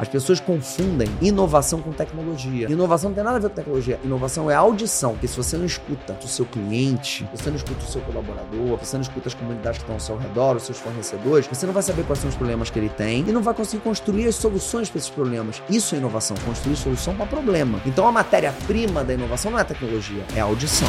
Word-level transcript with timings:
As 0.00 0.08
pessoas 0.08 0.40
confundem 0.40 1.06
inovação 1.20 1.82
com 1.82 1.92
tecnologia. 1.92 2.70
Inovação 2.70 3.10
não 3.10 3.14
tem 3.14 3.22
nada 3.22 3.36
a 3.36 3.38
ver 3.38 3.50
com 3.50 3.54
tecnologia. 3.56 4.00
Inovação 4.02 4.50
é 4.50 4.54
audição. 4.54 5.10
Porque 5.12 5.28
se 5.28 5.36
você 5.36 5.58
não 5.58 5.66
escuta 5.66 6.16
o 6.24 6.26
seu 6.26 6.46
cliente, 6.46 7.28
você 7.34 7.50
não 7.50 7.56
escuta 7.58 7.84
o 7.84 7.86
seu 7.86 8.00
colaborador, 8.00 8.78
você 8.78 8.96
não 8.96 9.02
escuta 9.02 9.28
as 9.28 9.34
comunidades 9.34 9.76
que 9.76 9.82
estão 9.82 9.96
ao 9.96 10.00
seu 10.00 10.16
redor, 10.16 10.56
os 10.56 10.62
seus 10.62 10.78
fornecedores, 10.78 11.46
você 11.46 11.66
não 11.66 11.74
vai 11.74 11.82
saber 11.82 12.04
quais 12.04 12.18
são 12.18 12.30
os 12.30 12.34
problemas 12.34 12.70
que 12.70 12.78
ele 12.78 12.88
tem 12.88 13.28
e 13.28 13.30
não 13.30 13.42
vai 13.42 13.52
conseguir 13.52 13.82
construir 13.82 14.26
as 14.26 14.36
soluções 14.36 14.88
para 14.88 15.00
esses 15.00 15.10
problemas. 15.10 15.62
Isso 15.68 15.94
é 15.94 15.98
inovação, 15.98 16.34
construir 16.46 16.76
solução 16.76 17.14
para 17.14 17.26
problema. 17.26 17.78
Então 17.84 18.08
a 18.08 18.12
matéria-prima 18.12 19.04
da 19.04 19.12
inovação 19.12 19.50
não 19.50 19.58
é 19.58 19.64
tecnologia, 19.64 20.24
é 20.34 20.40
audição. 20.40 20.88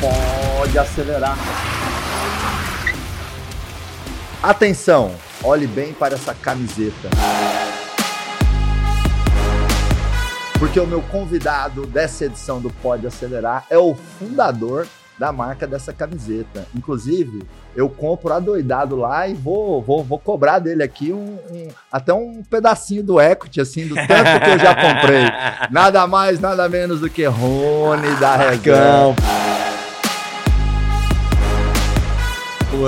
Pode 0.00 0.78
acelerar. 0.78 1.36
Atenção, 4.42 5.12
olhe 5.44 5.66
bem 5.66 5.92
para 5.92 6.14
essa 6.14 6.32
camiseta. 6.32 7.10
Porque 10.58 10.80
o 10.80 10.86
meu 10.86 11.02
convidado 11.02 11.84
dessa 11.86 12.24
edição 12.24 12.58
do 12.58 12.70
Pode 12.70 13.06
Acelerar 13.06 13.66
é 13.68 13.76
o 13.76 13.94
fundador 13.94 14.86
da 15.18 15.30
marca 15.30 15.66
dessa 15.66 15.92
camiseta. 15.92 16.66
Inclusive, 16.74 17.42
eu 17.76 17.90
compro 17.90 18.32
adoidado 18.32 18.96
lá 18.96 19.28
e 19.28 19.34
vou, 19.34 19.82
vou, 19.82 20.02
vou 20.02 20.18
cobrar 20.18 20.58
dele 20.58 20.82
aqui 20.82 21.12
um, 21.12 21.38
um, 21.50 21.68
até 21.92 22.14
um 22.14 22.42
pedacinho 22.42 23.02
do 23.02 23.20
equity, 23.20 23.60
assim, 23.60 23.86
do 23.86 23.94
tanto 23.94 24.40
que 24.42 24.50
eu 24.50 24.58
já 24.58 24.74
comprei. 24.74 25.24
Nada 25.70 26.06
mais, 26.06 26.40
nada 26.40 26.66
menos 26.66 27.00
do 27.00 27.10
que 27.10 27.26
Rony 27.26 28.14
da 28.18 28.36
Regão. 28.36 29.14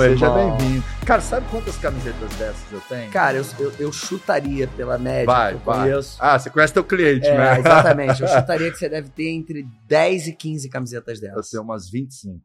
Seja 0.01 0.31
bem-vindo. 0.31 0.92
Cara, 1.05 1.21
sabe 1.21 1.45
quantas 1.51 1.75
camisetas 1.77 2.33
dessas 2.35 2.71
eu 2.71 2.79
tenho? 2.87 3.11
Cara, 3.11 3.37
eu, 3.37 3.45
eu, 3.59 3.73
eu 3.77 3.91
chutaria 3.91 4.67
pela 4.69 4.97
média 4.97 5.25
Vai, 5.25 5.53
eu 5.53 5.59
vai. 5.59 5.79
conheço. 5.89 6.17
Ah, 6.19 6.39
você 6.39 6.49
conhece 6.49 6.73
teu 6.73 6.83
cliente, 6.83 7.27
É, 7.27 7.37
né? 7.37 7.59
exatamente. 7.59 8.21
Eu 8.21 8.27
chutaria 8.27 8.71
que 8.71 8.77
você 8.77 8.87
deve 8.87 9.09
ter 9.09 9.29
entre 9.29 9.67
10 9.85 10.27
e 10.27 10.33
15 10.33 10.69
camisetas 10.69 11.21
Eu 11.21 11.29
delas. 11.29 11.49
tenho 11.49 11.61
umas 11.63 11.89
25. 11.89 12.39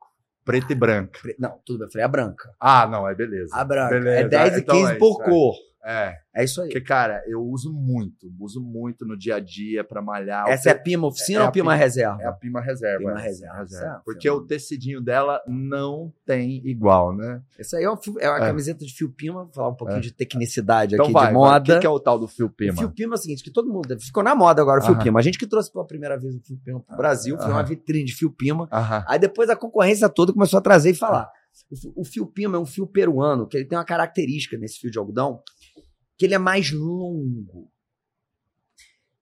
Preta 0.44 0.72
e 0.72 0.74
branca. 0.74 1.20
Não, 1.38 1.58
tudo 1.64 1.78
bem. 1.80 1.86
Eu 1.88 1.92
falei 1.92 2.04
a 2.04 2.08
branca. 2.08 2.50
Ah, 2.58 2.86
não, 2.86 3.06
é 3.08 3.14
beleza. 3.14 3.54
A 3.54 3.62
branca. 3.64 3.90
Beleza. 3.94 4.20
É 4.20 4.28
10 4.28 4.56
e 4.56 4.60
Então 4.60 4.74
15 4.76 4.92
é 4.92 4.94
por 4.96 5.10
isso, 5.12 5.22
é. 5.22 5.24
cor. 5.24 5.54
É. 5.54 5.67
É 6.34 6.44
isso 6.44 6.60
aí. 6.60 6.68
Porque, 6.68 6.80
cara, 6.82 7.22
eu 7.26 7.42
uso 7.42 7.72
muito, 7.72 8.30
uso 8.38 8.60
muito 8.62 9.06
no 9.06 9.16
dia 9.16 9.36
a 9.36 9.40
dia 9.40 9.82
pra 9.82 10.02
malhar. 10.02 10.44
O 10.46 10.48
Essa 10.48 10.68
é 10.70 10.72
a 10.72 10.78
Pima 10.78 11.06
oficina 11.06 11.40
é 11.40 11.44
ou 11.46 11.50
Pima 11.52 11.72
Pima- 11.72 11.74
reserva? 11.74 12.22
é 12.22 12.26
a 12.26 12.32
Pima 12.32 12.60
Reserva. 12.60 12.98
Pima 12.98 13.20
é, 13.20 13.22
Reserva, 13.22 13.66
certo. 13.66 14.02
Porque 14.04 14.28
o 14.30 14.40
tecidinho 14.42 15.00
dela 15.00 15.40
não 15.48 16.12
tem 16.26 16.60
igual, 16.68 17.14
né? 17.16 17.40
Essa 17.58 17.78
aí 17.78 17.84
é, 17.84 17.90
um 17.90 17.96
fio- 17.96 18.20
é 18.20 18.28
uma 18.28 18.36
É. 18.38 18.40
camiseta 18.48 18.84
de 18.84 18.92
fio 18.94 19.10
Pima. 19.10 19.44
Vou 19.44 19.52
falar 19.52 19.68
um 19.70 19.74
pouquinho 19.74 19.98
É. 19.98 20.02
de 20.02 20.12
tecnicidade 20.12 20.94
Então 20.94 21.06
aqui, 21.06 21.12
vai, 21.12 21.26
de 21.28 21.32
vai. 21.32 21.42
moda. 21.42 21.76
O 21.76 21.80
que, 21.80 21.86
é 21.86 21.90
o 21.90 21.98
tal 22.00 22.18
do 22.18 22.28
fio 22.28 22.46
O 22.46 22.50
Pima? 22.50 22.76
fio 22.76 22.90
Pima 22.90 23.14
é 23.14 23.16
o 23.16 23.18
seguinte, 23.18 23.42
que 23.42 23.50
todo 23.50 23.68
mundo... 23.72 23.98
Ficou 24.00 24.22
na 24.22 24.34
moda 24.34 24.60
agora 24.62 24.80
o 24.80 24.84
fio. 24.84 24.98
Pima. 24.98 25.18
A 25.18 25.22
gente 25.22 25.38
que 25.38 25.46
trouxe 25.46 25.72
pela 25.72 25.86
primeira 25.86 26.18
vez 26.18 26.34
o 26.34 26.40
fio 26.40 26.58
Pima 26.64 26.80
pro 26.80 26.96
Brasil, 26.96 27.36
foi 27.38 27.50
uma 27.50 27.62
vitrine 27.62 28.04
de 28.04 28.14
fio 28.14 28.30
Pima. 28.30 28.68
Aí 29.08 29.18
depois 29.18 29.48
a 29.50 29.56
concorrência 29.56 30.08
toda 30.08 30.32
começou 30.32 30.58
a 30.58 30.62
trazer 30.62 30.90
e 30.90 30.94
falar. 30.94 31.30
O 31.70 31.76
fi- 31.76 31.92
O 31.96 32.04
fio 32.04 32.24
Pima 32.26 32.56
é 32.56 32.60
um 32.60 32.64
fio 32.66 32.86
peruano, 32.86 33.46
que 33.46 33.56
ele 33.56 33.64
tem 33.64 33.76
uma 33.76 33.84
característica 33.84 34.56
nesse 34.56 34.78
fio 34.78 34.90
de 34.92 34.98
algodão, 34.98 35.42
que 36.18 36.26
ele 36.26 36.34
é 36.34 36.38
mais 36.38 36.70
longo. 36.72 37.70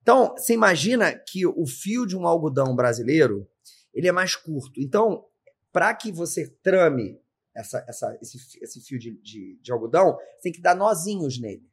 Então, 0.02 0.34
você 0.36 0.54
imagina 0.54 1.14
que 1.14 1.46
o 1.46 1.66
fio 1.66 2.06
de 2.06 2.16
um 2.16 2.26
algodão 2.26 2.74
brasileiro, 2.74 3.48
ele 3.92 4.08
é 4.08 4.12
mais 4.12 4.34
curto. 4.34 4.80
Então, 4.80 5.24
para 5.72 5.94
que 5.94 6.10
você 6.10 6.48
trame 6.62 7.20
essa, 7.54 7.84
essa- 7.88 8.16
esse, 8.22 8.38
esse 8.62 8.80
fio 8.80 8.98
de, 8.98 9.12
de- 9.20 9.58
de 9.60 9.72
algodão, 9.72 10.14
você 10.36 10.42
tem 10.44 10.52
que 10.52 10.60
dar 10.60 10.74
nozinhos 10.74 11.40
nele. 11.40 11.68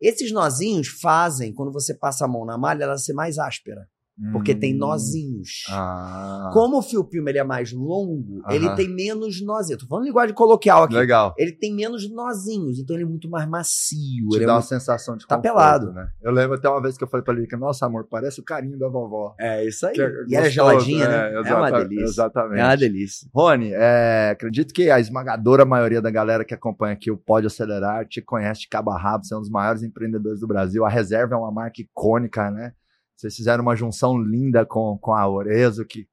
Esses 0.00 0.30
nozinhos 0.32 0.88
fazem, 0.88 1.52
quando 1.52 1.72
você 1.72 1.94
passa 1.94 2.24
a 2.24 2.28
mão 2.28 2.44
na 2.44 2.56
malha, 2.58 2.84
ela 2.84 2.98
ser 2.98 3.12
mais 3.12 3.38
áspera, 3.38 3.88
porque 4.32 4.54
tem 4.54 4.74
Hum. 4.74 4.78
nozinhos. 4.78 5.64
Ah. 5.70 6.50
Como 6.52 6.78
o 6.78 6.82
fio 6.82 7.02
Pima 7.04 7.30
ele 7.30 7.38
é 7.38 7.44
mais 7.44 7.72
longo, 7.72 8.40
Aham. 8.44 8.54
ele 8.54 8.70
tem 8.76 8.88
menos 8.88 9.40
nozinhos. 9.44 9.82
Tô 9.82 9.88
falando 9.88 10.04
linguagem 10.06 10.34
coloquial 10.34 10.84
aqui. 10.84 10.94
Legal. 10.94 11.34
Ele 11.36 11.52
tem 11.52 11.74
menos 11.74 12.08
nozinhos, 12.10 12.78
então 12.78 12.94
ele 12.94 13.02
é 13.04 13.06
muito 13.08 13.28
mais 13.28 13.48
macio. 13.48 14.28
Te 14.30 14.36
ele 14.36 14.44
é 14.44 14.46
dá 14.46 14.52
uma 14.54 14.58
muito- 14.60 14.68
sensação 14.68 15.16
de 15.16 15.26
Tá 15.26 15.36
conforto, 15.36 15.52
pelado. 15.54 15.92
né? 15.92 16.08
Eu 16.22 16.30
lembro 16.32 16.56
até 16.56 16.68
uma 16.68 16.80
vez 16.80 16.96
que 16.96 17.02
eu 17.04 17.08
falei 17.08 17.24
pra 17.24 17.34
ele 17.34 17.46
que, 17.46 17.56
nossa, 17.56 17.86
amor, 17.86 18.06
parece 18.08 18.40
o 18.40 18.44
carinho 18.44 18.78
da 18.78 18.88
vovó. 18.88 19.34
É 19.38 19.66
isso 19.66 19.86
aí. 19.86 19.94
É 19.98 20.10
E 20.28 20.34
ela 20.36 20.46
é 20.46 20.50
geladinha, 20.50 21.04
é, 21.04 21.08
né? 21.08 21.34
É 21.34 21.54
uma 21.54 21.68
exata- 21.68 21.84
delícia. 21.88 22.04
Exatamente. 22.04 22.60
É 22.60 22.64
uma 22.64 22.76
delícia. 22.76 23.28
Rony, 23.34 23.70
é, 23.74 24.30
acredito 24.32 24.72
que 24.72 24.90
a 24.90 25.00
esmagadora 25.00 25.64
maioria 25.64 26.00
da 26.00 26.10
galera 26.10 26.44
que 26.44 26.54
acompanha 26.54 26.94
aqui 26.94 27.10
o 27.10 27.16
Pode 27.16 27.46
Acelerar 27.46 28.06
te 28.06 28.22
conhece 28.22 28.60
de 28.62 28.68
cabo 28.68 28.90
a 28.90 28.98
rabo, 29.00 29.24
você 29.24 29.34
é 29.34 29.36
um 29.36 29.40
dos 29.40 29.50
maiores 29.50 29.82
empreendedores 29.82 30.40
do 30.40 30.46
Brasil. 30.46 30.84
A 30.84 30.88
Reserva 30.88 31.34
é 31.34 31.38
uma 31.38 31.50
marca 31.50 31.80
icônica, 31.80 32.50
né? 32.50 32.72
Vocês 33.16 33.36
fizeram 33.36 33.62
uma 33.62 33.76
junção 33.76 34.18
linda 34.18 34.66
com, 34.66 34.98
com 34.98 35.12
a 35.12 35.28
Orezo, 35.28 35.84
que 35.84 36.06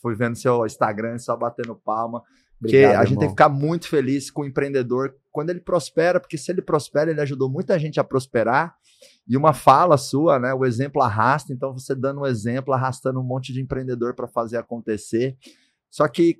fui 0.00 0.14
vendo 0.14 0.36
seu 0.36 0.64
Instagram 0.66 1.18
só 1.18 1.36
batendo 1.36 1.74
palma. 1.74 2.22
Porque 2.60 2.78
a 2.78 3.04
gente 3.06 3.18
tem 3.18 3.28
que 3.28 3.32
ficar 3.32 3.48
muito 3.48 3.88
feliz 3.88 4.30
com 4.30 4.42
o 4.42 4.46
empreendedor 4.46 5.14
quando 5.32 5.48
ele 5.48 5.60
prospera, 5.60 6.20
porque 6.20 6.36
se 6.36 6.52
ele 6.52 6.60
prospera, 6.60 7.10
ele 7.10 7.20
ajudou 7.20 7.48
muita 7.48 7.78
gente 7.78 7.98
a 7.98 8.04
prosperar. 8.04 8.76
E 9.26 9.34
uma 9.36 9.54
fala 9.54 9.96
sua, 9.96 10.38
né? 10.38 10.52
O 10.52 10.66
exemplo 10.66 11.00
arrasta, 11.00 11.54
então 11.54 11.72
você 11.72 11.94
dando 11.94 12.20
um 12.20 12.26
exemplo, 12.26 12.74
arrastando 12.74 13.18
um 13.18 13.24
monte 13.24 13.52
de 13.52 13.62
empreendedor 13.62 14.14
para 14.14 14.28
fazer 14.28 14.58
acontecer. 14.58 15.38
Só 15.88 16.06
que 16.06 16.36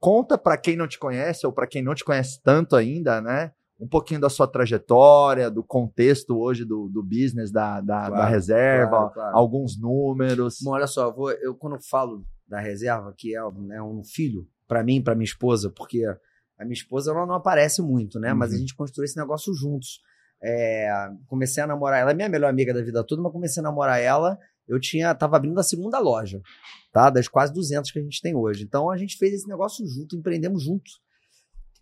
conta 0.00 0.36
para 0.36 0.56
quem 0.56 0.76
não 0.76 0.88
te 0.88 0.98
conhece 0.98 1.46
ou 1.46 1.52
para 1.52 1.68
quem 1.68 1.82
não 1.82 1.94
te 1.94 2.04
conhece 2.04 2.42
tanto 2.42 2.74
ainda, 2.74 3.20
né? 3.20 3.52
Um 3.80 3.88
pouquinho 3.88 4.20
da 4.20 4.28
sua 4.28 4.46
trajetória, 4.46 5.50
do 5.50 5.62
contexto 5.64 6.38
hoje 6.38 6.64
do, 6.64 6.88
do 6.88 7.02
business 7.02 7.50
da, 7.50 7.80
da, 7.80 8.06
Claro, 8.06 8.14
da 8.16 8.26
reserva, 8.26 8.90
claro, 8.90 9.10
claro. 9.14 9.36
alguns 9.36 9.80
números. 9.80 10.58
Bom, 10.62 10.72
olha 10.72 10.86
só, 10.86 11.06
eu, 11.08 11.14
vou, 11.14 11.30
eu 11.32 11.54
quando 11.54 11.76
eu 11.76 11.82
falo 11.82 12.24
da 12.46 12.60
reserva, 12.60 13.14
que 13.16 13.34
é, 13.34 13.44
um- 13.44 13.72
é 13.72 13.82
um 13.82 14.02
filho, 14.04 14.46
pra 14.68 14.84
mim, 14.84 15.00
pra 15.02 15.14
minha 15.14 15.24
esposa, 15.24 15.70
porque 15.70 16.04
a 16.58 16.64
minha 16.64 16.74
esposa 16.74 17.10
ela 17.10 17.24
não 17.24 17.34
aparece 17.34 17.80
muito, 17.80 18.20
né? 18.20 18.34
Mas 18.34 18.50
a 18.50 18.54
Uhum. 18.54 18.60
gente 18.60 18.74
construiu 18.74 19.06
esse 19.06 19.16
negócio 19.16 19.54
juntos. 19.54 20.00
É, 20.42 20.88
comecei 21.26 21.62
a 21.62 21.66
namorar 21.66 22.00
ela, 22.00 22.10
é 22.10 22.14
minha 22.14 22.28
melhor 22.28 22.48
amiga 22.50 22.72
da 22.74 22.82
vida 22.82 23.04
toda, 23.04 23.20
mas 23.22 23.32
comecei 23.32 23.60
a 23.60 23.64
namorar 23.64 24.00
ela, 24.00 24.38
eu 24.68 24.78
tinha, 24.80 25.14
tava 25.14 25.36
abrindo 25.36 25.58
a 25.58 25.62
segunda 25.62 25.98
loja, 25.98 26.40
tá? 26.92 27.10
Das 27.10 27.28
quase 27.28 27.52
200 27.52 27.90
que 27.90 27.98
a 27.98 28.02
gente 28.02 28.20
tem 28.22 28.34
hoje. 28.34 28.62
Então 28.64 28.90
a 28.90 28.96
gente 28.96 29.16
fez 29.18 29.34
esse 29.34 29.48
negócio 29.48 29.86
junto, 29.86 30.16
empreendemos 30.16 30.62
juntos. 30.64 31.00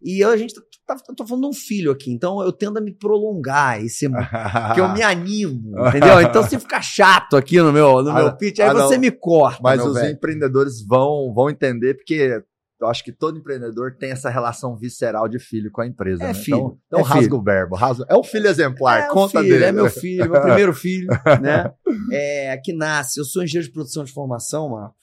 E 0.00 0.22
eu, 0.22 0.30
a 0.30 0.36
gente 0.36 0.54
tá, 0.86 0.94
tá, 0.96 1.26
falando 1.26 1.42
de 1.42 1.48
um 1.48 1.52
filho 1.52 1.90
aqui, 1.90 2.12
então 2.12 2.40
eu 2.42 2.52
tendo 2.52 2.78
a 2.78 2.80
me 2.80 2.92
prolongar, 2.92 3.82
esse, 3.82 4.08
que 4.74 4.80
eu 4.80 4.88
me 4.92 5.02
animo, 5.02 5.74
entendeu? 5.88 6.20
Então 6.20 6.42
se 6.44 6.58
ficar 6.58 6.82
chato 6.82 7.36
aqui 7.36 7.60
no 7.60 7.72
meu, 7.72 8.02
no 8.02 8.10
Ah, 8.10 8.14
meu 8.14 8.36
pitch, 8.36 8.60
aí 8.60 8.68
ah, 8.68 8.74
você 8.74 8.94
não. 8.94 9.00
me 9.00 9.10
corta. 9.10 9.60
Mas 9.62 9.84
os 9.84 9.94
velho. 9.94 10.12
empreendedores 10.12 10.86
vão, 10.86 11.32
vão 11.34 11.50
entender, 11.50 11.94
porque 11.94 12.42
eu 12.80 12.86
acho 12.86 13.02
que 13.02 13.10
todo 13.10 13.36
empreendedor 13.38 13.96
tem 13.98 14.12
essa 14.12 14.30
relação 14.30 14.76
visceral 14.76 15.28
de 15.28 15.40
filho 15.40 15.68
com 15.72 15.80
a 15.80 15.86
empresa. 15.86 16.22
É 16.22 16.28
né? 16.28 16.34
filho, 16.34 16.56
Então, 16.56 16.78
então 16.86 17.00
é 17.00 17.02
rasga 17.02 17.22
filho. 17.22 17.36
o 17.36 17.42
verbo. 17.42 17.74
Rasga, 17.74 18.06
é 18.08 18.14
o 18.14 18.22
filho 18.22 18.46
exemplar, 18.46 19.00
é 19.00 19.08
o 19.08 19.12
conta 19.12 19.40
filho, 19.40 19.52
dele. 19.52 19.64
É 19.64 19.72
meu 19.72 19.90
filho, 19.90 20.30
meu 20.30 20.40
primeiro 20.40 20.72
filho, 20.72 21.08
né? 21.42 21.72
É, 22.12 22.56
que 22.64 22.72
nasce. 22.72 23.18
Eu 23.18 23.24
sou 23.24 23.42
engenheiro 23.42 23.66
de 23.66 23.72
produção 23.72 24.04
de 24.04 24.12
formação, 24.12 24.70
Marco, 24.70 24.94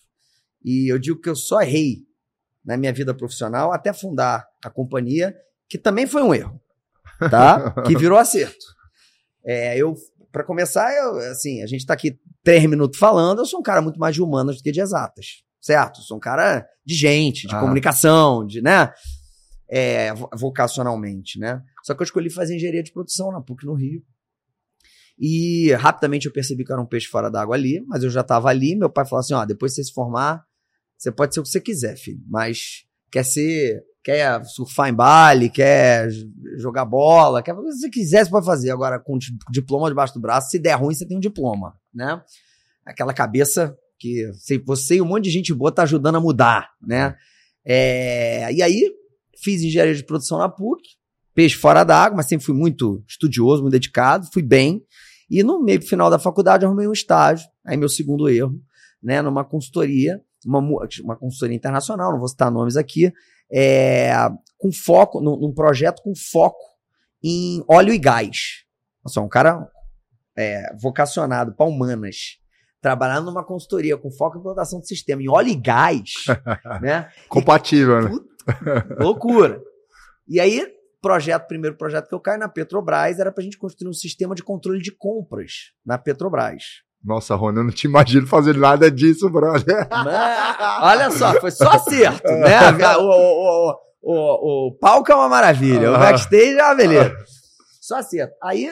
e 0.64 0.90
eu 0.90 0.98
digo 0.98 1.20
que 1.20 1.30
eu 1.30 1.36
só 1.36 1.62
errei 1.62 1.98
na 2.66 2.76
minha 2.78 2.92
vida 2.92 3.14
profissional 3.14 3.72
até 3.72 3.94
fundar 3.94 4.46
a 4.64 4.70
companhia, 4.70 5.36
que 5.70 5.78
também 5.78 6.08
foi 6.08 6.24
um 6.24 6.34
erro, 6.34 6.60
tá? 7.30 7.72
que 7.86 7.96
virou 7.98 8.18
acerto. 8.18 8.66
É, 9.46 9.78
eu, 9.78 9.94
para 10.32 10.44
começar, 10.44 10.92
eu, 10.96 11.18
assim, 11.32 11.62
a 11.62 11.68
gente 11.68 11.86
tá 11.86 11.94
aqui 11.94 12.20
três 12.44 12.64
minutos 12.70 12.98
falando, 13.00 13.40
eu 13.40 13.46
sou 13.46 13.60
um 13.60 13.64
cara 13.64 13.82
muito 13.82 14.00
mais 14.00 14.16
de 14.16 14.22
humanas 14.22 14.58
do 14.58 14.64
que 14.64 14.72
de 14.72 14.82
exatas, 14.82 15.44
certo? 15.62 16.00
Eu 16.00 16.04
sou 16.04 16.18
um 16.18 16.20
cara 16.20 16.68
de 16.86 16.96
gente, 16.96 17.48
de 17.48 17.56
Ah. 17.56 17.60
comunicação, 17.60 18.46
de, 18.46 18.62
né? 18.62 18.92
É, 19.70 20.14
vo- 20.14 20.30
vocacionalmente, 20.36 21.40
né? 21.40 21.62
Só 21.84 21.94
que 21.96 22.02
eu 22.02 22.06
escolhi 22.06 22.30
fazer 22.30 22.56
engenharia 22.56 22.84
de 22.84 22.92
produção 22.92 23.32
na 23.32 23.42
PUC 23.42 23.66
no 23.66 23.74
Rio. 23.74 24.02
E 25.18 25.72
rapidamente 25.74 26.26
eu 26.28 26.34
percebi 26.34 26.64
que 26.66 26.72
eu 26.72 26.76
era 26.76 26.84
um 26.84 26.88
peixe 26.88 27.08
fora 27.08 27.30
d'água 27.32 27.56
ali, 27.56 27.82
mas 27.88 28.04
eu 28.04 28.10
já 28.10 28.22
estava 28.22 28.50
ali. 28.50 28.76
Meu 28.76 28.90
pai 28.90 29.06
falou 29.06 29.22
assim: 29.22 29.34
ó, 29.34 29.46
depois 29.46 29.72
que 29.72 29.78
você 29.78 29.84
se 29.86 29.94
formar, 29.94 30.44
você 31.06 31.12
pode 31.12 31.34
ser 31.34 31.40
o 31.40 31.44
que 31.44 31.50
você 31.50 31.62
quiser, 31.62 31.96
filho, 31.98 32.20
mas 32.28 32.84
quer 33.12 33.24
ser, 33.24 33.84
quer 34.04 34.44
surfar 34.46 34.90
em 34.90 34.94
Bali, 34.94 35.50
quer 35.50 36.10
jogar 36.58 36.84
bola, 36.86 37.42
quer 37.44 37.54
fazer 37.56 37.68
o 37.68 37.72
que 37.72 37.78
você 37.78 37.90
quiser, 37.90 38.26
você 38.26 38.32
pode 38.32 38.46
fazer. 38.46 38.72
Agora, 38.72 39.00
com 39.00 39.18
di- 39.18 39.38
diploma 39.52 39.88
debaixo 39.88 40.14
do 40.14 40.20
braço, 40.20 40.50
se 40.50 40.60
der 40.60 40.74
ruim, 40.74 40.94
você 40.96 41.06
tem 41.08 41.18
um 41.18 41.22
diploma, 41.22 41.76
né? 41.94 42.22
Aquela 42.86 43.14
cabeça 43.14 43.76
que 44.00 44.30
você- 44.66 44.96
e 44.96 45.02
um 45.02 45.06
monte 45.06 45.26
de 45.26 45.30
gente 45.32 45.54
boa 45.54 45.72
tá 45.72 45.84
ajudando 45.84 46.16
a 46.16 46.20
mudar, 46.20 46.70
né? 46.82 47.16
É, 47.64 48.52
e 48.54 48.62
aí, 48.62 48.92
fiz 49.42 49.62
engenharia 49.62 49.96
de 49.96 50.04
produção 50.04 50.38
na 50.38 50.50
PUC, 50.50 50.82
peixe 51.34 51.56
fora 51.56 51.84
d'água, 51.84 52.18
mas 52.18 52.28
sempre 52.28 52.46
fui 52.46 52.56
muito 52.56 53.04
estudioso, 53.08 53.62
muito 53.62 53.74
dedicado, 53.74 54.28
fui 54.34 54.42
bem. 54.44 54.84
E 55.30 55.42
no 55.44 55.64
meio 55.64 55.82
final 55.82 56.10
da 56.10 56.20
faculdade 56.20 56.66
arrumei 56.66 56.88
um 56.88 56.92
estágio, 56.94 57.48
aí 57.66 57.76
meu 57.76 57.90
segundo 57.90 58.30
erro, 58.30 58.60
né, 59.02 59.22
numa 59.22 59.44
consultoria, 59.44 60.22
uma, 60.46 60.62
mu- 60.62 60.80
uma 61.04 61.16
consultoria 61.16 61.56
internacional, 61.56 62.12
não 62.12 62.20
vou 62.20 62.28
citar 62.28 62.52
nomes 62.52 62.78
aqui, 62.78 63.12
é, 63.52 64.12
com 64.58 64.72
foco, 64.72 65.20
num, 65.22 65.38
num 65.38 65.54
projeto 65.54 66.02
com 66.04 66.14
foco 66.16 66.64
em 67.24 67.64
óleo 67.70 67.94
e 67.94 67.98
gás. 67.98 68.64
Nossa, 69.04 69.22
um 69.22 69.28
cara 69.30 69.68
é, 70.38 70.74
vocacionado 70.76 71.54
para 71.56 71.66
humanas, 71.66 72.38
trabalhando 72.82 73.26
numa 73.26 73.44
consultoria 73.44 73.98
com 73.98 74.12
foco 74.12 74.38
em 74.38 74.40
implantação 74.40 74.80
de 74.80 74.88
sistema 74.88 75.22
em 75.22 75.30
óleo 75.30 75.50
e 75.50 75.56
gás, 75.56 76.12
né? 76.82 77.10
Compatível, 77.28 78.02
né? 78.02 78.10
Puta, 78.10 78.96
loucura. 79.00 79.62
E 80.28 80.40
aí, 80.40 80.68
projeto, 81.02 81.48
primeiro 81.48 81.78
projeto 81.78 82.08
que 82.08 82.16
eu 82.16 82.20
caio 82.20 82.40
na 82.40 82.50
Petrobras 82.50 83.20
era 83.20 83.32
para 83.32 83.42
a 83.42 83.44
gente 83.44 83.58
construir 83.58 83.90
um 83.90 83.94
sistema 83.94 84.34
de 84.36 84.44
controle 84.44 84.82
de 84.82 84.92
compras 84.92 85.72
na 85.86 85.98
Petrobras. 85.98 86.64
Nossa, 87.06 87.36
Rony, 87.36 87.60
eu 87.60 87.64
não 87.66 87.72
te 87.72 87.86
imagino 87.86 88.26
fazer 88.26 88.58
nada 88.58 88.90
disso, 88.90 89.30
brother. 89.30 89.88
Mas, 89.92 90.58
olha 90.82 91.12
só, 91.12 91.40
foi 91.40 91.52
só 91.52 91.70
acerto, 91.70 92.32
né? 92.32 92.56
O, 92.98 93.04
o, 93.04 93.72
o, 93.72 94.12
o, 94.12 94.68
o 94.68 94.78
palco 94.80 95.12
é 95.12 95.16
uma 95.16 95.30
maravilha, 95.30 95.92
o 95.92 96.00
backstage 96.00 96.58
é 96.58 96.64
uma 96.64 96.76
beleza. 96.76 97.16
Só 97.80 97.98
acerto. 97.98 98.34
Aí, 98.42 98.72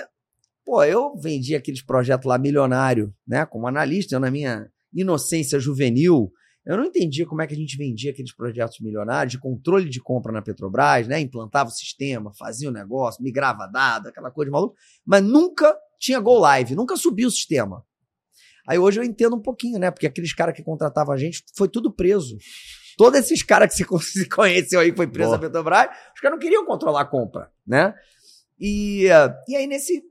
pô, 0.66 0.84
eu 0.84 1.16
vendi 1.22 1.56
aqueles 1.56 1.86
projetos 1.86 2.26
lá 2.26 2.40
milionário, 2.40 3.14
né? 3.28 3.46
Como 3.46 3.68
analista, 3.68 4.16
eu 4.16 4.20
na 4.20 4.32
minha 4.32 4.68
inocência 4.92 5.60
juvenil, 5.60 6.32
eu 6.66 6.78
não 6.78 6.86
entendia 6.86 7.28
como 7.28 7.42
é 7.42 7.48
que 7.48 7.54
a 7.54 7.58
gente 7.58 7.78
vendia 7.78 8.12
aqueles 8.12 8.34
projetos 8.34 8.80
milionários 8.80 9.34
de 9.34 9.40
controle 9.40 9.90
de 9.90 10.02
compra 10.02 10.32
na 10.32 10.42
Petrobras, 10.42 11.08
né? 11.08 11.20
Implantava 11.20 11.70
o 11.70 11.74
sistema, 11.74 12.32
fazia 12.34 12.70
o 12.70 12.72
negócio, 12.72 13.22
migrava 13.24 13.68
dado, 13.68 14.08
aquela 14.08 14.32
coisa 14.32 14.50
de 14.50 14.54
maluco, 14.54 14.76
mas 15.06 15.22
nunca 15.22 15.76
tinha 16.00 16.20
go 16.20 16.40
live, 16.40 16.76
nunca 16.76 16.96
subiu 16.96 17.28
o 17.28 17.32
sistema. 17.32 17.84
Aí 18.68 18.80
hoje 18.80 19.00
eu 19.00 19.04
entendo 19.04 19.36
um 19.36 19.42
pouquinho, 19.42 19.78
né? 19.78 19.92
Porque 19.92 20.08
aqueles 20.08 20.34
caras 20.34 20.56
que 20.56 20.64
contratavam 20.64 21.14
a 21.14 21.18
gente 21.18 21.44
foi 21.56 21.68
tudo 21.68 21.92
preso. 21.92 22.38
Todos 22.98 23.20
esses 23.20 23.44
caras 23.44 23.76
que 23.76 23.84
se 24.00 24.30
conheceu 24.30 24.80
aí, 24.80 24.92
que 24.92 24.98
foi 24.98 25.08
preso 25.08 25.32
na 25.32 25.40
Petrobras, 25.40 25.90
os 26.16 26.22
caras 26.22 26.38
não 26.38 26.40
queriam 26.40 26.66
controlar 26.66 27.02
a 27.02 27.06
compra, 27.06 27.52
né? 27.66 27.94
E, 28.60 29.08
e 29.48 29.56
aí, 29.56 29.68
nesse 29.68 30.04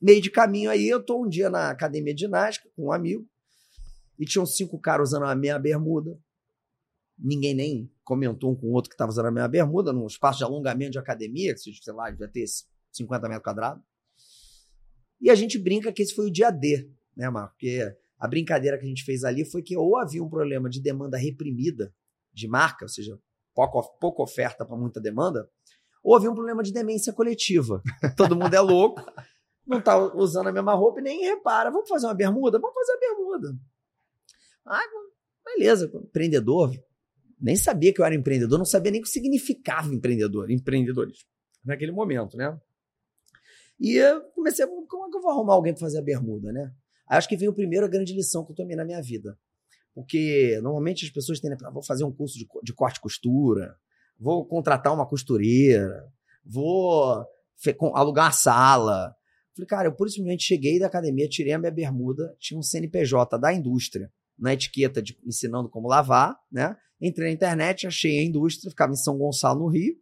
meio 0.00 0.20
de 0.20 0.30
caminho 0.30 0.70
aí, 0.70 0.86
eu 0.88 1.02
tô 1.02 1.24
um 1.24 1.28
dia 1.28 1.48
na 1.48 1.70
academia 1.70 2.14
de 2.14 2.20
ginástica 2.22 2.68
com 2.76 2.86
um 2.86 2.92
amigo, 2.92 3.26
e 4.18 4.24
tinham 4.24 4.46
cinco 4.46 4.78
caras 4.78 5.10
usando 5.10 5.24
a 5.24 5.34
meia 5.34 5.58
bermuda. 5.58 6.18
Ninguém 7.18 7.54
nem 7.54 7.90
comentou 8.04 8.52
um 8.52 8.56
com 8.56 8.66
o 8.66 8.72
outro 8.72 8.90
que 8.90 8.94
estava 8.94 9.10
usando 9.10 9.26
a 9.26 9.30
meia 9.30 9.48
bermuda, 9.48 9.92
num 9.92 10.06
espaço 10.06 10.38
de 10.38 10.44
alongamento 10.44 10.92
de 10.92 10.98
academia, 10.98 11.54
que 11.54 11.60
sei 11.60 11.92
lá, 11.92 12.10
devia 12.10 12.28
ter 12.28 12.44
50 12.92 13.28
metros 13.28 13.44
quadrados. 13.44 13.82
E 15.20 15.30
a 15.30 15.34
gente 15.34 15.58
brinca 15.58 15.92
que 15.92 16.02
esse 16.02 16.14
foi 16.14 16.26
o 16.26 16.32
dia 16.32 16.50
D, 16.50 16.90
né, 17.16 17.30
Marco? 17.30 17.54
Porque 17.54 17.96
a 18.18 18.28
brincadeira 18.28 18.78
que 18.78 18.84
a 18.84 18.88
gente 18.88 19.04
fez 19.04 19.24
ali 19.24 19.44
foi 19.44 19.62
que 19.62 19.76
ou 19.76 19.96
havia 19.96 20.22
um 20.22 20.28
problema 20.28 20.68
de 20.68 20.80
demanda 20.80 21.16
reprimida 21.16 21.92
de 22.32 22.46
marca, 22.46 22.84
ou 22.84 22.88
seja, 22.88 23.18
pouca, 23.54 23.88
pouca 23.98 24.22
oferta 24.22 24.64
para 24.64 24.76
muita 24.76 25.00
demanda, 25.00 25.48
ou 26.02 26.14
havia 26.14 26.30
um 26.30 26.34
problema 26.34 26.62
de 26.62 26.72
demência 26.72 27.12
coletiva. 27.12 27.82
Todo 28.16 28.36
mundo 28.36 28.54
é 28.54 28.60
louco, 28.60 29.00
não 29.66 29.78
está 29.78 29.98
usando 30.14 30.48
a 30.48 30.52
mesma 30.52 30.74
roupa 30.74 31.00
e 31.00 31.02
nem 31.02 31.24
repara. 31.24 31.70
Vamos 31.70 31.88
fazer 31.88 32.06
uma 32.06 32.14
bermuda? 32.14 32.58
Vamos 32.58 32.74
fazer 32.74 32.92
a 32.92 33.00
bermuda. 33.00 33.58
Ah, 34.64 34.82
beleza, 35.44 35.90
empreendedor. 35.94 36.72
Nem 37.40 37.56
sabia 37.56 37.92
que 37.92 38.00
eu 38.00 38.04
era 38.04 38.14
empreendedor, 38.14 38.58
não 38.58 38.64
sabia 38.64 38.90
nem 38.90 39.00
o 39.00 39.04
que 39.04 39.10
significava 39.10 39.92
empreendedor, 39.94 40.50
empreendedorismo, 40.50 41.28
naquele 41.64 41.92
momento, 41.92 42.36
né? 42.36 42.58
E 43.78 43.94
eu 43.96 44.22
comecei, 44.30 44.66
como 44.66 45.06
é 45.06 45.10
que 45.10 45.16
eu 45.18 45.20
vou 45.20 45.30
arrumar 45.30 45.52
alguém 45.52 45.74
para 45.74 45.80
fazer 45.80 45.98
a 45.98 46.02
bermuda, 46.02 46.50
né? 46.50 46.72
Acho 47.08 47.28
que 47.28 47.36
veio 47.36 47.50
a 47.50 47.54
primeira 47.54 47.86
grande 47.88 48.12
lição 48.14 48.44
que 48.44 48.52
eu 48.52 48.56
tomei 48.56 48.76
na 48.76 48.84
minha 48.84 49.00
vida. 49.00 49.38
Porque 49.94 50.58
normalmente 50.62 51.04
as 51.04 51.10
pessoas 51.10 51.40
têm, 51.40 51.50
né, 51.50 51.56
vou 51.72 51.82
fazer 51.82 52.04
um 52.04 52.12
curso 52.12 52.38
de, 52.38 52.46
de 52.62 52.72
corte 52.72 52.98
e 52.98 53.00
costura, 53.00 53.76
vou 54.18 54.44
contratar 54.44 54.92
uma 54.92 55.06
costureira, 55.06 56.04
vou 56.44 57.24
alugar 57.94 58.26
uma 58.26 58.32
sala. 58.32 59.16
Falei, 59.54 59.66
cara, 59.66 59.88
eu 59.88 59.92
por 59.92 60.10
simplesmente 60.10 60.44
cheguei 60.44 60.78
da 60.78 60.86
academia, 60.86 61.28
tirei 61.28 61.52
a 61.54 61.58
minha 61.58 61.70
bermuda, 61.70 62.36
tinha 62.38 62.58
um 62.58 62.62
CNPJ 62.62 63.38
da 63.38 63.52
indústria 63.54 64.12
na 64.38 64.52
etiqueta 64.52 65.00
de 65.00 65.18
ensinando 65.24 65.68
como 65.68 65.88
lavar, 65.88 66.38
né? 66.52 66.76
Entrei 67.00 67.28
na 67.28 67.34
internet, 67.34 67.86
achei 67.86 68.18
a 68.18 68.24
indústria, 68.24 68.70
ficava 68.70 68.92
em 68.92 68.96
São 68.96 69.16
Gonçalo, 69.16 69.60
no 69.60 69.68
Rio. 69.68 69.96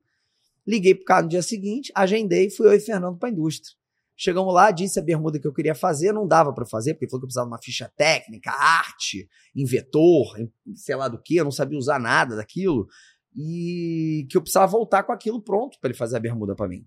Liguei 0.66 0.94
pro 0.94 1.04
cara 1.04 1.22
no 1.22 1.28
dia 1.28 1.42
seguinte, 1.42 1.92
agendei, 1.94 2.50
fui 2.50 2.66
eu 2.66 2.72
e 2.72 2.80
Fernando 2.80 3.18
para 3.18 3.28
a 3.28 3.32
indústria. 3.32 3.76
Chegamos 4.16 4.54
lá, 4.54 4.70
disse 4.70 4.98
a 5.00 5.02
bermuda 5.02 5.40
que 5.40 5.46
eu 5.46 5.52
queria 5.52 5.74
fazer, 5.74 6.12
não 6.12 6.26
dava 6.26 6.52
para 6.52 6.64
fazer, 6.64 6.94
porque 6.94 7.08
falou 7.08 7.20
que 7.20 7.24
eu 7.24 7.28
precisava 7.28 7.48
de 7.48 7.52
uma 7.52 7.62
ficha 7.62 7.92
técnica, 7.96 8.52
arte, 8.52 9.28
em 9.54 9.64
vetor, 9.64 10.36
sei 10.74 10.94
lá 10.94 11.08
do 11.08 11.20
que, 11.20 11.36
eu 11.36 11.44
não 11.44 11.50
sabia 11.50 11.78
usar 11.78 11.98
nada 11.98 12.36
daquilo, 12.36 12.86
e 13.34 14.26
que 14.30 14.36
eu 14.36 14.40
precisava 14.40 14.70
voltar 14.70 15.02
com 15.02 15.12
aquilo 15.12 15.42
pronto 15.42 15.78
para 15.80 15.90
ele 15.90 15.98
fazer 15.98 16.16
a 16.16 16.20
bermuda 16.20 16.54
para 16.54 16.68
mim. 16.68 16.86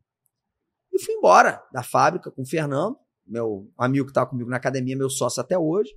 E 0.93 1.03
fui 1.03 1.13
embora 1.15 1.61
da 1.71 1.83
fábrica 1.83 2.31
com 2.31 2.43
o 2.43 2.47
Fernando, 2.47 2.97
meu 3.25 3.69
amigo 3.77 4.05
que 4.05 4.11
estava 4.11 4.29
comigo 4.29 4.49
na 4.49 4.55
academia, 4.55 4.95
meu 4.95 5.09
sócio 5.09 5.41
até 5.41 5.57
hoje. 5.57 5.91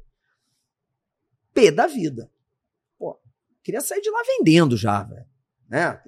P 1.54 1.70
da 1.70 1.86
vida. 1.86 2.30
Pô, 2.98 3.18
queria 3.62 3.80
sair 3.80 4.00
de 4.00 4.10
lá 4.10 4.20
vendendo 4.26 4.76
já, 4.76 5.04
velho. 5.04 5.26
Né? 5.68 6.02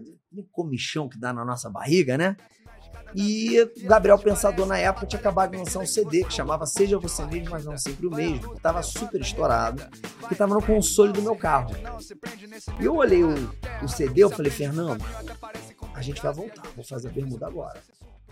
Comichão 0.50 1.08
que 1.08 1.18
dá 1.18 1.32
na 1.32 1.44
nossa 1.44 1.70
barriga, 1.70 2.18
né? 2.18 2.36
E 3.14 3.60
o 3.60 3.86
Gabriel 3.86 4.18
Pensador, 4.18 4.66
na 4.66 4.78
época, 4.78 5.06
tinha 5.06 5.20
acabado 5.20 5.50
de 5.50 5.58
lançar 5.58 5.80
um 5.80 5.86
CD 5.86 6.24
que 6.24 6.32
chamava 6.32 6.66
Seja 6.66 6.98
Você 6.98 7.24
Mesmo, 7.26 7.50
mas 7.50 7.64
não 7.64 7.76
sempre 7.76 8.06
o 8.06 8.10
mesmo, 8.10 8.54
que 8.54 8.60
tava 8.60 8.82
super 8.82 9.20
estourado, 9.20 9.82
que 10.28 10.34
tava 10.34 10.54
no 10.54 10.62
console 10.62 11.12
do 11.12 11.22
meu 11.22 11.36
carro. 11.36 11.74
E 12.80 12.84
eu 12.84 12.96
olhei 12.96 13.22
o, 13.22 13.34
o 13.82 13.88
CD, 13.88 14.24
eu 14.24 14.30
falei, 14.30 14.50
Fernando, 14.50 15.04
a 15.94 16.00
gente 16.00 16.22
vai 16.22 16.32
voltar, 16.32 16.62
vou 16.74 16.84
fazer 16.84 17.08
a 17.08 17.12
bermuda 17.12 17.46
agora. 17.46 17.80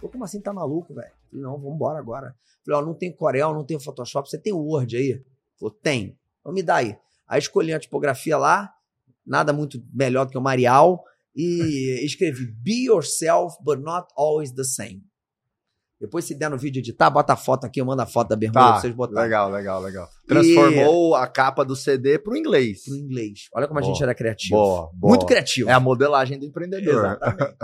Eu, 0.03 0.09
como 0.09 0.25
assim, 0.25 0.41
tá 0.41 0.53
maluco, 0.53 0.94
velho? 0.94 1.12
Não, 1.31 1.59
vamos 1.59 1.75
embora 1.75 1.99
agora. 1.99 2.35
Falei, 2.65 2.81
ó, 2.81 2.85
não 2.85 2.94
tem 2.94 3.12
Corel, 3.12 3.53
não 3.53 3.65
tem 3.65 3.79
Photoshop, 3.79 4.29
você 4.29 4.38
tem 4.38 4.53
Word 4.53 4.97
aí? 4.97 5.23
Falei, 5.59 5.75
tem. 5.82 6.19
Então 6.41 6.53
me 6.53 6.62
dá 6.62 6.77
aí. 6.77 6.97
Aí 7.29 7.38
escolhi 7.38 7.73
a 7.73 7.79
tipografia 7.79 8.37
lá, 8.38 8.75
nada 9.27 9.53
muito 9.53 9.82
melhor 9.93 10.25
do 10.25 10.32
que 10.32 10.38
o 10.38 10.41
Marial, 10.41 11.05
e 11.35 12.05
escrevi 12.05 12.47
Be 12.62 12.85
yourself, 12.85 13.55
but 13.65 13.81
not 13.81 14.09
always 14.17 14.53
the 14.53 14.65
same. 14.65 15.10
Depois, 16.00 16.25
se 16.25 16.35
der 16.35 16.49
no 16.49 16.56
vídeo 16.56 16.81
editar, 16.81 17.11
bota 17.11 17.35
a 17.35 17.37
foto 17.37 17.67
aqui, 17.67 17.79
eu 17.79 17.85
mando 17.85 18.00
a 18.00 18.06
foto 18.06 18.29
da 18.29 18.37
bermuda 18.37 18.58
tá, 18.58 18.73
pra 18.73 18.81
vocês 18.81 18.94
botarem. 18.94 19.25
Legal, 19.25 19.50
legal, 19.50 19.82
legal. 19.82 20.08
Transformou 20.26 21.14
e... 21.14 21.20
a 21.20 21.26
capa 21.26 21.62
do 21.62 21.76
CD 21.76 22.19
pro 22.19 22.35
inglês. 22.35 22.85
Pro 22.87 22.97
inglês. 22.97 23.49
Olha 23.52 23.69
como 23.69 23.79
boa, 23.79 23.91
a 23.91 23.93
gente 23.93 24.02
era 24.02 24.14
criativo. 24.14 24.55
Boa, 24.55 24.91
boa. 24.94 25.11
Muito 25.11 25.26
criativo. 25.26 25.69
É 25.69 25.75
a 25.75 25.81
modelagem 25.81 26.38
do 26.38 26.47
empreendedor. 26.47 27.05
Exatamente. 27.05 27.56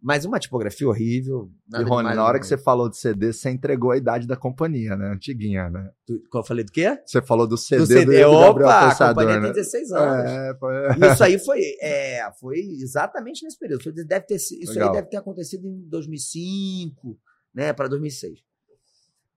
Mas 0.00 0.24
uma 0.24 0.38
tipografia 0.38 0.88
horrível. 0.88 1.50
E, 1.74 1.82
Rony, 1.82 2.14
na 2.14 2.24
hora 2.24 2.38
que 2.38 2.46
você 2.46 2.56
falou 2.56 2.88
de 2.88 2.96
CD, 2.96 3.32
você 3.32 3.50
entregou 3.50 3.90
a 3.90 3.96
idade 3.96 4.28
da 4.28 4.36
companhia, 4.36 4.94
né? 4.94 5.12
Antiguinha, 5.12 5.68
né? 5.68 5.90
Tu, 6.06 6.22
eu 6.32 6.44
falei 6.44 6.64
do 6.64 6.70
quê? 6.70 6.96
Você 7.04 7.20
falou 7.20 7.48
do 7.48 7.56
CD 7.56 7.80
do, 7.80 7.86
CD. 7.86 8.22
do 8.22 8.30
Opa, 8.30 8.90
Pensador, 8.90 9.02
a 9.02 9.08
companhia 9.08 9.40
né? 9.40 9.46
tem 9.46 9.54
16 9.54 9.90
anos. 9.90 10.30
É, 10.30 10.54
foi... 10.54 10.74
Isso 11.12 11.24
aí 11.24 11.38
foi, 11.40 11.60
é, 11.80 12.30
foi 12.38 12.58
exatamente 12.80 13.44
nesse 13.44 13.58
período. 13.58 13.82
Deve 14.06 14.24
ter, 14.24 14.36
isso 14.36 14.72
Legal. 14.72 14.90
aí 14.90 14.94
deve 14.94 15.08
ter 15.08 15.16
acontecido 15.16 15.66
em 15.66 15.88
2005, 15.88 17.18
né? 17.54 17.72
Para 17.72 17.88
2006. 17.88 18.40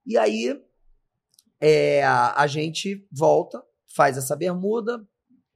E 0.05 0.17
aí 0.17 0.61
é, 1.59 2.03
a 2.03 2.45
gente 2.47 3.07
volta, 3.11 3.63
faz 3.87 4.17
essa 4.17 4.35
bermuda, 4.35 5.05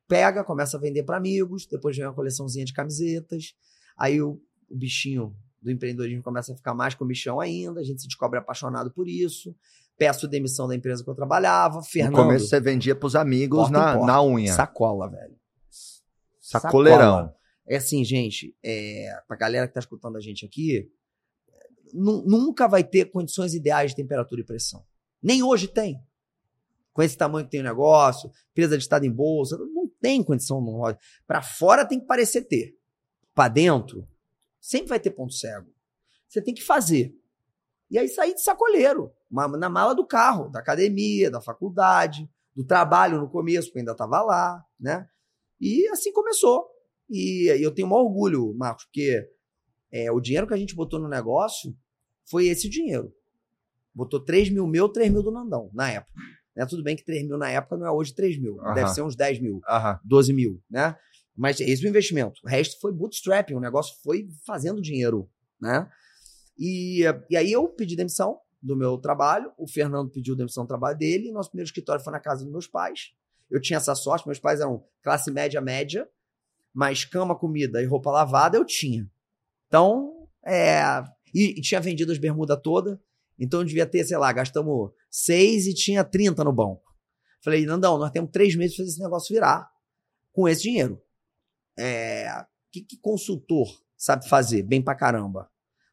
pega, 0.08 0.44
começa 0.44 0.78
a 0.78 0.80
vender 0.80 1.04
para 1.04 1.18
amigos, 1.18 1.68
depois 1.68 1.96
vem 1.96 2.06
uma 2.06 2.14
coleçãozinha 2.14 2.66
de 2.66 2.74
camisetas, 2.74 3.54
aí 3.98 4.22
o, 4.22 4.42
o 4.70 4.76
bichinho 4.76 5.36
do 5.62 5.70
empreendedorismo 5.70 6.24
começa 6.24 6.54
a 6.54 6.56
ficar 6.56 6.74
mais 6.74 6.96
comichão 6.96 7.40
ainda, 7.40 7.82
a 7.82 7.84
gente 7.84 8.02
se 8.02 8.08
descobre 8.08 8.40
apaixonado 8.40 8.92
por 8.92 9.08
isso, 9.08 9.56
peço 9.98 10.28
demissão 10.28 10.68
da 10.68 10.76
empresa 10.76 11.04
que 11.04 11.10
eu 11.10 11.16
trabalhava, 11.16 11.84
Fernando... 11.84 12.18
No 12.18 12.24
começo 12.24 12.48
você 12.48 12.60
vendia 12.60 12.96
pros 12.96 13.16
amigos 13.16 13.70
na, 13.70 13.94
porta, 13.94 14.08
na 14.08 14.24
unha. 14.24 14.54
Sacola, 14.54 15.10
velho. 15.10 15.36
Sacoleirão. 16.40 17.18
Sacola. 17.18 17.36
É 17.68 17.76
assim, 17.76 18.04
gente, 18.04 18.56
é, 18.64 19.14
pra 19.28 19.38
galera 19.38 19.68
que 19.68 19.74
tá 19.76 19.80
escutando 19.80 20.18
a 20.18 20.22
gente 20.22 20.44
aqui, 20.44 20.90
nunca 21.94 22.68
vai 22.68 22.84
ter 22.84 23.06
condições 23.12 23.54
ideais 23.54 23.92
de 23.92 23.98
temperatura 23.98 24.42
e 24.42 24.46
pressão. 24.46 24.86
Nem 25.22 25.44
hoje 25.44 25.68
tem. 25.68 26.02
Com 26.94 27.04
esse 27.04 27.18
tamanho 27.18 27.46
que 27.46 27.52
tem 27.52 27.62
o 27.62 27.64
negócio, 27.64 28.32
empresa 28.52 28.78
de 28.78 28.84
estado 28.84 29.06
em 29.06 29.12
bolsa, 29.12 29.58
não 29.58 29.88
tem 30.02 30.24
condição. 30.24 30.64
Para 31.26 31.42
fora 31.42 31.86
tem 31.86 32.00
que 32.00 32.06
parecer 32.06 32.42
ter. 32.42 32.78
Para 33.34 33.50
dentro, 33.50 34.08
sempre 34.60 34.90
vai 34.90 35.00
ter 35.00 35.12
ponto 35.12 35.34
cego. 35.34 35.72
Você 36.28 36.42
tem 36.42 36.54
que 36.54 36.64
fazer. 36.64 37.16
E 37.90 37.98
aí 37.98 38.08
sair 38.08 38.34
de 38.34 38.42
sacoleiro, 38.42 39.12
na 39.32 39.70
mala 39.70 39.96
do 39.96 40.06
carro, 40.06 40.50
da 40.50 40.60
academia, 40.60 41.32
da 41.32 41.42
faculdade, 41.42 42.30
do 42.56 42.64
trabalho 42.66 43.20
no 43.20 43.30
começo, 43.30 43.68
porque 43.68 43.80
ainda 43.80 43.94
estava 43.94 44.22
lá, 44.22 44.64
né? 44.80 45.08
E 45.60 45.88
assim 45.90 46.12
começou. 46.12 46.68
E 47.10 47.48
eu 47.64 47.74
tenho 47.74 47.88
um 47.88 47.94
orgulho, 47.94 48.54
Marcos, 48.56 48.86
porque 48.86 49.28
é, 49.92 50.12
o 50.12 50.20
dinheiro 50.20 50.48
que 50.48 50.54
a 50.54 50.58
gente 50.58 50.76
botou 50.76 51.00
no 51.00 51.08
negócio 51.08 51.76
foi 52.30 52.48
esse 52.48 52.70
dinheiro. 52.70 53.14
Botou 53.94 54.20
3 54.20 54.50
mil 54.50 54.68
meu, 54.68 54.88
3 54.88 55.12
mil 55.12 55.24
do 55.24 55.32
Nandão, 55.32 55.70
na 55.74 55.90
época. 55.90 56.14
Né? 56.56 56.66
Tudo 56.66 56.84
bem 56.84 56.96
que 56.96 57.04
3 57.04 57.28
mil 57.28 57.38
na 57.38 57.50
época 57.50 57.78
não 57.78 57.88
é 57.88 57.92
hoje 57.92 58.14
3 58.14 58.40
mil. 58.40 58.58
Deve 58.74 58.90
ser 58.90 59.02
uns 59.02 59.16
10 59.16 59.40
mil, 59.40 59.62
12 60.04 60.34
mil, 60.34 60.62
né? 60.70 60.96
Mas 61.36 61.60
esse 61.62 61.84
é 61.84 61.88
o 61.88 61.90
investimento. 61.90 62.42
O 62.44 62.50
resto 62.50 62.80
foi 62.82 62.92
bootstrapping, 62.92 63.54
o 63.54 63.62
negócio 63.62 63.96
foi 64.04 64.28
fazendo 64.46 64.82
dinheiro, 64.82 65.30
né? 65.60 65.90
E, 66.58 67.04
e 67.30 67.38
aí 67.38 67.52
eu 67.52 67.68
pedi 67.70 67.96
demissão 67.96 68.38
do 68.62 68.76
meu 68.76 68.98
trabalho, 68.98 69.52
o 69.58 69.66
Fernando 69.66 70.12
pediu 70.12 70.36
demissão 70.36 70.66
do 70.66 70.68
trabalho 70.68 70.98
dele, 70.98 71.30
e 71.30 71.32
nosso 71.32 71.50
primeiro 71.50 71.68
escritório 71.68 72.04
foi 72.04 72.12
na 72.12 72.20
casa 72.20 72.44
dos 72.44 72.52
meus 72.52 72.68
pais. 72.68 73.14
Eu 73.50 73.62
tinha 73.62 73.78
essa 73.78 73.96
sorte, 73.96 74.28
meus 74.28 74.40
pais 74.40 74.60
eram 74.60 74.84
classe 75.02 75.32
média 75.32 75.62
média, 75.62 76.08
mas 76.74 77.06
cama, 77.06 77.36
comida 77.36 77.82
e 77.82 77.86
roupa 77.86 78.12
lavada 78.12 78.58
eu 78.58 78.66
tinha. 78.66 79.10
Então, 79.70 80.28
é. 80.46 80.82
E, 81.34 81.60
e 81.60 81.62
tinha 81.62 81.80
vendido 81.80 82.12
as 82.12 82.18
bermudas 82.18 82.60
toda, 82.62 83.00
então 83.38 83.62
eu 83.62 83.66
devia 83.66 83.86
ter, 83.86 84.04
sei 84.04 84.18
lá, 84.18 84.34
gastamos 84.34 84.92
seis 85.10 85.68
e 85.68 85.76
tinha 85.76 86.04
30 86.04 86.44
no 86.44 86.52
banco. 86.52 86.84
Falei, 87.44 87.66
Nandão, 87.66 87.98
nós 88.00 88.12
temos 88.12 88.32
três 88.32 88.56
meses 88.56 88.76
para 88.76 88.84
fazer 88.84 88.94
esse 88.94 89.04
negócio 89.04 89.34
virar 89.34 89.70
com 90.34 90.50
esse 90.50 90.64
dinheiro. 90.64 91.00
É, 91.78 92.28
o 92.42 92.46
que, 92.72 92.82
que 92.82 92.98
consultor 92.98 93.68
sabe 93.96 94.28
fazer 94.28 94.64
bem 94.64 94.82
pra 94.82 94.96
caramba? 94.96 95.50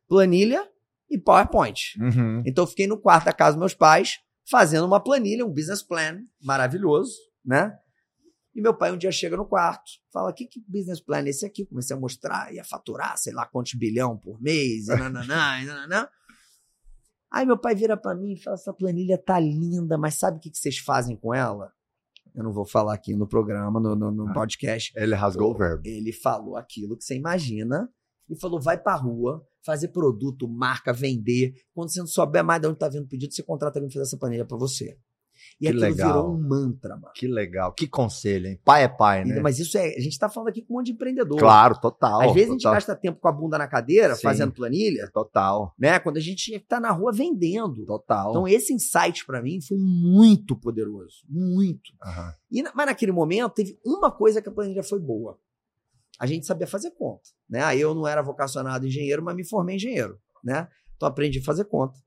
Planilha 0.09 0.67
e 1.11 1.19
PowerPoint. 1.19 1.97
Uhum. 2.01 2.43
Então 2.47 2.65
eu 2.65 2.69
fiquei 2.69 2.87
no 2.87 2.99
quarto 2.99 3.27
da 3.27 3.33
casa 3.33 3.53
dos 3.53 3.61
meus 3.61 3.75
pais 3.75 4.19
fazendo 4.51 4.87
uma 4.87 5.03
planilha, 5.03 5.45
um 5.45 5.53
business 5.53 5.83
plan 5.83 6.21
maravilhoso, 6.43 7.17
né? 7.45 7.79
E 8.57 8.61
meu 8.63 8.73
pai 8.75 8.91
um 8.91 8.97
dia 8.97 9.13
chega 9.13 9.37
no 9.37 9.45
quarto, 9.45 9.85
fala: 10.11 10.33
que, 10.33 10.47
que 10.47 10.65
business 10.67 10.99
plan 10.99 11.19
é 11.19 11.29
esse 11.29 11.45
aqui? 11.45 11.67
Comecei 11.67 11.95
a 11.95 12.01
mostrar, 12.01 12.51
ia 12.55 12.65
faturar, 12.65 13.19
sei 13.19 13.35
lá 13.35 13.45
quantos 13.45 13.75
bilhão 13.75 14.17
por 14.17 14.41
mês, 14.41 14.89
e 14.89 14.97
nananã, 14.97 15.61
e 15.61 15.67
nananã. 15.67 16.09
Aí 17.31 17.45
meu 17.45 17.59
pai 17.59 17.75
vira 17.75 17.97
para 17.99 18.15
mim 18.17 18.33
e 18.33 18.43
fala: 18.43 18.55
essa 18.55 18.73
planilha 18.73 19.19
tá 19.19 19.39
linda, 19.39 19.99
mas 19.99 20.15
sabe 20.15 20.39
o 20.39 20.41
que, 20.41 20.51
que 20.51 20.57
vocês 20.59 20.79
fazem 20.79 21.17
com 21.17 21.35
ela? 21.35 21.71
Eu 22.35 22.43
não 22.45 22.53
vou 22.53 22.65
falar 22.67 22.95
aqui 22.95 23.15
no 23.15 23.27
programa, 23.27 23.79
no, 23.79 23.95
no, 23.95 24.11
no 24.11 24.29
Ah. 24.31 24.33
podcast. 24.33 24.93
Ele 24.97 25.15
rasgou 25.15 25.53
o 25.53 25.57
verbo. 25.57 25.83
Ele 25.85 26.13
falou 26.13 26.57
aquilo 26.57 26.97
que 26.97 27.05
você 27.05 27.15
imagina. 27.15 27.89
Ele 28.29 28.39
falou: 28.41 28.59
vai 28.61 28.79
pra 28.81 28.95
rua, 28.95 29.47
fazer 29.65 29.89
produto, 29.89 30.49
marca, 30.49 30.93
vender. 30.95 31.53
Quando 31.75 31.91
você 31.93 32.01
não 32.01 32.07
souber 32.07 32.43
mais 32.43 32.61
de 32.63 32.69
onde 32.69 32.79
tá 32.79 32.89
vindo 32.89 33.05
o 33.05 33.09
pedido, 33.09 33.35
você 33.35 33.43
contrata 33.43 33.79
alguém 33.79 33.89
pra 33.91 33.95
fazer 34.01 34.09
essa 34.09 34.19
planilha 34.19 34.47
pra 34.47 34.57
você. 34.57 34.99
E 35.59 35.65
Que 35.65 35.69
aquilo 35.69 35.81
legal. 35.83 36.09
virou 36.13 36.35
um 36.37 36.49
mantra, 36.49 36.97
mano. 36.97 37.13
Que 37.15 37.27
legal. 37.27 37.73
Que 37.73 37.87
conselho, 37.87 38.47
hein? 38.47 38.61
Pai 38.63 38.85
é 38.85 38.89
pai, 38.89 39.25
né? 39.25 39.41
Mas 39.41 39.59
isso 39.59 39.79
é. 39.79 39.95
A 39.97 40.01
gente 40.01 40.19
tá 40.19 40.29
falando 40.29 40.51
aqui 40.51 40.61
com 40.61 40.75
um 40.75 40.77
monte 40.77 40.87
de 40.89 40.93
empreendedor. 40.93 41.39
Claro, 41.39 41.81
total. 41.81 42.21
Às 42.21 42.35
vezes 42.35 42.51
a 42.51 42.53
gente 42.53 42.61
total, 42.63 42.75
gasta 42.75 42.95
tempo 42.95 43.19
com 43.19 43.27
a 43.29 43.33
bunda 43.33 43.57
na 43.57 43.67
cadeira, 43.67 44.15
Sim. 44.15 44.23
fazendo 44.23 44.53
planilha, 44.53 45.11
Total, 45.15 45.75
né? 45.79 45.99
Quando 45.99 46.19
a 46.19 46.21
gente 46.21 46.45
tinha 46.45 46.59
que 46.59 46.67
estar 46.67 46.79
na 46.79 46.91
rua 46.91 47.11
vendendo. 47.11 47.87
total. 47.87 48.31
Então, 48.31 48.47
esse 48.47 48.75
insight 48.75 49.25
pra 49.25 49.41
mim 49.41 49.59
foi 49.63 49.79
muito 49.79 50.55
poderoso. 50.55 51.25
Muito. 51.27 51.91
Aham. 52.05 52.35
E, 52.51 52.63
mas 52.75 52.87
naquele 52.87 53.13
momento 53.13 53.55
teve 53.55 53.79
uma 53.85 54.11
coisa 54.11 54.43
que 54.43 54.49
a 54.51 54.53
planilha 54.53 54.83
foi 54.83 55.01
boa. 55.01 55.39
A 56.21 56.27
gente 56.27 56.45
sabia 56.47 56.67
fazer 56.67 56.91
conta, 56.93 57.31
né? 57.49 57.63
Aí 57.63 57.81
eu 57.81 57.95
não 57.95 58.07
era 58.07 58.21
vocacionado 58.23 58.87
engenheiro, 58.87 59.23
mas 59.23 59.35
me 59.35 59.45
formei 59.45 59.77
engenheiro, 59.77 60.19
né? 60.45 60.69
Então 60.97 61.09
aprendi 61.09 61.39
a 61.39 61.43
fazer 61.45 61.65
conta. 61.65 61.99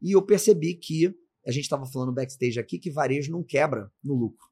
E 0.00 0.12
eu 0.12 0.22
percebi 0.22 0.74
que 0.74 1.14
a 1.46 1.50
gente 1.50 1.64
estava 1.64 1.86
falando 1.86 2.12
backstage 2.12 2.58
aqui 2.58 2.78
que 2.78 2.90
varejo 2.90 3.32
não 3.32 3.42
quebra 3.42 3.90
no 4.02 4.14
lucro 4.14 4.46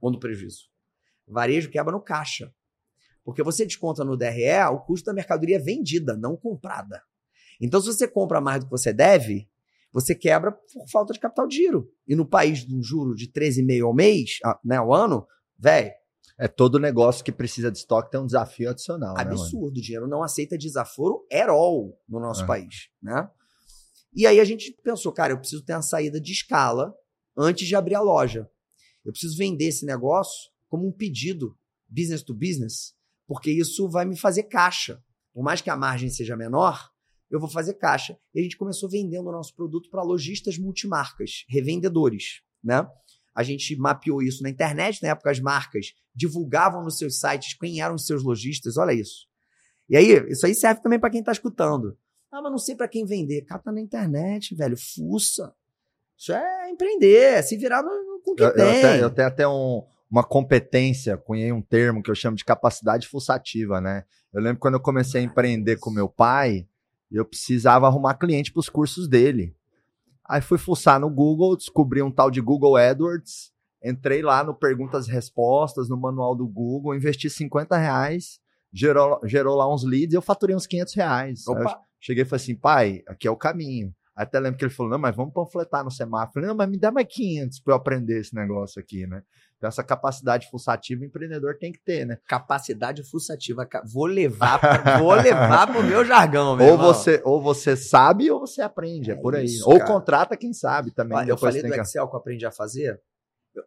ou 0.00 0.10
no 0.10 0.18
prejuízo. 0.18 0.70
Varejo 1.26 1.70
quebra 1.70 1.92
no 1.92 2.00
caixa. 2.00 2.52
Porque 3.24 3.42
você 3.42 3.64
desconta 3.64 4.04
no 4.04 4.16
DRE 4.16 4.50
o 4.72 4.80
custo 4.80 5.06
da 5.06 5.12
mercadoria 5.14 5.62
vendida, 5.62 6.16
não 6.16 6.36
comprada. 6.36 7.02
Então, 7.60 7.80
se 7.80 7.86
você 7.86 8.08
compra 8.08 8.40
mais 8.40 8.60
do 8.60 8.66
que 8.66 8.70
você 8.72 8.92
deve, 8.92 9.48
você 9.92 10.14
quebra 10.14 10.50
por 10.50 10.88
falta 10.90 11.12
de 11.12 11.20
capital 11.20 11.46
de 11.46 11.56
giro. 11.56 11.88
E 12.08 12.16
no 12.16 12.26
país 12.26 12.66
de 12.66 12.74
um 12.74 12.82
juro 12.82 13.14
de 13.14 13.28
13,5 13.30 13.84
ao 13.86 13.94
mês, 13.94 14.38
ah, 14.44 14.58
né, 14.64 14.76
ao 14.76 14.92
ano, 14.92 15.26
velho, 15.58 15.92
É 16.38 16.48
todo 16.48 16.78
negócio 16.80 17.22
que 17.22 17.30
precisa 17.30 17.70
de 17.70 17.78
estoque 17.78 18.10
tem 18.10 18.18
um 18.18 18.26
desafio 18.26 18.70
adicional, 18.70 19.14
né, 19.14 19.20
absurdo. 19.20 19.78
O 19.78 19.80
dinheiro 19.82 20.08
não 20.08 20.22
aceita 20.24 20.58
desaforo 20.58 21.24
at 21.30 21.48
all 21.48 21.96
no 22.08 22.18
nosso 22.18 22.42
É. 22.42 22.46
país, 22.46 22.88
né? 23.00 23.30
E 24.14 24.26
aí 24.26 24.40
a 24.40 24.44
gente 24.44 24.76
pensou, 24.82 25.12
cara, 25.12 25.32
eu 25.32 25.38
preciso 25.38 25.64
ter 25.64 25.72
uma 25.72 25.82
saída 25.82 26.20
de 26.20 26.32
escala 26.32 26.94
antes 27.36 27.66
de 27.66 27.74
abrir 27.74 27.94
a 27.94 28.00
loja. 28.00 28.48
Eu 29.04 29.12
preciso 29.12 29.36
vender 29.36 29.66
esse 29.66 29.86
negócio 29.86 30.50
como 30.68 30.86
um 30.86 30.92
pedido, 30.92 31.56
business 31.88 32.22
to 32.22 32.34
business, 32.34 32.94
porque 33.26 33.50
isso 33.50 33.88
vai 33.88 34.04
me 34.04 34.16
fazer 34.16 34.44
caixa. 34.44 35.02
Por 35.32 35.42
mais 35.42 35.60
que 35.60 35.70
a 35.70 35.76
margem 35.76 36.10
seja 36.10 36.36
menor, 36.36 36.90
eu 37.30 37.40
vou 37.40 37.48
fazer 37.48 37.74
caixa. 37.74 38.18
E 38.34 38.40
a 38.40 38.42
gente 38.42 38.56
começou 38.56 38.88
vendendo 38.88 39.28
o 39.28 39.32
nosso 39.32 39.54
produto 39.54 39.88
para 39.90 40.02
lojistas 40.02 40.58
multimarcas, 40.58 41.44
revendedores, 41.48 42.42
né? 42.62 42.86
A 43.34 43.42
gente 43.42 43.74
mapeou 43.76 44.22
isso 44.22 44.42
na 44.42 44.50
internet, 44.50 45.02
na 45.02 45.08
época 45.08 45.30
as 45.30 45.40
marcas 45.40 45.94
divulgavam 46.14 46.84
nos 46.84 46.98
seus 46.98 47.18
sites 47.18 47.54
quem 47.54 47.80
eram 47.80 47.94
os 47.94 48.04
seus 48.04 48.22
lojistas, 48.22 48.76
olha 48.76 48.92
isso. 48.92 49.26
E 49.88 49.96
aí, 49.96 50.30
isso 50.30 50.44
aí 50.44 50.54
serve 50.54 50.82
também 50.82 51.00
para 51.00 51.10
quem 51.10 51.20
está 51.20 51.32
escutando. 51.32 51.96
Ah, 52.32 52.40
mas 52.42 52.50
não 52.50 52.58
sei 52.58 52.74
para 52.74 52.88
quem 52.88 53.04
vender. 53.04 53.42
Cata 53.42 53.70
na 53.70 53.80
internet, 53.80 54.54
velho, 54.54 54.76
fuça. 54.76 55.52
Isso 56.16 56.32
é 56.32 56.70
empreender, 56.70 57.34
é 57.34 57.42
se 57.42 57.56
virar 57.56 57.82
no, 57.82 57.90
no- 57.90 58.20
com 58.24 58.32
o 58.32 58.34
que 58.34 58.42
Eu, 58.42 58.48
eu 58.48 58.54
tem. 58.54 58.78
até, 58.78 59.02
eu 59.02 59.10
tenho 59.10 59.28
até 59.28 59.46
um- 59.48 59.82
uma 60.10 60.24
competência, 60.24 61.16
cunhei 61.16 61.52
um 61.52 61.60
termo 61.62 62.02
que 62.02 62.10
eu 62.10 62.14
chamo 62.14 62.36
de 62.36 62.44
capacidade 62.44 63.06
fuçativa, 63.08 63.80
né? 63.80 64.04
Eu 64.32 64.40
lembro 64.40 64.60
quando 64.60 64.74
eu 64.74 64.80
comecei 64.80 65.20
a 65.20 65.24
empreender 65.24 65.76
com 65.78 65.90
meu 65.90 66.08
pai, 66.08 66.66
eu 67.10 67.24
precisava 67.24 67.86
arrumar 67.86 68.14
cliente 68.14 68.52
para 68.52 68.60
os 68.60 68.68
cursos 68.68 69.08
dele. 69.08 69.54
Aí 70.24 70.40
fui 70.40 70.56
fuçar 70.58 70.98
no 71.00 71.10
Google, 71.10 71.56
descobri 71.56 72.00
um 72.02 72.10
tal 72.10 72.30
de 72.30 72.40
Google 72.40 72.76
AdWords, 72.76 73.52
entrei 73.84 74.22
lá 74.22 74.44
no 74.44 74.54
Perguntas 74.54 75.08
e 75.08 75.10
Respostas, 75.10 75.88
no 75.88 75.96
manual 75.96 76.34
do 76.34 76.46
Google, 76.46 76.94
investi 76.94 77.28
50 77.28 77.76
reais, 77.76 78.40
gerou, 78.72 79.20
gerou 79.24 79.56
lá 79.56 79.72
uns 79.72 79.84
leads 79.84 80.12
e 80.12 80.16
eu 80.16 80.22
faturei 80.22 80.54
uns 80.56 80.66
500 80.66 80.94
reais. 80.94 81.44
Cheguei 82.00 82.22
e 82.24 82.26
falei 82.26 82.42
assim, 82.42 82.54
pai, 82.56 83.02
aqui 83.06 83.28
é 83.28 83.30
o 83.30 83.36
caminho. 83.36 83.94
Até 84.14 84.38
lembro 84.38 84.58
que 84.58 84.64
ele 84.64 84.72
falou, 84.72 84.90
não, 84.92 84.98
mas 84.98 85.16
vamos 85.16 85.32
panfletar 85.32 85.82
no 85.84 85.90
semáforo. 85.90 86.32
Falei, 86.34 86.48
não, 86.48 86.54
mas 86.56 86.68
me 86.68 86.78
dá 86.78 86.90
mais 86.90 87.06
500 87.08 87.60
para 87.60 87.72
eu 87.72 87.76
aprender 87.76 88.20
esse 88.20 88.34
negócio 88.34 88.78
aqui, 88.80 89.06
né? 89.06 89.22
Então 89.56 89.68
essa 89.68 89.82
capacidade 89.82 90.50
fuçativa 90.50 91.00
o 91.02 91.04
empreendedor 91.04 91.56
tem 91.56 91.70
que 91.72 91.78
ter, 91.80 92.04
né? 92.04 92.18
capacidade 92.28 93.02
fuçativa. 93.08 93.64
ca- 93.64 93.82
Vou 93.86 94.04
levar, 94.06 94.58
pra- 94.58 94.98
vou 94.98 95.14
levar 95.14 95.66
pro 95.68 95.82
meu 95.82 96.04
jargão, 96.04 96.56
meu 96.56 96.66
Ou 96.66 96.72
irmão. 96.74 96.92
você, 96.92 97.22
ou 97.24 97.40
você 97.40 97.74
sabe 97.76 98.28
ou 98.30 98.40
você 98.40 98.60
aprende, 98.60 99.10
é, 99.10 99.14
É 99.14 99.16
por 99.16 99.34
aí. 99.36 99.44
isso, 99.46 99.66
ou 99.70 99.78
cara. 99.78 99.90
contrata 99.92 100.36
quem 100.36 100.52
sabe 100.52 100.90
também. 100.90 101.16
Olha, 101.16 101.30
eu 101.30 101.38
falei 101.38 101.62
do 101.62 101.70
que- 101.72 101.80
Excel 101.80 102.06
que 102.08 102.14
eu 102.14 102.18
aprendi 102.18 102.44
a 102.44 102.50
fazer. 102.50 103.00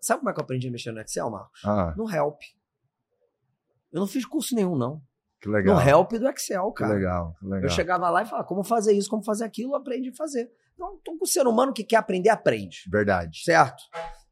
Sabe 0.02 0.20
como 0.20 0.30
é 0.30 0.34
que 0.34 0.40
eu 0.40 0.44
aprendi 0.44 0.68
a 0.68 0.72
mexer 0.72 0.92
no 0.92 1.00
Excel, 1.00 1.30
Marcos? 1.30 1.62
Ah, 1.66 1.94
No 1.98 2.10
Help. 2.14 2.40
Eu 3.96 4.02
não 4.02 4.08
fiz 4.08 4.26
curso 4.26 4.54
nenhum, 4.54 4.76
não. 4.76 5.02
que 5.42 5.48
legal. 5.50 5.76
No 5.76 5.82
Help 5.90 6.12
do 6.14 6.28
Excel, 6.28 6.72
que 6.72 6.80
cara. 6.84 6.94
legal, 6.94 7.36
que 7.40 7.46
legal. 7.46 7.64
Eu 7.64 7.70
chegava 7.70 8.10
lá 8.10 8.24
e 8.24 8.26
falava 8.26 8.48
como 8.48 8.64
fazer 8.64 8.94
isso, 8.94 9.10
como 9.10 9.24
fazer 9.24 9.46
aquilo, 9.46 9.72
eu 9.72 9.76
aprendi 9.78 10.10
a 10.10 10.14
fazer. 10.16 10.52
Então, 10.74 10.98
então, 11.02 11.18
o 11.22 11.26
ser 11.26 11.48
humano 11.48 11.72
que 11.72 11.84
quer 11.84 11.96
aprender, 11.98 12.30
aprende. 12.30 12.80
Verdade. 12.92 13.42
Certo? 13.44 13.82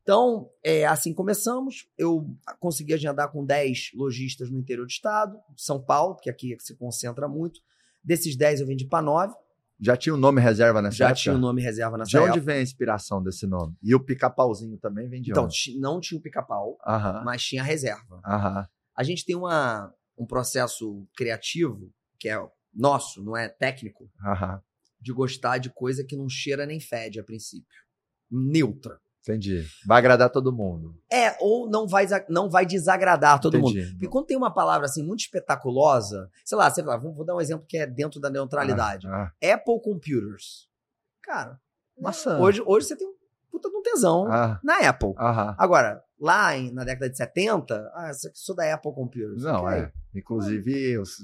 Então, 0.01 0.49
é, 0.63 0.85
assim 0.85 1.13
começamos. 1.13 1.87
Eu 1.97 2.27
consegui 2.59 2.93
agendar 2.93 3.31
com 3.31 3.45
10 3.45 3.91
lojistas 3.95 4.49
no 4.51 4.59
interior 4.59 4.85
do 4.85 4.89
estado, 4.89 5.37
São 5.55 5.81
Paulo, 5.81 6.17
que 6.21 6.29
aqui 6.29 6.55
se 6.59 6.75
concentra 6.75 7.27
muito. 7.27 7.61
Desses 8.03 8.35
10 8.35 8.59
eu 8.59 8.67
vendi 8.67 8.85
para 8.85 9.01
9. 9.01 9.33
Já 9.79 9.95
tinha 9.95 10.13
o 10.13 10.17
nome 10.17 10.41
reserva 10.41 10.81
nessa 10.81 10.97
Já 10.97 11.05
época? 11.05 11.21
tinha 11.21 11.35
o 11.35 11.37
nome 11.37 11.61
reserva 11.61 11.97
nessa 11.97 12.09
De 12.09 12.17
onde 12.17 12.27
época. 12.31 12.45
vem 12.45 12.55
a 12.57 12.61
inspiração 12.61 13.23
desse 13.23 13.47
nome? 13.47 13.75
E 13.81 13.95
o 13.95 13.99
pica-pauzinho 13.99 14.77
também 14.77 15.07
vem 15.07 15.21
de 15.21 15.31
Então, 15.31 15.45
onde? 15.45 15.55
ti- 15.55 15.79
não 15.79 15.99
tinha 16.01 16.17
o 16.19 16.21
pica-pau, 16.21 16.77
mas 17.23 17.41
tinha 17.43 17.61
a 17.61 17.65
reserva. 17.65 18.19
aham. 18.25 18.67
A 18.95 19.03
gente 19.03 19.25
tem 19.25 19.35
uma, 19.35 19.93
um 20.17 20.25
processo 20.25 21.07
criativo, 21.15 21.91
que 22.19 22.29
é 22.29 22.37
nosso, 22.73 23.23
não 23.23 23.35
é 23.37 23.47
técnico, 23.49 24.09
aham. 24.25 24.61
de 24.99 25.11
gostar 25.13 25.57
de 25.57 25.69
coisa 25.69 26.03
que 26.03 26.15
não 26.15 26.27
cheira 26.29 26.65
nem 26.65 26.79
fede 26.79 27.19
a 27.19 27.23
princípio. 27.23 27.81
Neutra. 28.31 28.99
Entendi. 29.21 29.65
Vai 29.85 29.99
agradar 29.99 30.29
todo 30.29 30.51
mundo. 30.51 30.99
É, 31.09 31.37
ou 31.39 31.69
não 31.69 31.87
vai, 31.87 32.05
não 32.27 32.49
vai 32.49 32.65
desagradar 32.65 33.39
todo 33.39 33.57
mundo. 33.57 33.77
Entendi. 33.77 33.91
Porque 33.93 34.07
quando 34.09 34.25
tem 34.25 34.35
uma 34.35 34.53
palavra 34.53 34.85
assim 34.85 35.01
muito 35.01 35.21
espetaculosa, 35.21 36.29
sei 36.43 36.57
lá, 36.57 36.69
sei 36.69 36.83
lá, 36.83 36.97
vamos- 36.97 37.15
vou 37.15 37.25
dar 37.25 37.35
um 37.35 37.39
exemplo 37.41 37.65
que 37.65 37.77
é 37.77 37.87
dentro 37.87 38.19
da 38.19 38.29
neutralidade. 38.29 39.07
Ah, 39.07 39.31
Apple 39.53 39.79
Computers. 39.81 40.67
Cara, 41.21 41.57
maçã. 41.97 42.37
hoje, 42.37 42.61
hoje 42.65 42.87
você 42.87 42.97
tem 42.97 43.07
um 43.07 43.13
puta 43.49 43.69
de 43.69 43.75
um 43.77 43.81
tesão 43.81 44.27
Ah, 44.29 44.59
na 44.61 44.79
Apple. 44.89 45.13
Agora, 45.57 46.03
lá 46.23 46.57
em- 46.57 46.71
na 46.71 46.83
década 46.85 47.09
de 47.09 47.17
70, 47.17 47.75
ah, 47.93 48.09
isso 48.33 48.53
da 48.55 48.73
Apple 48.73 48.93
Computers. 48.93 49.43
Não, 49.43 49.69
é. 49.69 49.91
Inclusive, 50.15 50.97
os- 50.97 51.19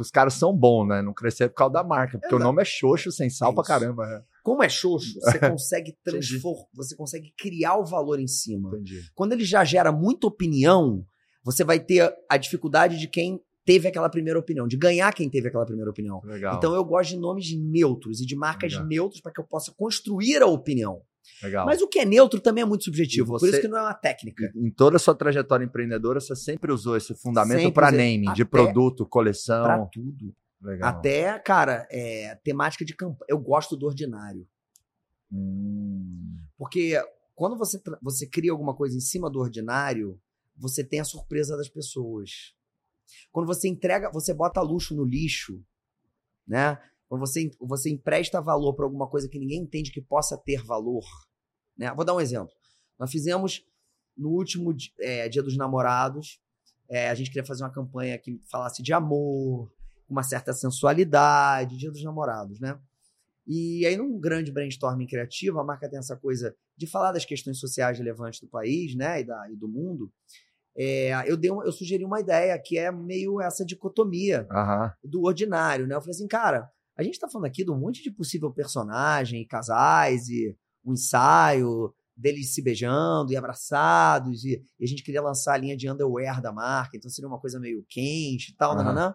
os 0.00 0.10
caras 0.10 0.34
são 0.34 0.56
bons, 0.56 0.86
né? 0.88 1.02
Não 1.02 1.12
crescer 1.12 1.48
por 1.48 1.56
causa 1.56 1.74
da 1.74 1.84
marca. 1.84 2.12
Porque 2.18 2.34
Exato. 2.34 2.42
o 2.42 2.46
nome 2.46 2.62
é 2.62 2.64
xoxo 2.64 3.12
sem 3.12 3.28
sal 3.28 3.52
pra 3.52 3.62
Isso. 3.62 3.68
caramba. 3.68 4.24
Como 4.42 4.62
é 4.62 4.68
xoxo, 4.68 5.18
você 5.20 5.38
consegue 5.38 5.96
transformar, 6.02 6.64
você 6.74 6.96
consegue 6.96 7.32
criar 7.36 7.76
o 7.76 7.84
valor 7.84 8.18
em 8.18 8.26
cima. 8.26 8.70
Entendi. 8.70 9.02
Quando 9.14 9.32
ele 9.32 9.44
já 9.44 9.62
gera 9.64 9.92
muita 9.92 10.26
opinião, 10.26 11.04
você 11.44 11.62
vai 11.62 11.78
ter 11.78 12.10
a 12.28 12.36
dificuldade 12.36 12.98
de 12.98 13.06
quem 13.08 13.40
teve 13.64 13.86
aquela 13.86 14.08
primeira 14.08 14.38
opinião, 14.38 14.66
de 14.66 14.76
ganhar 14.76 15.12
quem 15.12 15.28
teve 15.28 15.48
aquela 15.48 15.66
primeira 15.66 15.90
opinião. 15.90 16.20
Legal. 16.24 16.56
Então 16.56 16.74
eu 16.74 16.84
gosto 16.84 17.10
de 17.10 17.18
nomes 17.18 17.52
neutros 17.54 18.20
e 18.20 18.26
de 18.26 18.34
marcas 18.34 18.72
Legal. 18.72 18.88
neutros 18.88 19.20
para 19.20 19.32
que 19.32 19.40
eu 19.40 19.44
possa 19.46 19.72
construir 19.76 20.42
a 20.42 20.46
opinião. 20.46 21.02
Legal. 21.42 21.66
Mas 21.66 21.80
o 21.82 21.88
que 21.88 21.98
é 21.98 22.04
neutro 22.04 22.40
também 22.40 22.62
é 22.62 22.64
muito 22.64 22.84
subjetivo, 22.84 23.36
E 23.36 23.38
por 23.40 23.46
isso 23.46 23.56
você- 23.56 23.60
que 23.62 23.68
não 23.68 23.78
é 23.78 23.82
uma 23.82 23.94
técnica. 23.94 24.52
Em 24.56 24.70
toda 24.70 24.96
a 24.96 24.98
sua 24.98 25.14
trajetória 25.14 25.64
empreendedora, 25.64 26.20
você 26.20 26.34
sempre 26.36 26.72
usou 26.72 26.96
esse 26.96 27.14
fundamento 27.14 27.72
para 27.72 27.90
naming, 27.90 28.32
de 28.32 28.44
produto, 28.44 29.04
Para 29.04 29.10
coleção. 29.10 29.88
tudo. 29.92 30.34
Legal. 30.62 30.88
Até, 30.90 31.38
cara, 31.38 31.86
é, 31.90 32.34
temática 32.44 32.84
de 32.84 32.94
campanha. 32.94 33.26
Eu 33.28 33.38
gosto 33.38 33.76
do 33.76 33.86
ordinário. 33.86 34.46
Hum, 35.32 36.36
Porque 36.58 37.02
quando 37.34 37.56
você, 37.56 37.80
você 38.02 38.26
cria 38.26 38.52
alguma 38.52 38.74
coisa 38.74 38.96
em 38.96 39.00
cima 39.00 39.30
do 39.30 39.38
ordinário, 39.38 40.20
você 40.56 40.84
tem 40.84 41.00
a 41.00 41.04
surpresa 41.04 41.56
das 41.56 41.68
pessoas. 41.68 42.54
Quando 43.32 43.46
você 43.46 43.66
entrega, 43.68 44.10
você 44.12 44.34
bota 44.34 44.60
luxo 44.60 44.94
no 44.94 45.04
lixo, 45.04 45.62
né? 46.46 46.78
Quando 47.10 47.20
você, 47.26 47.50
você 47.58 47.90
empresta 47.90 48.40
valor 48.40 48.72
para 48.72 48.84
alguma 48.84 49.08
coisa 49.08 49.28
que 49.28 49.36
ninguém 49.36 49.58
entende 49.62 49.90
que 49.90 50.00
possa 50.00 50.38
ter 50.38 50.62
valor, 50.62 51.04
né? 51.76 51.92
Vou 51.92 52.04
dar 52.04 52.14
um 52.14 52.20
exemplo. 52.20 52.54
Nós 52.96 53.10
fizemos 53.10 53.66
no 54.16 54.28
último 54.30 54.72
é, 55.00 55.28
Dia 55.28 55.42
dos 55.42 55.56
Namorados, 55.56 56.38
é, 56.88 57.10
a 57.10 57.14
gente 57.16 57.26
queria 57.28 57.44
fazer 57.44 57.64
uma 57.64 57.72
campanha 57.72 58.16
que 58.16 58.38
falasse 58.48 58.80
de 58.80 58.92
amor, 58.92 59.72
uma 60.08 60.22
certa 60.22 60.52
sensualidade, 60.52 61.76
Dia 61.76 61.90
dos 61.90 62.04
Namorados, 62.04 62.60
né? 62.60 62.78
E 63.44 63.84
aí, 63.86 63.96
num 63.96 64.16
grande 64.20 64.52
brainstorming 64.52 65.08
criativo, 65.08 65.58
a 65.58 65.64
marca 65.64 65.90
tem 65.90 65.98
essa 65.98 66.16
coisa 66.16 66.54
de 66.76 66.86
falar 66.86 67.10
das 67.10 67.24
questões 67.24 67.58
sociais 67.58 67.98
relevantes 67.98 68.40
do 68.40 68.46
país, 68.46 68.94
né, 68.94 69.22
e, 69.22 69.24
da, 69.24 69.50
e 69.50 69.56
do 69.56 69.66
mundo. 69.66 70.12
É, 70.76 71.10
eu, 71.28 71.36
dei 71.36 71.50
um- 71.50 71.64
eu 71.64 71.72
sugeri 71.72 72.04
uma 72.04 72.20
ideia 72.20 72.56
que 72.56 72.78
é 72.78 72.92
meio 72.92 73.40
essa 73.40 73.64
dicotomia 73.64 74.46
aham. 74.48 74.92
do 75.02 75.22
ordinário, 75.24 75.88
né? 75.88 75.96
Eu 75.96 76.00
falei 76.00 76.14
assim, 76.14 76.28
cara, 76.28 76.70
a 77.00 77.02
gente 77.02 77.18
tá 77.18 77.26
falando 77.28 77.46
aqui 77.46 77.64
de 77.64 77.70
um 77.70 77.78
monte 77.78 78.02
de 78.02 78.10
possível 78.10 78.52
personagem, 78.52 79.40
e 79.40 79.46
casais, 79.46 80.28
e 80.28 80.54
um 80.84 80.92
ensaio 80.92 81.94
deles 82.14 82.52
se 82.54 82.60
beijando 82.60 83.32
e 83.32 83.36
abraçados, 83.36 84.44
e, 84.44 84.62
e 84.78 84.84
a 84.84 84.86
gente 84.86 85.02
queria 85.02 85.22
lançar 85.22 85.54
a 85.54 85.56
linha 85.56 85.74
de 85.74 85.90
underwear 85.90 86.42
da 86.42 86.52
marca, 86.52 86.98
então 86.98 87.10
seria 87.10 87.26
uma 87.28 87.38
coisa 87.38 87.58
meio 87.58 87.82
quente 87.88 88.50
e 88.50 88.54
tal, 88.54 88.72
Aham. 88.72 88.84
nananã. 88.84 89.14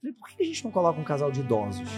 Falei, 0.00 0.16
por 0.16 0.28
que 0.28 0.42
a 0.42 0.46
gente 0.46 0.64
não 0.64 0.70
coloca 0.70 0.98
um 0.98 1.04
casal 1.04 1.30
de 1.30 1.40
idosos? 1.40 1.88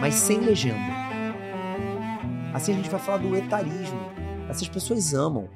Mas 0.00 0.14
sem 0.14 0.40
legenda. 0.40 1.01
Assim 2.54 2.72
a 2.72 2.76
gente 2.76 2.90
vai 2.90 3.00
falar 3.00 3.18
do 3.18 3.34
etarismo. 3.34 3.98
Essas 4.48 4.68
pessoas 4.68 5.14
amam. 5.14 5.48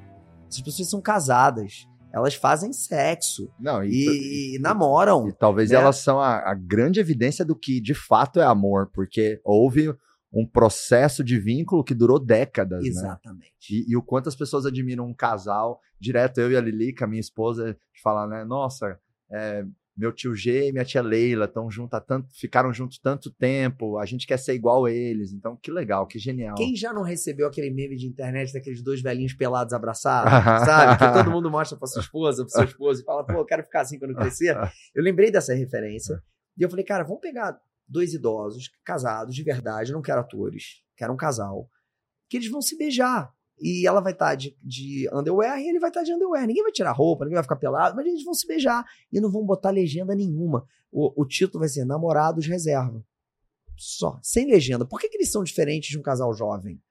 Essas 0.49 0.61
pessoas 0.61 0.89
são 0.89 0.99
casadas. 0.99 1.87
Elas 2.11 2.33
fazem 2.33 2.73
sexo. 2.73 3.51
Não, 3.59 3.83
e, 3.83 3.89
E, 3.89 4.55
e 4.55 4.59
namoram. 4.59 5.27
e 5.27 5.33
talvez 5.33 5.69
né? 5.69 5.77
elas 5.77 5.97
são 5.97 6.19
a, 6.19 6.37
a 6.49 6.55
grande 6.55 6.99
evidência 6.99 7.45
do 7.45 7.55
que 7.55 7.79
de 7.79 7.93
fato 7.93 8.39
é 8.39 8.43
amor, 8.45 8.89
porque 8.91 9.39
houve 9.43 9.93
um 10.33 10.45
processo 10.45 11.23
de 11.23 11.39
vínculo 11.39 11.83
que 11.83 11.93
durou 11.93 12.17
décadas, 12.19 12.81
né? 12.81 12.89
Exatamente. 12.89 13.53
E, 13.71 13.91
e 13.91 13.95
o 13.95 14.01
quanto 14.01 14.27
as 14.29 14.35
pessoas 14.35 14.65
admiram 14.65 15.05
um 15.05 15.13
casal, 15.13 15.79
direto 15.99 16.39
eu 16.39 16.51
e 16.51 16.57
a 16.57 16.61
Lilica, 16.61 17.05
minha 17.05 17.19
esposa, 17.21 17.77
falar, 18.03 18.27
né? 18.27 18.43
Nossa, 18.43 18.99
é, 19.31 19.63
meu 19.97 20.13
tio 20.13 20.35
G 20.35 20.67
e 20.67 20.71
minha 20.71 20.85
tia 20.85 21.01
Leila 21.01 21.45
estão 21.45 21.71
juntos 21.71 21.95
há 21.95 21.99
tanto, 21.99 22.27
ficaram 22.33 22.71
juntos 22.71 22.99
tanto 22.99 23.31
tempo, 23.31 23.97
a 23.97 24.05
gente 24.05 24.27
quer 24.27 24.37
ser 24.37 24.53
igual 24.53 24.85
a 24.85 24.91
eles. 24.91 25.33
Então, 25.33 25.57
que 25.57 25.71
legal, 25.71 26.05
que 26.05 26.19
genial. 26.19 26.55
Quem 26.55 26.75
já 26.75 26.93
não 26.93 27.01
recebeu 27.01 27.47
aquele 27.47 27.71
meme 27.71 27.95
de 27.95 28.05
internet 28.05 28.53
daqueles 28.53 28.83
dois 28.83 29.01
velhinhos 29.01 29.33
pelados 29.33 29.73
abraçados, 29.73 30.31
sabe? 30.65 30.99
Que 30.99 31.13
todo 31.13 31.31
mundo 31.31 31.49
mostra 31.49 31.77
pra 31.77 31.87
sua 31.87 32.01
esposa, 32.01 32.43
pro 32.43 32.51
seu 32.51 32.63
esposo 32.65 33.01
e 33.01 33.05
fala, 33.05 33.25
pô, 33.25 33.33
eu 33.33 33.45
quero 33.45 33.63
ficar 33.63 33.81
assim 33.81 33.97
quando 33.97 34.13
crescer. 34.13 34.55
Eu 34.93 35.03
lembrei 35.03 35.31
dessa 35.31 35.53
referência. 35.55 36.21
E 36.55 36.61
eu 36.61 36.69
falei, 36.69 36.85
cara, 36.85 37.03
vamos 37.03 37.21
pegar 37.21 37.59
dois 37.87 38.13
idosos, 38.13 38.69
casados, 38.83 39.33
de 39.33 39.43
verdade, 39.43 39.91
eu 39.91 39.95
não 39.95 40.01
quero 40.01 40.19
atores, 40.19 40.83
quero 40.95 41.13
um 41.13 41.17
casal, 41.17 41.69
que 42.29 42.37
eles 42.37 42.49
vão 42.49 42.61
se 42.61 42.77
beijar. 42.77 43.31
E 43.59 43.87
ela 43.87 44.01
vai 44.01 44.13
estar 44.13 44.35
de, 44.35 44.55
de 44.61 45.09
underwear 45.11 45.59
e 45.59 45.67
ele 45.67 45.79
vai 45.79 45.89
estar 45.89 46.03
de 46.03 46.13
underwear. 46.13 46.45
Ninguém 46.45 46.63
vai 46.63 46.71
tirar 46.71 46.91
roupa, 46.91 47.25
ninguém 47.25 47.35
vai 47.35 47.43
ficar 47.43 47.55
pelado, 47.55 47.95
mas 47.95 48.05
eles 48.05 48.23
vão 48.23 48.33
se 48.33 48.45
beijar. 48.47 48.85
E 49.11 49.19
não 49.19 49.31
vão 49.31 49.45
botar 49.45 49.71
legenda 49.71 50.13
nenhuma. 50.13 50.65
O, 50.91 51.21
o 51.21 51.25
título 51.25 51.61
vai 51.61 51.69
ser 51.69 51.85
Namorados 51.85 52.45
Reserva. 52.45 53.03
Só. 53.75 54.19
Sem 54.21 54.47
legenda. 54.47 54.85
Por 54.85 54.99
que, 54.99 55.09
que 55.09 55.17
eles 55.17 55.31
são 55.31 55.43
diferentes 55.43 55.89
de 55.89 55.97
um 55.97 56.01
casal 56.01 56.33
jovem? 56.33 56.81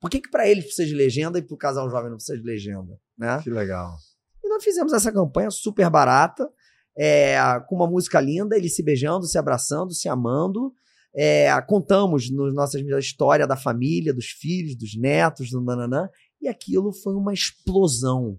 Por 0.00 0.10
que, 0.10 0.20
que 0.20 0.30
para 0.30 0.48
eles 0.48 0.64
precisa 0.64 0.86
de 0.86 0.94
legenda 0.94 1.38
e 1.38 1.42
pro 1.42 1.56
casal 1.56 1.88
jovem 1.90 2.10
não 2.10 2.16
precisa 2.16 2.38
de 2.38 2.44
legenda? 2.44 2.98
Né? 3.16 3.40
Que 3.42 3.50
legal. 3.50 3.96
E 4.44 4.48
nós 4.48 4.62
fizemos 4.62 4.92
essa 4.92 5.10
campanha 5.10 5.50
super 5.50 5.90
barata, 5.90 6.48
é, 6.96 7.36
com 7.66 7.76
uma 7.76 7.86
música 7.86 8.20
linda, 8.20 8.56
eles 8.56 8.74
se 8.74 8.82
beijando, 8.82 9.26
se 9.26 9.38
abraçando, 9.38 9.92
se 9.92 10.08
amando. 10.08 10.72
É, 11.16 11.48
contamos 11.62 12.30
nas 12.30 12.52
nossas 12.54 12.80
mídias 12.82 12.96
a 12.98 13.00
história 13.00 13.46
da 13.46 13.56
família, 13.56 14.12
dos 14.12 14.26
filhos, 14.26 14.76
dos 14.76 14.94
netos, 14.96 15.50
do 15.50 15.62
nananã, 15.62 16.08
e 16.42 16.46
aquilo 16.48 16.92
foi 16.92 17.14
uma 17.14 17.32
explosão 17.32 18.38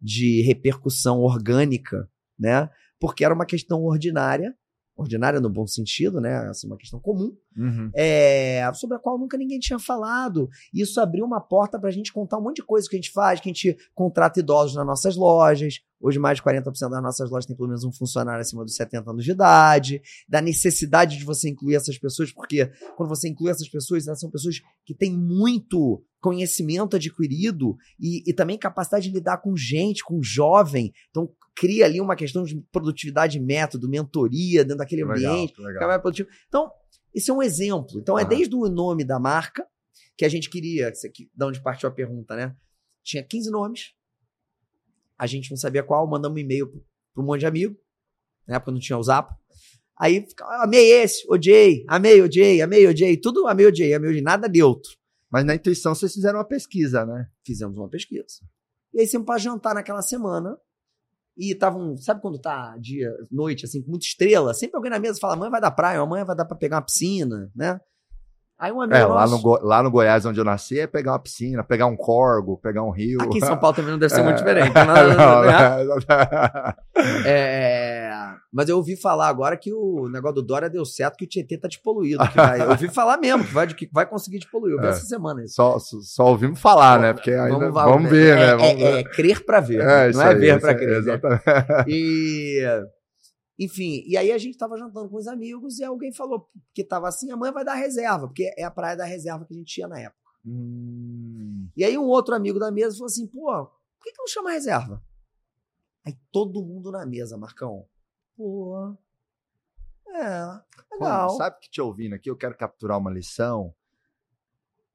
de 0.00 0.42
repercussão 0.42 1.20
orgânica, 1.20 2.08
né? 2.38 2.68
Porque 3.00 3.24
era 3.24 3.32
uma 3.34 3.46
questão 3.46 3.84
ordinária, 3.84 4.54
ordinária 4.96 5.40
no 5.40 5.48
bom 5.48 5.64
sentido, 5.66 6.20
né? 6.20 6.36
Assim, 6.48 6.66
uma 6.66 6.76
questão 6.76 6.98
comum, 6.98 7.36
Uhum. 7.56 7.90
é, 7.94 8.68
sobre 8.74 8.96
a 8.96 9.00
qual 9.00 9.16
nunca 9.16 9.36
ninguém 9.38 9.60
tinha 9.60 9.78
falado. 9.78 10.48
Isso 10.74 11.00
abriu 11.00 11.24
uma 11.24 11.40
porta 11.40 11.78
pra 11.78 11.90
gente 11.90 12.12
contar 12.12 12.38
um 12.38 12.42
monte 12.42 12.56
de 12.56 12.64
coisa 12.64 12.88
que 12.88 12.96
a 12.96 12.98
gente 12.98 13.12
faz, 13.12 13.40
que 13.40 13.48
a 13.48 13.52
gente 13.52 13.76
contrata 13.94 14.40
idosos 14.40 14.74
nas 14.76 14.86
nossas 14.86 15.14
lojas. 15.16 15.80
Hoje, 16.00 16.18
mais 16.18 16.38
de 16.38 16.44
40% 16.44 16.62
das 16.90 17.02
nossas 17.02 17.30
lojas 17.30 17.46
tem 17.46 17.56
pelo 17.56 17.68
menos 17.68 17.82
um 17.82 17.92
funcionário 17.92 18.40
acima 18.40 18.64
dos 18.64 18.76
70 18.76 19.10
anos 19.10 19.24
de 19.24 19.32
idade. 19.32 20.00
Da 20.28 20.40
necessidade 20.40 21.18
de 21.18 21.24
você 21.24 21.48
incluir 21.48 21.74
essas 21.74 21.98
pessoas, 21.98 22.32
porque 22.32 22.70
quando 22.96 23.08
você 23.08 23.28
inclui 23.28 23.50
essas 23.50 23.68
pessoas, 23.68 24.06
elas 24.06 24.20
são 24.20 24.30
pessoas 24.30 24.60
que 24.84 24.94
têm 24.94 25.12
muito 25.16 26.02
conhecimento 26.20 26.96
adquirido 26.96 27.76
e, 27.98 28.22
e 28.28 28.32
também 28.32 28.58
capacidade 28.58 29.08
de 29.08 29.14
lidar 29.14 29.38
com 29.38 29.56
gente, 29.56 30.04
com 30.04 30.22
jovem. 30.22 30.92
Então, 31.10 31.28
cria 31.54 31.84
ali 31.84 32.00
uma 32.00 32.14
questão 32.14 32.44
de 32.44 32.60
produtividade 32.70 33.40
método, 33.40 33.88
mentoria 33.88 34.62
dentro 34.62 34.78
daquele 34.78 35.04
Legal, 35.04 35.32
ambiente 35.34 35.54
que 35.54 35.62
legal. 35.62 35.88
mais 35.88 36.00
produtivo. 36.00 36.28
Então, 36.48 36.70
esse 37.12 37.30
é 37.30 37.34
um 37.34 37.42
exemplo. 37.42 37.98
Então, 37.98 38.16
é 38.16 38.22
Aham. 38.22 38.28
desde 38.28 38.54
o 38.54 38.68
nome 38.68 39.04
da 39.04 39.18
marca, 39.18 39.66
que 40.16 40.24
a 40.24 40.28
gente 40.28 40.48
queria, 40.50 40.88
aqui, 40.88 41.30
da 41.34 41.46
onde 41.46 41.60
partiu 41.62 41.88
a 41.88 41.92
pergunta, 41.92 42.36
né? 42.36 42.54
Tinha 43.04 43.22
15 43.22 43.50
nomes, 43.50 43.92
a 45.18 45.26
gente 45.26 45.50
não 45.50 45.56
sabia 45.56 45.82
qual, 45.82 46.06
mandamos 46.08 46.36
um 46.36 46.40
e-mail 46.40 46.68
para 46.68 47.22
um 47.22 47.26
monte 47.26 47.40
de 47.40 47.46
amigo, 47.46 47.76
na 48.46 48.56
época 48.56 48.72
não 48.72 48.78
tinha 48.78 48.96
o 48.96 49.02
Zap. 49.02 49.34
Aí, 49.98 50.24
"Ah, 50.42 50.64
amei 50.64 50.92
esse, 50.92 51.26
odiei, 51.28 51.84
amei, 51.88 52.22
odiei, 52.22 52.62
amei, 52.62 52.86
odiei, 52.86 53.16
tudo 53.16 53.46
amei, 53.48 53.66
odiei, 53.66 53.94
amei, 53.94 54.10
odiei, 54.10 54.22
nada 54.22 54.48
neutro. 54.48 54.90
Mas 55.30 55.44
na 55.44 55.54
intuição 55.54 55.94
vocês 55.94 56.12
fizeram 56.14 56.38
uma 56.38 56.44
pesquisa, 56.46 57.04
né? 57.04 57.28
Fizemos 57.44 57.76
uma 57.76 57.88
pesquisa. 57.88 58.24
E 58.94 59.00
aí, 59.00 59.06
sempre 59.06 59.26
para 59.26 59.38
jantar 59.38 59.74
naquela 59.74 60.00
semana, 60.00 60.56
e 61.36 61.52
estavam, 61.52 61.96
sabe 61.96 62.20
quando 62.20 62.40
tá 62.40 62.76
dia, 62.78 63.12
noite, 63.30 63.64
assim, 63.64 63.82
com 63.82 63.90
muita 63.90 64.06
estrela? 64.06 64.52
Sempre 64.54 64.76
alguém 64.76 64.90
na 64.90 64.98
mesa 64.98 65.18
fala, 65.20 65.34
amanhã 65.34 65.50
vai 65.50 65.60
dar 65.60 65.70
praia, 65.70 66.00
amanhã 66.00 66.24
vai 66.24 66.34
dar 66.34 66.44
pra 66.44 66.56
pegar 66.56 66.76
uma 66.76 66.82
piscina, 66.82 67.50
né? 67.54 67.80
Aí 68.60 68.72
um 68.72 68.80
amigo 68.80 68.96
É, 68.96 69.06
lá 69.06 69.20
nosso, 69.20 69.36
no, 69.36 69.40
Go- 69.42 69.60
lá 69.62 69.82
no 69.84 69.90
Goiás, 69.90 70.26
onde 70.26 70.40
eu 70.40 70.44
nasci, 70.44 70.80
é 70.80 70.86
pegar 70.88 71.12
uma 71.12 71.18
piscina, 71.20 71.62
pegar 71.62 71.86
um 71.86 71.96
corgo, 71.96 72.58
pegar 72.58 72.82
um 72.82 72.90
rio. 72.90 73.22
aqui 73.22 73.38
em 73.38 73.40
São 73.40 73.56
Paulo 73.60 73.76
também 73.76 73.92
não 73.92 73.98
deve 74.00 74.12
ser 74.12 74.20
É. 74.20 74.24
muito 74.24 74.38
diferente. 74.38 74.74
né? 74.74 74.84
Não, 74.84 75.42
Né? 75.44 75.84
não. 75.84 77.24
É, 77.24 78.10
mas 78.52 78.68
eu 78.68 78.76
ouvi 78.76 78.96
falar 78.96 79.28
agora 79.28 79.56
que 79.56 79.72
o 79.72 80.08
negócio 80.08 80.36
do 80.36 80.42
Dória 80.42 80.68
deu 80.68 80.84
certo, 80.84 81.16
que 81.16 81.24
o 81.24 81.28
Tietê 81.28 81.56
tá 81.56 81.68
despoluído. 81.68 82.26
Que 82.28 82.36
vai, 82.36 82.60
eu 82.60 82.70
ouvi 82.70 82.88
falar 82.88 83.16
mesmo, 83.18 83.44
que 83.44 83.52
vai, 83.54 83.66
de 83.66 83.74
que 83.76 83.88
vai 83.92 84.06
conseguir 84.06 84.38
despoluir. 84.40 84.74
Eu 84.74 84.80
vi 84.80 84.86
É. 84.86 84.90
essa 84.90 85.06
semana 85.06 85.44
isso. 85.44 85.54
Só, 85.54 85.78
só, 85.78 86.24
ouvimos 86.26 86.60
falar, 86.60 86.98
né? 86.98 87.12
Porque 87.12 87.30
ainda, 87.30 87.70
lá, 87.70 87.84
vamos, 87.86 88.10
ver, 88.10 88.36
é, 88.36 88.40
né? 88.40 88.46
É, 88.46 88.56
Vamos 88.56 88.70
é- 88.70 88.74
ver. 88.92 88.98
é 88.98 89.04
crer 89.04 89.44
pra 89.44 89.60
ver, 89.60 89.80
É, 89.82 90.10
não 90.12 90.22
é 90.22 90.34
ver 90.34 90.50
aí, 90.52 90.58
crer. 90.60 90.88
né? 90.88 90.96
Exatamente. 90.96 91.42
E. 91.86 92.64
Enfim, 93.58 94.04
e 94.06 94.16
aí 94.16 94.30
a 94.30 94.38
gente 94.38 94.56
tava 94.56 94.76
jantando 94.76 95.08
com 95.08 95.16
os 95.16 95.26
amigos 95.26 95.80
e 95.80 95.84
alguém 95.84 96.12
falou 96.12 96.48
que 96.72 96.84
tava 96.84 97.08
assim, 97.08 97.30
amanhã 97.32 97.52
vai 97.52 97.64
dar 97.64 97.74
reserva, 97.74 98.28
porque 98.28 98.54
é 98.56 98.62
a 98.62 98.70
praia 98.70 98.96
da 98.96 99.04
reserva 99.04 99.44
que 99.44 99.52
a 99.52 99.56
gente 99.56 99.76
ia 99.78 99.88
na 99.88 99.98
época. 99.98 100.30
Hum, 100.46 101.68
E 101.76 101.84
aí 101.84 101.98
um 101.98 102.06
outro 102.06 102.34
amigo 102.34 102.58
da 102.58 102.70
mesa 102.70 102.94
falou 102.94 103.06
assim, 103.06 103.26
pô, 103.26 103.66
por 103.66 104.04
que, 104.04 104.12
que 104.12 104.18
não 104.18 104.28
chama 104.28 104.52
reserva? 104.52 105.02
Aí 106.04 106.16
todo 106.30 106.64
mundo 106.64 106.92
na 106.92 107.04
mesa, 107.04 107.36
Marcão. 107.36 107.84
Pô. 108.36 108.96
É, 110.06 110.60
legal. 110.92 111.28
Bom, 111.28 111.36
sabe 111.36 111.58
que 111.60 111.68
te 111.68 111.80
ouvindo 111.80 112.14
aqui, 112.14 112.30
eu 112.30 112.36
quero 112.36 112.56
capturar 112.56 112.96
uma 112.96 113.10
lição. 113.10 113.74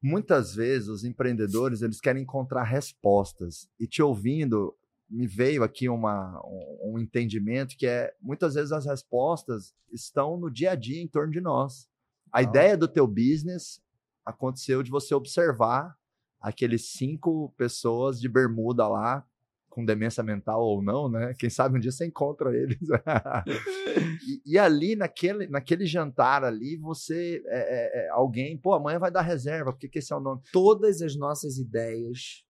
Muitas 0.02 0.56
vezes 0.56 0.88
os 0.88 1.04
empreendedores 1.04 1.82
eles 1.82 1.99
querem 1.99 2.23
encontrar 2.23 2.63
respostas 2.63 3.69
e 3.80 3.86
te 3.88 4.02
ouvindo 4.02 4.76
me 5.13 5.28
veio 5.28 5.63
aqui 5.63 5.88
uma, 5.88 6.41
um, 6.43 6.93
um 6.95 6.99
entendimento 6.99 7.78
que 7.78 7.86
é 7.86 8.12
muitas 8.19 8.56
vezes 8.56 8.71
as 8.71 8.86
respostas 8.86 9.73
estão 9.91 10.38
no 10.38 10.49
dia 10.49 10.71
a 10.71 10.76
dia 10.76 11.02
em 11.02 11.08
torno 11.08 11.32
de 11.32 11.39
nós. 11.39 11.88
A 12.32 12.39
Ah. 12.39 12.41
ideia 12.41 12.76
do 12.76 12.88
teu 12.88 13.06
business 13.06 13.80
aconteceu 14.26 14.82
de 14.82 14.89
você 14.89 15.13
observar 15.13 15.95
aqueles 16.41 16.91
cinco 16.93 17.54
pessoas 17.56 18.19
de 18.19 18.28
bermuda 18.28 18.88
lá 18.88 19.23
com 19.69 19.86
demência 19.86 20.23
mental 20.23 20.62
ou 20.62 20.84
não, 20.84 21.10
né? 21.10 21.34
Quem 21.38 21.49
sabe 21.49 21.78
um 21.78 21.80
dia 21.80 21.91
você 21.91 22.06
encontra 22.06 22.56
eles. 22.56 22.78
e, 24.28 24.54
e, 24.54 24.60
ali, 24.60 24.95
naquele, 24.95 25.47
naquele 25.47 25.86
jantar 25.86 26.43
ali, 26.43 26.78
você. 26.78 27.41
É, 27.47 27.58
é, 27.58 28.06
é, 28.06 28.10
alguém, 28.10 28.56
pô, 28.58 28.73
amanhã 28.73 28.99
vai 28.99 29.12
dar 29.12 29.21
reserva, 29.21 29.71
porque 29.71 29.89
que 29.89 29.99
esse 29.99 30.13
é 30.13 30.15
o 30.15 30.19
nome? 30.19 30.41
Todas 30.52 31.02
as 31.02 31.15
nossas 31.15 31.58
ideias. 31.58 32.43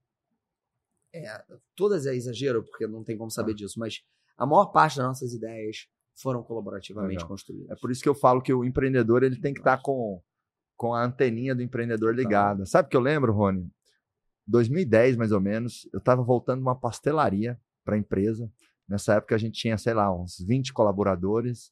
É, 1.13 1.43
todas 1.76 2.06
é 2.06 2.15
exagero, 2.15 2.63
porque 2.63 2.88
não 2.88 3.04
tem 3.04 3.17
como 3.17 3.30
saber 3.30 3.52
ah. 3.52 3.56
disso, 3.56 3.80
mas 3.80 4.02
a 4.38 4.45
maior 4.45 4.67
parte 4.67 4.97
das 4.97 5.06
nossas 5.06 5.34
ideias 5.34 5.88
foram 6.15 6.43
colaborativamente 6.43 7.17
Legal. 7.17 7.28
construídas. 7.28 7.69
É 7.69 7.76
por 7.76 7.91
isso 7.91 8.02
que 8.02 8.10
eu 8.10 8.15
falo 8.15 8.41
que 8.41 8.54
o 8.54 8.63
empreendedor 8.63 9.23
ele 9.23 9.39
tem 9.39 9.54
que 9.54 9.60
estar 9.60 9.78
tá 9.78 9.84
com, 9.84 10.21
com 10.76 10.93
a 10.93 11.04
anteninha 11.04 11.56
do 11.56 11.62
empreendedor 11.62 12.15
ligada. 12.15 12.60
Tá. 12.60 12.65
Sabe 12.65 12.88
o 12.88 12.89
que 12.89 12.97
eu 12.97 13.02
lembro, 13.02 13.34
Rony? 13.34 13.69
2010, 14.47 15.17
mais 15.17 15.32
ou 15.32 15.39
menos, 15.39 15.88
eu 15.93 15.99
estava 15.99 16.21
voltando 16.21 16.62
uma 16.62 16.76
pastelaria 16.76 17.60
para 17.84 17.95
a 17.95 17.97
empresa. 17.97 18.52
Nessa 18.88 19.15
época 19.15 19.36
a 19.36 19.38
gente 19.38 19.60
tinha, 19.60 19.78
sei 19.78 19.93
lá, 19.93 20.13
uns 20.13 20.38
20 20.39 20.73
colaboradores, 20.73 21.71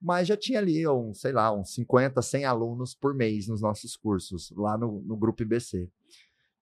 mas 0.00 0.26
já 0.26 0.36
tinha 0.36 0.58
ali, 0.58 0.86
um, 0.86 1.14
sei 1.14 1.32
lá, 1.32 1.52
uns 1.52 1.74
50, 1.74 2.20
100 2.20 2.44
alunos 2.44 2.94
por 2.94 3.14
mês 3.14 3.48
nos 3.48 3.60
nossos 3.60 3.96
cursos, 3.96 4.52
lá 4.56 4.76
no, 4.76 5.00
no 5.02 5.16
Grupo 5.16 5.42
IBC. 5.42 5.90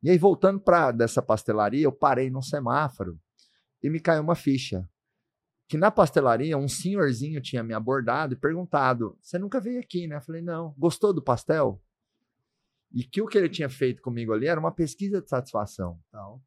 E 0.02 0.10
aí, 0.10 0.18
voltando 0.18 0.60
para 0.60 0.92
dessa 0.92 1.22
pastelaria, 1.22 1.84
eu 1.84 1.92
parei 1.92 2.30
num 2.30 2.42
semáforo 2.42 3.18
e 3.82 3.90
me 3.90 4.00
caiu 4.00 4.22
uma 4.22 4.34
ficha. 4.34 4.88
Que 5.68 5.76
na 5.76 5.90
pastelaria, 5.90 6.56
um 6.56 6.68
senhorzinho 6.68 7.40
tinha 7.40 7.62
me 7.62 7.74
abordado 7.74 8.34
e 8.34 8.36
perguntado: 8.36 9.18
Você 9.20 9.38
nunca 9.38 9.60
veio 9.60 9.80
aqui, 9.80 10.06
né? 10.06 10.16
Eu 10.16 10.20
falei: 10.20 10.42
Não. 10.42 10.74
Gostou 10.78 11.12
do 11.12 11.22
pastel? 11.22 11.82
E 12.92 13.02
que 13.02 13.20
o 13.20 13.26
que 13.26 13.36
ele 13.36 13.48
tinha 13.48 13.68
feito 13.68 14.00
comigo 14.00 14.32
ali 14.32 14.46
era 14.46 14.60
uma 14.60 14.70
pesquisa 14.70 15.20
de 15.20 15.28
satisfação. 15.28 15.98
Então, 16.08 16.40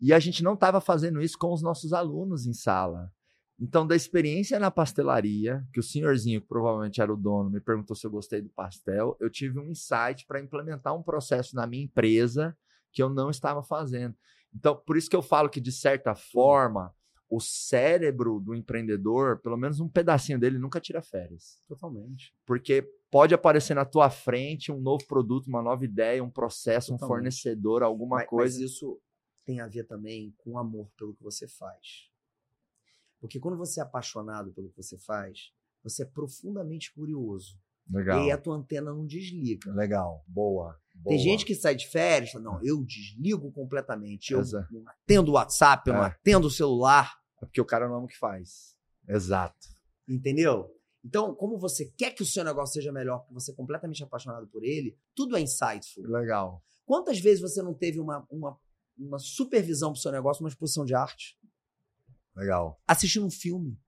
e 0.00 0.12
a 0.12 0.18
gente 0.18 0.42
não 0.42 0.54
estava 0.54 0.80
fazendo 0.80 1.22
isso 1.22 1.38
com 1.38 1.52
os 1.52 1.62
nossos 1.62 1.92
alunos 1.92 2.46
em 2.46 2.52
sala. 2.52 3.10
Então, 3.58 3.86
da 3.86 3.96
experiência 3.96 4.58
na 4.58 4.70
pastelaria, 4.70 5.66
que 5.72 5.80
o 5.80 5.82
senhorzinho, 5.82 6.42
que 6.42 6.46
provavelmente 6.46 7.00
era 7.00 7.10
o 7.10 7.16
dono, 7.16 7.48
me 7.48 7.60
perguntou 7.60 7.96
se 7.96 8.06
eu 8.06 8.10
gostei 8.10 8.42
do 8.42 8.50
pastel, 8.50 9.16
eu 9.18 9.30
tive 9.30 9.58
um 9.58 9.70
insight 9.70 10.26
para 10.26 10.40
implementar 10.40 10.94
um 10.94 11.02
processo 11.02 11.56
na 11.56 11.66
minha 11.66 11.84
empresa 11.84 12.54
que 12.96 13.02
eu 13.02 13.10
não 13.10 13.28
estava 13.28 13.62
fazendo. 13.62 14.16
Então, 14.54 14.74
por 14.74 14.96
isso 14.96 15.10
que 15.10 15.14
eu 15.14 15.20
falo 15.20 15.50
que, 15.50 15.60
de 15.60 15.70
certa 15.70 16.14
forma, 16.14 16.94
o 17.28 17.38
cérebro 17.38 18.40
do 18.40 18.54
empreendedor, 18.54 19.38
pelo 19.42 19.58
menos 19.58 19.80
um 19.80 19.88
pedacinho 19.88 20.40
dele, 20.40 20.58
nunca 20.58 20.80
tira 20.80 21.02
férias. 21.02 21.60
Totalmente. 21.68 22.34
Porque 22.46 22.90
pode 23.10 23.34
aparecer 23.34 23.74
na 23.74 23.84
tua 23.84 24.08
frente 24.08 24.72
um 24.72 24.80
novo 24.80 25.06
produto, 25.06 25.48
uma 25.48 25.60
nova 25.60 25.84
ideia, 25.84 26.24
um 26.24 26.30
processo, 26.30 26.86
Totalmente. 26.86 27.04
um 27.04 27.06
fornecedor, 27.06 27.82
alguma 27.82 28.16
mas, 28.16 28.28
coisa. 28.30 28.60
Mas 28.60 28.70
isso 28.70 28.98
tem 29.44 29.60
a 29.60 29.68
ver 29.68 29.84
também 29.84 30.34
com 30.38 30.56
amor 30.56 30.90
pelo 30.96 31.14
que 31.14 31.22
você 31.22 31.46
faz. 31.46 32.10
Porque 33.20 33.38
quando 33.38 33.58
você 33.58 33.78
é 33.78 33.82
apaixonado 33.82 34.52
pelo 34.54 34.70
que 34.70 34.76
você 34.82 34.96
faz, 34.96 35.52
você 35.82 36.02
é 36.02 36.06
profundamente 36.06 36.94
curioso. 36.94 37.60
Legal. 37.90 38.20
E 38.20 38.22
aí 38.22 38.30
a 38.30 38.38
tua 38.38 38.56
antena 38.56 38.90
não 38.90 39.04
desliga. 39.04 39.70
Legal. 39.74 40.24
Boa. 40.26 40.80
Boa. 41.02 41.14
Tem 41.14 41.18
gente 41.18 41.44
que 41.44 41.54
sai 41.54 41.74
de 41.74 41.88
férias, 41.88 42.32
fala, 42.32 42.44
não, 42.44 42.60
eu 42.64 42.82
desligo 42.84 43.52
completamente. 43.52 44.32
Eu 44.32 44.40
Exato. 44.40 44.72
não 44.72 44.82
atendo 44.88 45.30
o 45.30 45.34
WhatsApp, 45.34 45.88
eu 45.88 45.94
é. 45.94 45.98
não 45.98 46.04
atendo 46.04 46.46
o 46.46 46.50
celular. 46.50 47.14
É 47.42 47.46
porque 47.46 47.60
o 47.60 47.64
cara 47.64 47.88
não 47.88 47.96
ama 47.96 48.04
o 48.04 48.08
que 48.08 48.18
faz. 48.18 48.76
Exato. 49.08 49.68
Entendeu? 50.08 50.72
Então, 51.04 51.34
como 51.34 51.58
você 51.58 51.86
quer 51.96 52.12
que 52.12 52.22
o 52.22 52.26
seu 52.26 52.42
negócio 52.42 52.74
seja 52.74 52.90
melhor, 52.90 53.20
porque 53.20 53.34
você 53.34 53.52
é 53.52 53.54
completamente 53.54 54.02
apaixonado 54.02 54.48
por 54.48 54.64
ele, 54.64 54.98
tudo 55.14 55.36
é 55.36 55.40
insightful. 55.40 56.04
Legal. 56.04 56.64
Quantas 56.84 57.20
vezes 57.20 57.40
você 57.40 57.62
não 57.62 57.74
teve 57.74 58.00
uma, 58.00 58.26
uma, 58.28 58.58
uma 58.98 59.18
supervisão 59.18 59.92
pro 59.92 60.00
seu 60.00 60.10
negócio, 60.10 60.42
uma 60.42 60.48
exposição 60.48 60.84
de 60.84 60.94
arte? 60.94 61.38
Legal. 62.34 62.80
Assistindo 62.86 63.26
um 63.26 63.30
filme. 63.30 63.80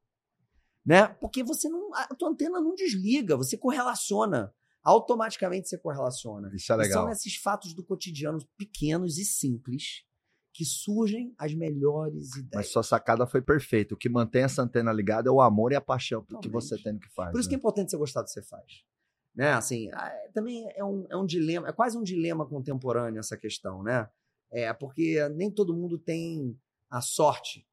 Né? 0.87 1.09
Porque 1.21 1.43
você 1.43 1.69
não. 1.69 1.93
A 1.95 2.15
tua 2.15 2.31
antena 2.31 2.61
não 2.61 2.75
desliga, 2.75 3.37
você 3.37 3.57
correlaciona. 3.59 4.55
Automaticamente 4.83 5.69
você 5.69 5.79
correlaciona. 5.79 6.51
Isso 6.55 6.73
é 6.73 6.77
legal. 6.77 6.91
E 6.91 6.93
são 6.93 7.11
esses 7.11 7.37
fatos 7.37 7.75
do 7.75 7.85
cotidiano 7.85 8.39
pequenos 8.57 9.19
e 9.19 9.25
simples 9.25 10.05
que 10.53 10.65
surgem 10.65 11.35
as 11.39 11.55
melhores 11.55 12.35
ideias. 12.35 12.51
Mas 12.55 12.73
sua 12.73 12.83
sacada 12.83 13.27
foi 13.27 13.41
perfeita. 13.41 13.95
O 13.95 13.97
que 13.97 14.09
mantém 14.09 14.43
essa 14.43 14.63
antena 14.63 14.93
ligada 14.93 15.29
é 15.29 15.33
o 15.33 15.41
amor 15.41 15.73
e 15.73 15.77
a 15.77 15.81
paixão 15.81 16.23
Totalmente. 16.23 16.47
que 16.47 16.53
você 16.53 16.77
tem 16.83 16.95
no 16.95 17.01
que 17.01 17.09
faz. 17.15 17.31
Por 17.31 17.39
isso 17.39 17.49
né? 17.49 17.51
que 17.51 17.55
é 17.55 17.59
importante 17.59 17.91
você 17.91 17.97
gostar 17.97 18.23
do 18.23 18.25
que 18.25 18.33
você 18.33 18.43
faz. 18.43 18.85
Né? 19.35 19.53
Assim, 19.53 19.89
é, 19.89 20.31
também 20.35 20.69
é 20.75 20.85
um, 20.85 21.07
é 21.09 21.17
um 21.17 21.25
dilema, 21.25 21.69
é 21.69 21.73
quase 21.73 21.97
um 21.97 22.03
dilema 22.03 22.45
contemporâneo 22.45 23.21
essa 23.21 23.37
questão, 23.37 23.85
né? 23.85 24.09
É 24.51 24.73
porque 24.73 25.29
nem 25.29 25.49
todo 25.49 25.77
mundo 25.77 25.97
tem 25.97 26.59
a 26.91 27.01
sorte 27.01 27.65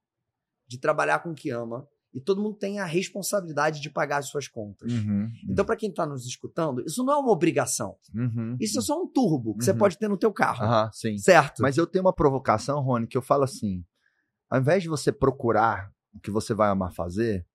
de 0.68 0.78
trabalhar 0.78 1.20
com 1.20 1.32
o 1.32 1.36
que 1.36 1.50
ama 1.50 1.88
e 2.16 2.22
todo 2.22 2.42
mundo 2.42 2.56
tem 2.56 2.80
a 2.80 2.86
responsabilidade 2.86 3.82
de 3.82 3.90
pagar 3.90 4.20
as 4.20 4.30
suas 4.30 4.48
contas. 4.48 4.90
Uhum, 4.90 5.30
então, 5.44 5.64
uhum. 5.64 5.66
para 5.66 5.76
quem 5.76 5.90
está 5.90 6.06
nos 6.06 6.26
escutando, 6.26 6.82
isso 6.86 7.04
não 7.04 7.14
é 7.14 7.18
uma 7.18 7.32
obrigação. 7.32 7.98
Uhum, 8.16 8.56
isso 8.58 8.80
é 8.80 8.82
só 8.82 9.00
um 9.02 9.06
turbo 9.06 9.58
que 9.58 9.66
você 9.66 9.72
uhum. 9.72 9.78
pode 9.78 9.98
ter 9.98 10.08
no 10.08 10.18
teu 10.18 10.32
carro. 10.32 10.64
sim. 10.94 11.18
Certo? 11.18 11.62
Mas 11.62 11.76
eu 11.76 11.86
tenho 11.86 12.06
uma 12.06 12.14
provocação, 12.14 12.80
Rony, 12.80 13.06
que 13.06 13.18
eu 13.18 13.22
falo 13.22 13.44
assim: 13.44 13.84
ao 14.50 14.62
invés 14.62 14.82
de 14.82 14.88
você 14.88 15.12
procurar 15.12 15.92
o 16.14 16.20
que 16.22 16.32
você 16.32 16.54
vai 16.54 16.70
amar 16.70 16.94
fazer, 16.94 17.46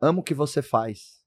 ama 0.00 0.18
o 0.18 0.24
que 0.24 0.34
você 0.34 0.60
faz. 0.60 1.18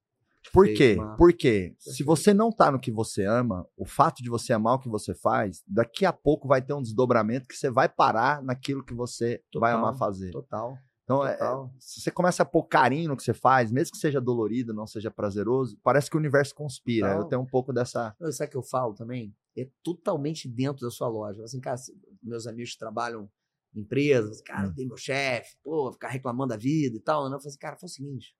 Por 0.51 0.65
quê? 0.73 0.97
Porque 1.17 1.75
se 1.77 2.03
você 2.03 2.33
não 2.33 2.51
tá 2.51 2.71
no 2.71 2.79
que 2.79 2.91
você 2.91 3.23
ama, 3.25 3.65
o 3.77 3.85
fato 3.85 4.23
de 4.23 4.29
você 4.29 4.51
amar 4.51 4.75
o 4.75 4.79
que 4.79 4.89
você 4.89 5.13
faz, 5.13 5.63
daqui 5.67 6.03
a 6.03 6.11
pouco 6.11 6.47
vai 6.47 6.61
ter 6.61 6.73
um 6.73 6.81
desdobramento 6.81 7.47
que 7.47 7.55
você 7.55 7.69
vai 7.69 7.87
parar 7.87 8.41
naquilo 8.43 8.83
que 8.83 8.93
você 8.93 9.41
total, 9.51 9.61
vai 9.61 9.71
amar 9.71 9.95
fazer. 9.95 10.31
Total. 10.31 10.75
Então, 11.11 11.25
é, 11.25 11.69
se 11.77 11.99
você 11.99 12.11
começa 12.11 12.43
a 12.43 12.45
pôr 12.45 12.63
carinho 12.63 13.09
no 13.09 13.17
que 13.17 13.23
você 13.23 13.33
faz, 13.33 13.71
mesmo 13.71 13.91
que 13.91 13.97
seja 13.97 14.21
dolorido, 14.21 14.73
não 14.73 14.87
seja 14.87 15.11
prazeroso, 15.11 15.77
parece 15.83 16.09
que 16.09 16.15
o 16.15 16.19
universo 16.19 16.55
conspira. 16.55 17.07
Total. 17.07 17.21
Eu 17.21 17.27
tenho 17.27 17.41
um 17.41 17.45
pouco 17.45 17.73
dessa. 17.73 18.15
Sabe 18.31 18.47
o 18.47 18.51
que 18.51 18.57
eu 18.57 18.63
falo 18.63 18.93
também? 18.93 19.35
É 19.57 19.67
totalmente 19.83 20.47
dentro 20.47 20.85
da 20.85 20.91
sua 20.91 21.07
loja. 21.07 21.43
Assim, 21.43 21.59
cara, 21.59 21.77
meus 22.23 22.47
amigos 22.47 22.73
que 22.73 22.79
trabalham 22.79 23.29
em 23.75 23.81
empresas, 23.81 24.41
cara, 24.41 24.69
hum. 24.69 24.73
tem 24.73 24.87
meu 24.87 24.97
chefe, 24.97 25.57
pô, 25.63 25.91
ficar 25.91 26.09
reclamando 26.09 26.49
da 26.49 26.57
vida 26.57 26.95
e 26.95 26.99
tal. 27.01 27.29
Né? 27.29 27.35
Eu 27.35 27.39
falei 27.39 27.49
assim, 27.49 27.59
cara, 27.59 27.77
foi 27.77 27.87
o 27.87 27.91
seguinte: 27.91 28.35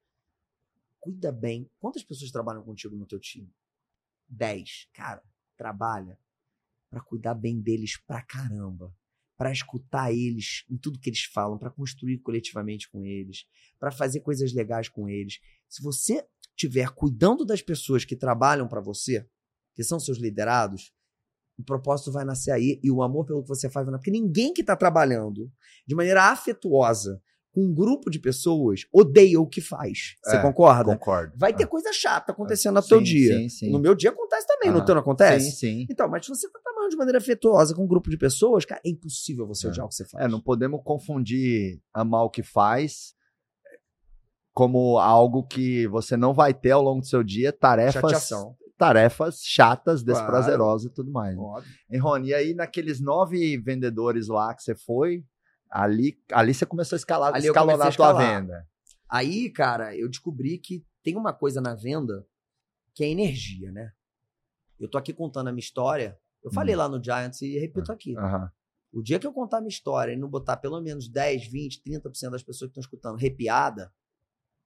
cuida 1.00 1.32
bem. 1.32 1.70
Quantas 1.80 2.04
pessoas 2.04 2.32
trabalham 2.32 2.64
contigo 2.64 2.96
no 2.96 3.06
teu 3.06 3.20
time? 3.20 3.54
Dez. 4.28 4.88
Cara, 4.94 5.22
trabalha 5.58 6.18
para 6.90 7.02
cuidar 7.02 7.34
bem 7.34 7.60
deles 7.60 7.98
pra 7.98 8.22
caramba 8.22 8.94
para 9.41 9.51
escutar 9.51 10.13
eles 10.13 10.65
em 10.69 10.77
tudo 10.77 10.99
que 10.99 11.10
eles 11.10 11.23
falam, 11.23 11.58
para 11.58 11.71
construir 11.71 12.19
coletivamente 12.19 12.88
com 12.88 13.04
eles, 13.04 13.47
para 13.80 13.89
fazer 13.91 14.19
coisas 14.19 14.54
legais 14.54 14.88
com 14.88 15.10
eles. 15.10 15.39
Se 15.67 15.82
você 15.82 16.23
estiver 16.51 16.91
cuidando 16.91 17.43
das 17.43 17.60
pessoas 17.60 18.06
que 18.06 18.15
trabalham 18.15 18.67
para 18.67 18.80
você, 18.80 19.27
que 19.73 19.84
são 19.84 19.99
seus 19.99 20.19
liderados, 20.19 20.93
o 21.58 21.63
propósito 21.63 22.12
vai 22.12 22.23
nascer 22.23 22.51
aí 22.51 22.80
e 22.84 22.91
o 22.91 23.01
amor 23.01 23.25
pelo 23.25 23.41
que 23.41 23.49
você 23.49 23.67
faz 23.67 23.84
vai 23.84 23.93
nascer. 23.93 24.04
Porque 24.04 24.12
ninguém 24.12 24.54
que 24.54 24.62
está 24.62 24.75
trabalhando 24.75 25.51
de 25.88 25.95
maneira 25.95 26.25
afetuosa 26.25 27.19
com 27.52 27.66
um 27.66 27.74
grupo 27.74 28.10
de 28.10 28.20
pessoas 28.20 28.86
odeia 28.92 29.40
o 29.40 29.48
que 29.48 29.62
faz. 29.62 30.16
Você 30.24 30.38
é, 30.38 30.42
concorda? 30.42 30.96
Concordo. 30.96 31.34
Vai 31.38 31.54
ter 31.54 31.64
é. 31.64 31.66
coisa 31.66 31.92
chata 31.92 32.32
acontecendo 32.32 32.76
no 32.76 32.82
teu 32.82 33.02
dia. 33.02 33.38
Sim, 33.38 33.50
sim. 33.50 33.72
No 33.72 33.80
meu 33.80 33.94
dia 33.94 34.10
acontece 34.10 34.48
também, 34.48 34.70
ah, 34.70 34.74
no 34.74 34.86
teu 34.86 34.96
não 34.96 35.02
acontece? 35.02 35.52
Sim, 35.52 35.58
sim. 35.58 35.88
Então, 35.90 36.08
mas 36.08 36.26
se 36.26 36.30
você 36.30 36.48
está 36.48 36.60
trabalhando 36.60 36.92
de 36.92 36.98
maneira 36.98 37.18
afetuosa 37.18 37.76
com 37.76 37.84
um 37.84 37.88
grupo 37.88 38.10
de 38.10 38.18
pessoas, 38.18 38.66
cara, 38.66 38.82
é 38.86 38.90
impossível 38.90 39.46
você 39.46 39.68
é. 39.68 39.70
odiar 39.70 39.86
o 39.86 39.90
que 39.90 39.96
você 39.96 40.08
faz. 40.08 40.26
É, 40.26 40.28
não 40.28 40.42
podemos 40.42 40.82
confundir 40.84 41.82
amar 41.94 42.24
o 42.24 42.30
que 42.30 42.44
faz 42.44 43.14
como 44.54 44.98
algo 44.98 45.48
que 45.48 45.88
você 45.88 46.18
não 46.18 46.34
vai 46.34 46.54
ter 46.54 46.72
ao 46.72 46.82
longo 46.82 47.00
do 47.00 47.08
seu 47.08 47.24
dia, 47.24 47.54
tarefas 47.54 48.02
Chateação 48.02 48.56
tarefas 48.82 49.44
chatas, 49.44 50.02
desprazerosas 50.02 50.88
claro. 50.88 50.92
e 50.92 50.96
tudo 50.96 51.12
mais. 51.12 51.38
Óbvio. 51.38 51.72
E 51.88 51.98
Rony, 52.00 52.30
e 52.30 52.34
aí 52.34 52.54
naqueles 52.56 53.00
nove 53.00 53.56
vendedores 53.60 54.28
lá 54.28 54.56
que 54.56 54.64
você 54.64 54.74
foi, 54.74 55.24
Ali, 55.72 56.22
ali 56.34 56.54
você 56.54 56.66
começou 56.66 56.98
a 56.98 57.00
escalar, 57.00 57.34
ali 57.34 57.48
escalonar 57.48 57.88
a 57.88 57.92
tua 57.92 58.14
venda. 58.14 58.68
Aí, 59.10 59.50
cara, 59.50 59.96
eu 59.96 60.10
descobri 60.10 60.58
que 60.58 60.86
tem 61.02 61.16
uma 61.16 61.32
coisa 61.32 61.62
na 61.62 61.74
venda 61.74 62.28
que 62.94 63.06
é 63.06 63.10
energia, 63.10 63.72
né? 63.72 63.94
Eu 64.78 64.90
tô 64.90 64.98
aqui 64.98 65.14
contando 65.14 65.48
a 65.48 65.52
minha 65.52 65.64
história. 65.64 66.20
Eu 66.44 66.52
falei 66.52 66.76
hum. 66.76 66.80
lá 66.80 66.90
no 66.90 67.02
Giants 67.02 67.42
e 67.42 67.58
repito 67.58 67.92
ah, 67.92 67.96
aqui. 67.96 68.16
O 68.92 69.02
dia 69.02 69.18
que 69.18 69.26
eu 69.26 69.32
contar 69.32 69.58
a 69.58 69.62
minha 69.62 69.70
história 69.70 70.12
e 70.12 70.18
não 70.18 70.28
botar 70.28 70.58
pelo 70.58 70.82
menos 70.82 71.08
10, 71.08 71.48
20, 71.48 71.82
30% 71.84 72.32
das 72.32 72.44
pessoas 72.44 72.70
que 72.70 72.72
estão 72.72 72.82
escutando 72.82 73.16
arrepiada, 73.16 73.94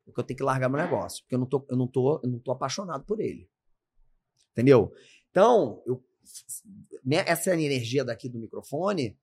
é 0.08 0.12
que 0.12 0.20
eu 0.20 0.24
tenho 0.24 0.38
que 0.38 0.44
largar 0.44 0.70
meu 0.70 0.82
negócio. 0.82 1.24
Porque 1.24 1.36
eu 1.36 1.40
não 1.40 1.46
tô, 1.46 1.66
eu 1.70 1.78
não 1.78 1.88
tô, 1.88 2.20
eu 2.24 2.30
não 2.30 2.40
tô 2.40 2.52
apaixonado 2.52 3.04
por 3.04 3.20
ele. 3.20 3.48
Entendeu? 4.52 4.92
Então, 5.30 5.84
eu, 5.86 6.04
essa 7.28 7.54
energia 7.54 8.04
daqui 8.04 8.28
do 8.28 8.40
microfone 8.40 9.18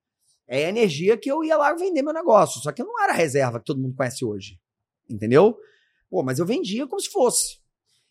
é 0.49 0.67
a 0.67 0.69
energia 0.69 1.17
que 1.17 1.31
eu 1.31 1.43
ia 1.45 1.57
lá 1.57 1.73
vender 1.75 2.03
meu 2.03 2.13
negócio. 2.13 2.61
Só 2.61 2.73
que 2.73 2.83
eu 2.83 2.87
não 2.87 3.03
era 3.03 3.13
a 3.13 3.17
reserva 3.17 3.59
que 3.59 3.65
todo 3.65 3.81
mundo 3.81 3.97
conhece 3.97 4.25
hoje. 4.25 4.59
Entendeu? 5.09 5.57
Pô, 6.11 6.23
mas 6.23 6.39
eu 6.39 6.47
vendia 6.47 6.87
como 6.87 7.01
se 7.01 7.11
fosse. 7.11 7.59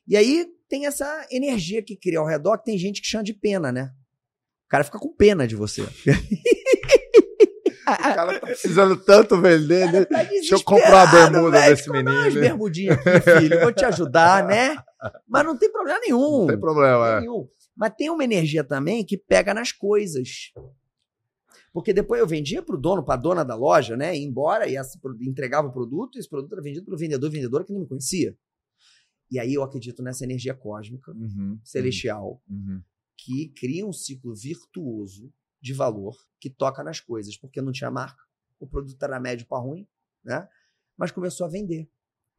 E 0.08 0.18
aí 0.18 0.48
tem 0.68 0.86
essa 0.86 1.28
energia 1.32 1.84
que 1.84 1.96
cria 1.96 2.20
ao 2.20 2.26
redor, 2.26 2.58
que 2.58 2.66
tem 2.66 2.78
gente 2.78 3.02
que 3.02 3.08
chama 3.08 3.24
de 3.24 3.34
pena, 3.34 3.72
né? 3.72 3.92
O 4.66 4.70
cara 4.70 4.84
fica 4.84 5.00
com 5.00 5.14
pena 5.14 5.48
de 5.48 5.56
você. 5.56 5.82
o 7.84 8.16
cara 8.16 8.40
tá 8.40 8.48
precisando 8.48 8.96
tanto 8.96 9.40
vender, 9.40 9.92
né? 9.92 10.06
Tá 10.06 10.24
Deixa 10.24 10.56
eu 10.56 10.64
comprar 10.64 11.06
uma 11.06 11.12
bermuda 11.12 11.60
velho. 11.60 11.76
desse 11.76 11.90
menino. 11.92 12.12
umas 12.12 12.34
né? 12.34 12.42
bermudinhas 12.42 12.98
aqui, 12.98 13.40
filho. 13.40 13.60
Vou 13.62 13.74
te 13.74 13.86
ajudar, 13.86 14.46
né? 14.46 14.78
Mas 15.28 15.46
não 15.46 15.58
tem 15.58 15.72
problema 15.72 16.00
nenhum. 16.00 16.40
Não 16.40 16.48
tem 16.48 16.60
problema, 16.60 17.10
é. 17.10 17.20
nenhum. 17.20 17.48
Mas 17.76 17.94
tem 17.98 18.10
uma 18.10 18.24
energia 18.24 18.64
também 18.64 19.06
que 19.06 19.18
pega 19.18 19.54
nas 19.54 19.72
coisas. 19.72 20.52
Porque 21.74 21.94
depois 21.94 22.20
eu 22.20 22.28
vendia 22.28 22.62
pro 22.62 22.78
dono, 22.78 23.04
pra 23.04 23.16
dona 23.16 23.44
da 23.46 23.56
loja, 23.56 23.96
né? 23.96 24.16
Ia 24.16 24.26
embora 24.26 24.68
e 24.68 24.76
essa 24.76 25.00
entregava 25.22 25.68
o 25.68 25.72
produto, 25.72 26.18
e 26.18 26.20
esse 26.20 26.30
produto 26.30 26.52
era 26.52 26.62
vendido 26.62 26.86
pro 26.86 26.98
vendedor, 26.98 27.30
vendedora 27.30 27.64
que 27.64 27.72
nem 27.72 27.82
me 27.82 27.88
conhecia. 27.88 28.38
E 29.30 29.40
aí 29.40 29.54
eu 29.54 29.64
acredito 29.64 30.04
nessa 30.04 30.26
energia 30.26 30.54
cósmica, 30.54 31.12
Uhum, 31.14 31.58
celestial, 31.64 32.44
uhum. 32.50 32.82
que 33.18 33.54
cria 33.56 33.86
um 33.86 33.94
ciclo 33.94 34.36
virtuoso 34.36 35.34
de 35.62 35.74
valor 35.74 36.18
que 36.40 36.50
toca 36.50 36.84
nas 36.84 37.00
coisas, 37.00 37.38
porque 37.38 37.62
não 37.62 37.72
tinha 37.72 37.90
marca, 37.90 38.22
o 38.60 38.68
produto 38.68 39.02
era 39.02 39.20
médio 39.20 39.48
para 39.48 39.60
ruim, 39.60 39.88
né? 40.24 40.48
Mas 40.98 41.12
começou 41.12 41.46
a 41.46 41.50
vender. 41.50 41.90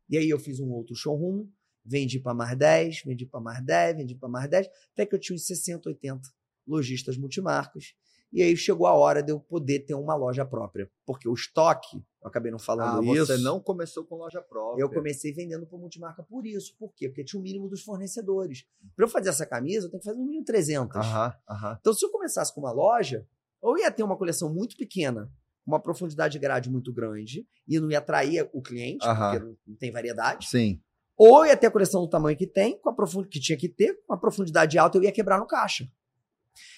E 0.09 0.19
aí 0.19 0.29
eu 0.29 0.39
fiz 0.39 0.61
um 0.61 0.71
outro 0.71 0.95
showroom, 0.95 1.49
vendi 1.85 2.21
para 2.21 2.35
mais 2.35 2.57
10, 2.59 3.03
vendi 3.07 3.25
para 3.25 3.41
mais 3.41 3.65
10, 3.65 3.97
vendi 3.97 4.15
para 4.15 4.29
mais 4.29 4.51
10, 4.51 4.69
até 4.93 5.07
que 5.07 5.15
eu 5.15 5.19
tinha 5.19 5.35
uns 5.35 5.47
60, 5.47 5.89
80 5.89 6.29
lojistas 6.67 7.17
multimarcas. 7.17 7.95
E 8.33 8.43
aí 8.43 8.57
chegou 8.57 8.87
a 8.87 8.95
hora 8.95 9.23
de 9.23 9.31
eu 9.31 9.39
poder 9.39 9.81
ter 9.81 9.95
uma 9.95 10.15
loja 10.15 10.45
própria, 10.45 10.91
porque 11.05 11.29
o 11.29 11.35
estoque, 11.35 11.99
eu 12.23 12.29
acabei 12.29 12.51
não 12.51 12.57
Ah, 12.57 12.61
falando 12.61 13.05
você 13.05 13.35
isso. 13.35 13.43
não 13.43 13.61
começou 13.61 14.05
com 14.07 14.17
loja 14.17 14.41
própria. 14.41 14.83
Eu 14.83 14.89
comecei 14.89 15.33
vendendo 15.35 15.67
por 15.67 15.79
multimarca 15.79 16.23
por 16.23 16.47
isso. 16.47 16.75
Por 16.79 16.95
quê? 16.95 17.09
Porque 17.09 17.25
tinha 17.25 17.39
o 17.39 17.43
mínimo 17.43 17.69
dos 17.69 17.83
fornecedores. 17.83 18.65
Para 18.97 19.05
eu 19.05 19.09
fazer 19.09 19.29
essa 19.29 19.45
camisa, 19.45 19.87
eu 19.87 19.91
tenho 19.91 20.01
que 20.01 20.07
fazer 20.07 20.19
no 20.19 20.25
mínimo 20.25 20.45
300. 20.45 20.97
Aham, 20.97 21.35
aham. 21.49 21.77
Então, 21.81 21.93
se 21.93 22.05
eu 22.07 22.11
começasse 22.11 22.55
com 22.55 22.61
uma 22.63 22.73
loja, 22.73 23.27
ou 23.61 23.77
ia 23.79 23.91
ter 23.91 24.03
uma 24.03 24.17
coleção 24.17 24.53
muito 24.53 24.77
pequena, 24.79 25.31
uma 25.67 25.79
profundidade 25.79 26.33
de 26.33 26.39
grade 26.39 26.71
muito 26.71 26.91
grande, 26.93 27.47
e 27.69 27.79
não 27.79 27.91
ia 27.91 27.99
atrair 27.99 28.49
o 28.55 28.63
cliente, 28.63 29.07
Aham. 29.07 29.31
porque 29.31 29.45
não- 29.45 29.57
não 29.67 29.77
tem 29.77 29.91
variedade. 29.91 30.49
Sim. 30.49 30.81
Ou 31.19 31.45
ia 31.45 31.57
ter 31.57 31.67
a 31.67 31.71
coleção 31.71 32.01
do 32.01 32.09
tamanho 32.09 32.37
que 32.37 32.47
tem, 32.47 32.79
com 32.81 32.89
a 32.89 32.95
profund... 32.95 33.29
que 33.29 33.39
tinha 33.39 33.59
que 33.59 33.69
ter, 33.69 34.01
com 34.07 34.15
a 34.15 34.17
profundidade 34.17 34.79
alta, 34.79 34.97
eu 34.97 35.03
ia 35.03 35.13
quebrar 35.13 35.39
no 35.39 35.47
caixa. 35.47 35.87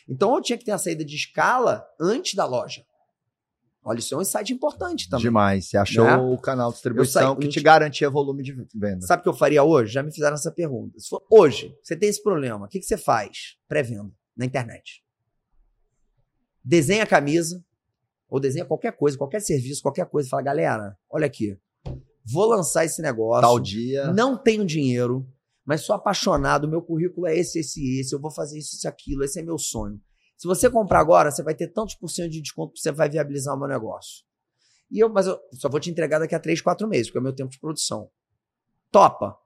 Então, 0.09 0.35
eu 0.35 0.43
tinha 0.43 0.59
que 0.59 0.65
ter 0.65 0.73
a 0.73 0.79
saída 0.79 1.05
de 1.05 1.17
escala 1.17 1.87
antes 2.01 2.35
da 2.35 2.45
loja. 2.47 2.85
Olha, 3.87 3.99
isso 3.99 4.15
é 4.15 4.19
um 4.19 4.23
insight 4.23 4.51
importante 4.53 5.11
também. 5.11 5.25
Demais. 5.25 5.67
Você 5.69 5.77
achou 5.77 6.05
Né? 6.05 6.17
o 6.17 6.39
canal 6.39 6.69
de 6.71 6.75
distribuição 6.77 7.35
saí- 7.35 7.39
que 7.43 7.49
te 7.49 7.61
garantia 7.61 8.09
volume 8.09 8.43
de 8.43 8.53
venda. 8.75 9.07
Sabe 9.07 9.21
o 9.21 9.23
que 9.25 9.29
eu 9.29 9.35
faria 9.35 9.63
hoje? 9.63 9.93
Já 9.93 10.03
me 10.03 10.11
fizeram 10.11 10.35
essa 10.35 10.51
pergunta. 10.51 10.99
Se 10.99 11.09
for 11.09 11.23
hoje, 11.31 11.77
você 11.83 11.95
tem 11.95 12.09
esse 12.09 12.23
problema, 12.23 12.65
o 12.65 12.69
que, 12.69 12.81
que 12.81 12.87
você 12.87 12.97
faz? 12.97 13.57
Pré-venda 13.69 14.11
na 14.35 14.47
internet. 14.47 15.03
Desenha 16.65 17.03
a 17.03 17.07
camisa, 17.07 17.63
ou 18.29 18.41
desenha 18.41 18.65
qualquer 18.65 18.93
coisa, 18.97 19.19
qualquer 19.19 19.41
serviço, 19.41 19.83
qualquer 19.83 20.07
coisa. 20.07 20.29
Fala, 20.31 20.43
galera, 20.43 20.97
olha 21.11 21.27
aqui. 21.27 21.59
Vou 22.25 22.47
lançar 22.47 22.87
esse 22.87 23.03
negócio. 23.03 23.43
Tal 23.43 23.61
dia. 23.61 24.11
Não 24.15 24.35
tenho 24.37 24.65
dinheiro, 24.65 25.29
mas 25.65 25.83
sou 25.83 25.95
apaixonado. 25.95 26.69
Meu 26.69 26.83
currículo 26.83 27.27
é 27.27 27.37
esse, 27.37 27.61
esse, 27.61 28.01
esse. 28.01 28.15
Eu 28.15 28.21
vou 28.21 28.31
fazer 28.31 28.59
isso, 28.59 28.77
isso, 28.77 28.89
aquilo. 28.89 29.25
Esse 29.25 29.41
é 29.41 29.43
meu 29.43 29.59
sonho. 29.59 30.01
Se 30.37 30.47
você 30.47 30.69
comprar 30.69 31.01
agora, 31.01 31.31
você 31.31 31.43
vai 31.43 31.55
ter 31.55 31.69
tantos 31.69 31.95
por 31.95 32.09
cento 32.09 32.31
de 32.31 32.43
desconto 32.43 32.75
que 32.75 32.81
você 32.81 32.93
vai 32.93 33.09
viabilizar 33.09 33.55
o 33.55 33.59
meu 33.59 33.69
negócio. 33.69 34.25
E 34.91 34.99
eu, 34.99 35.09
mas 35.09 35.27
eu 35.27 35.39
só 35.53 35.69
vou 35.69 35.81
te 35.81 35.91
entregar 35.91 36.19
daqui 36.19 36.35
a 36.35 36.41
3, 36.41 36.61
4 36.61 36.87
meses, 36.87 37.07
porque 37.07 37.19
é 37.19 37.21
o 37.21 37.25
meu 37.25 37.35
tempo 37.35 37.51
de 37.51 37.59
produção. 37.59 38.11
Topa. 38.91 39.37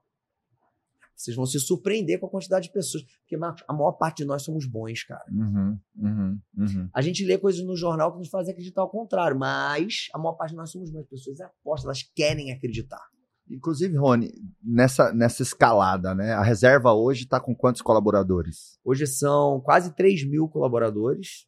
Vocês 1.15 1.35
vão 1.35 1.45
se 1.45 1.59
surpreender 1.59 2.19
com 2.19 2.27
a 2.27 2.29
quantidade 2.29 2.67
de 2.67 2.73
pessoas. 2.73 3.03
Porque, 3.21 3.35
Marcos, 3.35 3.63
a 3.67 3.73
maior 3.73 3.91
parte 3.93 4.17
de 4.17 4.25
nós 4.25 4.41
somos 4.41 4.65
bons, 4.65 5.03
cara. 5.03 5.25
Uhum, 5.29 5.79
uhum, 5.97 6.39
uhum. 6.57 6.89
A 6.93 7.01
gente 7.01 7.25
lê 7.25 7.37
coisas 7.37 7.61
no 7.65 7.75
jornal 7.75 8.13
que 8.13 8.19
nos 8.19 8.29
fazem 8.29 8.53
acreditar 8.53 8.81
ao 8.81 8.89
contrário, 8.89 9.37
mas 9.37 10.07
a 10.13 10.17
maior 10.17 10.33
parte 10.33 10.51
de 10.51 10.57
nós 10.57 10.71
somos 10.71 10.89
bons. 10.89 11.01
As 11.01 11.09
pessoas 11.09 11.41
apostam, 11.41 11.89
elas 11.89 12.03
querem 12.03 12.53
acreditar. 12.53 13.05
Inclusive, 13.49 13.97
Rony, 13.97 14.31
nessa, 14.63 15.11
nessa 15.11 15.41
escalada, 15.41 16.13
né? 16.13 16.33
A 16.33 16.43
reserva 16.43 16.93
hoje 16.93 17.23
está 17.23 17.39
com 17.39 17.55
quantos 17.55 17.81
colaboradores? 17.81 18.77
Hoje 18.83 19.07
são 19.07 19.59
quase 19.61 19.95
3 19.95 20.29
mil 20.29 20.47
colaboradores. 20.47 21.47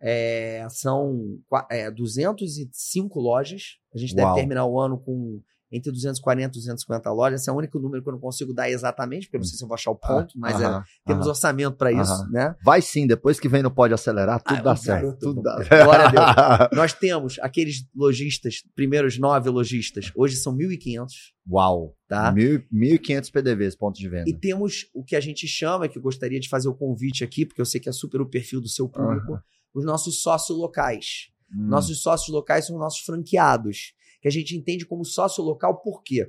É, 0.00 0.66
são 0.70 1.38
é, 1.70 1.90
205 1.90 3.18
lojas. 3.18 3.78
A 3.94 3.98
gente 3.98 4.14
Uau. 4.14 4.26
deve 4.26 4.40
terminar 4.40 4.66
o 4.66 4.78
ano 4.78 4.98
com 4.98 5.40
entre 5.72 5.90
240 5.92 6.48
e 6.48 6.60
250 6.60 7.12
lojas. 7.12 7.40
Esse 7.42 7.50
é 7.50 7.52
o 7.52 7.56
único 7.56 7.78
número 7.78 8.02
que 8.02 8.08
eu 8.08 8.12
não 8.12 8.20
consigo 8.20 8.52
dar 8.52 8.68
exatamente, 8.70 9.26
porque 9.26 9.36
eu 9.36 9.40
não 9.40 9.46
sei 9.46 9.56
se 9.56 9.62
eu 9.64 9.68
vou 9.68 9.74
achar 9.74 9.90
o 9.90 9.96
ponto, 9.96 10.32
mas 10.36 10.60
é, 10.60 10.64
Aham, 10.66 10.84
temos 11.06 11.26
orçamento 11.26 11.76
para 11.76 11.92
isso, 11.92 12.12
Aham. 12.12 12.30
né? 12.30 12.56
Vai 12.64 12.82
sim, 12.82 13.06
depois 13.06 13.38
que 13.38 13.48
vem 13.48 13.62
no 13.62 13.70
Pode 13.70 13.94
Acelerar, 13.94 14.42
tudo 14.42 14.58
Ah, 14.58 14.62
dá 14.62 14.76
certo. 14.76 15.02
garoto 15.02 15.18
Tudo 15.20 15.42
dá 15.42 15.56
Glória 15.84 16.06
a 16.06 16.74
Nós 16.74 16.92
temos 16.92 17.38
aqueles 17.40 17.86
lojistas, 17.94 18.62
primeiros 18.74 19.18
nove 19.18 19.48
lojistas, 19.50 20.10
hoje 20.16 20.36
são 20.36 20.56
1.500, 20.56 21.06
Uau. 21.50 21.96
tá? 22.08 22.32
Mil- 22.32 22.62
1.500 22.72 23.30
PDVs, 23.30 23.76
pontos 23.76 24.00
de 24.00 24.08
venda. 24.08 24.28
E 24.28 24.34
temos 24.34 24.86
o 24.94 25.04
que 25.04 25.14
a 25.16 25.20
gente 25.20 25.46
chama, 25.46 25.88
que 25.88 25.98
eu 25.98 26.02
gostaria 26.02 26.40
de 26.40 26.48
fazer 26.48 26.68
o 26.68 26.74
convite 26.74 27.22
aqui, 27.24 27.46
porque 27.46 27.60
eu 27.60 27.64
sei 27.64 27.80
que 27.80 27.88
é 27.88 27.92
super 27.92 28.20
o 28.20 28.26
perfil 28.28 28.60
do 28.60 28.68
seu 28.68 28.88
público, 28.88 29.38
os 29.74 29.84
nossos 29.84 30.20
sócios 30.20 30.58
locais. 30.58 31.30
Hum, 31.52 31.68
Nossos 31.68 32.00
sócios 32.02 32.28
locais 32.34 32.66
são 32.66 32.78
nossos 32.78 33.00
franqueados, 33.00 33.92
que 34.20 34.28
a 34.28 34.30
gente 34.30 34.56
entende 34.56 34.84
como 34.86 35.04
sócio 35.04 35.42
local 35.42 35.80
por 35.80 36.02
quê? 36.02 36.28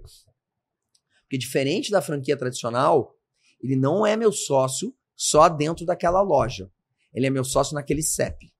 Porque 1.21 1.37
diferente 1.37 1.91
da 1.91 2.01
franquia 2.01 2.37
tradicional, 2.37 3.15
ele 3.61 3.75
não 3.75 4.05
é 4.05 4.15
meu 4.15 4.31
sócio 4.31 4.93
só 5.15 5.47
dentro 5.47 5.85
daquela 5.85 6.21
loja. 6.21 6.71
Ele 7.13 7.27
é 7.27 7.29
meu 7.29 7.43
sócio 7.43 7.75
naquele 7.75 8.01
CEP. 8.01 8.51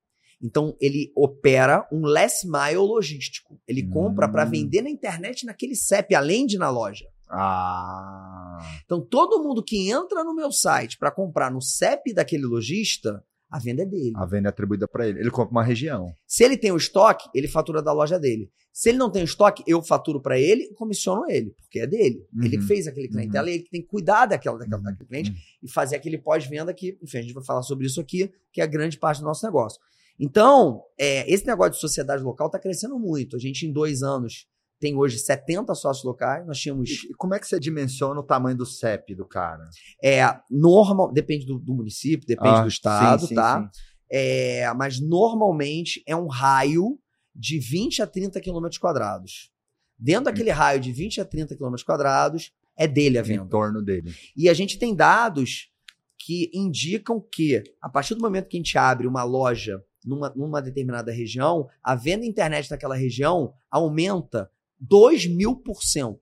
Então, 0.41 0.75
ele 0.81 1.11
opera 1.15 1.87
um 1.91 2.01
last 2.01 2.47
mile 2.47 2.77
logístico. 2.77 3.59
Ele 3.67 3.87
compra 3.87 4.27
para 4.27 4.45
Hum. 4.45 4.49
vender 4.49 4.81
na 4.81 4.89
internet 4.89 5.45
naquele 5.45 5.75
CEP, 5.75 6.15
além 6.15 6.45
de 6.45 6.57
na 6.57 6.69
loja. 6.69 7.05
Ah. 7.29 8.57
Então, 8.83 8.99
todo 8.99 9.41
mundo 9.41 9.63
que 9.63 9.89
entra 9.89 10.23
no 10.23 10.35
meu 10.35 10.51
site 10.51 10.97
para 10.97 11.11
comprar 11.11 11.51
no 11.51 11.61
CEP 11.61 12.13
daquele 12.13 12.43
lojista, 12.45 13.23
a 13.51 13.59
venda 13.59 13.83
é 13.83 13.85
dele. 13.85 14.13
A 14.15 14.25
venda 14.25 14.47
é 14.47 14.49
atribuída 14.49 14.87
para 14.87 15.07
ele. 15.07 15.19
Ele 15.19 15.29
compra 15.29 15.51
uma 15.51 15.63
região. 15.63 16.13
Se 16.25 16.43
ele 16.43 16.57
tem 16.57 16.71
o 16.71 16.77
estoque, 16.77 17.29
ele 17.35 17.47
fatura 17.47 17.81
da 17.81 17.91
loja 17.91 18.17
dele. 18.17 18.49
Se 18.71 18.89
ele 18.89 18.97
não 18.97 19.11
tem 19.11 19.21
o 19.21 19.25
estoque, 19.25 19.61
eu 19.67 19.81
faturo 19.81 20.21
para 20.21 20.39
ele 20.39 20.63
e 20.63 20.73
comissiono 20.73 21.29
ele, 21.29 21.53
porque 21.59 21.79
é 21.79 21.85
dele. 21.85 22.25
Uhum. 22.33 22.45
Ele 22.45 22.57
que 22.57 22.63
fez 22.63 22.87
aquele 22.87 23.09
clientela, 23.09 23.49
ele 23.49 23.63
que 23.63 23.69
tem 23.69 23.81
que 23.81 23.87
cuidar 23.89 24.27
daquela, 24.27 24.57
daquela, 24.57 24.77
Uhum. 24.77 24.83
daquele 24.85 25.07
cliente 25.09 25.31
Uhum. 25.31 25.37
e 25.63 25.69
fazer 25.69 25.97
aquele 25.97 26.17
pós-venda 26.17 26.73
que, 26.73 26.97
enfim, 27.03 27.17
a 27.17 27.21
gente 27.21 27.33
vai 27.33 27.43
falar 27.43 27.63
sobre 27.63 27.85
isso 27.85 27.99
aqui, 27.99 28.31
que 28.53 28.61
é 28.61 28.63
a 28.63 28.67
grande 28.67 28.97
parte 28.97 29.19
do 29.19 29.25
nosso 29.25 29.45
negócio. 29.45 29.77
Então, 30.17 30.83
é, 30.97 31.29
esse 31.29 31.45
negócio 31.45 31.73
de 31.73 31.79
sociedade 31.79 32.23
local 32.23 32.47
está 32.47 32.57
crescendo 32.59 32.97
muito. 32.97 33.35
A 33.35 33.39
gente, 33.39 33.65
em 33.65 33.73
dois 33.73 34.03
anos, 34.03 34.47
tem 34.81 34.95
hoje 34.97 35.19
70 35.19 35.73
sócios 35.75 36.03
locais. 36.03 36.45
Nós 36.45 36.59
tínhamos 36.59 36.89
E 36.89 37.13
como 37.15 37.33
é 37.35 37.39
que 37.39 37.47
você 37.47 37.59
dimensiona 37.59 38.19
o 38.19 38.23
tamanho 38.23 38.57
do 38.57 38.65
CEP 38.65 39.15
do 39.15 39.25
cara? 39.25 39.69
É, 40.03 40.21
normal, 40.49 41.13
depende 41.13 41.45
do, 41.45 41.59
do 41.59 41.73
município, 41.73 42.27
depende 42.27 42.55
Ah, 42.55 42.61
do 42.63 42.67
estado, 42.67 43.21
sim, 43.21 43.27
sim, 43.27 43.35
tá? 43.35 43.69
sim. 43.71 43.79
É, 44.11 44.73
mas 44.73 44.99
normalmente 44.99 46.03
é 46.05 46.15
um 46.15 46.27
raio 46.27 46.99
de 47.33 47.59
20 47.59 48.01
a 48.01 48.07
30 48.07 48.41
quilômetros 48.41 48.77
quadrados. 48.79 49.51
Dentro 49.97 50.25
daquele 50.25 50.49
raio 50.49 50.79
de 50.81 50.91
20 50.91 51.21
a 51.21 51.25
30 51.25 51.55
quilômetros 51.55 51.83
quadrados, 51.85 52.51
é 52.75 52.87
dele 52.87 53.17
a 53.19 53.21
Em 53.21 53.25
venda. 53.25 53.45
torno 53.45 53.81
dele. 53.81 54.11
E 54.35 54.49
a 54.49 54.53
gente 54.53 54.77
tem 54.79 54.95
dados 54.95 55.69
que 56.17 56.49
indicam 56.53 57.23
que, 57.31 57.63
a 57.81 57.87
partir 57.87 58.15
do 58.15 58.21
momento 58.21 58.47
que 58.47 58.57
a 58.57 58.59
gente 58.59 58.77
abre 58.77 59.07
uma 59.07 59.23
loja 59.23 59.81
numa, 60.03 60.29
numa 60.35 60.61
determinada 60.61 61.11
região, 61.11 61.67
a 61.83 61.95
venda 61.95 62.25
internet 62.25 62.69
naquela 62.71 62.95
região 62.95 63.53
aumenta 63.69 64.49
2 64.81 65.27
mil 65.27 65.55
por 65.55 65.81
cento. 65.83 66.19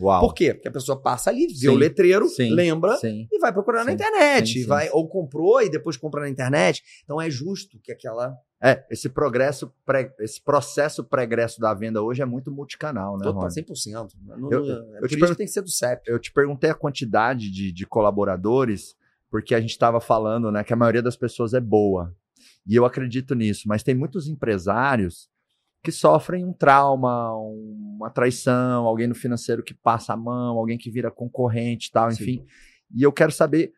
Uau. 0.00 0.20
Por 0.20 0.32
quê? 0.34 0.54
Porque 0.54 0.68
a 0.68 0.70
pessoa 0.70 1.00
passa 1.02 1.28
ali, 1.28 1.48
vê 1.48 1.54
Sim, 1.54 1.68
o 1.70 1.74
letreiro, 1.74 2.28
sim, 2.28 2.50
lembra 2.54 2.96
Sim. 2.98 3.26
e 3.32 3.38
vai 3.40 3.52
procurar 3.52 3.84
na 3.84 3.90
internet. 3.92 4.62
Vai, 4.64 4.88
ou 4.90 5.08
comprou 5.08 5.60
e 5.60 5.68
depois 5.68 5.96
compra 5.96 6.20
na 6.20 6.28
internet. 6.28 6.84
Então 7.02 7.20
é 7.20 7.28
justo 7.28 7.80
que 7.82 7.90
aquela. 7.90 8.32
É, 8.62 8.84
esse 8.92 9.08
progresso, 9.08 9.72
pré- 9.84 10.14
esse 10.20 10.40
processo 10.40 11.02
pregresso 11.02 11.60
da 11.60 11.74
venda 11.74 12.00
hoje 12.00 12.22
é 12.22 12.24
muito 12.24 12.48
multicanal, 12.52 13.16
né, 13.18 13.24
Total, 13.24 13.42
Rony? 13.42 13.52
100%. 13.54 14.08
Não, 14.24 14.52
Eu- 14.52 14.64
não- 14.64 14.94
é 14.94 14.98
eu 14.98 15.00
por 15.00 15.08
te 15.08 15.10
isso 15.12 15.18
pergun- 15.18 15.32
que 15.34 15.38
tem 15.38 15.46
que 15.46 15.52
ser 15.52 15.62
do 15.62 15.70
CEP. 15.70 16.02
Eu 16.08 16.18
te 16.20 16.32
perguntei 16.32 16.70
a 16.70 16.74
quantidade 16.74 17.50
de, 17.50 17.72
de 17.72 17.84
colaboradores, 17.86 18.94
porque 19.28 19.52
a 19.52 19.60
gente 19.60 19.70
estava 19.70 20.00
falando, 20.00 20.52
né, 20.52 20.62
que 20.62 20.72
a 20.72 20.76
maioria 20.76 21.02
das 21.02 21.16
pessoas 21.16 21.54
é 21.54 21.60
boa. 21.60 22.14
E 22.64 22.76
eu 22.76 22.84
acredito 22.84 23.34
nisso, 23.34 23.62
mas 23.66 23.82
tem 23.82 23.96
muitos 23.96 24.28
empresários 24.28 25.28
que 25.82 25.92
sofrem 25.92 26.44
um 26.44 26.52
trauma, 26.52 27.32
uma 27.36 28.10
traição, 28.10 28.84
alguém 28.84 29.06
no 29.06 29.14
financeiro 29.14 29.62
que 29.62 29.74
passa 29.74 30.12
a 30.12 30.16
mão, 30.16 30.58
alguém 30.58 30.76
que 30.76 30.90
vira 30.90 31.10
concorrente 31.10 31.88
e 31.88 31.92
tal, 31.92 32.10
Sim. 32.10 32.22
enfim. 32.22 32.46
E 32.94 33.02
eu 33.02 33.12
quero 33.12 33.30
saber, 33.32 33.72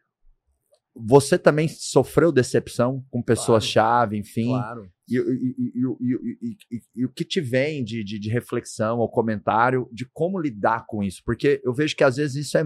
você 0.94 1.38
também 1.38 1.68
sofreu 1.68 2.32
decepção 2.32 3.04
com 3.10 3.22
pessoas-chave, 3.22 4.16
enfim? 4.16 4.48
Claro. 4.48 4.90
E, 5.08 5.16
e- 5.16 5.20
e- 5.20 5.72
e- 5.74 5.96
e- 6.00 6.38
e- 6.42 6.76
e- 6.76 6.82
e 6.96 7.04
o 7.04 7.08
que 7.08 7.24
te 7.24 7.40
vem 7.40 7.82
de, 7.84 8.02
de, 8.04 8.18
de 8.18 8.30
reflexão 8.30 8.98
ou 8.98 9.08
comentário 9.08 9.88
de 9.92 10.04
como 10.12 10.38
lidar 10.40 10.86
com 10.86 11.02
isso? 11.02 11.22
Porque 11.24 11.60
eu 11.64 11.72
vejo 11.74 11.96
que 11.96 12.04
às 12.04 12.16
vezes 12.16 12.46
isso 12.46 12.58
é, 12.58 12.64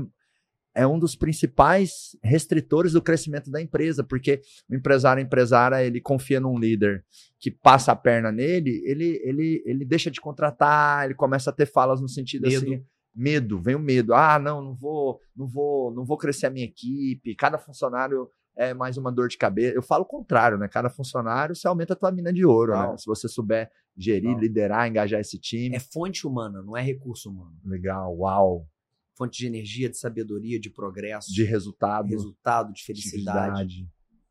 é 0.75 0.87
um 0.87 0.99
dos 0.99 1.15
principais 1.15 2.17
restritores 2.23 2.93
do 2.93 3.03
crescimento 3.03 3.51
da 3.51 3.63
empresa, 3.63 4.03
porque 4.03 4.41
o 4.69 4.75
empresário 4.75 5.23
empresária, 5.23 5.85
ele 5.85 6.01
confia 6.01 6.41
num 6.41 6.59
líder 6.59 7.05
que 7.39 7.51
passa 7.51 7.93
a 7.93 7.97
perna 7.97 8.33
nele, 8.33 8.83
ele, 8.85 9.21
ele, 9.23 9.63
ele 9.65 9.85
deixa 9.85 10.11
de 10.11 10.21
contratar, 10.21 11.05
ele 11.05 11.15
começa 11.15 11.51
a 11.51 11.53
ter 11.53 11.67
falas 11.67 12.01
no 12.01 12.09
sentido 12.09 12.49
Medo. 12.49 12.57
assim, 12.57 12.85
medo, 13.15 13.61
vem 13.61 13.77
o 13.77 13.81
medo. 13.81 14.15
Ah, 14.15 14.39
não, 14.39 14.61
não 14.61 14.75
vou, 14.75 15.21
não 15.37 15.47
vou, 15.47 15.93
não 15.95 16.05
vou 16.05 16.17
crescer 16.17 16.47
a 16.47 16.51
minha 16.51 16.65
equipe, 16.67 17.37
cada 17.37 17.59
funcionário 17.59 18.29
é 18.57 18.73
mais 18.73 18.97
uma 18.97 19.11
dor 19.11 19.29
de 19.29 19.37
cabeça. 19.37 19.75
Eu 19.75 19.83
falo 19.83 20.05
o 20.05 20.07
contrário, 20.07 20.57
né? 20.57 20.69
Cada 20.69 20.89
funcionário 20.89 21.55
você 21.55 21.67
aumenta 21.67 21.93
a 21.93 21.97
tua 21.97 22.13
mina 22.13 22.33
de 22.33 22.45
ouro, 22.45 22.73
né? 22.73 22.87
Não. 22.87 22.99
Se 22.99 23.07
você 23.07 23.29
souber 23.29 23.69
gerir, 23.97 24.31
Não. 24.31 24.39
liderar, 24.39 24.89
engajar 24.89 25.21
esse 25.21 25.39
time. 25.39 25.75
É 25.75 25.81
fonte 25.81 26.27
humana, 26.27 26.63
não 26.63 26.77
é 26.77 26.83
recurso 26.83 27.31
humano. 27.31 27.57
Legal, 27.65 28.17
uau. 28.17 28.67
Fonte 29.17 29.39
de 29.39 29.47
energia, 29.47 29.89
de 29.89 29.97
sabedoria, 29.97 30.59
de 30.59 30.69
progresso, 30.71 31.33
De 31.33 31.45
resultado, 31.45 32.09
resultado, 32.09 32.69
de 32.73 32.81
de 32.81 32.83
felicidade, 32.85 33.89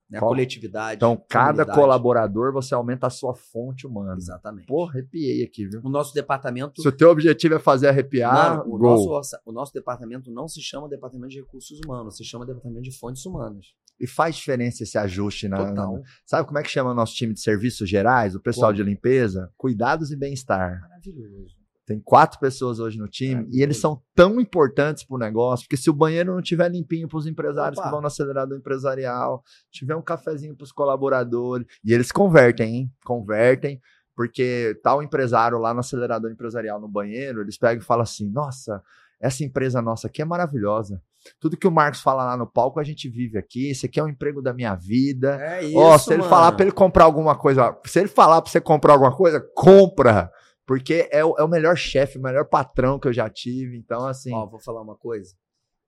né? 0.10 0.20
Qual- 0.20 0.30
coletividade. 0.32 0.98
Então, 0.98 1.16
cada 1.30 1.52
comunidade. 1.54 1.80
colaborador, 1.80 2.52
você 2.54 2.76
aumenta 2.76 3.08
a 3.08 3.10
sua 3.10 3.34
fonte 3.34 3.88
humana. 3.88 4.14
Exatamente. 4.16 4.68
Pô, 4.68 4.84
arrepiei 4.84 5.44
aqui, 5.44 5.66
viu? 5.66 5.80
O 5.84 5.90
nosso 5.90 6.14
departamento. 6.14 6.82
Se 6.82 6.88
o 6.88 6.92
teu 6.92 7.10
objetivo 7.10 7.56
é 7.56 7.60
fazer 7.60 7.88
arrepiar, 7.88 8.58
Mano, 8.58 8.74
o, 8.76 8.78
gol. 8.78 9.08
nosso, 9.10 9.38
o 9.46 9.52
nosso 9.52 9.74
departamento 9.74 10.30
não 10.30 10.48
se 10.48 10.62
chama 10.62 10.88
departamento 10.90 11.30
de 11.32 11.40
recursos 11.40 11.80
humanos, 11.84 12.18
se 12.18 12.24
chama 12.26 12.46
departamento 12.46 12.84
de 12.84 12.92
fontes 12.92 13.26
humanas. 13.26 13.68
E 14.00 14.06
faz 14.06 14.36
diferença 14.36 14.84
esse 14.84 14.98
ajuste 14.98 15.48
na, 15.48 15.58
Total. 15.70 15.94
na- 15.98 16.02
Sabe 16.26 16.46
como 16.48 16.60
é 16.60 16.64
que 16.64 16.70
chama 16.70 16.92
o 16.92 16.94
nosso 16.96 17.16
time 17.16 17.34
de 17.34 17.40
serviços 17.40 17.90
gerais, 17.90 18.36
o 18.36 18.40
pessoal 18.42 18.72
Como? 18.72 18.84
de 18.84 18.90
limpeza? 18.90 19.52
Cuidados 19.58 20.12
e 20.12 20.16
bem-estar. 20.18 20.82
Maravilhoso. 20.82 21.56
Tem 21.86 22.00
quatro 22.00 22.40
pessoas 22.40 22.80
hoje 22.80 22.98
no 22.98 23.08
time 23.10 23.32
Maravilhoso. 23.36 23.60
e 23.60 23.62
eles 23.64 23.78
são 23.78 24.02
tão 24.16 24.40
importantes 24.40 25.04
pro 25.04 25.18
negócio, 25.18 25.66
porque 25.66 25.76
se 25.76 25.90
o 25.90 25.94
banheiro 25.94 26.34
não 26.34 26.42
tiver 26.42 26.70
limpinho 26.70 27.08
pros 27.10 27.28
empresários 27.28 27.78
Opa. 27.78 27.88
que 27.88 27.92
vão 27.92 28.02
no 28.02 28.08
acelerador 28.08 28.58
empresarial, 28.58 29.44
tiver 29.72 29.96
um 29.96 30.02
cafezinho 30.02 30.56
pros 30.56 30.72
colaboradores, 30.72 31.68
e 31.84 31.94
eles 31.94 32.12
convertem, 32.12 32.76
hein? 32.76 32.92
Convertem, 33.04 33.82
porque 34.16 34.80
tal 34.82 35.04
empresário 35.04 35.58
lá 35.58 35.74
no 35.74 35.82
acelerador 35.82 36.32
empresarial 36.32 36.80
no 36.80 36.88
banheiro, 36.88 37.42
eles 37.42 37.58
pegam 37.58 37.82
e 37.82 37.86
falam 37.86 38.04
assim: 38.04 38.30
"Nossa, 38.32 38.82
essa 39.20 39.44
empresa 39.44 39.82
nossa 39.82 40.08
aqui 40.08 40.22
é 40.22 40.26
maravilhosa. 40.26 41.02
Tudo 41.40 41.56
que 41.56 41.68
o 41.68 41.72
Marcos 41.72 42.02
fala 42.02 42.26
lá 42.26 42.36
no 42.36 42.46
palco 42.46 42.80
a 42.80 42.84
gente 42.84 43.08
vive 43.10 43.38
aqui. 43.38 43.70
Esse 43.70 43.86
aqui 43.86 43.98
é 44.00 44.04
o 44.04 44.10
emprego 44.10 44.42
da 44.42 44.54
minha 44.54 44.76
vida. 44.76 45.38
É 45.42 45.64
isso. 45.64 45.78
Ó, 45.78 45.98
se 45.98 46.12
ele 46.12 46.18
mano. 46.20 46.30
falar 46.30 46.52
pra 46.52 46.66
ele 46.66 46.74
comprar 46.74 47.06
alguma 47.06 47.34
coisa, 47.34 47.78
se 47.86 48.00
ele 48.00 48.10
falar 48.10 48.42
pra 48.42 48.52
você 48.52 48.60
comprar 48.60 48.94
alguma 48.94 49.16
coisa, 49.16 49.40
compra. 49.56 50.30
Porque 50.66 51.10
é 51.12 51.24
o, 51.24 51.36
é 51.38 51.44
o 51.44 51.48
melhor 51.48 51.76
chefe, 51.76 52.18
o 52.18 52.22
melhor 52.22 52.48
patrão 52.48 53.00
que 53.00 53.08
eu 53.08 53.14
já 53.14 53.30
tive. 53.30 53.78
Então, 53.78 54.06
assim. 54.06 54.34
Ó, 54.34 54.46
vou 54.48 54.60
falar 54.60 54.82
uma 54.82 54.96
coisa 54.96 55.36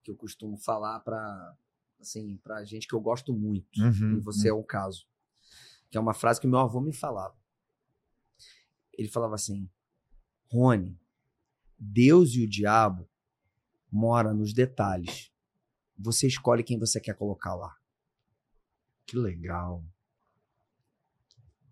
que 0.04 0.12
eu 0.12 0.16
costumo 0.16 0.58
falar 0.58 1.00
pra, 1.00 1.56
assim, 2.00 2.38
pra 2.38 2.64
gente 2.64 2.88
que 2.88 2.94
eu 2.94 3.02
gosto 3.02 3.34
muito. 3.34 3.82
uhum, 3.82 4.18
e 4.18 4.20
você 4.20 4.50
é 4.50 4.54
um 4.54 4.64
caso. 4.64 5.08
Que 5.90 5.98
é 5.98 6.02
uma 6.02 6.14
frase 6.14 6.40
que 6.40 6.48
meu 6.48 6.60
avô 6.60 6.82
me 6.82 6.94
falava. 6.94 7.36
Ele 8.94 9.08
falava 9.08 9.36
assim: 9.36 9.70
Rony, 10.52 11.00
Deus 11.78 12.36
e 12.36 12.44
o 12.44 12.50
diabo 12.50 13.10
mora 13.92 14.34
nos 14.34 14.54
detalhes. 14.54 15.32
Você 15.98 16.28
escolhe 16.28 16.64
quem 16.64 16.78
você 16.78 17.00
quer 17.00 17.16
colocar 17.16 17.56
lá. 17.56 17.76
Que 19.06 19.18
legal. 19.18 19.84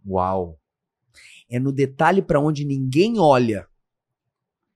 Uau. 0.05 0.59
É 1.49 1.59
no 1.59 1.71
detalhe 1.71 2.21
para 2.21 2.39
onde 2.39 2.65
ninguém 2.65 3.19
olha 3.19 3.67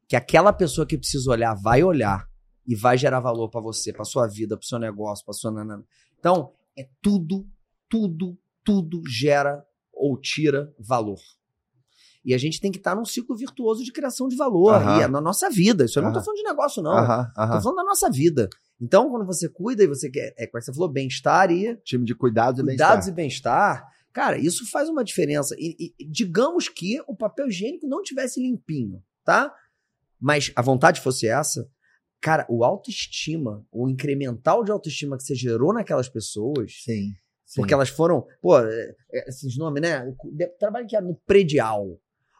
que 0.07 0.15
aquela 0.15 0.53
pessoa 0.53 0.85
que 0.87 0.97
precisa 0.97 1.29
olhar 1.31 1.53
vai 1.55 1.83
olhar 1.83 2.27
e 2.65 2.75
vai 2.75 2.97
gerar 2.97 3.19
valor 3.19 3.49
para 3.49 3.61
você, 3.61 3.91
para 3.93 4.05
sua 4.05 4.27
vida, 4.27 4.57
para 4.57 4.65
seu 4.67 4.79
negócio, 4.79 5.23
para 5.25 5.33
sua 5.33 5.51
nanana. 5.51 5.83
Então, 6.19 6.53
é 6.77 6.87
tudo, 7.01 7.45
tudo, 7.89 8.37
tudo 8.63 9.01
gera 9.07 9.65
ou 9.93 10.19
tira 10.19 10.73
valor. 10.79 11.19
E 12.23 12.33
a 12.33 12.37
gente 12.37 12.59
tem 12.59 12.71
que 12.71 12.77
estar 12.77 12.93
num 12.93 13.05
ciclo 13.05 13.35
virtuoso 13.37 13.83
de 13.83 13.91
criação 13.91 14.27
de 14.27 14.35
valor 14.35 14.81
Aham. 14.81 14.97
e 14.97 15.01
é 15.01 15.07
na 15.07 15.21
nossa 15.21 15.49
vida. 15.49 15.85
Isso 15.85 15.97
eu 15.97 16.03
não 16.03 16.11
tô 16.11 16.19
Aham. 16.19 16.25
falando 16.25 16.37
de 16.37 16.43
negócio 16.43 16.83
não. 16.83 16.93
Aham, 16.97 17.31
Tô 17.33 17.41
aham. 17.41 17.61
falando 17.61 17.75
da 17.77 17.83
nossa 17.85 18.09
vida. 18.11 18.49
Então, 18.81 19.09
quando 19.09 19.25
você 19.25 19.47
cuida 19.49 19.83
e 19.83 19.87
você 19.87 20.09
quer, 20.09 20.33
é 20.37 20.45
como 20.45 20.61
você 20.61 20.73
falou, 20.73 20.89
bem-estar 20.89 21.49
e 21.51 21.77
Time 21.77 22.05
de 22.05 22.13
cuidados 22.13 22.59
e 22.59 22.63
cuidados 22.63 23.05
bem-estar. 23.05 23.07
e 23.07 23.15
bem-estar, 23.15 23.87
cara, 24.17 24.35
isso 24.39 24.67
faz 24.71 24.89
uma 24.89 25.03
diferença. 25.03 25.55
E, 25.59 25.93
e 25.99 26.05
digamos 26.09 26.67
que 26.67 26.99
o 27.07 27.15
papel 27.15 27.49
higiênico 27.49 27.87
não 27.87 28.01
tivesse 28.01 28.41
limpinho, 28.41 28.99
tá? 29.23 29.53
Mas 30.19 30.51
a 30.55 30.61
vontade 30.63 30.99
fosse 31.01 31.27
essa, 31.27 31.69
cara, 32.19 32.43
o 32.49 32.63
autoestima, 32.63 33.63
o 33.71 33.87
incremental 33.87 34.63
de 34.63 34.71
autoestima 34.71 35.15
que 35.17 35.23
você 35.23 35.35
gerou 35.35 35.71
naquelas 35.71 36.09
pessoas, 36.09 36.81
Sim. 36.83 37.11
sim. 37.45 37.61
porque 37.61 37.75
elas 37.75 37.89
foram, 37.89 38.25
pô, 38.41 38.57
é, 38.57 38.95
é, 39.13 39.29
esses 39.29 39.55
nomes, 39.55 39.83
né? 39.83 40.03
Trabalho 40.59 40.85
em 40.85 40.87
que 40.87 40.95
área? 40.95 41.07
No 41.07 41.15
predial. 41.27 41.85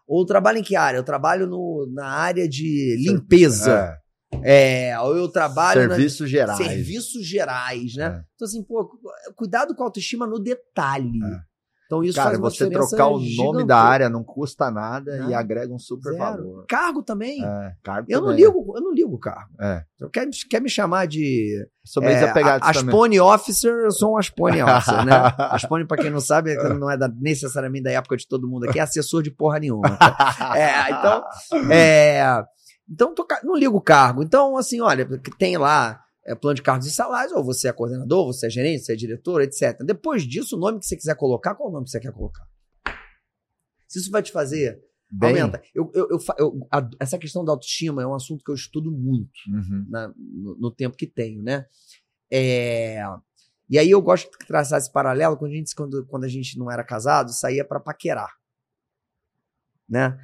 Ou 0.07 0.25
trabalho 0.25 0.57
em 0.57 0.63
que 0.63 0.75
área? 0.75 0.97
Eu 0.97 1.03
trabalho 1.03 1.45
no, 1.45 1.87
na 1.93 2.07
área 2.07 2.49
de 2.49 2.95
limpeza. 3.07 3.99
É. 4.43 4.89
É, 4.91 4.99
ou 4.99 5.15
eu 5.15 5.27
trabalho 5.29 5.83
na- 5.87 5.95
Serviços 5.95 6.27
gerais. 6.29 6.57
serviços 6.57 7.25
gerais, 7.25 7.93
né? 7.95 8.05
É. 8.05 8.23
Então, 8.35 8.45
assim, 8.47 8.63
pô, 8.63 8.85
cu- 8.87 8.99
cuidado 9.35 9.75
com 9.75 9.83
a 9.83 9.85
autoestima 9.85 10.25
no 10.25 10.39
detalhe. 10.39 11.19
É. 11.23 11.56
Então, 11.87 12.03
isso 12.03 12.15
Cara, 12.15 12.27
faz 12.31 12.39
uma 12.39 12.49
você 12.49 12.69
trocar 12.69 13.07
o 13.07 13.17
nome 13.37 13.65
da 13.65 13.77
área 13.79 14.09
não 14.09 14.21
custa 14.21 14.69
nada 14.69 15.17
Não. 15.17 15.29
e 15.29 15.33
agrega 15.33 15.73
um 15.73 15.79
super 15.79 16.11
Zero. 16.11 16.17
valor. 16.17 16.65
Cargo 16.67 17.01
também. 17.01 17.41
É, 17.43 17.73
cargo 17.81 18.07
eu 18.09 18.19
não 18.19 18.27
também. 18.27 18.43
ligo, 18.43 18.73
eu 18.75 18.81
não 18.81 18.93
ligo 18.93 19.15
o 19.15 19.17
cargo. 19.19 19.49
É. 19.59 19.83
Eu 19.97 20.09
quer, 20.09 20.27
quer 20.49 20.61
me 20.61 20.69
chamar 20.69 21.07
de 21.07 21.65
Sou 21.85 22.03
meio 22.03 22.13
é, 22.17 22.25
a-. 22.43 22.59
Aspone 22.61 23.21
Officer, 23.21 23.71
eu 23.71 23.91
sou 23.91 24.13
um 24.13 24.17
Aspone 24.17 24.61
Officer, 24.61 25.05
né? 25.05 25.13
Aspone, 25.51 25.87
pra 25.87 25.95
quem 25.95 26.09
não 26.09 26.19
sabe, 26.19 26.51
é 26.51 26.73
não 26.73 26.91
é 26.91 26.97
da- 26.97 27.07
necessariamente 27.07 27.83
da 27.85 27.91
época 27.91 28.17
de 28.17 28.27
todo 28.27 28.47
mundo 28.49 28.65
aqui, 28.67 28.79
é 28.79 28.81
assessor 28.81 29.23
de 29.23 29.31
porra 29.31 29.57
nenhuma. 29.59 29.97
É, 30.55 30.91
então, 30.91 31.23
é, 31.71 32.43
então 32.91 33.15
tô 33.15 33.25
não 33.43 33.55
ligo 33.55 33.77
o 33.77 33.81
cargo. 33.81 34.21
Então, 34.21 34.57
assim, 34.57 34.81
olha, 34.81 35.07
tem 35.39 35.55
lá 35.57 36.01
é, 36.27 36.35
plano 36.35 36.55
de 36.55 36.61
cargos 36.61 36.85
e 36.87 36.91
salários, 36.91 37.31
ou 37.33 37.43
você 37.43 37.67
é 37.69 37.73
coordenador, 37.73 38.25
você 38.27 38.47
é 38.47 38.49
gerente, 38.49 38.83
você 38.83 38.93
é 38.93 38.95
diretor, 38.95 39.41
etc. 39.41 39.77
Depois 39.83 40.23
disso, 40.23 40.55
o 40.55 40.59
nome 40.59 40.79
que 40.79 40.85
você 40.85 40.95
quiser 40.97 41.15
colocar, 41.15 41.55
qual 41.55 41.69
o 41.69 41.71
nome 41.71 41.85
que 41.85 41.91
você 41.91 41.99
quer 41.99 42.11
colocar? 42.11 42.45
Se 43.87 43.99
isso 43.99 44.11
vai 44.11 44.21
te 44.21 44.31
fazer, 44.31 44.83
Bem- 45.09 45.39
aumenta. 45.41 45.61
Eu, 45.73 45.89
eu, 45.95 46.07
eu 46.11 46.19
eu- 46.37 46.67
a- 46.69 46.89
essa 46.99 47.17
questão 47.17 47.45
da 47.45 47.53
autoestima 47.53 48.03
é 48.03 48.05
um 48.07 48.13
assunto 48.13 48.43
que 48.43 48.51
eu 48.51 48.55
estudo 48.55 48.91
muito 48.91 49.39
Uhum. 49.47 49.85
na- 49.89 50.09
no, 50.17 50.57
no 50.57 50.71
tempo 50.71 50.97
que 50.97 51.07
tenho, 51.07 51.41
né? 51.41 51.65
É, 52.29 53.01
e 53.69 53.79
aí 53.79 53.89
eu 53.89 54.01
gosto 54.01 54.29
de 54.29 54.45
traçar 54.45 54.77
esse 54.79 54.91
paralelo 54.91 55.37
quando 55.37 55.51
a 55.51 55.55
gente, 55.55 55.73
quando, 55.73 56.05
quando 56.07 56.25
a 56.25 56.27
gente 56.27 56.59
não 56.59 56.69
era 56.69 56.83
casado, 56.83 57.31
saía 57.31 57.63
pra 57.63 57.79
paquerar. 57.79 58.33
Né? 59.87 60.17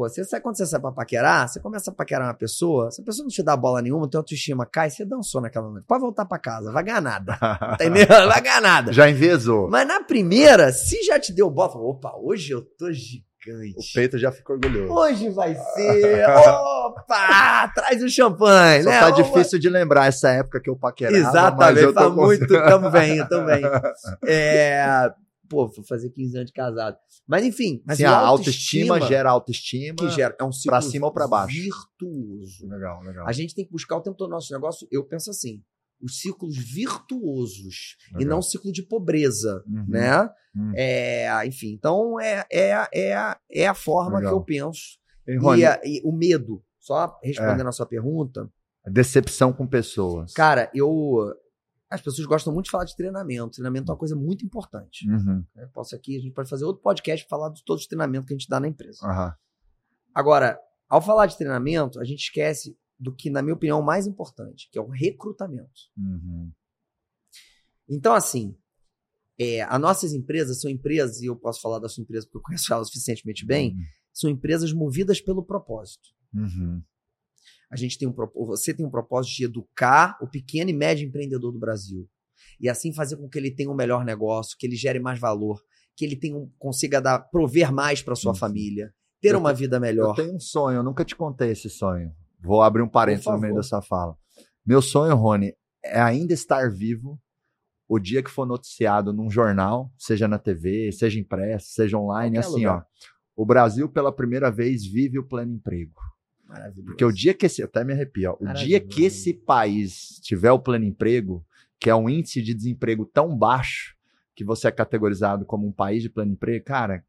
Pô, 0.00 0.08
você 0.08 0.24
sai, 0.24 0.40
quando 0.40 0.56
você 0.56 0.64
sai 0.64 0.80
pra 0.80 0.90
paquerar, 0.90 1.46
você 1.46 1.60
começa 1.60 1.90
a 1.90 1.94
paquerar 1.94 2.26
uma 2.28 2.32
pessoa, 2.34 2.90
se 2.90 3.02
a 3.02 3.04
pessoa 3.04 3.24
não 3.24 3.28
te 3.30 3.42
dá 3.42 3.54
bola 3.54 3.82
nenhuma, 3.82 4.08
tua 4.08 4.20
autoestima 4.20 4.64
cai, 4.64 4.88
você 4.88 5.04
dançou 5.04 5.42
naquela 5.42 5.68
noite. 5.68 5.84
Pode 5.86 6.00
voltar 6.00 6.24
pra 6.24 6.38
casa, 6.38 6.72
vai 6.72 6.82
ganhar 6.82 7.02
nada. 7.02 7.36
Entendeu? 7.74 8.06
Vai 8.08 8.40
ganhar 8.40 8.62
nada. 8.62 8.92
Já 8.94 9.10
envezou. 9.10 9.68
Mas 9.68 9.86
na 9.86 10.02
primeira, 10.02 10.72
se 10.72 11.02
já 11.02 11.20
te 11.20 11.34
deu 11.34 11.50
bola, 11.50 11.70
fala, 11.70 11.84
opa, 11.84 12.14
hoje 12.16 12.50
eu 12.50 12.62
tô 12.62 12.90
gigante. 12.90 13.20
O 13.76 13.82
peito 13.94 14.16
já 14.16 14.32
ficou 14.32 14.56
orgulhoso. 14.56 14.90
Hoje 14.90 15.28
vai 15.28 15.54
ser. 15.54 16.26
Opa! 16.32 17.68
Traz 17.74 18.02
o 18.02 18.08
champanhe, 18.08 18.82
Só 18.82 18.88
né? 18.90 19.00
tá 19.00 19.10
Vamos- 19.10 19.26
difícil 19.26 19.58
de 19.58 19.68
lembrar 19.68 20.06
essa 20.06 20.30
época 20.30 20.60
que 20.60 20.70
eu 20.70 20.76
paquerava. 20.76 21.18
mas 21.18 21.28
Exatamente, 21.28 21.82
eu 21.84 21.92
tá 21.94 22.02
tô 22.04 22.10
muito. 22.12 22.46
Tamo 22.48 22.90
bem, 22.90 23.24
tamo 23.28 23.46
bem. 23.46 23.62
É, 24.26 25.10
pô, 25.50 25.66
vou 25.68 25.84
fazer 25.84 26.08
15 26.10 26.36
anos 26.36 26.46
de 26.46 26.54
casado. 26.54 26.96
Mas 27.26 27.44
enfim, 27.44 27.82
mas 27.84 27.98
Sim, 27.98 28.04
a 28.04 28.16
autoestima, 28.16 29.00
gera 29.02 29.30
autoestima. 29.30 29.96
que 29.96 30.08
gera. 30.10 30.34
É 30.40 30.44
um 30.44 30.52
ciclo 30.52 30.70
pra 30.70 30.80
cima 30.80 31.06
ou 31.08 31.12
pra 31.12 31.26
baixo. 31.28 31.54
virtuoso. 31.54 32.66
Legal, 32.68 33.02
legal. 33.02 33.26
A 33.28 33.32
gente 33.32 33.54
tem 33.54 33.64
que 33.66 33.70
buscar 33.72 33.96
o 33.96 34.00
tempo 34.00 34.16
todo 34.16 34.28
no 34.30 34.36
nosso 34.36 34.52
negócio. 34.54 34.86
Eu 34.90 35.04
penso 35.04 35.28
assim: 35.30 35.62
os 36.00 36.20
ciclos 36.20 36.56
virtuosos 36.56 37.96
e 38.12 38.18
Legal. 38.18 38.30
não 38.30 38.38
o 38.38 38.42
ciclo 38.42 38.72
de 38.72 38.82
pobreza, 38.82 39.62
Uhum. 39.66 39.84
né? 39.88 40.28
Hum. 40.56 40.72
É, 40.74 41.46
enfim, 41.46 41.72
então 41.72 42.18
é, 42.20 42.44
é, 42.50 42.88
é, 42.94 43.36
é 43.52 43.66
a 43.68 43.74
forma 43.74 44.18
Legal. 44.18 44.32
que 44.32 44.38
eu 44.38 44.44
penso. 44.44 44.98
Rony, 45.40 45.60
E, 45.60 45.64
a- 45.66 45.80
e 45.84 46.00
o 46.04 46.10
medo, 46.12 46.62
só 46.80 47.18
É. 47.22 47.28
respondendo 47.28 47.68
a 47.68 47.72
sua 47.72 47.86
pergunta, 47.86 48.50
Decepção 48.86 49.52
com 49.52 49.66
pessoas. 49.66 50.32
cara, 50.32 50.70
eu. 50.74 51.32
As 51.90 52.00
pessoas 52.00 52.26
gostam 52.26 52.52
muito 52.52 52.66
de 52.66 52.70
falar 52.70 52.84
de 52.84 52.94
treinamento. 52.94 53.50
Treinamento 53.50 53.90
é 53.90 53.92
uma 53.92 53.98
coisa 53.98 54.14
muito 54.14 54.44
importante. 54.44 55.10
Uhum. 55.10 55.44
né? 55.54 55.66
Posso 55.74 55.96
aqui, 55.96 56.16
a 56.16 56.20
gente 56.20 56.32
pode 56.32 56.48
fazer 56.48 56.64
outro 56.64 56.82
podcast 56.82 57.26
pra 57.26 57.36
falar 57.36 57.50
de 57.52 57.64
todos 57.64 57.82
os 57.82 57.88
treinamentos 57.88 58.28
que 58.28 58.34
a 58.34 58.36
gente 58.38 58.48
dá 58.48 58.60
na 58.60 58.68
empresa. 58.68 59.04
Aham. 59.04 59.34
Agora, 60.14 60.58
ao 60.88 61.02
falar 61.02 61.26
de 61.26 61.36
treinamento, 61.36 61.98
a 62.00 62.04
gente 62.04 62.20
esquece 62.20 62.78
do 62.98 63.14
que, 63.14 63.30
na 63.30 63.42
minha 63.42 63.54
opinião, 63.54 63.78
é 63.78 63.82
o 63.82 63.84
mais 63.84 64.06
importante, 64.06 64.68
que 64.70 64.78
é 64.78 64.82
o 64.82 64.88
recrutamento. 64.88 65.80
Uhum. 65.96 66.52
Então, 67.88 68.14
assim, 68.14 68.56
é, 69.38 69.62
as 69.62 69.80
nossas 69.80 70.12
empresas 70.12 70.60
são 70.60 70.70
empresas, 70.70 71.22
e 71.22 71.26
eu 71.26 71.34
posso 71.34 71.60
falar 71.60 71.78
da 71.78 71.88
sua 71.88 72.02
empresa 72.02 72.26
porque 72.26 72.38
eu 72.38 72.42
conheço 72.42 72.72
ela 72.72 72.84
suficientemente 72.84 73.46
bem, 73.46 73.74
são 74.12 74.28
empresas 74.28 74.72
movidas 74.72 75.20
pelo 75.20 75.42
propósito. 75.42 76.10
Uhum. 76.34 76.82
A 77.70 77.76
gente 77.76 77.96
tem 77.98 78.08
um 78.08 78.14
você 78.46 78.74
tem 78.74 78.84
um 78.84 78.90
propósito 78.90 79.36
de 79.36 79.44
educar 79.44 80.18
o 80.20 80.28
pequeno 80.28 80.70
e 80.70 80.72
médio 80.72 81.06
empreendedor 81.06 81.52
do 81.52 81.58
Brasil 81.58 82.08
e 82.60 82.68
assim 82.68 82.92
fazer 82.92 83.16
com 83.16 83.28
que 83.28 83.38
ele 83.38 83.50
tenha 83.50 83.70
um 83.70 83.74
melhor 83.74 84.04
negócio, 84.04 84.56
que 84.58 84.66
ele 84.66 84.76
gere 84.76 84.98
mais 84.98 85.18
valor, 85.18 85.62
que 85.96 86.04
ele 86.04 86.16
tenha 86.16 86.36
um, 86.36 86.50
consiga 86.58 87.00
dar 87.00 87.18
prover 87.18 87.72
mais 87.72 88.02
para 88.02 88.14
sua 88.14 88.34
família, 88.34 88.92
ter 89.20 89.34
eu 89.34 89.38
uma 89.38 89.52
vida 89.52 89.78
melhor. 89.78 90.10
Eu 90.10 90.24
tenho 90.24 90.36
um 90.36 90.40
sonho, 90.40 90.76
eu 90.76 90.82
nunca 90.82 91.04
te 91.04 91.14
contei 91.14 91.50
esse 91.50 91.70
sonho. 91.70 92.12
Vou 92.42 92.62
abrir 92.62 92.82
um 92.82 92.88
parênteses 92.88 93.26
no 93.26 93.38
meio 93.38 93.54
dessa 93.54 93.80
fala. 93.82 94.16
Meu 94.64 94.82
sonho, 94.82 95.14
Rony, 95.14 95.54
é 95.84 96.00
ainda 96.00 96.32
estar 96.32 96.70
vivo 96.70 97.20
o 97.88 97.98
dia 97.98 98.22
que 98.22 98.30
for 98.30 98.46
noticiado 98.46 99.12
num 99.12 99.30
jornal, 99.30 99.92
seja 99.98 100.28
na 100.28 100.38
TV, 100.38 100.92
seja 100.92 101.18
impresso, 101.18 101.72
seja 101.72 101.98
online, 101.98 102.38
assim, 102.38 102.66
lugar. 102.66 102.78
ó. 102.78 103.42
O 103.42 103.44
Brasil, 103.44 103.88
pela 103.88 104.14
primeira 104.14 104.50
vez, 104.50 104.86
vive 104.86 105.18
o 105.18 105.26
pleno 105.26 105.52
emprego. 105.52 106.00
Maravilhoso. 106.50 106.86
Porque 106.86 107.04
o 107.04 107.12
dia 107.12 107.32
que 107.32 107.46
esse. 107.46 107.62
Até 107.62 107.84
me 107.84 107.92
arrepio, 107.92 108.32
ó, 108.32 108.44
O 108.50 108.52
dia 108.54 108.80
que 108.80 109.04
esse 109.04 109.32
país 109.32 110.18
tiver 110.20 110.50
o 110.50 110.58
pleno 110.58 110.84
emprego, 110.84 111.44
que 111.78 111.88
é 111.88 111.94
um 111.94 112.08
índice 112.08 112.42
de 112.42 112.52
desemprego 112.52 113.06
tão 113.06 113.36
baixo, 113.36 113.94
que 114.34 114.44
você 114.44 114.68
é 114.68 114.72
categorizado 114.72 115.44
como 115.44 115.66
um 115.66 115.72
país 115.72 116.02
de 116.02 116.08
pleno 116.08 116.32
emprego, 116.32 116.64
cara, 116.64 117.04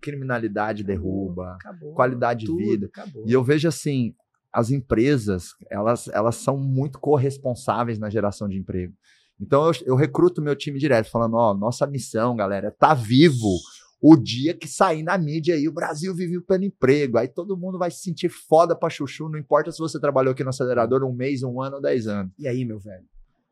criminalidade 0.00 0.84
derruba, 0.84 1.54
acabou, 1.54 1.94
qualidade 1.94 2.46
tudo, 2.46 2.58
de 2.58 2.64
vida. 2.64 2.86
Acabou. 2.86 3.24
E 3.26 3.32
eu 3.32 3.42
vejo 3.42 3.66
assim, 3.66 4.14
as 4.52 4.70
empresas, 4.70 5.54
elas, 5.70 6.08
elas 6.08 6.36
são 6.36 6.56
muito 6.56 6.98
corresponsáveis 6.98 7.98
na 7.98 8.10
geração 8.10 8.48
de 8.48 8.56
emprego. 8.56 8.94
Então 9.40 9.66
eu, 9.66 9.72
eu 9.86 9.96
recruto 9.96 10.42
meu 10.42 10.54
time 10.54 10.78
direto, 10.78 11.10
falando, 11.10 11.34
ó, 11.34 11.54
nossa 11.54 11.86
missão, 11.86 12.36
galera, 12.36 12.68
é 12.68 12.70
tá 12.70 12.94
vivo 12.94 13.56
o 14.00 14.16
dia 14.16 14.54
que 14.54 14.66
sair 14.66 15.02
na 15.02 15.18
mídia 15.18 15.54
aí, 15.54 15.68
o 15.68 15.72
Brasil 15.72 16.14
vive 16.14 16.38
o 16.38 16.42
pleno 16.42 16.64
emprego. 16.64 17.18
Aí 17.18 17.28
todo 17.28 17.56
mundo 17.56 17.78
vai 17.78 17.90
se 17.90 18.00
sentir 18.00 18.30
foda 18.30 18.74
pra 18.74 18.88
chuchu, 18.88 19.28
não 19.28 19.38
importa 19.38 19.70
se 19.70 19.78
você 19.78 20.00
trabalhou 20.00 20.32
aqui 20.32 20.42
no 20.42 20.50
acelerador 20.50 21.04
um 21.04 21.12
mês, 21.12 21.42
um 21.42 21.60
ano 21.60 21.76
ou 21.76 21.82
dez 21.82 22.06
anos. 22.06 22.32
E 22.38 22.48
aí, 22.48 22.64
meu 22.64 22.78
velho, 22.78 23.04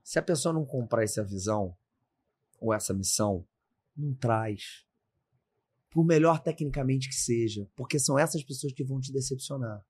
se 0.02 0.18
a 0.18 0.22
pessoa 0.22 0.54
não 0.54 0.64
comprar 0.64 1.02
essa 1.02 1.22
visão 1.22 1.74
ou 2.58 2.72
essa 2.72 2.94
missão, 2.94 3.44
não 3.94 4.14
traz. 4.14 4.84
Por 5.90 6.04
melhor 6.04 6.40
tecnicamente 6.40 7.08
que 7.08 7.14
seja, 7.14 7.66
porque 7.76 7.98
são 7.98 8.18
essas 8.18 8.42
pessoas 8.42 8.72
que 8.72 8.84
vão 8.84 9.00
te 9.00 9.12
decepcionar. 9.12 9.82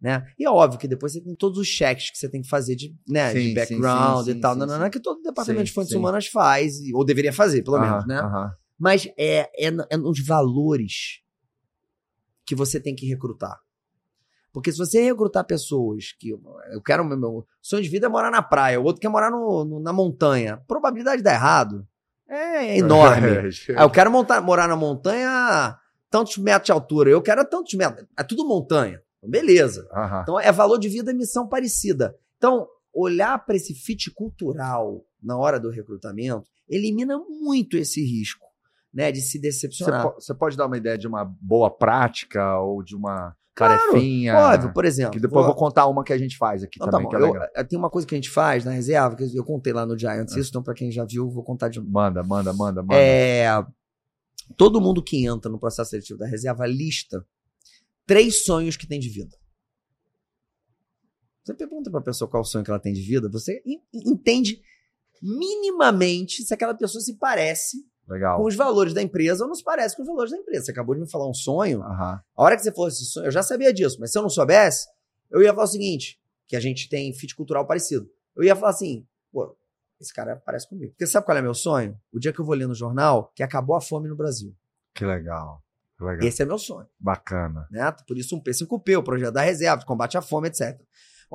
Né? 0.00 0.24
E 0.38 0.44
é 0.44 0.50
óbvio 0.50 0.78
que 0.78 0.86
depois 0.86 1.12
você 1.12 1.20
tem 1.20 1.34
todos 1.34 1.58
os 1.58 1.66
cheques 1.66 2.10
que 2.10 2.18
você 2.18 2.28
tem 2.28 2.42
que 2.42 2.48
fazer 2.48 2.76
de, 2.76 2.94
né, 3.08 3.32
sim, 3.32 3.48
de 3.48 3.54
background 3.54 4.26
sim, 4.26 4.32
sim, 4.32 4.38
e 4.38 4.40
tal, 4.40 4.54
não, 4.54 4.66
não, 4.66 4.78
não, 4.78 4.90
que 4.90 5.00
todo 5.00 5.22
departamento 5.22 5.64
de 5.64 5.72
fontes 5.72 5.92
humanas 5.92 6.26
faz, 6.26 6.74
ou 6.92 7.02
deveria 7.02 7.32
fazer, 7.32 7.62
pelo 7.62 7.80
menos, 7.80 8.06
né? 8.06 8.20
-huh. 8.20 8.54
Mas 8.78 9.06
é, 9.16 9.50
é, 9.58 9.72
é 9.90 9.96
nos 9.96 10.24
valores 10.24 11.22
que 12.44 12.54
você 12.54 12.78
tem 12.80 12.94
que 12.94 13.06
recrutar. 13.06 13.58
Porque 14.52 14.72
se 14.72 14.78
você 14.78 15.02
recrutar 15.02 15.44
pessoas 15.44 16.12
que 16.18 16.30
eu 16.30 16.82
quero 16.82 17.04
meu 17.04 17.46
sonho 17.60 17.82
de 17.82 17.88
vida 17.88 18.06
é 18.06 18.08
morar 18.08 18.30
na 18.30 18.42
praia, 18.42 18.80
o 18.80 18.84
outro 18.84 19.00
quer 19.00 19.08
morar 19.08 19.30
no, 19.30 19.64
no, 19.64 19.80
na 19.80 19.92
montanha, 19.92 20.54
a 20.54 20.56
probabilidade 20.56 21.18
de 21.18 21.24
dar 21.24 21.34
errado 21.34 21.86
é 22.28 22.78
enorme. 22.78 23.26
É, 23.68 23.82
eu 23.82 23.90
quero 23.90 24.10
montar, 24.10 24.40
morar 24.40 24.66
na 24.66 24.76
montanha 24.76 25.78
tantos 26.10 26.38
metros 26.38 26.66
de 26.66 26.72
altura, 26.72 27.10
eu 27.10 27.20
quero 27.20 27.44
tantos 27.44 27.74
metros, 27.74 28.06
é 28.18 28.22
tudo 28.22 28.46
montanha. 28.46 29.02
Beleza. 29.22 29.88
Uhum. 29.92 30.22
Então 30.22 30.40
é 30.40 30.52
valor 30.52 30.78
de 30.78 30.88
vida 30.88 31.10
e 31.10 31.14
missão 31.14 31.48
parecida. 31.48 32.16
Então, 32.36 32.66
olhar 32.94 33.44
para 33.44 33.56
esse 33.56 33.74
fit 33.74 34.10
cultural 34.12 35.04
na 35.22 35.36
hora 35.36 35.58
do 35.60 35.70
recrutamento 35.70 36.48
elimina 36.68 37.18
muito 37.18 37.76
esse 37.76 38.00
risco, 38.02 38.46
né, 38.96 39.12
de 39.12 39.20
se 39.20 39.38
decepcionar. 39.38 40.14
Você 40.14 40.34
pode 40.34 40.56
dar 40.56 40.66
uma 40.66 40.78
ideia 40.78 40.96
de 40.96 41.06
uma 41.06 41.22
boa 41.22 41.70
prática 41.70 42.58
ou 42.58 42.82
de 42.82 42.96
uma 42.96 43.36
tarefinha? 43.54 44.32
Claro, 44.32 44.62
pode, 44.62 44.74
por 44.74 44.84
exemplo. 44.86 45.12
Que 45.12 45.20
depois 45.20 45.44
vou... 45.44 45.50
eu 45.50 45.54
vou 45.54 45.54
contar 45.54 45.86
uma 45.86 46.02
que 46.02 46.14
a 46.14 46.18
gente 46.18 46.38
faz 46.38 46.62
aqui 46.62 46.78
também, 46.78 47.06
tá 47.06 47.18
eu, 47.18 47.34
eu, 47.54 47.68
tem 47.68 47.78
uma 47.78 47.90
coisa 47.90 48.08
que 48.08 48.14
a 48.14 48.16
gente 48.16 48.30
faz 48.30 48.64
na 48.64 48.70
reserva, 48.70 49.14
que 49.14 49.36
eu 49.36 49.44
contei 49.44 49.74
lá 49.74 49.84
no 49.84 49.98
Giants, 49.98 50.34
é. 50.34 50.40
isso, 50.40 50.48
então 50.48 50.62
para 50.62 50.72
quem 50.72 50.90
já 50.90 51.04
viu, 51.04 51.28
vou 51.28 51.44
contar 51.44 51.68
de 51.68 51.78
novo. 51.78 51.92
Manda, 51.92 52.22
manda, 52.22 52.54
manda, 52.54 52.82
manda. 52.82 52.96
É, 52.96 53.46
todo 54.56 54.80
mundo 54.80 55.02
que 55.02 55.26
entra 55.26 55.50
no 55.52 55.58
processo 55.58 55.90
seletivo 55.90 56.18
da 56.18 56.26
reserva 56.26 56.66
lista 56.66 57.22
três 58.06 58.44
sonhos 58.46 58.78
que 58.78 58.86
tem 58.86 58.98
de 58.98 59.10
vida. 59.10 59.36
Você 61.44 61.52
pergunta 61.52 61.90
para 61.90 62.00
a 62.00 62.04
pessoa 62.04 62.30
qual 62.30 62.40
o 62.40 62.46
sonho 62.46 62.64
que 62.64 62.70
ela 62.70 62.80
tem 62.80 62.94
de 62.94 63.02
vida, 63.02 63.28
você 63.28 63.62
entende 63.92 64.58
minimamente 65.22 66.42
se 66.44 66.54
aquela 66.54 66.74
pessoa 66.74 67.02
se 67.02 67.18
parece 67.18 67.84
Legal. 68.08 68.38
com 68.38 68.44
os 68.44 68.54
valores 68.54 68.94
da 68.94 69.02
empresa 69.02 69.44
ou 69.44 69.48
não 69.48 69.54
se 69.54 69.64
parece 69.64 69.96
com 69.96 70.02
os 70.02 70.08
valores 70.08 70.30
da 70.30 70.38
empresa. 70.38 70.66
Você 70.66 70.70
acabou 70.70 70.94
de 70.94 71.00
me 71.00 71.10
falar 71.10 71.28
um 71.28 71.34
sonho. 71.34 71.80
Uhum. 71.80 71.84
A 71.84 72.22
hora 72.36 72.56
que 72.56 72.62
você 72.62 72.72
falou 72.72 72.88
esse 72.88 73.04
sonho, 73.04 73.26
eu 73.26 73.30
já 73.32 73.42
sabia 73.42 73.72
disso, 73.72 73.98
mas 74.00 74.12
se 74.12 74.18
eu 74.18 74.22
não 74.22 74.28
soubesse, 74.28 74.86
eu 75.30 75.42
ia 75.42 75.52
falar 75.52 75.64
o 75.64 75.68
seguinte: 75.68 76.20
que 76.46 76.56
a 76.56 76.60
gente 76.60 76.88
tem 76.88 77.12
fit 77.12 77.34
cultural 77.34 77.66
parecido. 77.66 78.08
Eu 78.34 78.44
ia 78.44 78.54
falar 78.54 78.70
assim, 78.70 79.06
pô, 79.32 79.56
esse 80.00 80.12
cara 80.12 80.36
parece 80.44 80.68
comigo. 80.68 80.92
Porque 80.92 81.06
sabe 81.06 81.26
qual 81.26 81.36
é 81.36 81.42
meu 81.42 81.54
sonho? 81.54 81.98
O 82.12 82.18
dia 82.18 82.32
que 82.32 82.40
eu 82.40 82.44
vou 82.44 82.54
ler 82.54 82.68
no 82.68 82.74
jornal 82.74 83.32
que 83.34 83.42
acabou 83.42 83.74
a 83.74 83.80
fome 83.80 84.08
no 84.08 84.16
Brasil. 84.16 84.54
Que 84.94 85.04
legal. 85.04 85.62
Legal. 85.98 86.28
Esse 86.28 86.42
é 86.42 86.46
meu 86.46 86.58
sonho. 86.58 86.86
Bacana. 86.98 87.66
Né? 87.70 87.90
Por 88.06 88.18
isso 88.18 88.36
um 88.36 88.42
P5P, 88.42 88.98
o 88.98 89.02
projeto 89.02 89.32
da 89.32 89.40
reserva, 89.40 89.84
combate 89.84 90.18
à 90.18 90.22
fome, 90.22 90.48
etc. 90.48 90.78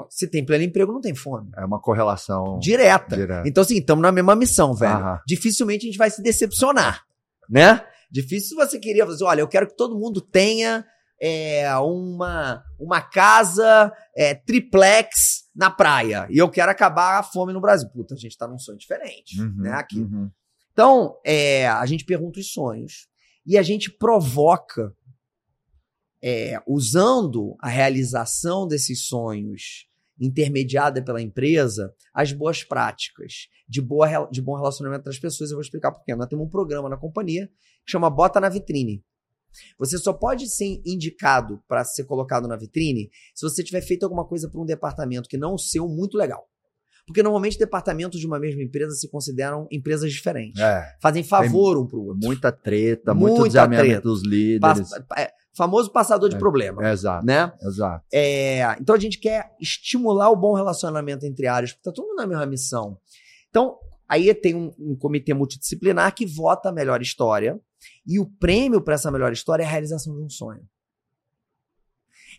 Se 0.10 0.30
tem 0.30 0.46
pleno 0.46 0.64
emprego, 0.64 0.92
não 0.92 1.02
tem 1.02 1.14
fome. 1.14 1.50
É 1.58 1.66
uma 1.66 1.80
correlação 1.80 2.58
direta. 2.60 3.16
direta. 3.16 3.48
Então, 3.48 3.62
assim, 3.62 3.78
estamos 3.78 4.02
na 4.02 4.12
mesma 4.12 4.36
missão, 4.36 4.74
velho. 4.74 4.94
Aham. 4.94 5.20
Dificilmente 5.28 5.86
a 5.86 5.89
gente 5.89 5.98
vai 5.98 6.10
se 6.10 6.22
decepcionar, 6.22 7.04
né? 7.50 7.86
Difícil 8.10 8.58
você 8.58 8.80
queria 8.80 9.06
fazer, 9.06 9.24
olha, 9.24 9.42
eu 9.42 9.48
quero 9.48 9.68
que 9.68 9.76
todo 9.76 9.98
mundo 9.98 10.20
tenha 10.22 10.86
é, 11.22 11.74
uma, 11.78 12.64
uma 12.80 13.00
casa 13.00 13.94
é, 14.16 14.34
triplex 14.34 15.44
na 15.56 15.70
praia 15.70 16.28
e 16.30 16.38
eu 16.38 16.50
quero 16.50 16.72
acabar 16.72 17.20
a 17.20 17.24
fome 17.24 17.54
no 17.54 17.62
Brasil. 17.62 17.88
Puta, 17.89 18.16
a 18.16 18.18
gente 18.18 18.38
tá 18.38 18.48
num 18.48 18.58
sonho 18.58 18.78
diferente, 18.78 19.39
uhum, 19.39 19.56
né? 19.58 19.72
Aqui. 19.74 20.00
Uhum. 20.00 20.30
Então, 20.74 21.16
é, 21.24 21.68
a 21.68 21.86
gente 21.86 22.04
pergunta 22.04 22.39
os 22.39 22.52
sonhos 22.52 23.08
e 23.46 23.58
a 23.58 23.62
gente 23.62 23.92
provoca, 23.92 24.94
é, 26.22 26.61
usando 26.67 27.55
a 27.59 27.69
realização 27.69 28.67
desses 28.67 29.05
sonhos 29.07 29.88
intermediada 30.19 31.03
pela 31.03 31.22
empresa, 31.22 31.93
as 32.13 32.32
boas 32.32 32.63
práticas 32.63 33.47
de, 33.67 33.82
boa, 33.82 34.30
de 34.32 34.41
bom 34.41 34.55
relacionamento 34.55 35.05
das 35.05 35.17
pessoas. 35.17 35.49
Eu 35.49 35.55
vou 35.55 35.63
explicar 35.63 35.91
por 35.91 36.03
quê. 36.03 36.15
Nós 36.15 36.28
temos 36.28 36.45
um 36.45 36.49
programa 36.49 36.88
na 36.88 36.97
companhia 36.97 37.47
que 37.84 37.91
chama 37.91 38.09
Bota 38.09 38.39
na 38.39 38.47
Vitrine. 38.47 39.03
Você 39.78 39.97
só 39.97 40.13
pode 40.13 40.47
ser 40.47 40.82
indicado 40.86 41.61
para 41.67 41.84
ser 41.84 42.05
colocado 42.05 42.47
na 42.47 42.55
vitrine 42.55 43.09
se 43.36 43.43
você 43.43 43.63
tiver 43.63 43.82
feito 43.82 44.03
alguma 44.03 44.26
coisa 44.26 44.49
para 44.49 44.61
um 44.61 44.65
departamento 44.65 45.28
que 45.28 45.38
não 45.38 45.55
o 45.55 45.59
seu 45.59 45.88
muito 45.88 46.17
legal. 46.17 46.47
Porque 47.05 47.24
normalmente 47.24 47.57
departamentos 47.57 48.19
de 48.19 48.28
uma 48.28 48.39
mesma 48.39 48.61
empresa 48.61 48.95
se 48.95 49.09
consideram 49.09 49.67
empresas 49.72 50.11
diferentes. 50.11 50.61
É, 50.61 50.95
Fazem 51.01 51.24
favor 51.24 51.78
um 51.78 51.86
pro 51.86 52.01
outro. 52.01 52.19
Muita 52.24 52.51
treta, 52.51 53.13
muito 53.13 53.39
muita 53.39 53.67
treta. 53.67 54.01
dos 54.01 54.24
líderes. 54.24 54.89
Pa 55.09 55.22
é, 55.22 55.32
famoso 55.54 55.91
passador 55.91 56.30
de 56.30 56.36
é, 56.36 56.39
problema. 56.39 56.88
É, 56.88 56.91
exato. 56.91 57.26
Né? 57.26 57.52
Exato. 57.62 58.06
É, 58.12 58.76
então 58.80 58.95
a 58.95 58.99
gente 58.99 59.20
quer 59.20 59.52
estimular 59.60 60.30
o 60.30 60.36
bom 60.36 60.54
relacionamento 60.54 61.26
entre 61.26 61.47
áreas, 61.47 61.72
porque 61.72 61.84
tá 61.84 61.91
todo 61.91 62.08
mundo 62.08 62.18
na 62.18 62.28
mesma 62.28 62.45
missão. 62.45 62.97
Então, 63.49 63.78
aí 64.08 64.34
tem 64.34 64.56
um, 64.56 64.74
um 64.80 64.95
comitê 64.95 65.34
multidisciplinar 65.34 66.14
que 66.16 66.26
vota 66.26 66.70
a 66.70 66.74
melhor 66.74 67.02
história. 67.02 67.60
E 68.06 68.20
o 68.20 68.26
prêmio 68.26 68.82
para 68.82 68.93
essa 68.93 69.12
melhor 69.12 69.32
história 69.32 69.64
é 69.64 69.66
a 69.66 69.70
realização 69.70 70.16
de 70.16 70.22
um 70.22 70.30
sonho. 70.30 70.62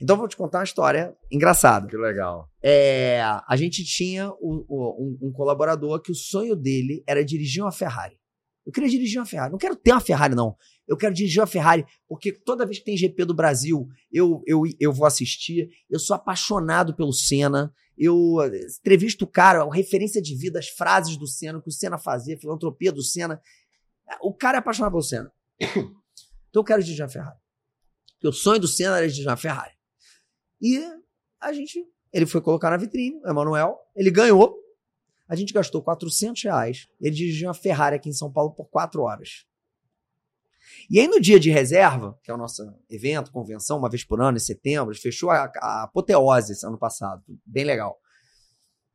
Então, 0.00 0.16
vou 0.16 0.26
te 0.26 0.36
contar 0.36 0.58
uma 0.58 0.64
história 0.64 1.14
engraçada. 1.30 1.86
Que 1.86 1.96
legal. 1.96 2.48
É, 2.62 3.20
a 3.20 3.56
gente 3.56 3.84
tinha 3.84 4.30
um, 4.40 4.64
um, 4.68 5.18
um, 5.28 5.32
colaborador 5.32 6.00
que 6.00 6.10
o 6.10 6.14
sonho 6.14 6.56
dele 6.56 7.04
era 7.06 7.24
dirigir 7.24 7.62
uma 7.62 7.70
Ferrari. 7.70 8.18
Eu 8.64 8.72
queria 8.72 8.88
dirigir 8.88 9.20
uma 9.20 9.26
Ferrari. 9.26 9.52
Não 9.52 9.58
quero 9.58 9.76
ter 9.76 9.92
uma 9.92 10.00
Ferrari, 10.00 10.34
não. 10.34 10.56
Eu 10.92 10.96
quero 10.98 11.14
dirigir 11.14 11.40
uma 11.40 11.46
Ferrari, 11.46 11.86
porque 12.06 12.30
toda 12.30 12.66
vez 12.66 12.78
que 12.78 12.84
tem 12.84 12.98
GP 12.98 13.24
do 13.24 13.32
Brasil, 13.32 13.88
eu, 14.12 14.42
eu, 14.46 14.64
eu 14.78 14.92
vou 14.92 15.06
assistir. 15.06 15.70
Eu 15.88 15.98
sou 15.98 16.14
apaixonado 16.14 16.94
pelo 16.94 17.14
Senna. 17.14 17.74
Eu 17.96 18.36
entrevisto 18.78 19.24
o 19.24 19.26
cara, 19.26 19.62
a 19.62 19.74
referência 19.74 20.20
de 20.20 20.36
vida, 20.36 20.58
as 20.58 20.68
frases 20.68 21.16
do 21.16 21.26
Senna, 21.26 21.58
o 21.58 21.62
que 21.62 21.70
o 21.70 21.72
Senna 21.72 21.96
fazia, 21.96 22.36
a 22.36 22.38
filantropia 22.38 22.92
do 22.92 23.02
Senna. 23.02 23.40
O 24.20 24.34
cara 24.34 24.58
é 24.58 24.60
apaixonado 24.60 24.92
pelo 24.92 25.02
Senna. 25.02 25.32
Então 26.50 26.60
eu 26.60 26.64
quero 26.64 26.82
dirigir 26.82 27.02
uma 27.02 27.08
Ferrari. 27.08 27.38
O 28.22 28.30
sonho 28.30 28.60
do 28.60 28.68
Senna 28.68 28.98
era 28.98 29.08
dirigir 29.08 29.26
uma 29.26 29.38
Ferrari. 29.38 29.72
E 30.60 30.78
a 31.40 31.50
gente, 31.54 31.82
ele 32.12 32.26
foi 32.26 32.42
colocar 32.42 32.68
na 32.68 32.76
vitrine, 32.76 33.18
o 33.24 33.30
Emanuel, 33.30 33.78
ele 33.96 34.10
ganhou. 34.10 34.54
A 35.26 35.34
gente 35.34 35.54
gastou 35.54 35.80
400 35.80 36.42
reais. 36.42 36.86
Ele 37.00 37.16
dirigiu 37.16 37.48
uma 37.48 37.54
Ferrari 37.54 37.96
aqui 37.96 38.10
em 38.10 38.12
São 38.12 38.30
Paulo 38.30 38.50
por 38.52 38.68
quatro 38.68 39.00
horas. 39.00 39.46
E 40.90 41.00
aí, 41.00 41.08
no 41.08 41.20
dia 41.20 41.38
de 41.38 41.50
reserva, 41.50 42.18
que 42.22 42.30
é 42.30 42.34
o 42.34 42.38
nosso 42.38 42.62
evento, 42.88 43.32
convenção, 43.32 43.78
uma 43.78 43.88
vez 43.88 44.04
por 44.04 44.20
ano, 44.20 44.36
em 44.36 44.40
setembro, 44.40 44.94
fechou 44.94 45.30
a, 45.30 45.50
a 45.56 45.84
apoteose 45.84 46.52
esse 46.52 46.66
ano 46.66 46.78
passado. 46.78 47.22
Bem 47.44 47.64
legal. 47.64 47.98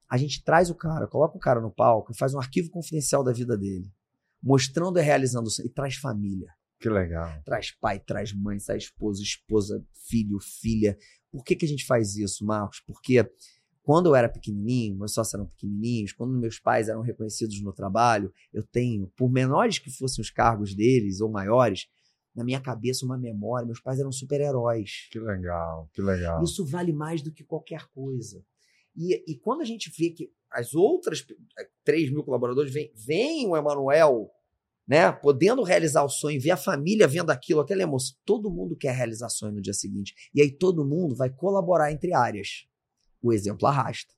A 0.09 0.17
gente 0.17 0.43
traz 0.43 0.69
o 0.69 0.75
cara, 0.75 1.07
coloca 1.07 1.35
o 1.35 1.39
cara 1.39 1.59
no 1.59 1.71
palco 1.71 2.11
e 2.11 2.17
faz 2.17 2.33
um 2.33 2.39
arquivo 2.39 2.69
confidencial 2.69 3.23
da 3.23 3.33
vida 3.33 3.57
dele, 3.57 3.91
mostrando 4.41 4.99
e 4.99 5.01
realizando 5.01 5.49
e 5.63 5.69
traz 5.69 5.95
família. 5.95 6.49
Que 6.79 6.89
legal. 6.89 7.41
Traz 7.43 7.71
pai, 7.71 7.99
traz 7.99 8.31
mãe, 8.31 8.57
traz 8.57 8.83
esposa, 8.83 9.21
esposa, 9.21 9.83
filho, 10.07 10.39
filha. 10.39 10.97
Por 11.31 11.43
que, 11.43 11.55
que 11.55 11.65
a 11.65 11.67
gente 11.67 11.85
faz 11.85 12.15
isso, 12.15 12.45
Marcos? 12.45 12.81
Porque 12.85 13.29
quando 13.87 14.07
eu 14.07 14.15
era 14.15 14.27
pequenininho, 14.27 14.97
meus 14.97 15.13
sócios 15.13 15.33
eram 15.33 15.45
pequenininhos, 15.45 16.11
quando 16.11 16.37
meus 16.37 16.59
pais 16.59 16.89
eram 16.89 16.99
reconhecidos 16.99 17.61
no 17.61 17.71
trabalho, 17.71 18.33
eu 18.53 18.61
tenho, 18.61 19.07
por 19.15 19.31
menores 19.31 19.79
que 19.79 19.89
fossem 19.89 20.21
os 20.21 20.29
cargos 20.29 20.75
deles 20.75 21.21
ou 21.21 21.31
maiores, 21.31 21.87
na 22.35 22.43
minha 22.43 22.59
cabeça 22.59 23.05
uma 23.05 23.17
memória, 23.17 23.65
meus 23.65 23.79
pais 23.79 23.97
eram 23.97 24.11
super-heróis. 24.11 25.07
Que 25.09 25.21
legal, 25.21 25.89
que 25.93 26.01
legal. 26.01 26.43
Isso 26.43 26.65
vale 26.65 26.91
mais 26.91 27.21
do 27.21 27.31
que 27.31 27.45
qualquer 27.45 27.87
coisa. 27.93 28.43
E, 28.93 29.23
e 29.25 29.37
quando 29.37 29.61
a 29.61 29.65
gente 29.65 29.89
vê 29.97 30.09
que 30.09 30.29
as 30.51 30.73
outras 30.73 31.25
3 31.85 32.11
mil 32.11 32.25
colaboradores 32.25 32.73
vêm, 32.73 32.91
vem 32.93 33.47
o 33.47 33.55
Emanuel, 33.55 34.29
né, 34.85 35.13
podendo 35.13 35.63
realizar 35.63 36.03
o 36.03 36.09
sonho, 36.09 36.41
ver 36.41 36.51
a 36.51 36.57
família 36.57 37.07
vendo 37.07 37.29
aquilo, 37.29 37.61
aquela 37.61 37.83
emoção, 37.83 38.17
todo 38.25 38.51
mundo 38.51 38.75
quer 38.75 38.93
realizar 38.93 39.29
sonho 39.29 39.53
no 39.53 39.61
dia 39.61 39.73
seguinte. 39.73 40.13
E 40.35 40.41
aí 40.41 40.51
todo 40.51 40.83
mundo 40.83 41.15
vai 41.15 41.29
colaborar 41.29 41.89
entre 41.89 42.13
áreas 42.13 42.67
o 43.21 43.33
exemplo 43.33 43.67
arrasta. 43.67 44.13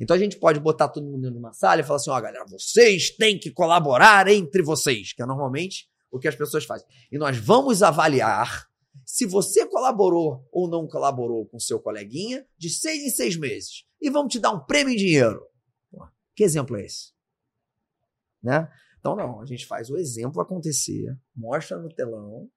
Então 0.00 0.16
a 0.16 0.18
gente 0.18 0.38
pode 0.38 0.60
botar 0.60 0.88
todo 0.88 1.06
mundo 1.06 1.30
numa 1.30 1.52
sala 1.52 1.80
e 1.80 1.84
falar 1.84 1.96
assim: 1.96 2.10
ó, 2.10 2.18
oh, 2.18 2.22
galera, 2.22 2.44
vocês 2.46 3.10
têm 3.10 3.38
que 3.38 3.50
colaborar 3.50 4.28
entre 4.28 4.62
vocês, 4.62 5.12
que 5.12 5.22
é 5.22 5.26
normalmente 5.26 5.88
o 6.10 6.18
que 6.18 6.28
as 6.28 6.36
pessoas 6.36 6.64
fazem. 6.64 6.86
E 7.10 7.18
nós 7.18 7.36
vamos 7.36 7.82
avaliar 7.82 8.68
se 9.04 9.26
você 9.26 9.66
colaborou 9.66 10.48
ou 10.52 10.68
não 10.68 10.86
colaborou 10.86 11.46
com 11.46 11.58
seu 11.58 11.80
coleguinha 11.80 12.46
de 12.56 12.70
seis 12.70 13.02
em 13.02 13.10
seis 13.10 13.36
meses. 13.36 13.84
E 14.00 14.08
vamos 14.08 14.32
te 14.32 14.38
dar 14.38 14.52
um 14.52 14.64
prêmio 14.64 14.92
em 14.92 14.96
dinheiro. 14.96 15.44
Que 16.34 16.44
exemplo 16.44 16.76
é 16.76 16.84
esse? 16.84 17.12
Né? 18.42 18.68
Então, 18.98 19.14
não, 19.14 19.40
a 19.40 19.46
gente 19.46 19.66
faz 19.66 19.90
o 19.90 19.96
exemplo 19.96 20.40
acontecer, 20.40 21.16
mostra 21.34 21.78
no 21.78 21.88
telão, 21.88 22.50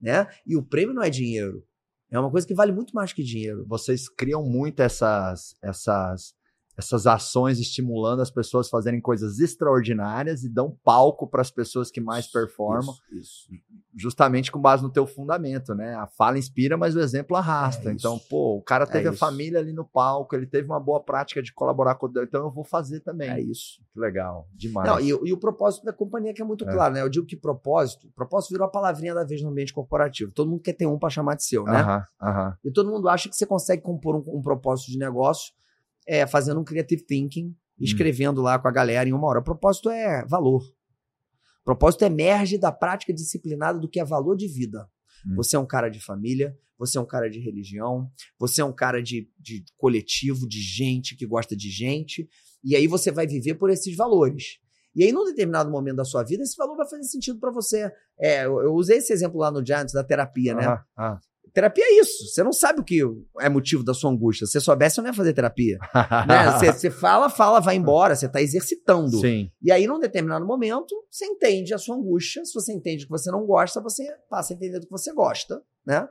né? 0.00 0.26
E 0.46 0.56
o 0.56 0.62
prêmio 0.62 0.94
não 0.94 1.02
é 1.02 1.10
dinheiro. 1.10 1.66
É 2.14 2.20
uma 2.20 2.30
coisa 2.30 2.46
que 2.46 2.54
vale 2.54 2.70
muito 2.70 2.94
mais 2.94 3.12
que 3.12 3.24
dinheiro. 3.24 3.64
Vocês 3.66 4.08
criam 4.08 4.40
muito 4.40 4.78
essas, 4.80 5.56
essas 5.60 6.32
essas 6.76 7.06
ações 7.06 7.58
estimulando 7.58 8.20
as 8.20 8.30
pessoas 8.30 8.66
a 8.66 8.70
fazerem 8.70 9.00
coisas 9.00 9.38
extraordinárias 9.38 10.42
e 10.42 10.48
dão 10.48 10.76
palco 10.84 11.26
para 11.26 11.40
as 11.40 11.50
pessoas 11.50 11.90
que 11.90 12.00
mais 12.00 12.26
performam, 12.26 12.94
isso, 13.12 13.48
isso. 13.52 13.72
justamente 13.94 14.50
com 14.50 14.60
base 14.60 14.82
no 14.82 14.90
teu 14.90 15.06
fundamento, 15.06 15.74
né? 15.74 15.94
A 15.94 16.06
fala 16.06 16.36
inspira, 16.36 16.76
mas 16.76 16.96
o 16.96 17.00
exemplo 17.00 17.36
arrasta. 17.36 17.90
É 17.90 17.92
então, 17.92 18.18
pô, 18.28 18.56
o 18.56 18.62
cara 18.62 18.86
teve 18.86 19.06
é 19.06 19.10
a 19.10 19.12
família 19.12 19.60
ali 19.60 19.72
no 19.72 19.84
palco, 19.84 20.34
ele 20.34 20.46
teve 20.46 20.66
uma 20.66 20.80
boa 20.80 21.00
prática 21.00 21.40
de 21.40 21.52
colaborar 21.52 21.94
com 21.94 22.06
o 22.06 22.22
então 22.22 22.44
eu 22.44 22.50
vou 22.50 22.64
fazer 22.64 23.00
também. 23.00 23.30
É 23.30 23.40
isso. 23.40 23.80
Que 23.92 24.00
legal, 24.00 24.48
demais. 24.52 24.88
Não, 24.88 24.98
e, 24.98 25.08
e, 25.08 25.32
o 25.32 25.38
propósito 25.38 25.84
da 25.84 25.92
companhia 25.92 26.34
que 26.34 26.42
é 26.42 26.44
muito 26.44 26.68
é. 26.68 26.72
claro, 26.72 26.94
né? 26.94 27.02
Eu 27.02 27.08
digo 27.08 27.26
que 27.26 27.36
propósito, 27.36 28.08
propósito 28.16 28.50
virou 28.50 28.66
a 28.66 28.70
palavrinha 28.70 29.14
da 29.14 29.24
vez 29.24 29.40
no 29.42 29.50
ambiente 29.50 29.72
corporativo. 29.72 30.32
Todo 30.32 30.50
mundo 30.50 30.62
quer 30.62 30.72
ter 30.72 30.86
um 30.86 30.98
para 30.98 31.10
chamar 31.10 31.36
de 31.36 31.44
seu, 31.44 31.62
né? 31.64 31.80
Aham, 31.80 32.04
aham. 32.20 32.58
E 32.64 32.72
todo 32.72 32.90
mundo 32.90 33.08
acha 33.08 33.28
que 33.28 33.36
você 33.36 33.46
consegue 33.46 33.82
compor 33.82 34.16
um, 34.16 34.38
um 34.38 34.42
propósito 34.42 34.90
de 34.90 34.98
negócio 34.98 35.52
é, 36.06 36.26
fazendo 36.26 36.60
um 36.60 36.64
creative 36.64 37.04
thinking, 37.04 37.48
hum. 37.48 37.54
escrevendo 37.80 38.40
hum. 38.40 38.44
lá 38.44 38.58
com 38.58 38.68
a 38.68 38.72
galera 38.72 39.08
em 39.08 39.12
uma 39.12 39.26
hora. 39.26 39.40
O 39.40 39.44
propósito 39.44 39.90
é 39.90 40.24
valor. 40.26 40.62
O 40.62 41.64
propósito 41.64 42.04
emerge 42.04 42.58
da 42.58 42.70
prática 42.70 43.12
disciplinada 43.12 43.78
do 43.78 43.88
que 43.88 43.98
é 43.98 44.04
valor 44.04 44.36
de 44.36 44.46
vida. 44.46 44.88
Hum. 45.26 45.36
Você 45.36 45.56
é 45.56 45.58
um 45.58 45.66
cara 45.66 45.88
de 45.88 46.00
família, 46.00 46.56
você 46.78 46.98
é 46.98 47.00
um 47.00 47.06
cara 47.06 47.30
de 47.30 47.38
religião, 47.38 48.10
você 48.38 48.60
é 48.60 48.64
um 48.64 48.74
cara 48.74 49.02
de, 49.02 49.30
de 49.38 49.64
coletivo, 49.76 50.46
de 50.46 50.60
gente 50.60 51.16
que 51.16 51.26
gosta 51.26 51.56
de 51.56 51.70
gente, 51.70 52.28
e 52.62 52.74
aí 52.74 52.86
você 52.86 53.10
vai 53.10 53.26
viver 53.26 53.54
por 53.54 53.70
esses 53.70 53.96
valores. 53.96 54.58
E 54.94 55.02
aí, 55.02 55.12
num 55.12 55.24
determinado 55.24 55.70
momento 55.70 55.96
da 55.96 56.04
sua 56.04 56.22
vida, 56.22 56.42
esse 56.42 56.56
valor 56.56 56.76
vai 56.76 56.88
fazer 56.88 57.02
sentido 57.04 57.38
para 57.40 57.50
você. 57.50 57.90
É, 58.18 58.44
eu, 58.44 58.60
eu, 58.62 58.74
usei 58.74 58.98
esse 58.98 59.12
exemplo 59.12 59.40
lá 59.40 59.50
no 59.50 59.64
Giants 59.64 59.92
da 59.92 60.04
terapia, 60.04 60.54
né? 60.54 60.66
Ah, 60.66 60.84
ah. 60.96 61.20
Terapia 61.54 61.84
é 61.84 62.00
isso. 62.00 62.26
Você 62.26 62.42
não 62.42 62.52
sabe 62.52 62.80
o 62.80 62.84
que 62.84 63.00
é 63.40 63.48
motivo 63.48 63.84
da 63.84 63.94
sua 63.94 64.10
angústia. 64.10 64.44
Se 64.44 64.52
você 64.52 64.60
soubesse, 64.60 64.96
você 64.96 65.02
não 65.02 65.08
ia 65.08 65.14
fazer 65.14 65.32
terapia. 65.32 65.78
né? 66.28 66.50
você, 66.50 66.72
você, 66.72 66.90
fala, 66.90 67.30
fala, 67.30 67.60
vai 67.60 67.76
embora. 67.76 68.16
Você 68.16 68.26
está 68.26 68.42
exercitando. 68.42 69.20
Sim. 69.20 69.48
E 69.62 69.70
aí, 69.70 69.86
num 69.86 70.00
determinado 70.00 70.44
momento, 70.44 70.92
você 71.08 71.24
entende 71.24 71.72
a 71.72 71.78
sua 71.78 71.94
angústia. 71.94 72.44
Se 72.44 72.52
você 72.52 72.72
entende 72.72 73.04
que 73.04 73.10
você 73.10 73.30
não 73.30 73.46
gosta, 73.46 73.80
você 73.80 74.04
passa 74.28 74.52
a 74.52 74.56
entender 74.56 74.80
do 74.80 74.86
que 74.86 74.90
você 74.90 75.14
gosta. 75.14 75.62
Né? 75.86 76.08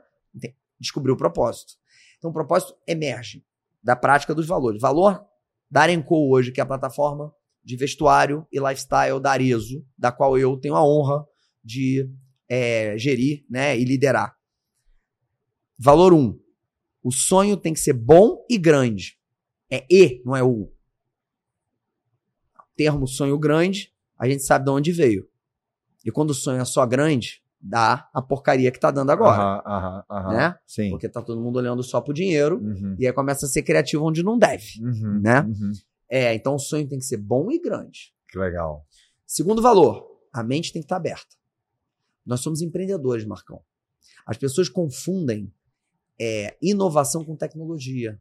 Descobrir 0.80 1.12
o 1.12 1.16
propósito. 1.16 1.74
Então, 2.16 2.30
o 2.30 2.34
propósito 2.34 2.74
emerge 2.86 3.44
da 3.82 3.94
prática 3.94 4.34
dos 4.34 4.46
valores. 4.46 4.80
Valor 4.80 5.22
da 5.70 5.82
Arenco 5.82 6.32
hoje, 6.32 6.52
que 6.52 6.60
é 6.60 6.62
a 6.62 6.66
plataforma 6.66 7.30
de 7.62 7.76
vestuário 7.76 8.46
e 8.50 8.58
lifestyle 8.58 9.20
da 9.20 9.32
Arezo, 9.32 9.84
da 9.96 10.10
qual 10.10 10.38
eu 10.38 10.56
tenho 10.56 10.74
a 10.74 10.82
honra 10.82 11.26
de 11.62 12.10
é, 12.48 12.96
gerir 12.96 13.44
né, 13.50 13.78
e 13.78 13.84
liderar. 13.84 14.33
Valor 15.78 16.12
1. 16.12 16.18
Um, 16.18 16.40
o 17.02 17.12
sonho 17.12 17.56
tem 17.56 17.72
que 17.72 17.80
ser 17.80 17.92
bom 17.92 18.44
e 18.48 18.56
grande. 18.56 19.18
É 19.70 19.84
E, 19.90 20.22
não 20.24 20.36
é 20.36 20.42
U. 20.42 20.72
O 22.58 22.76
termo 22.76 23.06
sonho 23.06 23.38
grande, 23.38 23.92
a 24.18 24.28
gente 24.28 24.42
sabe 24.42 24.64
de 24.64 24.70
onde 24.70 24.92
veio. 24.92 25.28
E 26.04 26.10
quando 26.10 26.30
o 26.30 26.34
sonho 26.34 26.60
é 26.60 26.64
só 26.64 26.84
grande, 26.86 27.42
dá 27.60 28.08
a 28.12 28.20
porcaria 28.20 28.70
que 28.70 28.78
tá 28.78 28.90
dando 28.90 29.10
agora. 29.10 29.62
Aham, 29.66 30.04
aham, 30.10 30.32
né? 30.32 30.58
Sim. 30.66 30.90
Porque 30.90 31.08
tá 31.08 31.22
todo 31.22 31.40
mundo 31.40 31.56
olhando 31.56 31.82
só 31.82 32.00
pro 32.00 32.12
dinheiro 32.12 32.58
uhum. 32.58 32.94
e 32.98 33.06
aí 33.06 33.12
começa 33.12 33.46
a 33.46 33.48
ser 33.48 33.62
criativo 33.62 34.04
onde 34.04 34.22
não 34.22 34.38
deve, 34.38 34.82
uhum, 34.82 35.20
né? 35.20 35.40
Uhum. 35.40 35.72
É, 36.08 36.34
então 36.34 36.54
o 36.54 36.58
sonho 36.58 36.86
tem 36.86 36.98
que 36.98 37.04
ser 37.04 37.16
bom 37.16 37.50
e 37.50 37.58
grande. 37.58 38.14
Que 38.28 38.38
legal. 38.38 38.86
Segundo 39.26 39.62
valor, 39.62 40.06
a 40.32 40.42
mente 40.42 40.72
tem 40.72 40.82
que 40.82 40.86
estar 40.86 40.96
tá 40.96 41.00
aberta. 41.00 41.34
Nós 42.24 42.40
somos 42.40 42.60
empreendedores, 42.60 43.24
Marcão. 43.24 43.62
As 44.26 44.36
pessoas 44.36 44.68
confundem 44.68 45.52
é, 46.20 46.56
inovação 46.60 47.24
com 47.24 47.36
tecnologia. 47.36 48.20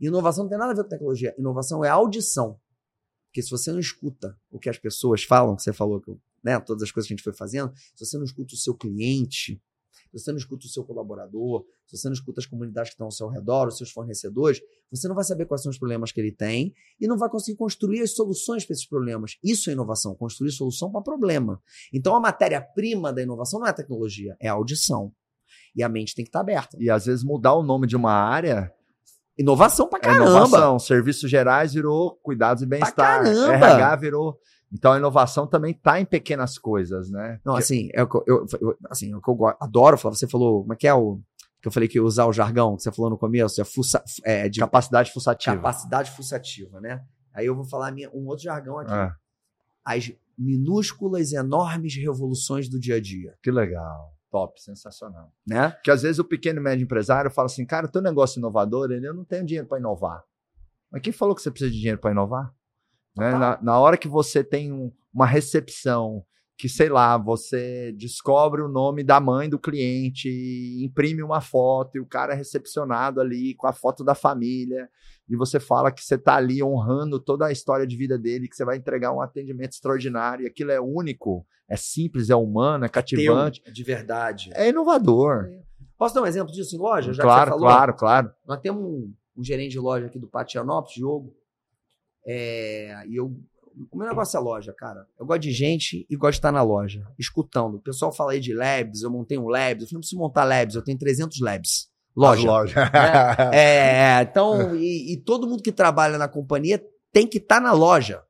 Inovação 0.00 0.44
não 0.44 0.50
tem 0.50 0.58
nada 0.58 0.72
a 0.72 0.74
ver 0.74 0.82
com 0.84 0.88
tecnologia. 0.88 1.34
Inovação 1.38 1.84
é 1.84 1.88
audição. 1.88 2.60
Porque 3.28 3.42
se 3.42 3.50
você 3.50 3.70
não 3.70 3.80
escuta 3.80 4.38
o 4.50 4.58
que 4.58 4.68
as 4.68 4.78
pessoas 4.78 5.22
falam, 5.22 5.56
que 5.56 5.62
você 5.62 5.72
falou, 5.72 6.00
que, 6.00 6.16
né, 6.42 6.58
todas 6.60 6.82
as 6.82 6.90
coisas 6.90 7.08
que 7.08 7.14
a 7.14 7.16
gente 7.16 7.24
foi 7.24 7.34
fazendo, 7.34 7.72
se 7.94 8.04
você 8.04 8.16
não 8.16 8.24
escuta 8.24 8.54
o 8.54 8.56
seu 8.56 8.74
cliente, 8.74 9.60
se 10.10 10.22
você 10.22 10.30
não 10.30 10.38
escuta 10.38 10.66
o 10.66 10.68
seu 10.68 10.84
colaborador, 10.84 11.66
se 11.86 11.96
você 11.96 12.08
não 12.08 12.14
escuta 12.14 12.40
as 12.40 12.46
comunidades 12.46 12.90
que 12.90 12.94
estão 12.94 13.06
ao 13.06 13.10
seu 13.10 13.28
redor, 13.28 13.68
os 13.68 13.76
seus 13.76 13.90
fornecedores, 13.90 14.60
você 14.90 15.08
não 15.08 15.14
vai 15.14 15.24
saber 15.24 15.46
quais 15.46 15.62
são 15.62 15.70
os 15.70 15.78
problemas 15.78 16.12
que 16.12 16.20
ele 16.20 16.32
tem 16.32 16.74
e 17.00 17.06
não 17.06 17.18
vai 17.18 17.28
conseguir 17.28 17.58
construir 17.58 18.00
as 18.00 18.14
soluções 18.14 18.64
para 18.64 18.72
esses 18.72 18.86
problemas. 18.86 19.36
Isso 19.42 19.68
é 19.68 19.72
inovação, 19.72 20.14
construir 20.14 20.52
solução 20.52 20.90
para 20.90 21.02
problema. 21.02 21.62
Então 21.92 22.14
a 22.14 22.20
matéria-prima 22.20 23.12
da 23.12 23.22
inovação 23.22 23.60
não 23.60 23.66
é 23.66 23.70
a 23.70 23.74
tecnologia, 23.74 24.36
é 24.40 24.48
a 24.48 24.52
audição. 24.52 25.12
E 25.76 25.82
a 25.82 25.88
mente 25.88 26.14
tem 26.14 26.24
que 26.24 26.30
estar 26.30 26.38
tá 26.38 26.42
aberta. 26.42 26.76
E 26.80 26.88
às 26.88 27.04
vezes 27.04 27.22
mudar 27.22 27.54
o 27.54 27.62
nome 27.62 27.86
de 27.86 27.94
uma 27.94 28.12
área. 28.12 28.72
Inovação 29.38 29.86
pra 29.86 29.98
é 29.98 30.02
caramba. 30.02 30.24
É 30.24 30.28
inovação. 30.30 30.78
Serviços 30.78 31.30
gerais 31.30 31.74
virou 31.74 32.18
cuidados 32.22 32.62
e 32.62 32.66
bem-estar. 32.66 33.26
RH 33.26 33.96
virou. 33.96 34.38
Então 34.72 34.92
a 34.92 34.96
inovação 34.96 35.46
também 35.46 35.72
está 35.72 36.00
em 36.00 36.04
pequenas 36.04 36.58
coisas, 36.58 37.10
né? 37.10 37.38
Não, 37.44 37.54
assim, 37.54 37.88
é 37.92 38.02
o 38.02 38.08
que 38.08 38.16
eu, 38.26 38.46
eu, 38.60 38.76
assim, 38.90 39.12
é 39.12 39.16
o 39.16 39.20
que 39.20 39.30
eu 39.30 39.38
adoro 39.60 39.98
falar. 39.98 40.14
Você 40.14 40.26
falou, 40.26 40.62
como 40.62 40.72
é 40.72 40.76
que 40.76 40.88
é 40.88 40.94
o. 40.94 41.20
Que 41.60 41.68
eu 41.68 41.72
falei 41.72 41.88
que 41.88 42.00
usar 42.00 42.26
o 42.26 42.32
jargão 42.32 42.76
que 42.76 42.82
você 42.82 42.92
falou 42.92 43.10
no 43.10 43.18
começo, 43.18 43.60
é, 43.60 43.64
fuça, 43.64 44.02
é 44.24 44.48
de 44.48 44.60
capacidade 44.60 45.12
fuçativa. 45.12 45.56
Capacidade 45.56 46.10
fuçativa, 46.12 46.80
né? 46.80 47.02
Aí 47.34 47.46
eu 47.46 47.54
vou 47.54 47.64
falar 47.64 47.92
minha, 47.92 48.10
um 48.10 48.26
outro 48.26 48.44
jargão 48.44 48.78
aqui. 48.78 48.92
É. 48.92 49.10
As 49.84 50.12
minúsculas, 50.38 51.32
enormes 51.32 51.94
revoluções 51.96 52.68
do 52.68 52.78
dia 52.78 52.96
a 52.96 53.00
dia. 53.00 53.34
Que 53.42 53.50
legal. 53.50 54.15
Top, 54.36 54.60
sensacional. 54.60 55.32
Né? 55.46 55.74
Que 55.82 55.90
às 55.90 56.02
vezes 56.02 56.18
o 56.18 56.24
pequeno 56.24 56.60
e 56.60 56.62
médio 56.62 56.84
empresário 56.84 57.30
fala 57.30 57.46
assim, 57.46 57.64
cara, 57.64 57.88
teu 57.88 58.02
negócio 58.02 58.38
inovador, 58.38 58.90
ele, 58.90 59.08
eu 59.08 59.14
não 59.14 59.24
tenho 59.24 59.46
dinheiro 59.46 59.66
para 59.66 59.78
inovar. 59.78 60.22
Mas 60.92 61.00
quem 61.00 61.10
falou 61.10 61.34
que 61.34 61.40
você 61.40 61.50
precisa 61.50 61.70
de 61.70 61.78
dinheiro 61.78 61.98
para 61.98 62.10
inovar? 62.10 62.54
Né? 63.16 63.30
Na, 63.30 63.58
na, 63.62 63.80
hora 63.80 63.96
que 63.96 64.06
você 64.06 64.44
tem 64.44 64.70
um, 64.70 64.92
uma 65.10 65.24
recepção, 65.24 66.22
que 66.54 66.68
sei 66.68 66.90
lá, 66.90 67.16
você 67.16 67.92
descobre 67.92 68.60
o 68.60 68.68
nome 68.68 69.02
da 69.02 69.18
mãe 69.18 69.48
do 69.48 69.58
cliente, 69.58 70.28
imprime 70.84 71.22
uma 71.22 71.40
foto 71.40 71.96
e 71.96 72.00
o 72.00 72.06
cara 72.06 72.34
é 72.34 72.36
recepcionado 72.36 73.22
ali 73.22 73.54
com 73.54 73.66
a 73.66 73.72
foto 73.72 74.04
da 74.04 74.14
família 74.14 74.86
e 75.28 75.34
você 75.34 75.58
fala 75.58 75.90
que 75.90 76.04
você 76.04 76.14
está 76.14 76.36
ali 76.36 76.62
honrando 76.62 77.18
toda 77.18 77.46
a 77.46 77.52
história 77.52 77.86
de 77.86 77.96
vida 77.96 78.18
dele, 78.18 78.48
que 78.48 78.54
você 78.54 78.64
vai 78.64 78.76
entregar 78.76 79.12
um 79.12 79.20
atendimento 79.20 79.72
extraordinário, 79.72 80.44
e 80.44 80.46
aquilo 80.46 80.70
é 80.70 80.80
único, 80.80 81.44
é 81.68 81.76
simples, 81.76 82.30
é 82.30 82.36
humano, 82.36 82.84
é 82.84 82.88
cativante. 82.88 83.60
Teu, 83.60 83.70
é 83.70 83.74
de 83.74 83.82
verdade. 83.82 84.50
É 84.54 84.68
inovador. 84.68 85.50
Posso 85.98 86.14
dar 86.14 86.22
um 86.22 86.26
exemplo 86.26 86.52
disso 86.52 86.76
em 86.76 86.78
loja? 86.78 87.12
Já 87.12 87.22
claro, 87.22 87.56
claro, 87.56 87.94
claro. 87.94 88.30
Nós 88.46 88.60
temos 88.60 88.82
um, 88.84 89.12
um, 89.36 89.42
gerente 89.42 89.72
de 89.72 89.80
loja 89.80 90.06
aqui 90.06 90.18
do 90.18 90.28
Patianópolis, 90.28 90.94
Diogo, 90.94 91.34
é, 92.26 93.02
e 93.08 93.16
eu. 93.16 93.34
O 93.92 93.98
meu 93.98 94.08
negócio 94.08 94.38
é 94.38 94.40
loja, 94.40 94.72
cara. 94.72 95.06
Eu 95.20 95.26
gosto 95.26 95.42
de 95.42 95.52
gente 95.52 96.06
e 96.08 96.16
gosto 96.16 96.32
de 96.32 96.38
estar 96.38 96.50
na 96.50 96.62
loja, 96.62 97.06
escutando. 97.18 97.74
O 97.74 97.80
pessoal 97.80 98.10
fala 98.10 98.32
aí 98.32 98.40
de 98.40 98.54
labs, 98.54 99.02
eu 99.02 99.10
montei 99.10 99.36
um 99.36 99.48
labs. 99.48 99.82
Eu 99.82 99.88
falei, 99.88 99.94
não 99.96 100.00
preciso 100.00 100.18
montar 100.18 100.44
labs, 100.44 100.76
eu 100.76 100.82
tenho 100.82 100.98
300 100.98 101.38
labs. 101.40 101.90
Loja. 102.16 102.46
loja. 102.46 102.90
É, 103.52 104.18
é, 104.18 104.22
então, 104.22 104.74
e, 104.74 105.12
e, 105.12 105.16
todo 105.18 105.46
mundo 105.46 105.62
que 105.62 105.70
trabalha 105.70 106.16
na 106.16 106.26
companhia 106.26 106.82
tem 107.12 107.26
que 107.26 107.38
estar 107.38 107.56
tá 107.56 107.60
na 107.60 107.72
loja. 107.72 108.22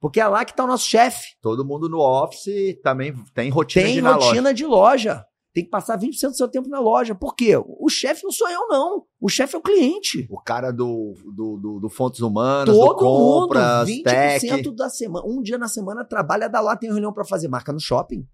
Porque 0.00 0.20
é 0.20 0.28
lá 0.28 0.44
que 0.44 0.54
tá 0.54 0.64
o 0.64 0.68
nosso 0.68 0.86
chefe. 0.86 1.28
Todo 1.40 1.64
mundo 1.64 1.88
no 1.88 1.98
office 1.98 2.78
também 2.82 3.14
tem 3.34 3.50
rotina 3.50 3.84
Tem 3.84 3.94
de 3.94 3.98
ir 3.98 4.02
na 4.02 4.12
rotina 4.12 4.42
loja. 4.42 4.54
de 4.54 4.66
loja. 4.66 5.26
Tem 5.54 5.64
que 5.64 5.70
passar 5.70 5.96
20% 5.96 6.30
do 6.30 6.36
seu 6.36 6.48
tempo 6.48 6.68
na 6.68 6.80
loja. 6.80 7.14
Por 7.14 7.34
quê? 7.34 7.56
O 7.56 7.88
chefe 7.88 8.24
não 8.24 8.32
sou 8.32 8.50
eu, 8.50 8.66
não. 8.68 9.04
O 9.20 9.28
chefe 9.28 9.54
é 9.54 9.58
o 9.58 9.62
cliente. 9.62 10.26
O 10.28 10.40
cara 10.40 10.72
do, 10.72 11.14
do, 11.32 11.56
do, 11.56 11.80
do 11.80 11.88
Fontes 11.88 12.20
Humanas, 12.20 12.74
Todo 12.76 12.88
do 12.88 12.96
Compras, 12.96 13.88
mundo, 13.88 14.02
20% 14.02 14.40
Tech. 14.40 14.70
da 14.72 14.90
semana. 14.90 15.24
Um 15.26 15.40
dia 15.40 15.56
na 15.56 15.68
semana 15.68 16.04
trabalha, 16.04 16.48
dá 16.48 16.60
lá, 16.60 16.76
tem 16.76 16.90
reunião 16.90 17.12
pra 17.12 17.24
fazer. 17.24 17.46
Marca 17.46 17.72
no 17.72 17.78
shopping. 17.78 18.26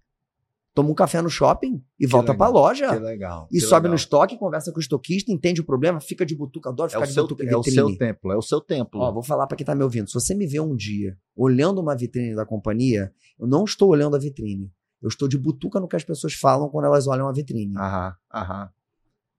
Toma 0.73 0.89
um 0.89 0.93
café 0.95 1.21
no 1.21 1.29
shopping 1.29 1.83
e 1.99 2.07
volta 2.07 2.33
pra 2.33 2.47
legal, 2.47 2.61
loja. 2.63 2.93
Que 2.93 2.99
legal. 3.03 3.47
E 3.51 3.55
que 3.55 3.59
sobe 3.61 3.73
legal. 3.83 3.89
no 3.89 3.95
estoque, 3.95 4.37
conversa 4.37 4.71
com 4.71 4.77
o 4.77 4.81
estoquista, 4.81 5.29
entende 5.31 5.59
o 5.59 5.65
problema, 5.65 5.99
fica 5.99 6.25
de 6.25 6.33
butuca, 6.33 6.69
adoro 6.69 6.87
É 6.87 6.91
ficar 6.91 7.03
o, 7.03 7.07
de 7.07 7.13
seu, 7.13 7.23
butuca 7.23 7.43
em 7.43 7.47
é 7.49 7.57
o 7.57 7.61
vitrine. 7.61 7.75
seu 7.89 7.97
templo, 7.97 8.31
é 8.31 8.37
o 8.37 8.41
seu 8.41 8.61
templo. 8.61 9.01
Ó, 9.01 9.11
vou 9.11 9.21
falar 9.21 9.47
pra 9.47 9.57
quem 9.57 9.65
tá 9.65 9.75
me 9.75 9.83
ouvindo. 9.83 10.07
Se 10.07 10.13
você 10.13 10.33
me 10.33 10.47
vê 10.47 10.61
um 10.61 10.73
dia 10.73 11.17
olhando 11.35 11.81
uma 11.81 11.93
vitrine 11.95 12.33
da 12.35 12.45
companhia, 12.45 13.13
eu 13.37 13.45
não 13.47 13.65
estou 13.65 13.89
olhando 13.89 14.15
a 14.15 14.19
vitrine. 14.19 14.71
Eu 15.01 15.09
estou 15.09 15.27
de 15.27 15.37
butuca 15.37 15.77
no 15.79 15.87
que 15.89 15.95
as 15.97 16.03
pessoas 16.05 16.33
falam 16.35 16.69
quando 16.69 16.85
elas 16.85 17.05
olham 17.07 17.27
a 17.27 17.33
vitrine, 17.33 17.75
Aham, 17.77 18.15
aham. 18.33 18.69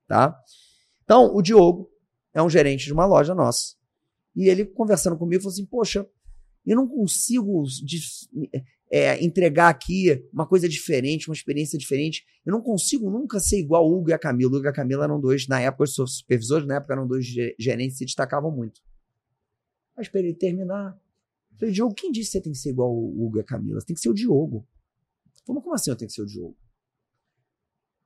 tá? 0.06 0.36
Então, 1.04 1.34
o 1.34 1.40
Diogo 1.40 1.88
é 2.34 2.42
um 2.42 2.50
gerente 2.50 2.84
de 2.84 2.92
uma 2.92 3.06
loja 3.06 3.34
nossa. 3.34 3.74
E 4.36 4.48
ele 4.48 4.66
conversando 4.66 5.16
comigo 5.16 5.42
falou 5.42 5.52
assim: 5.52 5.64
"Poxa, 5.66 6.06
eu 6.66 6.76
não 6.76 6.86
consigo 6.88 7.64
é, 8.92 9.24
entregar 9.24 9.70
aqui 9.70 10.22
uma 10.30 10.46
coisa 10.46 10.68
diferente, 10.68 11.28
uma 11.30 11.34
experiência 11.34 11.78
diferente. 11.78 12.26
Eu 12.44 12.52
não 12.52 12.60
consigo 12.60 13.08
nunca 13.10 13.40
ser 13.40 13.58
igual 13.58 13.88
o 13.88 13.96
Hugo 13.98 14.10
e 14.10 14.12
a 14.12 14.18
Camila. 14.18 14.52
O 14.52 14.56
Hugo 14.56 14.66
e 14.66 14.68
a 14.68 14.72
Camila 14.72 15.04
eram 15.04 15.18
dois, 15.18 15.48
na 15.48 15.58
época, 15.60 15.84
os 15.84 15.94
supervisores, 15.94 16.66
na 16.68 16.76
época 16.76 16.92
eram 16.92 17.06
dois 17.06 17.24
ge- 17.24 17.56
gerentes 17.58 17.96
se 17.96 18.04
destacavam 18.04 18.50
muito. 18.50 18.82
Mas 19.96 20.08
para 20.08 20.20
ele 20.20 20.34
terminar, 20.34 20.94
eu 21.52 21.58
falei, 21.58 21.72
Diogo, 21.74 21.94
quem 21.94 22.12
disse 22.12 22.32
que 22.32 22.32
você 22.32 22.40
tem 22.42 22.52
que 22.52 22.58
ser 22.58 22.70
igual 22.70 22.92
o 22.92 23.24
Hugo 23.24 23.38
e 23.38 23.40
a 23.40 23.44
Camila? 23.44 23.80
Você 23.80 23.86
tem 23.86 23.94
que 23.94 24.02
ser 24.02 24.10
o 24.10 24.14
Diogo. 24.14 24.68
Falei, 25.46 25.62
como 25.62 25.74
assim 25.74 25.90
eu 25.90 25.96
tenho 25.96 26.08
que 26.08 26.14
ser 26.14 26.22
o 26.22 26.26
Diogo? 26.26 26.56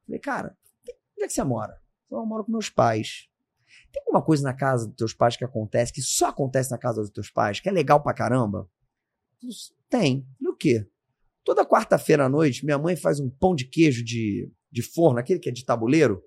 Eu 0.03 0.07
falei, 0.07 0.21
cara, 0.21 0.57
onde 1.17 1.25
é 1.25 1.27
que 1.27 1.33
você 1.33 1.43
mora? 1.43 1.77
Eu 2.09 2.19
eu 2.19 2.27
moro 2.27 2.45
com 2.45 2.53
meus 2.53 2.71
pais. 2.71 3.29
Tem 3.93 4.01
alguma 4.03 4.23
coisa 4.25 4.45
na 4.45 4.55
casa 4.55 4.87
dos 4.87 4.95
teus 4.97 5.13
pais 5.15 5.37
que 5.37 5.45
acontece, 5.45 5.93
que 5.93 6.01
só 6.01 6.29
acontece 6.29 6.71
na 6.71 6.79
casa 6.79 7.01
dos 7.01 7.11
teus 7.11 7.29
pais, 7.31 7.59
que 7.59 7.69
é 7.69 7.73
legal 7.73 8.01
pra 8.01 8.15
caramba? 8.15 8.71
Tem. 9.89 10.27
E 10.41 10.49
o 10.49 10.55
quê? 10.55 10.87
Toda 11.45 11.65
quarta-feira 11.65 12.25
à 12.25 12.29
noite, 12.29 12.65
minha 12.65 12.79
mãe 12.79 12.97
faz 12.97 13.21
um 13.21 13.31
pão 13.31 13.55
de 13.55 13.67
queijo 13.67 14.05
de, 14.05 14.51
de 14.71 14.83
forno, 14.83 15.19
aquele 15.19 15.39
que 15.39 15.49
é 15.49 15.53
de 15.53 15.65
tabuleiro, 15.65 16.23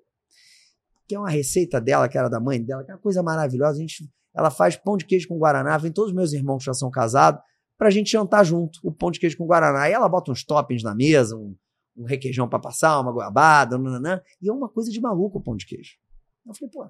que 1.08 1.16
é 1.16 1.20
uma 1.20 1.30
receita 1.30 1.82
dela, 1.82 2.08
que 2.08 2.18
era 2.18 2.30
da 2.30 2.40
mãe 2.40 2.64
dela, 2.64 2.84
que 2.84 2.92
é 2.92 2.94
uma 2.94 3.02
coisa 3.02 3.22
maravilhosa. 3.22 3.78
A 3.78 3.82
gente, 3.82 4.10
ela 4.34 4.50
faz 4.50 4.78
pão 4.78 4.96
de 4.96 5.06
queijo 5.06 5.28
com 5.28 5.38
guaraná, 5.38 5.78
vem 5.78 5.92
todos 5.92 6.12
os 6.12 6.16
meus 6.16 6.34
irmãos 6.34 6.60
que 6.60 6.66
já 6.66 6.74
são 6.74 6.90
casados, 6.90 7.42
pra 7.78 7.90
gente 7.90 8.12
jantar 8.12 8.46
junto, 8.46 8.80
o 8.84 8.92
pão 8.92 9.12
de 9.12 9.20
queijo 9.20 9.38
com 9.38 9.46
guaraná. 9.46 9.90
E 9.90 9.94
ela 9.94 10.08
bota 10.08 10.32
uns 10.32 10.44
toppings 10.44 10.84
na 10.84 10.96
mesa, 10.96 11.36
um, 11.36 11.56
um 11.98 12.06
requeijão 12.06 12.48
pra 12.48 12.60
passar, 12.60 13.00
uma 13.02 13.12
goiabada, 13.12 13.78
nananã, 13.78 14.22
e 14.42 14.50
é 14.50 14.54
uma 14.54 14.70
coisa 14.70 14.92
de 14.92 15.02
maluco 15.02 15.40
o 15.40 15.42
pão 15.42 15.56
de 15.58 15.66
queijo. 15.66 15.98
Eu 16.46 16.54
falei, 16.54 16.72
pô, 16.72 16.86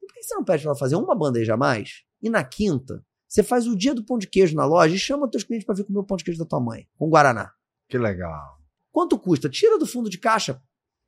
por 0.00 0.14
que 0.14 0.22
você 0.22 0.34
não 0.34 0.44
pede 0.44 0.62
pra 0.62 0.70
ela 0.70 0.78
fazer 0.78 0.96
uma 0.96 1.14
bandeja 1.14 1.54
a 1.54 1.56
mais? 1.56 2.04
E 2.22 2.30
na 2.30 2.42
quinta, 2.42 3.04
você 3.28 3.42
faz 3.42 3.66
o 3.66 3.76
dia 3.76 3.94
do 3.94 4.04
pão 4.04 4.18
de 4.18 4.26
queijo 4.26 4.54
na 4.54 4.64
loja 4.64 4.94
e 4.94 4.98
chama 4.98 5.30
teus 5.30 5.44
clientes 5.44 5.66
pra 5.66 5.74
vir 5.74 5.84
comer 5.84 5.98
o 5.98 6.04
pão 6.04 6.16
de 6.16 6.24
queijo 6.24 6.38
da 6.38 6.46
tua 6.46 6.60
mãe, 6.60 6.88
com 6.96 7.08
guaraná. 7.08 7.52
Que 7.88 7.98
legal. 7.98 8.60
Quanto 8.92 9.18
custa? 9.18 9.48
Tira 9.48 9.78
do 9.78 9.86
fundo 9.86 10.08
de 10.08 10.18
caixa, 10.18 10.60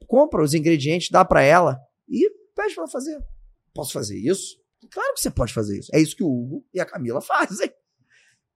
compra 0.06 0.42
os 0.42 0.54
ingredientes, 0.54 1.10
dá 1.10 1.24
pra 1.24 1.42
ela 1.42 1.78
e 2.08 2.28
pede 2.54 2.74
pra 2.74 2.82
ela 2.82 2.90
fazer. 2.90 3.18
Posso 3.74 3.92
fazer 3.92 4.18
isso? 4.18 4.60
Claro 4.90 5.14
que 5.14 5.20
você 5.20 5.30
pode 5.30 5.52
fazer 5.52 5.78
isso. 5.78 5.90
É 5.94 6.00
isso 6.00 6.16
que 6.16 6.22
o 6.22 6.28
Hugo 6.28 6.66
e 6.72 6.80
a 6.80 6.86
Camila 6.86 7.20
fazem. 7.22 7.70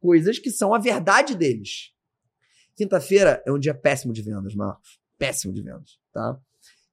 Coisas 0.01 0.39
que 0.39 0.51
são 0.51 0.75
a 0.75 0.79
verdade 0.79 1.37
deles. 1.37 1.93
Quinta-feira 2.75 3.43
é 3.47 3.53
um 3.53 3.59
dia 3.59 3.75
péssimo 3.75 4.13
de 4.13 4.23
vendas, 4.23 4.55
Marcos. 4.55 5.01
Péssimo 5.19 5.53
de 5.53 5.63
vendas, 5.63 6.01
tá? 6.13 6.39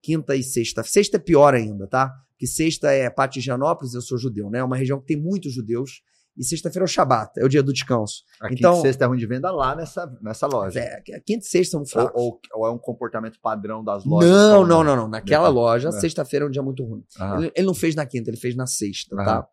Quinta 0.02 0.36
e 0.36 0.44
sexta. 0.44 0.84
Sexta 0.84 1.18
é 1.18 1.20
pior 1.20 1.54
ainda, 1.54 1.88
tá? 1.88 2.14
Que 2.38 2.46
sexta 2.48 2.92
é 2.92 3.10
Pátio 3.10 3.34
de 3.34 3.40
Higienópolis, 3.40 3.94
eu 3.94 4.02
sou 4.02 4.18
judeu, 4.18 4.50
né? 4.50 4.60
É 4.60 4.64
uma 4.64 4.78
região 4.78 5.00
que 5.00 5.08
tem 5.08 5.18
muitos 5.18 5.54
judeus. 5.54 6.04
E 6.38 6.44
sexta-feira 6.44 6.84
é 6.84 6.88
o 6.88 6.88
Shabat, 6.88 7.38
é 7.38 7.44
o 7.44 7.50
dia 7.50 7.62
do 7.62 7.74
descanso. 7.74 8.24
Aqui 8.40 8.56
Então- 8.56 8.76
de 8.76 8.82
sexta 8.82 9.04
é 9.04 9.08
ruim 9.08 9.18
de 9.18 9.26
venda 9.26 9.52
lá 9.52 9.76
nessa, 9.76 10.06
nessa 10.22 10.48
loja. 10.48 10.80
É, 10.80 11.02
quinta 11.26 11.46
e 11.46 11.50
sexta 11.50 11.72
são 11.72 11.82
Ou, 11.82 11.86
fracos. 11.86 12.22
ou, 12.22 12.40
ou 12.54 12.68
é 12.68 12.72
um 12.72 12.78
comportamento 12.78 13.40
padrão 13.42 13.84
das 13.84 14.06
lojas? 14.06 14.30
Não, 14.30 14.60
Ou 14.62 14.66
não, 14.68 14.84
não, 14.84 14.96
não. 14.96 15.08
Naquela 15.10 15.50
loja, 15.50 15.90
é. 15.90 15.92
sexta-feira 15.92 16.46
é 16.46 16.48
um 16.48 16.52
dia 16.52 16.62
muito 16.64 16.84
ruim. 16.86 17.04
Ele, 17.38 17.52
ele 17.56 17.68
não 17.68 17.74
fez 17.74 17.94
na 17.94 18.06
quinta, 18.06 18.30
ele 18.30 18.38
fez 18.38 18.56
na 18.56 18.66
sexta, 18.68 19.16
tá? 19.18 19.48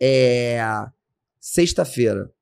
É. 0.00 0.58
Sexta-feira, 1.38 2.32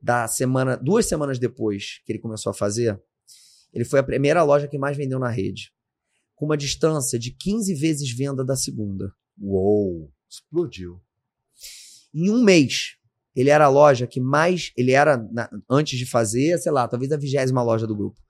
da 0.00 0.26
semana, 0.28 0.76
duas 0.76 1.06
semanas 1.06 1.38
depois 1.38 2.00
que 2.04 2.12
ele 2.12 2.18
começou 2.18 2.50
a 2.50 2.54
fazer, 2.54 3.00
ele 3.72 3.84
foi 3.84 4.00
a 4.00 4.02
primeira 4.02 4.42
loja 4.42 4.68
que 4.68 4.78
mais 4.78 4.96
vendeu 4.96 5.18
na 5.18 5.28
rede. 5.28 5.72
Com 6.34 6.44
uma 6.46 6.56
distância 6.56 7.18
de 7.18 7.30
15 7.32 7.74
vezes 7.74 8.10
venda 8.10 8.44
da 8.44 8.54
segunda. 8.56 9.12
Uou, 9.40 10.12
explodiu. 10.28 11.00
Em 12.14 12.30
um 12.30 12.42
mês, 12.42 12.96
ele 13.34 13.50
era 13.50 13.66
a 13.66 13.68
loja 13.68 14.06
que 14.06 14.20
mais. 14.20 14.72
Ele 14.76 14.92
era, 14.92 15.16
na- 15.16 15.50
antes 15.70 15.98
de 15.98 16.06
fazer, 16.06 16.58
sei 16.58 16.72
lá, 16.72 16.86
talvez 16.88 17.12
a 17.12 17.16
vigésima 17.16 17.62
loja 17.62 17.86
do 17.86 17.96
grupo. 17.96 18.20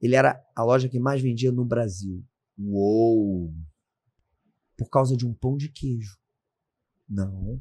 Ele 0.00 0.14
era 0.14 0.40
a 0.54 0.62
loja 0.62 0.88
que 0.88 0.98
mais 0.98 1.20
vendia 1.22 1.50
no 1.52 1.64
Brasil. 1.64 2.24
Uou. 2.58 3.52
por 4.76 4.88
causa 4.90 5.16
de 5.16 5.26
um 5.26 5.34
pão 5.34 5.56
de 5.56 5.68
queijo. 5.68 6.16
Não. 7.08 7.60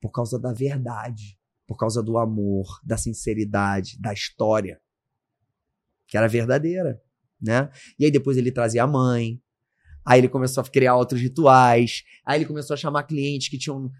Por 0.00 0.10
causa 0.10 0.38
da 0.38 0.52
verdade. 0.52 1.38
Por 1.66 1.76
causa 1.78 2.02
do 2.02 2.18
amor, 2.18 2.78
da 2.84 2.98
sinceridade, 2.98 3.98
da 3.98 4.12
história. 4.12 4.78
Que 6.06 6.16
era 6.18 6.28
verdadeira, 6.28 7.00
né? 7.40 7.70
E 7.98 8.04
aí 8.04 8.10
depois 8.10 8.36
ele 8.36 8.52
trazia 8.52 8.82
a 8.82 8.86
mãe. 8.86 9.40
Aí 10.04 10.20
ele 10.20 10.28
começou 10.28 10.62
a 10.62 10.68
criar 10.68 10.94
outros 10.96 11.20
rituais. 11.22 12.02
Aí 12.26 12.38
ele 12.38 12.46
começou 12.46 12.74
a 12.74 12.76
chamar 12.76 13.04
clientes 13.04 13.48
que 13.48 13.56
tinham, 13.56 13.90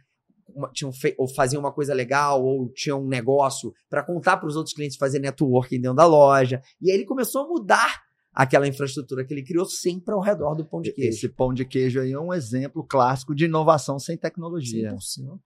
uma- 0.48 0.70
tinham 0.72 0.92
fe- 0.92 1.14
ou 1.18 1.26
faziam 1.28 1.60
uma 1.60 1.72
coisa 1.72 1.94
legal 1.94 2.44
ou 2.44 2.68
tinham 2.70 3.02
um 3.02 3.08
negócio 3.08 3.72
para 3.88 4.02
contar 4.02 4.36
para 4.36 4.48
os 4.48 4.56
outros 4.56 4.74
clientes 4.74 4.96
fazer 4.96 5.18
networking 5.18 5.80
dentro 5.80 5.96
da 5.96 6.06
loja. 6.06 6.62
E 6.80 6.90
aí 6.90 6.96
ele 6.96 7.04
começou 7.04 7.42
a 7.44 7.48
mudar 7.48 8.02
aquela 8.32 8.66
infraestrutura 8.66 9.24
que 9.24 9.32
ele 9.34 9.42
criou 9.42 9.64
sempre 9.66 10.14
ao 10.14 10.20
redor 10.20 10.54
do 10.54 10.64
pão 10.64 10.80
de 10.80 10.92
queijo. 10.92 11.10
Esse 11.10 11.28
pão 11.28 11.52
de 11.52 11.64
queijo 11.64 12.00
aí 12.00 12.12
é 12.12 12.18
um 12.18 12.32
exemplo 12.32 12.82
clássico 12.84 13.34
de 13.34 13.44
inovação 13.44 13.98
sem 13.98 14.16
tecnologia. 14.16 14.90
100%. 14.94 15.38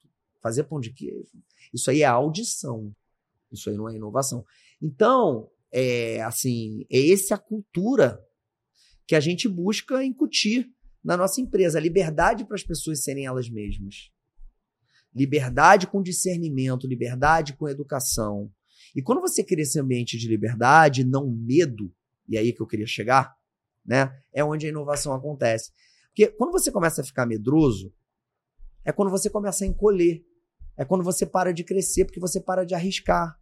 Fazer 0.42 0.64
pão 0.64 0.78
de 0.80 0.92
queijo. 0.92 1.26
Isso 1.74 1.90
aí 1.90 2.02
é 2.02 2.06
audição. 2.06 2.92
Isso 3.50 3.68
aí 3.70 3.76
não 3.76 3.88
é 3.88 3.94
inovação. 3.96 4.44
Então, 4.80 5.48
é 5.72 6.22
assim, 6.22 6.84
é 6.90 7.10
essa 7.12 7.34
a 7.34 7.38
cultura 7.38 8.20
que 9.06 9.14
a 9.16 9.20
gente 9.20 9.48
busca 9.48 10.04
incutir 10.04 10.68
na 11.02 11.16
nossa 11.16 11.40
empresa. 11.40 11.80
Liberdade 11.80 12.44
para 12.44 12.54
as 12.56 12.62
pessoas 12.64 13.02
serem 13.02 13.26
elas 13.26 13.48
mesmas. 13.48 14.10
Liberdade 15.16 15.86
com 15.86 16.02
discernimento, 16.02 16.86
liberdade 16.86 17.56
com 17.56 17.66
educação. 17.66 18.52
E 18.94 19.02
quando 19.02 19.20
você 19.20 19.42
cria 19.42 19.62
esse 19.62 19.80
ambiente 19.80 20.18
de 20.18 20.28
liberdade, 20.28 21.04
não 21.04 21.30
medo, 21.30 21.90
e 22.28 22.36
aí 22.36 22.52
que 22.52 22.60
eu 22.60 22.66
queria 22.66 22.86
chegar, 22.86 23.34
né? 23.84 24.14
É 24.32 24.44
onde 24.44 24.66
a 24.66 24.68
inovação 24.68 25.14
acontece. 25.14 25.72
Porque 26.08 26.26
quando 26.28 26.52
você 26.52 26.70
começa 26.70 27.00
a 27.00 27.04
ficar 27.04 27.24
medroso, 27.24 27.92
é 28.84 28.92
quando 28.92 29.10
você 29.10 29.30
começa 29.30 29.64
a 29.64 29.66
encolher. 29.66 30.22
É 30.76 30.84
quando 30.84 31.02
você 31.02 31.24
para 31.24 31.52
de 31.52 31.64
crescer, 31.64 32.04
porque 32.04 32.20
você 32.20 32.38
para 32.38 32.64
de 32.64 32.74
arriscar. 32.74 33.34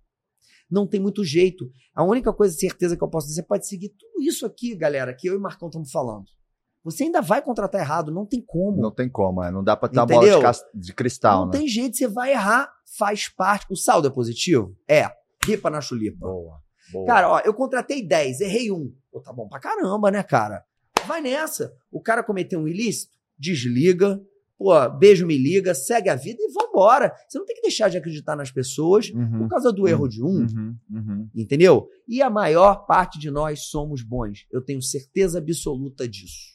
Não 0.71 0.87
tem 0.87 1.01
muito 1.01 1.25
jeito. 1.25 1.69
A 1.93 2.05
única 2.05 2.33
coisa, 2.33 2.57
certeza 2.57 2.97
que 2.97 3.03
eu 3.03 3.11
posso 3.11 3.27
dizer, 3.27 3.43
pode 3.43 3.67
seguir 3.67 3.91
tudo 3.91 4.23
isso 4.23 4.47
aqui, 4.47 4.75
galera, 4.77 5.13
que 5.13 5.29
eu 5.29 5.35
e 5.35 5.39
Marcão 5.39 5.69
estamos 5.69 5.91
falando. 5.91 6.25
Você 6.85 7.05
ainda 7.05 7.23
vai 7.23 7.41
contratar 7.41 7.81
errado, 7.81 8.13
não 8.13 8.27
tem 8.27 8.43
como. 8.47 8.81
Não 8.81 8.91
tem 8.91 9.09
como, 9.09 9.43
é. 9.43 9.51
não 9.51 9.65
dá 9.65 9.75
pra 9.75 9.89
ter 9.89 9.99
uma 9.99 10.05
bola 10.05 10.27
Entendeu? 10.29 10.53
de, 10.75 10.93
cristal, 10.93 11.41
não 11.41 11.47
né? 11.47 11.59
tem 11.59 11.67
jeito, 11.67 11.97
você 11.97 12.07
vai 12.07 12.33
errar, 12.33 12.71
faz 12.99 13.27
parte. 13.27 13.67
O 13.71 13.77
saldo 13.77 14.07
é 14.07 14.11
positivo? 14.11 14.77
É. 14.87 15.11
Ripa 15.43 15.71
na 15.71 15.81
chulipa. 15.81 16.27
Boa, 16.27 16.61
boa. 16.93 17.07
Cara, 17.07 17.31
ó, 17.31 17.41
eu 17.41 17.55
contratei 17.55 18.07
10, 18.07 18.43
errei 18.43 18.71
um. 18.71 18.93
Pô, 19.11 19.21
tá 19.21 19.33
bom 19.33 19.49
pra 19.49 19.59
caramba, 19.59 20.11
né, 20.11 20.23
cara? 20.23 20.63
Vai 21.07 21.23
nessa. 21.23 21.73
O 21.91 22.03
cara 22.03 22.23
cometeu 22.23 22.61
um 22.61 22.69
ilícito, 22.69 23.17
desliga. 23.39 24.21
Pô, 24.59 24.89
beijo, 24.91 25.27
me 25.27 25.37
liga, 25.39 25.75
segue 25.75 26.11
a 26.11 26.15
vida 26.15 26.39
e 26.41 26.53
vambora. 26.53 27.15
Você 27.27 27.39
não 27.39 27.47
tem 27.47 27.57
que 27.57 27.63
deixar 27.63 27.89
de 27.89 27.97
acreditar 27.97 28.37
nas 28.37 28.51
pessoas 28.51 29.11
Uhum, 29.11 29.41
por 29.41 29.49
causa 29.49 29.73
do 29.73 29.89
erro 29.89 30.07
de 30.07 30.23
um, 30.23 30.27
uhum, 30.27 30.77
uhum. 30.91 31.29
entendeu? 31.35 31.89
E 32.07 32.23
a 32.23 32.31
maior 32.31 32.87
parte 32.87 33.19
de 33.19 33.31
nós 33.31 33.65
somos 33.67 34.03
bons. 34.03 34.47
Eu 34.53 34.63
tenho 34.63 34.81
certeza 34.81 35.39
absoluta 35.39 36.07
disso. 36.07 36.54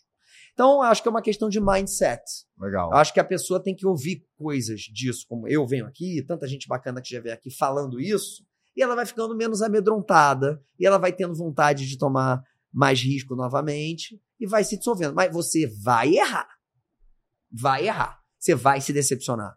Então, 0.54 0.82
acho 0.82 1.02
que 1.02 1.08
é 1.08 1.12
uma 1.12 1.22
questão 1.22 1.50
de 1.50 1.60
mindset. 1.60 2.22
Legal. 2.60 2.93
Acho 2.93 3.14
que 3.14 3.20
a 3.20 3.24
pessoa 3.24 3.62
tem 3.62 3.76
que 3.76 3.86
ouvir 3.86 4.26
coisas 4.38 4.82
disso, 4.82 5.26
como 5.28 5.47
eu 5.47 5.66
venho 5.66 5.86
aqui, 5.86 6.24
tanta 6.28 6.47
gente 6.47 6.68
bacana 6.68 7.02
que 7.02 7.14
já 7.14 7.22
veio 7.22 7.34
aqui 7.34 7.50
falando 7.50 8.00
isso, 8.00 8.43
e 8.76 8.82
ela 8.82 8.95
vai 8.95 9.06
ficando 9.06 9.36
menos 9.36 9.62
amedrontada, 9.62 10.62
e 10.80 10.86
ela 10.86 10.97
vai 10.97 11.14
tendo 11.14 11.36
vontade 11.36 11.88
de 11.88 11.97
tomar 11.97 12.41
mais 12.72 13.02
risco 13.02 13.36
novamente, 13.36 14.22
e 14.39 14.47
vai 14.47 14.64
se 14.64 14.78
dissolvendo. 14.78 15.14
Mas 15.14 15.32
você 15.34 15.68
vai 15.84 16.16
errar. 16.16 16.47
Vai 17.52 17.88
errar. 17.88 18.20
Você 18.38 18.56
vai 18.56 18.80
se 18.80 18.93
decepcionar. 18.93 19.56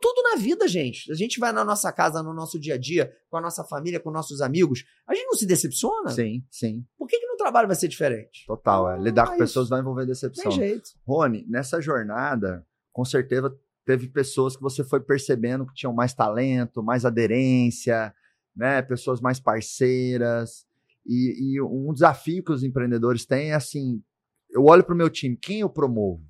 Tudo 0.00 0.22
na 0.22 0.36
vida, 0.36 0.66
gente. 0.68 1.10
A 1.10 1.14
gente 1.14 1.40
vai 1.40 1.52
na 1.52 1.64
nossa 1.64 1.92
casa, 1.92 2.22
no 2.22 2.32
nosso 2.32 2.58
dia 2.58 2.74
a 2.74 2.78
dia, 2.78 3.12
com 3.30 3.36
a 3.36 3.40
nossa 3.40 3.64
família, 3.64 4.00
com 4.00 4.10
nossos 4.10 4.40
amigos. 4.40 4.84
A 5.06 5.14
gente 5.14 5.26
não 5.26 5.34
se 5.34 5.46
decepciona? 5.46 6.10
Sim, 6.10 6.44
sim. 6.50 6.84
Por 6.96 7.06
que, 7.06 7.18
que 7.18 7.26
no 7.26 7.36
trabalho 7.36 7.66
vai 7.66 7.76
ser 7.76 7.88
diferente? 7.88 8.46
Total, 8.46 8.92
é. 8.92 8.98
Lidar 8.98 9.26
com 9.26 9.32
isso. 9.32 9.42
pessoas 9.42 9.68
vai 9.68 9.80
envolver 9.80 10.06
decepção. 10.06 10.44
Tem 10.44 10.52
jeito. 10.52 10.90
Rony, 11.06 11.44
nessa 11.48 11.80
jornada, 11.80 12.66
com 12.92 13.04
certeza 13.04 13.54
teve 13.84 14.06
pessoas 14.06 14.54
que 14.54 14.62
você 14.62 14.84
foi 14.84 15.00
percebendo 15.00 15.64
que 15.64 15.72
tinham 15.72 15.94
mais 15.94 16.12
talento, 16.12 16.82
mais 16.82 17.06
aderência, 17.06 18.14
né? 18.54 18.82
Pessoas 18.82 19.18
mais 19.18 19.40
parceiras. 19.40 20.66
E, 21.06 21.54
e 21.54 21.62
um 21.62 21.90
desafio 21.94 22.44
que 22.44 22.52
os 22.52 22.62
empreendedores 22.62 23.24
têm 23.24 23.52
é 23.52 23.54
assim: 23.54 24.02
eu 24.50 24.64
olho 24.64 24.84
para 24.84 24.94
o 24.94 24.96
meu 24.96 25.08
time, 25.08 25.38
quem 25.40 25.60
eu 25.60 25.70
promovo? 25.70 26.22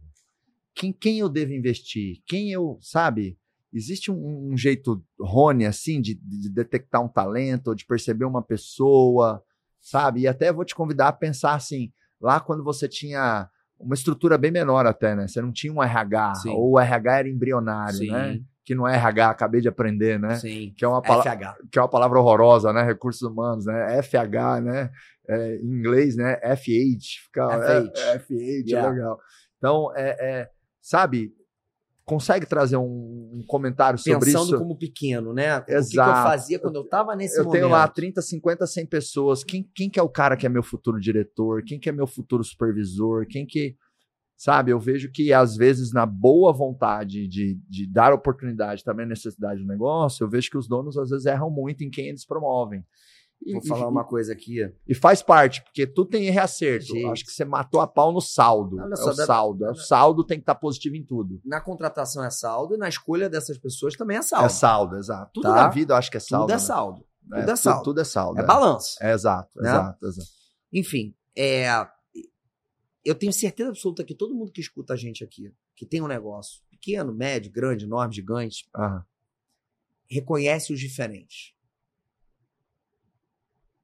Quem, 0.72 0.92
quem 0.92 1.18
eu 1.18 1.28
devo 1.28 1.52
investir? 1.52 2.22
Quem 2.24 2.52
eu, 2.52 2.78
sabe? 2.80 3.36
Existe 3.78 4.10
um, 4.10 4.50
um 4.52 4.56
jeito 4.56 5.02
Rony, 5.20 5.64
assim, 5.66 6.00
de, 6.00 6.14
de 6.14 6.50
detectar 6.50 7.02
um 7.02 7.08
talento, 7.08 7.68
ou 7.68 7.74
de 7.74 7.86
perceber 7.86 8.24
uma 8.24 8.42
pessoa, 8.42 9.42
sabe? 9.80 10.20
E 10.20 10.28
até 10.28 10.52
vou 10.52 10.64
te 10.64 10.74
convidar 10.74 11.08
a 11.08 11.12
pensar 11.12 11.54
assim, 11.54 11.92
lá 12.20 12.40
quando 12.40 12.62
você 12.62 12.88
tinha 12.88 13.48
uma 13.78 13.94
estrutura 13.94 14.36
bem 14.36 14.50
menor 14.50 14.86
até, 14.86 15.14
né? 15.14 15.28
Você 15.28 15.40
não 15.40 15.52
tinha 15.52 15.72
um 15.72 15.82
RH, 15.82 16.34
Sim. 16.36 16.50
ou 16.50 16.72
o 16.72 16.80
RH 16.80 17.18
era 17.18 17.28
embrionário, 17.28 18.10
né? 18.10 18.40
Que 18.64 18.74
não 18.74 18.86
é 18.86 18.96
RH, 18.96 19.30
acabei 19.30 19.60
de 19.62 19.68
aprender, 19.68 20.18
né? 20.18 20.34
sim. 20.34 20.74
Que 20.76 20.84
é 20.84 20.88
uma 20.88 21.00
palavra 21.00 21.32
FH. 21.32 21.56
que 21.72 21.78
é 21.78 21.82
uma 21.82 21.88
palavra 21.88 22.18
horrorosa, 22.18 22.70
né? 22.72 22.82
Recursos 22.82 23.22
humanos, 23.22 23.64
né? 23.64 24.02
FH, 24.02 24.60
né? 24.62 24.90
É, 25.26 25.56
em 25.56 25.78
inglês, 25.78 26.16
né? 26.16 26.38
FH. 26.42 27.24
Fica, 27.26 27.48
FH. 27.48 27.98
É, 27.98 28.14
é 28.14 28.18
FH, 28.18 28.34
Yeah. 28.66 28.88
é 28.88 28.90
legal. 28.90 29.18
Então, 29.56 29.92
é, 29.96 30.16
é, 30.20 30.50
sabe, 30.82 31.32
consegue 32.08 32.46
trazer 32.46 32.78
um, 32.78 33.30
um 33.34 33.44
comentário 33.46 33.98
sobre 33.98 34.32
Pensando 34.32 34.46
isso? 34.46 34.58
como 34.58 34.76
pequeno, 34.76 35.34
né? 35.34 35.58
O 35.58 35.60
que 35.60 35.66
que, 35.66 35.72
eu 35.72 35.78
Exato. 35.78 36.28
fazia 36.30 36.58
quando 36.58 36.76
eu 36.76 36.88
tava 36.88 37.14
nesse 37.14 37.38
eu 37.38 37.44
momento. 37.44 37.60
tenho 37.60 37.68
lá 37.68 37.86
30, 37.86 38.22
50, 38.22 38.66
100 38.66 38.86
pessoas. 38.86 39.44
Quem, 39.44 39.70
quem 39.74 39.90
que 39.90 40.00
é 40.00 40.02
o 40.02 40.08
cara 40.08 40.34
que 40.34 40.46
é 40.46 40.48
meu 40.48 40.62
futuro 40.62 40.98
diretor? 40.98 41.62
Quem 41.62 41.78
que 41.78 41.86
é 41.86 41.92
meu 41.92 42.06
futuro 42.06 42.42
supervisor? 42.42 43.26
Quem 43.28 43.46
que. 43.46 43.76
Sabe, 44.38 44.70
eu 44.70 44.78
vejo 44.78 45.10
que 45.12 45.32
às 45.32 45.56
vezes, 45.56 45.92
na 45.92 46.06
boa 46.06 46.52
vontade 46.52 47.26
de, 47.26 47.58
de 47.68 47.90
dar 47.90 48.12
oportunidade, 48.12 48.84
também 48.84 49.04
necessidade 49.04 49.60
do 49.60 49.66
negócio, 49.66 50.24
eu 50.24 50.30
vejo 50.30 50.48
que 50.48 50.56
os 50.56 50.68
donos 50.68 50.96
às 50.96 51.10
vezes 51.10 51.26
erram 51.26 51.50
muito 51.50 51.82
em 51.82 51.90
quem 51.90 52.06
eles 52.06 52.24
promovem. 52.24 52.84
Vou 53.46 53.62
e- 53.62 53.66
falar 53.68 53.88
uma 53.88 54.04
coisa 54.04 54.32
aqui. 54.32 54.58
e 54.86 54.94
faz 54.94 55.22
parte, 55.22 55.62
porque 55.62 55.86
tudo 55.86 56.10
tem 56.10 56.26
erro 56.26 56.36
e 56.36 56.40
acerto. 56.40 56.86
Gente. 56.86 57.06
Acho 57.06 57.24
que 57.24 57.30
você 57.32 57.44
matou 57.44 57.80
a 57.80 57.86
pau 57.86 58.12
no 58.12 58.20
saldo. 58.20 58.80
É 58.92 58.96
só, 58.96 59.10
o 59.10 59.14
dá- 59.14 59.26
saldo. 59.26 59.64
É 59.64 59.70
o 59.70 59.74
saldo 59.74 60.24
tem 60.24 60.38
que 60.38 60.42
estar 60.42 60.54
positivo 60.56 60.96
em 60.96 61.04
tudo. 61.04 61.40
Na 61.44 61.60
contratação 61.60 62.24
é 62.24 62.30
saldo 62.30 62.74
e 62.74 62.78
na 62.78 62.88
escolha 62.88 63.28
dessas 63.28 63.56
pessoas 63.56 63.94
também 63.96 64.16
é 64.16 64.22
saldo. 64.22 64.46
É 64.46 64.48
saldo, 64.48 64.96
exato. 64.96 65.30
Tudo 65.34 65.44
Tá? 65.44 65.54
na 65.54 65.68
vida 65.68 65.94
eu 65.94 65.96
acho 65.96 66.10
que 66.10 66.16
é 66.16 66.20
saldo. 66.20 66.44
Tudo 66.46 66.52
é 66.52 66.54
né? 66.54 66.58
saldo. 66.60 67.04
É, 67.32 67.40
tudo 67.40 67.50
é 67.50 67.56
saldo. 67.56 67.84
Tudo 67.84 68.00
é 68.00 68.04
saldo. 68.04 68.40
É 68.40 68.44
balanço. 68.44 68.96
É 69.00 69.12
exato, 69.12 69.60
Né? 69.60 69.68
exato, 69.70 70.06
exato. 70.06 70.28
Enfim, 70.72 71.14
é, 71.36 71.66
eu 73.04 73.14
tenho 73.14 73.32
certeza 73.32 73.70
absoluta 73.70 74.02
que 74.04 74.14
todo 74.14 74.34
mundo 74.34 74.50
que 74.52 74.60
escuta 74.60 74.94
a 74.94 74.96
gente 74.96 75.22
aqui, 75.24 75.50
que 75.76 75.86
tem 75.86 76.02
um 76.02 76.06
negócio 76.08 76.60
pequeno, 76.70 77.14
médio, 77.14 77.50
grande, 77.52 77.84
enorme, 77.84 78.14
gigante, 78.14 78.68
reconhece 80.10 80.72
os 80.72 80.80
diferentes. 80.80 81.52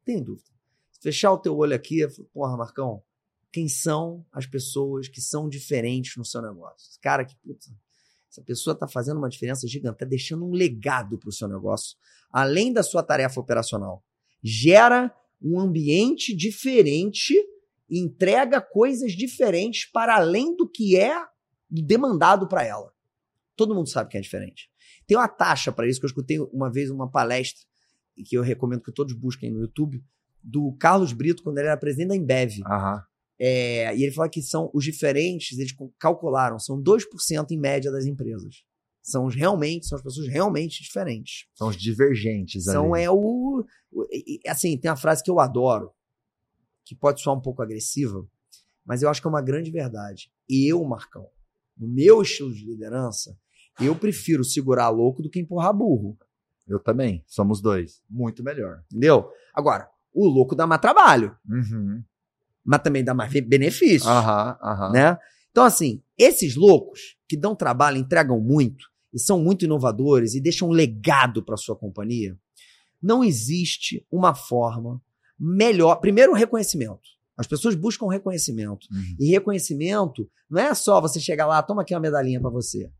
Tem 0.05 0.23
dúvida. 0.23 0.49
Se 0.93 1.01
fechar 1.01 1.33
o 1.33 1.39
teu 1.39 1.57
olho 1.57 1.75
aqui, 1.75 2.07
porra, 2.33 2.57
Marcão, 2.57 3.03
quem 3.53 3.69
são 3.69 4.25
as 4.33 4.47
pessoas 4.47 5.09
que 5.09 5.21
são 5.21 5.49
diferentes 5.49 6.17
no 6.17 6.25
seu 6.25 6.43
negócio? 6.43 6.99
Cara, 7.01 7.25
que 7.25 7.37
puta. 7.37 7.67
Essa 8.31 8.43
pessoa 8.43 8.75
está 8.75 8.89
fazendo 8.89 9.19
uma 9.19 9.29
diferença 9.29 9.69
gigante, 9.69 9.95
está 9.95 10.05
deixando 10.05 10.45
um 10.45 10.51
legado 10.51 11.17
para 11.17 11.29
o 11.29 11.33
seu 11.33 11.47
negócio, 11.47 11.97
além 12.33 12.73
da 12.73 12.83
sua 12.83 13.01
tarefa 13.01 13.41
operacional. 13.41 14.05
Gera 14.43 15.15
um 15.41 15.61
ambiente 15.61 16.35
diferente, 16.35 17.33
entrega 17.89 18.61
coisas 18.61 19.13
diferentes 19.13 19.85
para 19.85 20.17
além 20.17 20.57
do 20.57 20.69
que 20.69 20.99
é 20.99 21.17
demandado 21.71 22.49
para 22.49 22.65
ela. 22.65 22.93
Todo 23.55 23.75
mundo 23.75 23.89
sabe 23.89 24.11
que 24.11 24.19
é 24.19 24.21
diferente. 24.21 24.69
Tem 25.07 25.17
uma 25.17 25.29
taxa 25.29 25.71
para 25.71 25.87
isso 25.87 26.01
que 26.01 26.07
eu 26.07 26.09
escutei 26.09 26.41
uma 26.41 26.73
vez 26.73 26.91
uma 26.91 27.09
palestra 27.09 27.65
que 28.23 28.37
eu 28.37 28.43
recomendo 28.43 28.83
que 28.83 28.93
todos 28.93 29.13
busquem 29.15 29.51
no 29.51 29.61
YouTube 29.61 30.03
do 30.43 30.73
Carlos 30.79 31.13
Brito 31.13 31.43
quando 31.43 31.59
ele 31.59 31.69
era 31.69 31.77
presidente 31.77 32.09
da 32.09 32.17
Embev. 32.17 32.53
Aham. 32.67 33.03
É, 33.39 33.97
e 33.97 34.05
ele 34.05 34.13
fala 34.13 34.29
que 34.29 34.41
são 34.41 34.71
os 34.73 34.85
diferentes, 34.85 35.59
eles 35.59 35.75
calcularam, 35.99 36.59
são 36.59 36.81
2% 36.81 37.51
em 37.51 37.59
média 37.59 37.91
das 37.91 38.05
empresas. 38.07 38.63
São 39.03 39.27
os 39.27 39.35
realmente, 39.35 39.87
são 39.87 39.97
as 39.97 40.03
pessoas 40.05 40.29
realmente 40.29 40.83
diferentes. 40.83 41.47
São 41.55 41.69
os 41.69 41.77
divergentes 41.77 42.65
São 42.65 42.95
ali. 42.95 43.05
é 43.05 43.11
o, 43.11 43.65
o- 43.93 44.05
e- 44.11 44.41
e, 44.45 44.49
assim, 44.49 44.79
tem 44.79 44.91
uma 44.91 44.97
frase 44.97 45.23
que 45.23 45.31
eu 45.31 45.41
adoro, 45.41 45.91
que 46.85 46.95
pode 46.95 47.21
soar 47.21 47.37
um 47.37 47.41
pouco 47.41 47.61
agressiva, 47.61 48.25
mas 48.85 49.03
eu 49.03 49.09
acho 49.09 49.21
que 49.21 49.27
é 49.27 49.31
uma 49.31 49.43
grande 49.43 49.71
verdade. 49.71 50.31
Eu, 50.49 50.83
Marcão, 50.85 51.29
no 51.77 51.89
meu 51.89 52.23
estilo 52.23 52.55
de 52.55 52.65
liderança, 52.65 53.37
eu 53.81 53.97
prefiro 53.97 54.45
segurar 54.45 54.89
louco 54.91 55.23
do 55.23 55.29
que 55.29 55.41
empurrar 55.41 55.75
burro. 55.75 56.17
Eu 56.67 56.79
também. 56.79 57.23
Somos 57.27 57.61
dois. 57.61 58.03
Muito 58.09 58.43
melhor. 58.43 58.83
Entendeu? 58.91 59.29
Agora, 59.55 59.89
o 60.13 60.27
louco 60.27 60.55
dá 60.55 60.67
mais 60.67 60.81
trabalho, 60.81 61.37
Uhum. 61.49 62.03
mas 62.65 62.81
também 62.83 63.05
dá 63.05 63.13
mais 63.15 63.31
be- 63.33 63.41
benefícios. 63.41 64.07
Aham, 64.07 64.59
aham. 64.63 64.93
né? 64.93 65.19
Então, 65.51 65.65
assim, 65.65 66.03
esses 66.19 66.57
loucos 66.57 67.17
que 67.29 67.37
dão 67.37 67.55
trabalho, 67.55 67.97
entregam 67.99 68.41
muito 68.41 68.87
e 69.13 69.19
são 69.19 69.39
muito 69.39 69.65
inovadores 69.65 70.35
e 70.35 70.41
deixam 70.41 70.69
um 70.69 70.73
legado 70.73 71.43
para 71.45 71.57
sua 71.57 71.77
companhia, 71.77 72.37
não 73.03 73.23
existe 73.23 74.07
uma 74.11 74.35
forma 74.35 75.01
melhor. 75.39 75.97
Primeiro, 75.97 76.33
o 76.33 76.35
reconhecimento. 76.35 77.03
As 77.37 77.47
pessoas 77.47 77.75
buscam 77.75 78.09
reconhecimento. 78.09 78.87
Uhum. 78.91 79.17
E 79.21 79.31
reconhecimento 79.31 80.29
não 80.49 80.61
é 80.63 80.75
só 80.75 81.01
você 81.01 81.19
chegar 81.21 81.47
lá, 81.47 81.63
toma 81.63 81.83
aqui 81.83 81.93
uma 81.95 82.01
medalhinha 82.01 82.41
para 82.41 82.51
você. 82.51 82.91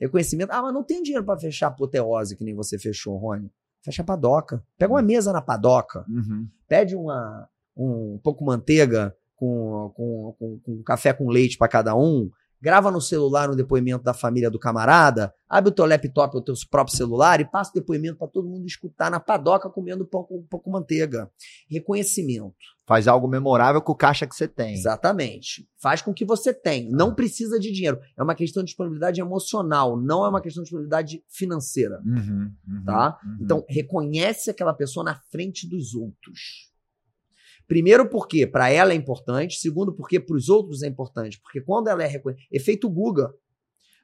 Reconhecimento, 0.00 0.50
ah, 0.50 0.62
mas 0.62 0.74
não 0.74 0.82
tem 0.82 1.02
dinheiro 1.02 1.24
para 1.24 1.38
fechar 1.38 1.66
a 1.66 1.70
apoteose 1.70 2.36
que 2.36 2.44
nem 2.44 2.54
você 2.54 2.78
fechou, 2.78 3.16
Rony. 3.16 3.50
Fecha 3.82 4.02
a 4.02 4.04
padoca. 4.04 4.62
Pega 4.78 4.92
uma 4.92 5.02
mesa 5.02 5.32
na 5.32 5.42
padoca 5.42 6.04
Uhum. 6.08 6.48
pede 6.66 6.96
uma, 6.96 7.48
um 7.76 8.18
pouco 8.22 8.44
manteiga 8.44 9.14
com, 9.36 9.92
com, 9.94 10.34
com, 10.38 10.58
com 10.60 10.82
café 10.82 11.12
com 11.12 11.28
leite 11.28 11.58
para 11.58 11.68
cada 11.68 11.94
um, 11.94 12.30
grava 12.60 12.90
no 12.90 13.00
celular 13.00 13.50
um 13.50 13.56
depoimento 13.56 14.02
da 14.02 14.14
família 14.14 14.50
do 14.50 14.58
camarada, 14.58 15.32
abre 15.48 15.70
o 15.70 15.74
teu 15.74 15.84
laptop, 15.86 16.36
o 16.36 16.40
teu 16.40 16.54
próprio 16.70 16.96
celular 16.96 17.40
e 17.40 17.44
passa 17.44 17.70
o 17.70 17.74
depoimento 17.74 18.18
para 18.18 18.28
todo 18.28 18.48
mundo 18.48 18.66
escutar 18.66 19.10
na 19.10 19.20
padoca 19.20 19.68
comendo 19.68 20.06
pão 20.06 20.24
com, 20.24 20.42
pão 20.42 20.60
com 20.60 20.70
manteiga. 20.70 21.30
Reconhecimento. 21.70 22.54
Faz 22.86 23.08
algo 23.08 23.26
memorável 23.26 23.80
com 23.80 23.92
o 23.92 23.96
caixa 23.96 24.26
que 24.26 24.34
você 24.34 24.46
tem. 24.46 24.74
Exatamente. 24.74 25.66
Faz 25.80 26.02
com 26.02 26.12
que 26.12 26.24
você 26.24 26.52
tenha. 26.52 26.90
Não 26.90 27.14
precisa 27.14 27.58
de 27.58 27.72
dinheiro. 27.72 27.98
É 28.16 28.22
uma 28.22 28.34
questão 28.34 28.62
de 28.62 28.66
disponibilidade 28.68 29.20
emocional, 29.20 29.98
não 29.98 30.24
é 30.24 30.28
uma 30.28 30.40
questão 30.40 30.62
de 30.62 30.66
disponibilidade 30.66 31.22
financeira. 31.28 32.00
Uhum, 32.04 32.52
uhum, 32.68 32.84
Tá? 32.84 33.18
uhum. 33.24 33.38
Então, 33.40 33.64
reconhece 33.68 34.50
aquela 34.50 34.74
pessoa 34.74 35.04
na 35.04 35.14
frente 35.30 35.68
dos 35.68 35.94
outros. 35.94 36.73
Primeiro, 37.66 38.08
porque 38.08 38.46
para 38.46 38.70
ela 38.70 38.92
é 38.92 38.96
importante. 38.96 39.58
Segundo, 39.58 39.92
porque 39.92 40.20
para 40.20 40.36
os 40.36 40.48
outros 40.48 40.82
é 40.82 40.88
importante. 40.88 41.40
Porque 41.40 41.60
quando 41.60 41.88
ela 41.88 42.02
é 42.02 42.06
reconhecida. 42.06 42.48
Efeito 42.52 42.88
Guga. 42.88 43.32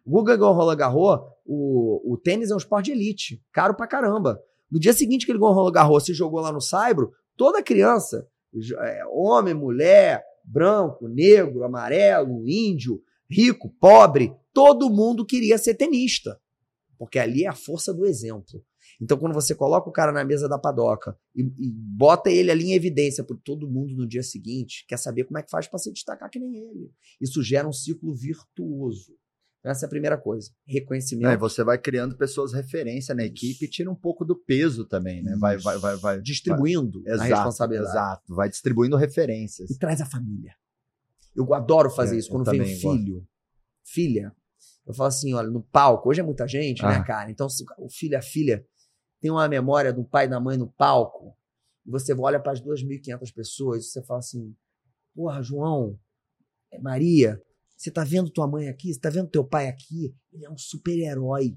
Guga 0.07 0.37
ganhou 0.37 0.55
Roland 0.55 0.77
Garros, 0.77 1.21
o, 1.45 2.15
o 2.15 2.17
tênis 2.17 2.51
é 2.51 2.55
um 2.55 2.59
esporte 2.59 2.87
de 2.87 2.93
elite. 2.93 3.43
Caro 3.53 3.75
pra 3.75 3.87
caramba. 3.87 4.41
No 4.71 4.81
dia 4.81 4.93
seguinte 4.93 5.27
que 5.27 5.33
ele 5.33 5.39
ganhou 5.39 5.55
Roland 5.55 5.73
Garros, 5.73 6.05
se 6.05 6.15
jogou 6.15 6.41
lá 6.41 6.51
no 6.51 6.61
Saibro, 6.61 7.13
toda 7.37 7.63
criança, 7.63 8.27
é, 8.81 9.03
homem, 9.11 9.53
mulher, 9.53 10.25
branco, 10.45 11.07
negro, 11.07 11.65
amarelo, 11.65 12.49
índio, 12.49 13.03
rico, 13.29 13.69
pobre, 13.81 14.33
todo 14.53 14.91
mundo 14.91 15.27
queria 15.27 15.59
ser 15.59 15.75
tenista. 15.75 16.41
Porque 16.99 17.19
ali 17.19 17.45
é 17.45 17.49
a 17.49 17.55
força 17.55 17.95
do 17.95 18.05
exemplo. 18.05 18.63
Então, 19.01 19.17
quando 19.19 19.33
você 19.33 19.55
coloca 19.55 19.89
o 19.89 19.93
cara 19.93 20.13
na 20.13 20.23
mesa 20.25 20.47
da 20.49 20.59
padoca 20.59 21.17
e, 21.35 21.41
e 21.43 21.71
bota 21.73 22.31
ele 22.31 22.51
ali 22.51 22.65
em 22.67 22.75
evidência 22.75 23.25
para 23.25 23.37
todo 23.43 23.69
mundo 23.71 23.97
no 23.97 24.07
dia 24.07 24.23
seguinte, 24.23 24.85
quer 24.87 24.99
saber 24.99 25.25
como 25.25 25.39
é 25.39 25.43
que 25.43 25.51
faz 25.51 25.67
para 25.67 25.79
se 25.79 25.91
destacar 25.93 26.29
que 26.29 26.39
nem 26.39 26.55
ele. 26.57 26.93
Isso 27.21 27.43
gera 27.43 27.67
um 27.67 27.73
ciclo 27.73 28.15
virtuoso. 28.15 29.15
Essa 29.65 29.85
é 29.85 29.87
a 29.87 29.91
primeira 29.91 30.17
coisa. 30.17 30.51
Reconhecimento. 30.67 31.25
Não, 31.27 31.33
e 31.33 31.37
você 31.37 31.63
vai 31.63 31.77
criando 31.79 32.17
pessoas 32.17 32.53
referência 32.53 33.15
na 33.15 33.25
equipe 33.25 33.65
e 33.67 33.69
tira 33.69 33.91
um 33.91 33.95
pouco 33.95 34.25
do 34.25 34.35
peso 34.35 34.87
também, 34.87 35.23
né? 35.23 35.37
Vai, 35.39 35.59
vai, 35.59 35.79
vai, 35.79 35.97
vai. 35.97 36.21
distribuindo 36.23 37.03
vai- 37.03 37.13
a 37.13 37.15
Exato, 37.17 37.35
responsabilidade. 37.35 37.91
Exato. 37.91 38.35
Vai 38.35 38.49
distribuindo 38.49 38.97
referências. 38.97 39.71
E 39.71 39.79
traz 39.79 40.01
a 40.01 40.07
família. 40.07 40.55
Eu 41.37 41.53
adoro 41.55 41.91
fazer 41.91 42.17
É, 42.17 42.19
isso 42.19 42.31
quando 42.31 42.51
vem 42.51 42.65
filho, 42.65 43.27
filha. 43.85 44.35
Eu 44.87 44.95
falo 44.95 45.09
assim, 45.09 45.33
olha, 45.35 45.49
no 45.51 45.63
palco, 45.63 46.09
hoje 46.09 46.21
é 46.21 46.25
muita 46.25 46.47
gente, 46.49 46.83
né, 46.83 46.97
Ah. 46.97 47.05
cara? 47.05 47.31
Então, 47.31 47.47
o 47.79 47.89
filho 47.91 48.17
a 48.19 48.23
filha 48.23 48.65
tem 49.21 49.31
uma 49.31 49.49
memória 49.49 49.93
do 49.93 50.05
pai 50.05 50.27
e 50.27 50.29
da 50.29 50.41
mãe 50.41 50.57
no 50.57 50.67
palco, 50.69 51.37
e 51.87 51.91
você 51.91 52.13
olha 52.15 52.41
para 52.41 52.53
as 52.53 52.61
2.500 52.63 53.33
pessoas, 53.35 53.85
e 53.85 53.89
você 53.91 54.03
fala 54.03 54.21
assim, 54.21 54.55
porra, 55.15 55.43
João, 55.43 55.99
é 56.73 56.79
Maria, 56.79 57.41
Você 57.77 57.91
tá 57.91 58.05
vendo 58.05 58.29
tua 58.31 58.47
mãe 58.47 58.69
aqui? 58.69 58.93
Você 58.93 59.01
tá 59.01 59.09
vendo 59.09 59.31
teu 59.31 59.43
pai 59.43 59.67
aqui? 59.67 60.15
Ele 60.31 60.45
é 60.45 60.51
um 60.51 60.59
super-herói. 60.59 61.57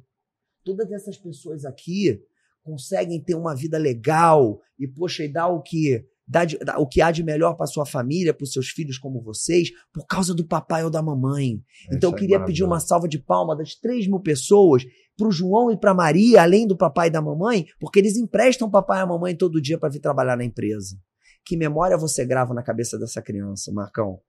Todas 0.63 0.89
essas 0.89 1.17
pessoas 1.17 1.65
aqui 1.65 2.21
conseguem 2.63 3.21
ter 3.21 3.35
uma 3.35 3.53
vida 3.53 3.77
legal 3.77 4.61
e, 4.79 4.87
poxa, 4.87 5.25
e 5.25 5.27
dar 5.27 5.47
o 5.49 5.61
que, 5.61 6.01
dá 6.25 6.45
de- 6.45 6.57
dá 6.59 6.79
o 6.79 6.87
que 6.87 7.01
há 7.01 7.11
de 7.11 7.21
melhor 7.23 7.55
para 7.55 7.67
sua 7.67 7.85
família, 7.85 8.33
para 8.33 8.45
os 8.45 8.53
seus 8.53 8.69
filhos 8.69 8.97
como 8.97 9.21
vocês, 9.21 9.69
por 9.91 10.05
causa 10.07 10.33
do 10.33 10.45
papai 10.47 10.81
ou 10.85 10.89
da 10.89 11.01
mamãe. 11.01 11.61
É 11.91 11.95
Então 11.95 12.11
eu 12.11 12.15
queria 12.15 12.37
pedir 12.45 12.63
uma 12.63 12.79
salva 12.79 13.05
de 13.09 13.19
palma 13.19 13.53
das 13.53 13.75
3 13.75 14.07
mil 14.07 14.21
pessoas 14.21 14.83
pro 15.17 15.31
João 15.31 15.71
e 15.71 15.77
pra 15.77 15.93
Maria, 15.93 16.41
além 16.41 16.67
do 16.67 16.77
papai 16.77 17.07
e 17.07 17.11
da 17.11 17.21
mamãe, 17.21 17.65
porque 17.79 17.99
eles 17.99 18.17
emprestam 18.17 18.67
o 18.67 18.71
papai 18.71 19.01
e 19.01 19.05
mamãe 19.05 19.35
todo 19.35 19.61
dia 19.61 19.77
para 19.77 19.89
vir 19.89 19.99
trabalhar 19.99 20.35
na 20.35 20.43
empresa. 20.43 20.97
Que 21.45 21.57
memória 21.57 21.97
você 21.97 22.25
grava 22.25 22.53
na 22.53 22.63
cabeça 22.63 22.97
dessa 22.97 23.21
criança, 23.21 23.71
Marcão? 23.71 24.19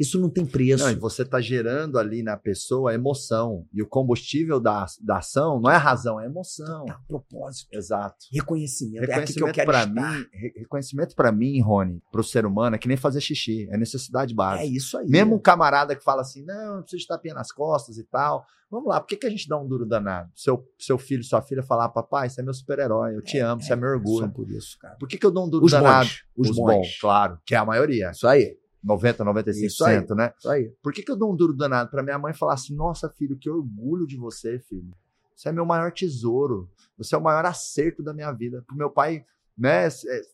Isso 0.00 0.18
não 0.18 0.30
tem 0.30 0.46
preço. 0.46 0.82
Não, 0.82 0.90
e 0.90 0.94
você 0.94 1.24
tá 1.26 1.40
gerando 1.42 1.98
ali 1.98 2.22
na 2.22 2.34
pessoa 2.36 2.94
emoção. 2.94 3.66
E 3.72 3.82
o 3.82 3.86
combustível 3.86 4.58
da, 4.58 4.86
da 5.02 5.18
ação 5.18 5.60
não 5.60 5.70
é 5.70 5.76
razão, 5.76 6.18
é 6.18 6.24
emoção. 6.24 6.86
Tá, 6.86 6.98
propósito, 7.06 7.68
Exato. 7.70 8.16
reconhecimento. 8.32 9.10
É 9.10 9.14
aqui 9.14 9.34
que 9.34 9.42
eu 9.42 9.46
Reconhecimento 9.46 9.54
quero 9.54 9.70
para 9.70 9.86
mim, 9.86 10.26
re- 10.32 10.52
reconhecimento 10.56 11.14
para 11.14 11.30
mim, 11.30 11.60
Rony, 11.60 12.02
pro 12.10 12.24
ser 12.24 12.46
humano 12.46 12.76
é 12.76 12.78
que 12.78 12.88
nem 12.88 12.96
fazer 12.96 13.20
xixi, 13.20 13.68
é 13.70 13.76
necessidade 13.76 14.32
É 14.32 14.36
básica. 14.36 14.64
isso 14.66 14.96
aí. 14.96 15.06
Mesmo 15.06 15.34
um 15.34 15.38
camarada 15.38 15.94
que 15.94 16.02
fala 16.02 16.22
assim, 16.22 16.44
não, 16.46 16.76
não 16.76 16.82
preciso 16.82 17.02
de 17.02 17.06
tapinha 17.06 17.34
nas 17.34 17.52
costas 17.52 17.98
e 17.98 18.04
tal. 18.04 18.44
Vamos 18.70 18.88
lá, 18.88 19.00
por 19.00 19.08
que, 19.08 19.16
que 19.16 19.26
a 19.26 19.30
gente 19.30 19.48
dá 19.48 19.58
um 19.58 19.66
duro 19.66 19.84
danado? 19.84 20.30
Seu, 20.34 20.64
seu 20.78 20.96
filho, 20.96 21.24
sua 21.24 21.42
filha 21.42 21.62
falar, 21.62 21.88
papai, 21.88 22.30
você 22.30 22.40
é 22.40 22.44
meu 22.44 22.54
super-herói, 22.54 23.16
eu 23.16 23.20
te 23.22 23.36
amo, 23.38 23.60
você 23.60 23.72
é 23.72 23.76
meu 23.76 23.88
Só 23.88 23.94
orgulho. 23.96 24.30
por 24.30 24.48
isso, 24.50 24.78
cara. 24.78 24.94
Por 24.94 25.08
que, 25.08 25.18
que 25.18 25.26
eu 25.26 25.30
dou 25.30 25.44
um 25.46 25.50
duro 25.50 25.64
Os 25.66 25.72
danado? 25.72 26.06
bons. 26.08 26.50
Os, 26.50 26.56
bons. 26.56 26.98
claro, 27.00 27.38
que 27.44 27.54
é 27.54 27.58
a 27.58 27.64
maioria. 27.64 28.12
Isso 28.12 28.26
aí. 28.28 28.56
90, 28.82 29.24
95%, 29.24 29.64
Isso 29.64 29.84
aí. 29.84 30.06
né? 30.16 30.32
Isso 30.38 30.50
aí. 30.50 30.72
Por 30.82 30.92
que, 30.92 31.02
que 31.02 31.10
eu 31.10 31.16
dou 31.16 31.32
um 31.32 31.36
duro 31.36 31.54
danado 31.54 31.90
pra 31.90 32.02
minha 32.02 32.18
mãe 32.18 32.32
falar 32.32 32.54
assim: 32.54 32.74
nossa, 32.74 33.08
filho, 33.10 33.36
que 33.38 33.50
orgulho 33.50 34.06
de 34.06 34.16
você, 34.16 34.58
filho. 34.58 34.92
Você 35.36 35.48
é 35.48 35.52
meu 35.52 35.64
maior 35.64 35.92
tesouro. 35.92 36.70
Você 36.98 37.14
é 37.14 37.18
o 37.18 37.22
maior 37.22 37.44
acerto 37.46 38.02
da 38.02 38.12
minha 38.12 38.30
vida. 38.32 38.62
Pro 38.66 38.76
meu 38.76 38.90
pai, 38.90 39.24
né, 39.56 39.86
é, 39.86 39.90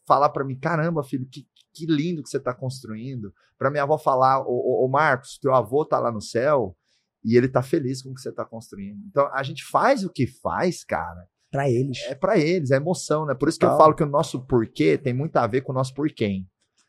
falar 0.07 0.29
pra 0.31 0.45
mim: 0.45 0.59
caramba, 0.59 1.03
filho, 1.03 1.27
que, 1.31 1.47
que 1.73 1.87
lindo 1.87 2.23
que 2.23 2.29
você 2.29 2.41
tá 2.41 2.55
construindo. 2.55 3.33
Pra 3.59 3.71
minha 3.71 3.83
avó 3.83 3.99
falar: 3.99 4.41
ô, 4.41 4.85
ô, 4.85 4.89
Marcos, 4.89 5.39
teu 5.39 5.55
avô 5.55 5.85
tá 5.85 5.99
lá 5.99 6.11
no 6.13 6.21
céu 6.21 6.77
e 7.25 7.37
ele 7.37 7.49
tá 7.49 7.63
feliz 7.63 8.03
com 8.03 8.11
o 8.11 8.15
que 8.15 8.21
você 8.21 8.31
tá 8.33 8.45
construindo. 8.45 9.01
Então 9.09 9.29
a 9.33 9.43
gente 9.43 9.65
faz 9.65 10.05
o 10.05 10.11
que 10.11 10.27
faz, 10.27 10.85
cara. 10.85 11.27
Pra 11.51 11.71
eles. 11.71 11.99
É 12.07 12.15
pra 12.15 12.39
eles, 12.39 12.71
é 12.71 12.77
emoção, 12.77 13.25
né? 13.27 13.35
Por 13.35 13.49
isso 13.49 13.59
que 13.59 13.65
eu 13.65 13.71
Total. 13.71 13.85
falo 13.85 13.97
que 13.97 14.03
o 14.03 14.07
nosso 14.07 14.45
porquê 14.47 14.99
tem 14.99 15.15
muito 15.15 15.37
a 15.37 15.47
ver 15.47 15.63
com 15.63 15.73
o 15.73 15.75
nosso 15.75 15.95
porquê. 15.95 16.45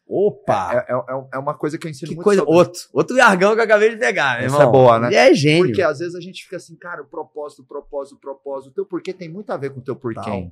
Opa! 0.08 0.86
É, 0.88 0.94
é, 0.94 1.28
é 1.34 1.38
uma 1.38 1.54
coisa 1.54 1.78
que 1.78 1.86
eu 1.86 1.92
ensino 1.92 2.10
que 2.10 2.16
muito 2.16 2.24
coisa. 2.24 2.42
sobre- 2.42 2.56
Outro. 2.58 2.82
Outro 2.94 3.16
jargão 3.18 3.54
que 3.54 3.60
eu 3.60 3.64
acabei 3.64 3.90
de 3.90 3.98
pegar, 3.98 4.42
irmão. 4.42 4.62
é 4.62 4.66
boa, 4.66 5.00
né? 5.00 5.08
Ele 5.08 5.16
é 5.16 5.34
gênio. 5.34 5.66
Porque 5.66 5.82
às 5.82 6.00
vezes 6.00 6.16
a 6.16 6.22
gente 6.22 6.44
fica 6.44 6.56
assim, 6.58 6.76
cara, 6.76 7.02
o 7.02 7.06
propósito, 7.06 7.62
o 7.62 7.66
propósito, 7.66 8.16
o 8.16 8.20
propósito, 8.20 8.72
o 8.72 8.74
teu 8.74 8.86
porquê 8.86 9.14
tem 9.14 9.28
muito 9.30 9.50
a 9.52 9.58
ver 9.58 9.72
com 9.72 9.80
o 9.80 9.84
teu 9.84 9.96
porquê. 9.96 10.50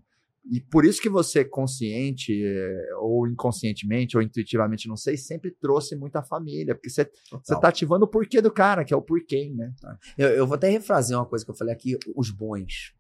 E 0.51 0.59
por 0.61 0.85
isso 0.85 1.01
que 1.01 1.09
você, 1.09 1.43
consciente, 1.43 2.31
eh, 2.45 2.89
ou 2.99 3.27
inconscientemente, 3.27 4.15
ou 4.15 4.21
intuitivamente, 4.21 4.87
não 4.87 4.95
sei, 4.95 5.17
sempre 5.17 5.49
trouxe 5.49 5.95
muita 5.95 6.21
família. 6.21 6.75
Porque 6.75 6.89
você, 6.89 7.09
você 7.43 7.59
tá 7.59 7.69
ativando 7.69 8.05
o 8.05 8.07
porquê 8.07 8.41
do 8.41 8.51
cara, 8.51 8.85
que 8.85 8.93
é 8.93 8.97
o 8.97 9.01
porquê, 9.01 9.51
né? 9.55 9.73
Eu, 10.15 10.29
eu 10.29 10.45
vou 10.45 10.53
até 10.55 10.69
refrazer 10.69 11.17
uma 11.17 11.25
coisa 11.25 11.43
que 11.43 11.49
eu 11.49 11.55
falei 11.55 11.73
aqui, 11.73 11.97
os 12.15 12.29
bons. 12.29 12.93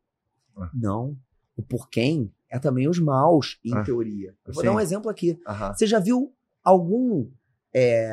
Ah. 0.57 0.71
Não. 0.73 1.15
O 1.55 1.61
porquê 1.61 2.27
é 2.49 2.57
também 2.57 2.87
os 2.89 2.97
maus, 2.99 3.59
em 3.63 3.75
Ah. 3.75 3.83
teoria. 3.83 4.29
Eu 4.45 4.53
vou 4.53 4.61
Sim. 4.63 4.67
dar 4.69 4.73
um 4.75 4.79
exemplo 4.79 5.09
aqui. 5.09 5.37
Você 5.77 5.85
já 5.85 5.99
viu 5.99 6.33
algum 6.65 7.29
é, 7.73 8.11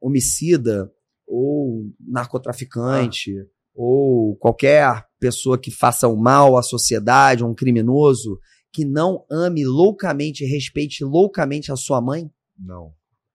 homicida 0.00 0.92
ou 1.26 1.90
narcotraficante 2.00 3.32
ou 3.74 4.36
qualquer 4.36 5.06
pessoa 5.18 5.58
que 5.58 5.70
faça 5.70 6.06
o 6.08 6.16
mal 6.16 6.58
à 6.58 6.62
sociedade, 6.62 7.44
um 7.44 7.54
criminoso, 7.54 8.38
que 8.72 8.84
não 8.84 9.24
ame 9.30 9.64
loucamente 9.64 10.44
e 10.44 10.46
respeite 10.46 11.04
loucamente 11.04 11.70
a 11.72 11.76
sua 11.76 12.00
mãe? 12.00 12.30
Não, 12.58 12.92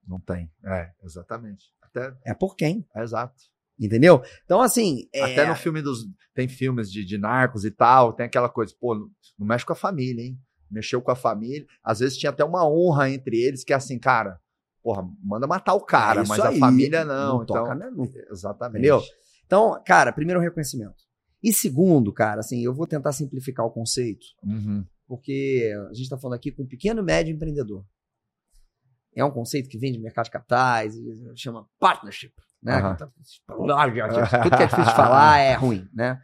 não 0.07 0.19
tem. 0.19 0.51
É, 0.65 0.91
exatamente. 1.03 1.65
Até, 1.81 2.13
É 2.25 2.33
por 2.33 2.55
quem? 2.55 2.85
é 2.95 3.01
exato. 3.01 3.35
Entendeu? 3.79 4.21
Então, 4.43 4.59
assim. 4.61 5.07
é- 5.13 5.23
Até 5.23 5.47
no 5.47 5.55
filme 5.55 5.81
dos. 5.81 5.99
Tem 6.33 6.47
filmes 6.47 6.91
de, 6.91 7.05
de 7.05 7.17
narcos 7.17 7.63
e 7.65 7.71
tal, 7.71 8.13
tem 8.13 8.25
aquela 8.25 8.49
coisa, 8.49 8.73
pô, 8.79 8.95
não 8.95 9.47
mexe 9.47 9.65
com 9.65 9.73
a 9.73 9.75
família, 9.75 10.23
hein? 10.23 10.37
Mexeu 10.69 11.01
com 11.01 11.11
a 11.11 11.15
família. 11.15 11.65
Às 11.83 11.99
vezes 11.99 12.17
tinha 12.17 12.29
até 12.31 12.43
uma 12.43 12.67
honra 12.67 13.09
entre 13.09 13.37
eles, 13.37 13.63
que 13.63 13.71
é 13.73 13.75
assim, 13.75 13.97
cara, 13.99 14.39
porra, 14.87 15.05
manda 15.21 15.45
matar 15.45 15.73
o 15.73 15.81
cara, 15.81 16.21
É 16.21 16.25
mas 16.25 16.39
a 16.39 16.47
aí. 16.47 16.59
família 16.59 17.03
não. 17.03 17.35
Não 17.39 17.43
então, 17.43 17.57
toca, 17.57 17.75
né? 17.75 17.91
Exatamente. 18.31 18.77
Entendeu? 18.79 19.01
Então, 19.45 19.83
cara, 19.85 20.13
primeiro 20.13 20.39
reconhecimento. 20.39 20.95
E 21.43 21.51
segundo, 21.51 22.13
cara, 22.13 22.39
assim, 22.39 22.61
eu 22.63 22.73
vou 22.73 22.87
tentar 22.87 23.11
simplificar 23.11 23.65
o 23.65 23.69
conceito, 23.69 24.25
Uhum. 24.45 24.85
porque 25.05 25.73
a 25.89 25.93
gente 25.93 26.03
está 26.03 26.17
falando 26.17 26.37
aqui 26.37 26.53
com 26.53 26.63
um 26.63 26.67
pequeno 26.67 27.01
e 27.01 27.03
médio 27.03 27.35
empreendedor. 27.35 27.85
É 29.13 29.25
um 29.25 29.31
conceito 29.31 29.67
que 29.67 29.77
vem 29.77 29.91
de 29.91 29.99
mercado 29.99 30.25
de 30.25 30.31
capitais, 30.31 30.95
chama 31.35 31.67
partnership, 31.79 32.33
né? 32.63 32.75
Aham. 32.75 32.95
Tudo 32.95 34.57
que 34.57 34.63
é 34.63 34.67
difícil 34.67 34.85
de 34.85 34.95
falar 34.95 35.39
é 35.39 35.53
ruim, 35.53 35.85
né? 35.93 36.17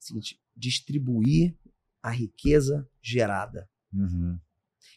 Seguinte, 0.00 0.40
distribuir 0.56 1.56
a 2.02 2.10
riqueza 2.10 2.84
gerada. 3.00 3.68
Uhum. 3.94 4.36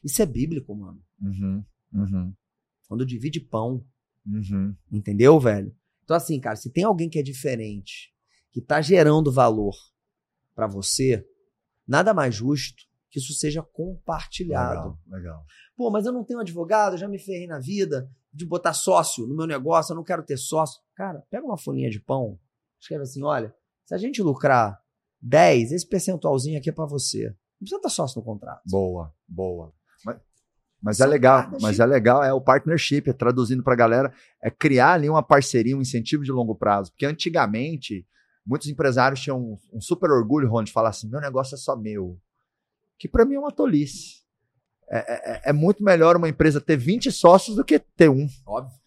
Isso 0.04 0.24
é 0.24 0.26
bíblico, 0.26 0.76
mano. 0.76 1.00
Uhum. 1.22 1.64
Uhum. 1.94 2.34
Quando 2.92 3.06
divide 3.06 3.40
pão, 3.40 3.86
Uhum. 4.26 4.76
Entendeu, 4.92 5.40
velho? 5.40 5.74
Então, 6.04 6.16
assim, 6.16 6.38
cara, 6.42 6.58
se 6.58 6.70
tem 6.70 6.84
alguém 6.84 7.10
que 7.10 7.18
é 7.18 7.24
diferente, 7.24 8.14
que 8.52 8.60
tá 8.60 8.82
gerando 8.82 9.32
valor 9.32 9.74
pra 10.54 10.68
você, 10.68 11.26
nada 11.88 12.14
mais 12.14 12.36
justo 12.36 12.84
que 13.10 13.18
isso 13.18 13.34
seja 13.34 13.64
compartilhado. 13.64 14.90
Legal, 14.90 15.00
legal. 15.08 15.46
Pô, 15.74 15.90
mas 15.90 16.06
eu 16.06 16.12
não 16.12 16.26
tenho 16.26 16.42
advogado, 16.42 16.98
já 16.98 17.08
me 17.08 17.18
ferrei 17.18 17.48
na 17.48 17.60
vida 17.60 18.12
de 18.34 18.46
botar 18.46 18.74
sócio 18.74 19.26
no 19.26 19.38
meu 19.38 19.48
negócio, 19.48 19.94
eu 19.94 19.96
não 19.96 20.04
quero 20.04 20.22
ter 20.22 20.36
sócio. 20.36 20.82
Cara, 20.94 21.26
pega 21.30 21.46
uma 21.46 21.58
folhinha 21.58 21.90
de 21.90 22.00
pão, 22.02 22.38
escreve 22.78 23.04
assim: 23.04 23.24
olha, 23.24 23.56
se 23.86 23.96
a 23.96 23.98
gente 23.98 24.22
lucrar 24.22 24.82
10, 25.22 25.72
esse 25.72 25.88
percentualzinho 25.88 26.60
aqui 26.60 26.70
é 26.70 26.74
pra 26.74 26.86
você. 26.86 27.30
Não 27.30 27.60
precisa 27.60 27.78
estar 27.78 27.90
sócio 27.90 28.20
no 28.20 28.26
contrato. 28.26 28.62
Boa, 28.70 29.16
boa. 29.28 29.74
Mas, 30.06 30.20
mas 30.82 31.00
é 31.00 31.04
é 31.04 31.08
legal, 31.08 31.52
mas 31.62 31.80
é 31.80 31.86
legal, 31.86 32.24
é 32.24 32.34
o 32.34 32.42
partnership, 32.42 33.10
é 33.10 33.14
traduzindo 33.14 33.64
pra 33.64 33.76
galera, 33.76 34.12
é 34.42 34.50
criar 34.50 34.94
ali 34.94 35.10
uma 35.10 35.22
parceria, 35.24 35.78
um 35.78 35.82
incentivo 35.82 36.24
de 36.24 36.32
longo 36.32 36.56
prazo. 36.56 36.92
Porque 36.92 37.06
antigamente, 37.06 38.06
muitos 38.46 38.68
empresários 38.68 39.20
tinham 39.22 39.40
um, 39.40 39.58
um 39.74 39.82
super 39.82 40.10
orgulho, 40.12 40.50
Ron, 40.50 40.64
de 40.64 40.72
falar 40.72 40.90
assim: 40.90 41.10
meu 41.10 41.22
negócio 41.22 41.56
é 41.56 41.58
só 41.58 41.76
meu. 41.76 42.18
Que 42.98 43.08
pra 43.08 43.26
mim 43.26 43.36
é 43.36 43.40
uma 43.40 43.52
tolice. 43.52 44.22
É, 44.90 44.98
é- 45.36 45.42
é 45.50 45.54
muito 45.54 45.84
melhor 45.84 46.18
uma 46.18 46.28
empresa 46.28 46.60
ter 46.60 46.76
20 46.78 47.12
sócios 47.12 47.56
do 47.56 47.64
que 47.64 47.80
ter 47.80 48.10
um. 48.10 48.28
Óbvio. 48.46 48.81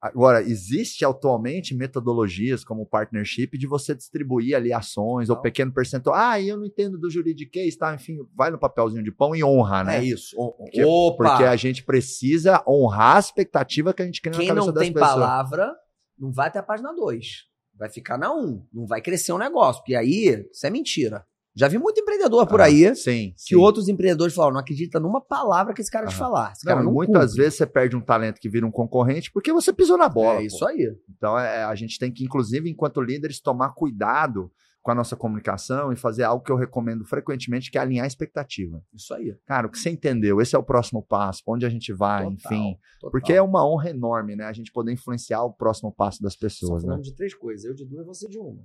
Agora, 0.00 0.42
existe 0.42 1.04
atualmente 1.04 1.74
metodologias 1.74 2.62
como 2.62 2.82
o 2.82 2.86
partnership 2.86 3.56
de 3.58 3.66
você 3.66 3.94
distribuir 3.94 4.54
ali 4.54 4.72
ações 4.72 5.30
ou 5.30 5.36
Não. 5.36 5.42
pequeno 5.42 5.72
percentual. 5.72 6.14
Ah, 6.14 6.40
eu 6.40 6.56
não 6.58 6.66
entendo 6.66 6.98
do 6.98 7.10
juridiquês, 7.10 7.76
tá? 7.76 7.94
Enfim, 7.94 8.18
vai 8.36 8.50
no 8.50 8.58
papelzinho 8.58 9.02
de 9.02 9.10
pão 9.10 9.34
e 9.34 9.42
honra, 9.42 9.82
né? 9.84 9.98
É 9.98 10.04
isso. 10.04 10.36
O- 10.38 10.52
Porque- 10.52 10.84
Opa! 10.84 11.30
Porque 11.30 11.44
a 11.44 11.56
gente 11.56 11.82
precisa 11.82 12.62
honrar 12.68 13.16
a 13.16 13.20
expectativa 13.20 13.94
que 13.94 14.02
a 14.02 14.06
gente 14.06 14.20
cria 14.20 14.32
na 14.32 14.38
Quem 14.38 14.48
cabeça 14.48 14.66
não 14.66 14.72
das 14.74 14.82
tem 14.84 14.92
pessoas. 14.92 15.12
palavra 15.12 15.72
não 16.18 16.30
vai 16.30 16.48
até 16.48 16.58
a 16.58 16.62
página 16.62 16.92
2. 16.94 17.44
Vai 17.74 17.90
ficar 17.90 18.16
na 18.18 18.32
1. 18.32 18.38
Um. 18.38 18.66
Não 18.72 18.86
vai 18.86 19.00
crescer 19.02 19.32
o 19.32 19.38
negócio. 19.38 19.82
Porque 19.82 19.94
aí, 19.94 20.46
isso 20.52 20.66
é 20.66 20.70
mentira. 20.70 21.24
Já 21.56 21.68
vi 21.68 21.78
muito 21.78 21.98
empreendedor 21.98 22.46
por 22.46 22.60
Ah, 22.60 22.64
aí 22.64 22.94
Sim, 22.94 23.32
que 23.34 23.54
sim. 23.54 23.56
outros 23.56 23.88
empreendedores 23.88 24.34
falam, 24.34 24.52
não 24.52 24.60
acredita 24.60 25.00
numa 25.00 25.20
palavra 25.22 25.72
que 25.72 25.80
esse 25.80 25.90
cara 25.90 26.06
te 26.06 26.10
Aham. 26.10 26.18
falar. 26.18 26.52
Esse 26.52 26.64
cara 26.66 26.82
não 26.82 26.92
muitas 26.92 27.30
cumpre. 27.30 27.42
vezes 27.44 27.56
você 27.58 27.66
perde 27.66 27.96
um 27.96 28.00
talento 28.02 28.38
que 28.38 28.48
vira 28.48 28.66
um 28.66 28.70
concorrente 28.70 29.32
porque 29.32 29.52
você 29.52 29.72
pisou 29.72 29.96
na 29.96 30.08
bola. 30.08 30.34
É 30.34 30.40
pô. 30.40 30.46
isso 30.46 30.66
aí. 30.66 30.94
Então 31.16 31.38
é, 31.38 31.64
a 31.64 31.74
gente 31.74 31.98
tem 31.98 32.12
que, 32.12 32.22
inclusive, 32.24 32.68
enquanto 32.68 33.00
líderes, 33.00 33.40
tomar 33.40 33.70
cuidado 33.70 34.52
com 34.82 34.90
a 34.92 34.94
nossa 34.94 35.16
comunicação 35.16 35.92
e 35.92 35.96
fazer 35.96 36.22
algo 36.22 36.44
que 36.44 36.52
eu 36.52 36.56
recomendo 36.56 37.04
frequentemente, 37.04 37.72
que 37.72 37.78
é 37.78 37.80
alinhar 37.80 38.04
a 38.04 38.06
expectativa. 38.06 38.80
Isso 38.94 39.12
aí. 39.14 39.34
Cara, 39.44 39.66
o 39.66 39.70
que 39.70 39.78
você 39.78 39.90
entendeu? 39.90 40.40
Esse 40.40 40.54
é 40.54 40.58
o 40.58 40.62
próximo 40.62 41.02
passo, 41.02 41.42
onde 41.48 41.66
a 41.66 41.68
gente 41.68 41.92
vai, 41.92 42.22
Total, 42.22 42.32
enfim. 42.34 42.78
total. 43.00 43.10
Porque 43.10 43.32
é 43.32 43.42
uma 43.42 43.66
honra 43.66 43.90
enorme, 43.90 44.36
né? 44.36 44.44
A 44.44 44.52
gente 44.52 44.70
poder 44.70 44.92
influenciar 44.92 45.42
o 45.42 45.52
próximo 45.52 45.90
passo 45.92 46.22
das 46.22 46.34
Só 46.34 46.38
pessoas, 46.38 46.82
né? 46.84 46.88
falamos 46.90 47.08
de 47.08 47.14
três 47.16 47.34
coisas. 47.34 47.64
Eu 47.64 47.74
de 47.74 47.84
duas, 47.84 48.06
você 48.06 48.28
de 48.28 48.38
uma. 48.38 48.64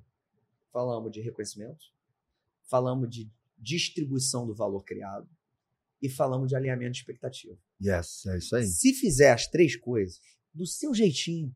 Falamos 0.72 1.12
de 1.12 1.22
reconhecimento, 1.22 1.80
falamos 2.72 3.10
de 3.10 3.30
distribuição 3.60 4.48
do 4.48 4.56
valor 4.56 4.84
criado 4.86 5.30
e 6.02 6.08
falamos 6.10 6.48
de 6.48 6.56
alinhamento 6.56 6.94
de 6.94 7.00
expectativa. 7.00 7.56
Yes, 7.84 8.26
é 8.28 8.38
isso 8.38 8.56
aí. 8.56 8.66
Se 8.66 8.94
fizer 8.94 9.34
as 9.34 9.46
três 9.46 9.76
coisas, 9.76 10.22
do 10.54 10.66
seu 10.66 10.94
jeitinho. 10.94 11.54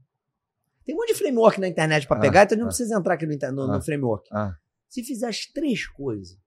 Tem 0.86 0.94
um 0.94 1.00
monte 1.00 1.14
de 1.14 1.18
framework 1.20 1.60
na 1.60 1.68
internet 1.68 2.06
pra 2.08 2.18
Ah, 2.18 2.20
pegar, 2.20 2.44
então 2.44 2.58
não 2.58 2.66
ah. 2.66 2.68
precisa 2.68 2.96
entrar 2.96 3.14
aqui 3.16 3.26
no, 3.26 3.34
no- 3.54 3.68
no 3.68 3.74
Ah. 3.74 3.82
framework. 3.82 4.28
Ah, 4.32 4.56
Se 4.90 5.04
fizer 5.04 5.28
as 5.28 5.46
três 5.48 5.88
coisas, 5.88 6.38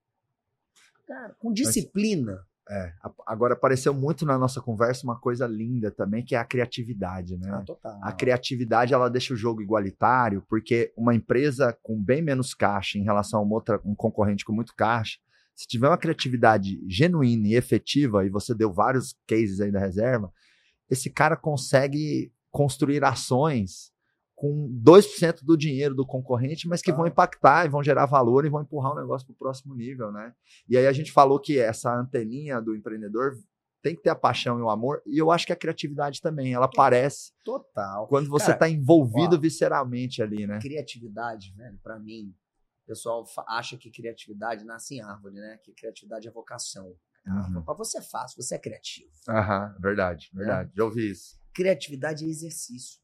cara, 1.06 1.34
com 1.38 1.52
disciplina, 1.52 2.46
É, 2.70 2.92
agora 3.26 3.54
apareceu 3.54 3.94
muito 3.94 4.26
na 4.26 4.36
nossa 4.36 4.60
conversa 4.60 5.04
uma 5.06 5.18
coisa 5.18 5.46
linda 5.46 5.90
também, 5.90 6.22
que 6.22 6.34
é 6.34 6.38
a 6.38 6.44
criatividade, 6.44 7.38
né? 7.38 7.50
Ah, 7.50 7.62
total. 7.62 7.98
A 8.02 8.12
criatividade 8.12 8.92
ela 8.92 9.08
deixa 9.08 9.32
o 9.32 9.36
jogo 9.36 9.62
igualitário, 9.62 10.44
porque 10.48 10.92
uma 10.94 11.14
empresa 11.14 11.76
com 11.82 12.02
bem 12.02 12.20
menos 12.20 12.52
caixa 12.52 12.98
em 12.98 13.04
relação 13.04 13.40
a 13.40 13.42
uma 13.42 13.54
outra, 13.54 13.80
um 13.84 13.94
concorrente 13.94 14.44
com 14.44 14.52
muito 14.52 14.74
caixa, 14.74 15.18
se 15.54 15.66
tiver 15.66 15.88
uma 15.88 15.98
criatividade 15.98 16.78
genuína 16.86 17.48
e 17.48 17.54
efetiva, 17.54 18.24
e 18.24 18.28
você 18.28 18.54
deu 18.54 18.72
vários 18.72 19.16
cases 19.26 19.60
aí 19.60 19.72
da 19.72 19.80
reserva, 19.80 20.30
esse 20.90 21.10
cara 21.10 21.36
consegue 21.36 22.32
construir 22.50 23.02
ações 23.02 23.92
com 24.38 24.70
2% 24.84 25.40
do 25.42 25.56
dinheiro 25.56 25.96
do 25.96 26.06
concorrente, 26.06 26.68
mas 26.68 26.80
que 26.80 26.92
ah. 26.92 26.94
vão 26.94 27.08
impactar 27.08 27.66
e 27.66 27.68
vão 27.68 27.82
gerar 27.82 28.06
valor 28.06 28.46
e 28.46 28.48
vão 28.48 28.62
empurrar 28.62 28.92
o 28.92 28.94
negócio 28.94 29.26
para 29.26 29.32
o 29.32 29.36
próximo 29.36 29.74
nível, 29.74 30.12
né? 30.12 30.32
E 30.68 30.78
aí 30.78 30.86
a 30.86 30.92
gente 30.92 31.10
falou 31.10 31.40
que 31.40 31.58
essa 31.58 31.92
anteninha 31.92 32.60
do 32.60 32.76
empreendedor 32.76 33.36
tem 33.82 33.96
que 33.96 34.02
ter 34.02 34.10
a 34.10 34.14
paixão 34.14 34.56
e 34.60 34.62
o 34.62 34.70
amor, 34.70 35.02
e 35.04 35.18
eu 35.18 35.32
acho 35.32 35.44
que 35.44 35.52
a 35.52 35.56
criatividade 35.56 36.20
também, 36.20 36.54
ela 36.54 36.66
aparece. 36.66 37.32
Total. 37.44 38.06
Quando 38.06 38.30
você 38.30 38.52
está 38.52 38.68
envolvido 38.68 39.34
ó, 39.34 39.40
visceralmente 39.40 40.22
ali, 40.22 40.46
né? 40.46 40.60
Criatividade, 40.60 41.52
velho, 41.56 41.78
para 41.82 41.98
mim, 41.98 42.32
o 42.84 42.86
pessoal 42.86 43.24
acha 43.48 43.76
que 43.76 43.90
criatividade 43.90 44.64
nasce 44.64 44.94
em 44.94 45.00
árvore, 45.00 45.34
né? 45.34 45.58
Que 45.64 45.72
criatividade 45.72 46.28
é 46.28 46.30
vocação. 46.30 46.94
Uhum. 47.26 47.62
Para 47.62 47.74
você 47.74 47.98
é 47.98 48.02
fácil, 48.02 48.40
você 48.40 48.54
é 48.54 48.58
criativo. 48.58 49.10
Aham, 49.28 49.74
verdade, 49.80 50.30
verdade. 50.32 50.70
É. 50.72 50.76
Já 50.76 50.84
ouvi 50.84 51.10
isso. 51.10 51.36
Criatividade 51.52 52.24
é 52.24 52.28
exercício. 52.28 53.00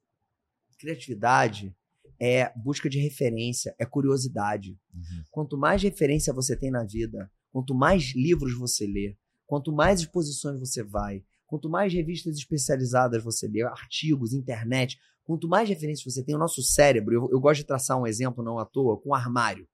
Criatividade 0.85 1.75
é 2.21 2.53
busca 2.55 2.91
de 2.91 2.99
referência, 2.99 3.75
é 3.79 3.87
curiosidade. 3.87 4.79
Uhum. 4.95 5.25
Quanto 5.31 5.57
mais 5.57 5.83
referência 5.83 6.31
você 6.31 6.55
tem 6.55 6.71
na 6.71 6.85
vida, 6.85 7.31
quanto 7.51 7.75
mais 7.75 8.15
livros 8.15 8.53
você 8.53 8.87
lê, 8.87 9.17
quanto 9.47 9.73
mais 9.73 10.01
exposições 10.01 10.61
você 10.61 10.83
vai, 10.83 11.25
quanto 11.47 11.71
mais 11.71 11.91
revistas 11.91 12.37
especializadas 12.37 13.25
você 13.25 13.49
lê, 13.49 13.63
artigos, 13.63 14.35
internet, 14.35 14.99
quanto 15.25 15.49
mais 15.49 15.67
referências 15.67 16.13
você 16.13 16.23
tem, 16.23 16.35
o 16.35 16.39
nosso 16.39 16.63
cérebro, 16.63 17.15
eu, 17.15 17.31
eu 17.33 17.41
gosto 17.41 17.61
de 17.61 17.67
traçar 17.67 17.99
um 17.99 18.07
exemplo 18.07 18.45
não 18.45 18.59
à 18.59 18.67
toa, 18.67 19.01
com 19.01 19.09
um 19.09 19.15
armário 19.15 19.67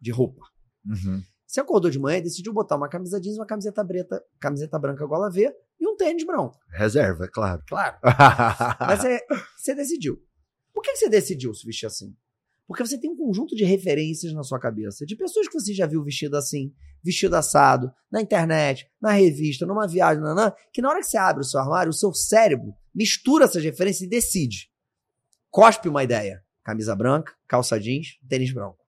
de 0.00 0.10
roupa. 0.10 0.46
Uhum. 0.86 1.22
Você 1.46 1.60
acordou 1.60 1.90
de 1.90 1.98
manhã 1.98 2.16
e 2.16 2.22
decidiu 2.22 2.54
botar 2.54 2.76
uma 2.76 2.88
camisa 2.88 3.20
jeans, 3.20 3.36
uma 3.36 3.44
camiseta 3.44 3.84
preta, 3.84 4.24
camiseta 4.40 4.78
branca 4.78 5.04
gola 5.04 5.28
V 5.30 5.54
e 5.78 5.86
um 5.86 5.96
tênis 5.96 6.24
branco. 6.24 6.58
Reserva, 6.70 7.26
é 7.26 7.28
claro. 7.28 7.62
Claro. 7.68 7.98
Mas 8.80 9.04
é, 9.04 9.20
você 9.58 9.74
decidiu. 9.74 10.18
Por 10.80 10.84
que 10.84 10.96
você 10.96 11.10
decidiu 11.10 11.52
se 11.52 11.66
vestir 11.66 11.84
assim? 11.84 12.16
Porque 12.66 12.82
você 12.82 12.98
tem 12.98 13.10
um 13.10 13.16
conjunto 13.16 13.54
de 13.54 13.64
referências 13.64 14.32
na 14.32 14.42
sua 14.42 14.58
cabeça, 14.58 15.04
de 15.04 15.14
pessoas 15.14 15.46
que 15.46 15.52
você 15.52 15.74
já 15.74 15.86
viu 15.86 16.02
vestido 16.02 16.38
assim, 16.38 16.72
vestido 17.04 17.36
assado, 17.36 17.92
na 18.10 18.22
internet, 18.22 18.90
na 18.98 19.10
revista, 19.10 19.66
numa 19.66 19.86
viagem, 19.86 20.22
nanã, 20.22 20.50
que 20.72 20.80
na 20.80 20.88
hora 20.88 21.00
que 21.00 21.06
você 21.06 21.18
abre 21.18 21.42
o 21.42 21.44
seu 21.44 21.60
armário, 21.60 21.90
o 21.90 21.92
seu 21.92 22.14
cérebro 22.14 22.72
mistura 22.94 23.44
essas 23.44 23.62
referências 23.62 24.06
e 24.06 24.08
decide. 24.08 24.70
Cospe 25.50 25.86
uma 25.86 26.02
ideia. 26.02 26.42
Camisa 26.64 26.96
branca, 26.96 27.34
calça 27.46 27.78
jeans, 27.78 28.18
tênis 28.26 28.50
branco. 28.50 28.78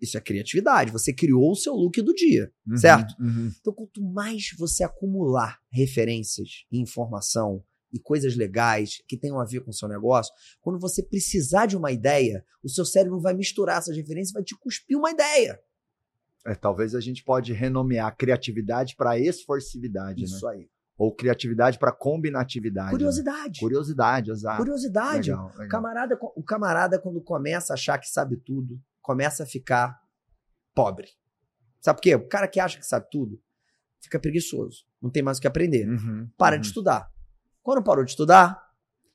Isso 0.00 0.16
é 0.16 0.22
criatividade. 0.22 0.90
Você 0.90 1.12
criou 1.12 1.52
o 1.52 1.54
seu 1.54 1.74
look 1.74 2.00
do 2.00 2.14
dia, 2.14 2.50
uhum, 2.66 2.78
certo? 2.78 3.14
Uhum. 3.20 3.52
Então, 3.60 3.74
quanto 3.74 4.02
mais 4.02 4.54
você 4.56 4.84
acumular 4.84 5.60
referências 5.70 6.64
e 6.72 6.80
informação 6.80 7.62
e 7.94 8.00
coisas 8.00 8.34
legais 8.34 9.00
que 9.06 9.16
tenham 9.16 9.38
a 9.38 9.44
ver 9.44 9.60
com 9.60 9.70
o 9.70 9.72
seu 9.72 9.88
negócio, 9.88 10.34
quando 10.60 10.80
você 10.80 11.00
precisar 11.00 11.66
de 11.66 11.76
uma 11.76 11.92
ideia, 11.92 12.44
o 12.60 12.68
seu 12.68 12.84
cérebro 12.84 13.20
vai 13.20 13.32
misturar 13.32 13.78
essas 13.78 13.96
referências 13.96 14.30
e 14.30 14.34
vai 14.34 14.42
te 14.42 14.58
cuspir 14.58 14.98
uma 14.98 15.12
ideia. 15.12 15.60
É, 16.44 16.56
talvez 16.56 16.94
a 16.94 17.00
gente 17.00 17.22
pode 17.22 17.52
renomear 17.52 18.14
criatividade 18.16 18.96
para 18.96 19.16
esforcividade, 19.18 20.24
Isso 20.24 20.44
né? 20.44 20.54
aí. 20.54 20.70
Ou 20.98 21.14
criatividade 21.14 21.78
para 21.78 21.92
combinatividade. 21.92 22.90
Curiosidade. 22.90 23.60
Né? 23.60 23.60
Curiosidade, 23.60 24.30
exato. 24.30 24.58
Curiosidade. 24.58 25.30
Legal, 25.30 25.50
legal. 25.52 25.68
Camarada, 25.68 26.18
o 26.20 26.42
camarada, 26.42 26.98
quando 26.98 27.20
começa 27.20 27.72
a 27.72 27.74
achar 27.74 27.98
que 27.98 28.08
sabe 28.08 28.36
tudo, 28.36 28.80
começa 29.00 29.44
a 29.44 29.46
ficar 29.46 30.00
pobre. 30.74 31.08
Sabe 31.80 31.98
por 31.98 32.02
quê? 32.02 32.14
O 32.14 32.28
cara 32.28 32.48
que 32.48 32.58
acha 32.58 32.78
que 32.78 32.86
sabe 32.86 33.06
tudo 33.10 33.40
fica 34.00 34.18
preguiçoso. 34.18 34.84
Não 35.00 35.10
tem 35.10 35.22
mais 35.22 35.38
o 35.38 35.40
que 35.40 35.46
aprender. 35.46 35.88
Uhum, 35.88 36.28
Para 36.36 36.56
uhum. 36.56 36.60
de 36.60 36.66
estudar. 36.68 37.13
Quando 37.64 37.82
parou 37.82 38.04
de 38.04 38.10
estudar. 38.10 38.62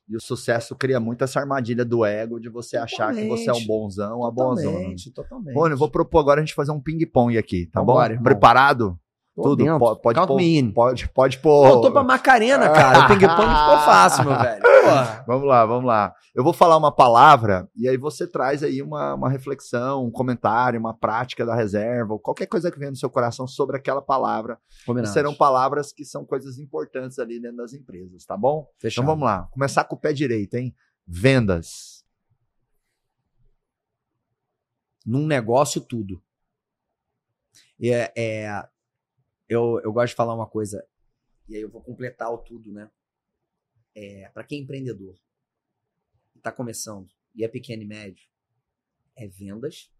E 0.08 0.16
o 0.16 0.20
sucesso 0.20 0.74
cria 0.74 0.98
muito 0.98 1.22
essa 1.22 1.38
armadilha 1.38 1.84
do 1.84 2.04
ego 2.04 2.40
de 2.40 2.48
você 2.48 2.76
totalmente, 2.76 2.94
achar 2.94 3.14
que 3.14 3.28
você 3.28 3.48
é 3.48 3.52
um 3.52 3.64
bonzão, 3.64 4.24
a 4.24 4.30
bonzão. 4.30 4.72
Totalmente, 4.72 5.10
totalmente. 5.12 5.54
Rony, 5.54 5.74
eu 5.74 5.78
vou 5.78 5.88
propor 5.88 6.18
agora 6.18 6.40
a 6.40 6.44
gente 6.44 6.52
fazer 6.52 6.72
um 6.72 6.80
ping-pong 6.80 7.38
aqui, 7.38 7.66
tá 7.66 7.80
bom? 7.80 7.96
Preparado? 8.20 8.98
Tô 9.34 9.42
Tudo. 9.42 9.64
Pode, 9.78 10.00
pode, 10.02 10.26
pôr, 10.26 10.72
pode, 10.74 11.08
pode 11.10 11.38
pôr. 11.38 11.80
Tô 11.80 11.92
pra 11.92 12.02
Macarena, 12.02 12.68
cara. 12.68 13.04
O 13.04 13.08
ping-pong 13.08 13.48
ficou 13.48 13.78
fácil, 13.86 14.24
meu 14.24 14.36
velho. 14.36 14.62
Porra. 14.62 15.24
Vamos 15.26 15.48
lá, 15.48 15.66
vamos 15.66 15.84
lá. 15.84 16.14
Eu 16.34 16.42
vou 16.42 16.52
falar 16.52 16.76
uma 16.76 16.90
palavra 16.90 17.68
e 17.76 17.88
aí 17.88 17.96
você 17.96 18.26
traz 18.26 18.62
aí 18.64 18.82
uma, 18.82 19.14
uma 19.14 19.30
reflexão, 19.30 20.04
um 20.04 20.10
comentário, 20.10 20.80
uma 20.80 20.92
prática 20.92 21.46
da 21.46 21.54
reserva, 21.54 22.14
ou 22.14 22.18
qualquer 22.18 22.46
coisa 22.46 22.70
que 22.72 22.78
venha 22.78 22.90
no 22.90 22.96
seu 22.96 23.08
coração 23.08 23.46
sobre 23.46 23.76
aquela 23.76 24.02
palavra. 24.02 24.58
Combinado. 24.84 25.12
Serão 25.12 25.34
palavras 25.34 25.92
que 25.92 26.04
são 26.04 26.24
coisas 26.24 26.58
importantes 26.58 27.18
ali 27.18 27.40
dentro 27.40 27.58
das 27.58 27.72
empresas, 27.72 28.24
tá 28.24 28.36
bom? 28.36 28.66
Fechado. 28.78 29.04
Então 29.04 29.14
vamos 29.14 29.24
lá. 29.24 29.48
Começar 29.52 29.84
com 29.84 29.94
o 29.94 30.00
pé 30.00 30.12
direito, 30.12 30.54
hein? 30.54 30.74
Vendas. 31.06 32.04
Num 35.06 35.26
negócio, 35.26 35.80
tudo. 35.80 36.20
É, 37.82 38.12
é, 38.16 38.68
eu, 39.50 39.80
eu 39.82 39.92
gosto 39.92 40.10
de 40.12 40.16
falar 40.16 40.32
uma 40.32 40.46
coisa, 40.46 40.86
e 41.48 41.56
aí 41.56 41.62
eu 41.62 41.68
vou 41.68 41.82
completar 41.82 42.32
o 42.32 42.38
tudo, 42.38 42.72
né? 42.72 42.88
É, 43.92 44.28
para 44.28 44.44
quem 44.44 44.60
é 44.60 44.62
empreendedor, 44.62 45.18
está 46.36 46.52
começando, 46.52 47.10
e 47.34 47.44
é 47.44 47.48
pequeno 47.48 47.82
e 47.82 47.86
médio, 47.86 48.24
é 49.16 49.26
vendas. 49.26 49.92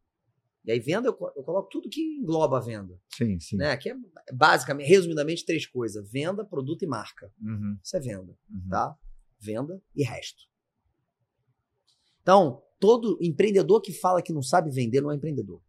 E 0.65 0.71
aí, 0.71 0.79
venda, 0.79 1.09
eu, 1.09 1.19
eu 1.35 1.43
coloco 1.43 1.69
tudo 1.69 1.89
que 1.89 2.01
engloba 2.01 2.59
a 2.59 2.61
venda. 2.61 3.01
Sim, 3.09 3.41
sim. 3.41 3.57
Né? 3.57 3.77
Que 3.77 3.91
é 3.91 3.97
basicamente, 4.33 4.87
resumidamente, 4.87 5.45
três 5.45 5.67
coisas: 5.67 6.09
venda, 6.09 6.45
produto 6.45 6.83
e 6.85 6.87
marca. 6.87 7.33
Uhum. 7.41 7.79
Isso 7.83 7.97
é 7.97 8.01
venda, 8.01 8.39
uhum. 8.49 8.69
tá? 8.69 8.97
Venda 9.41 9.83
e 9.97 10.05
resto. 10.05 10.43
Então, 12.23 12.63
todo 12.79 13.19
empreendedor 13.21 13.81
que 13.81 13.93
fala 13.93 14.23
que 14.23 14.33
não 14.33 14.43
sabe 14.43 14.71
vender 14.71 15.01
não 15.01 15.11
é 15.11 15.17
empreendedor. 15.17 15.61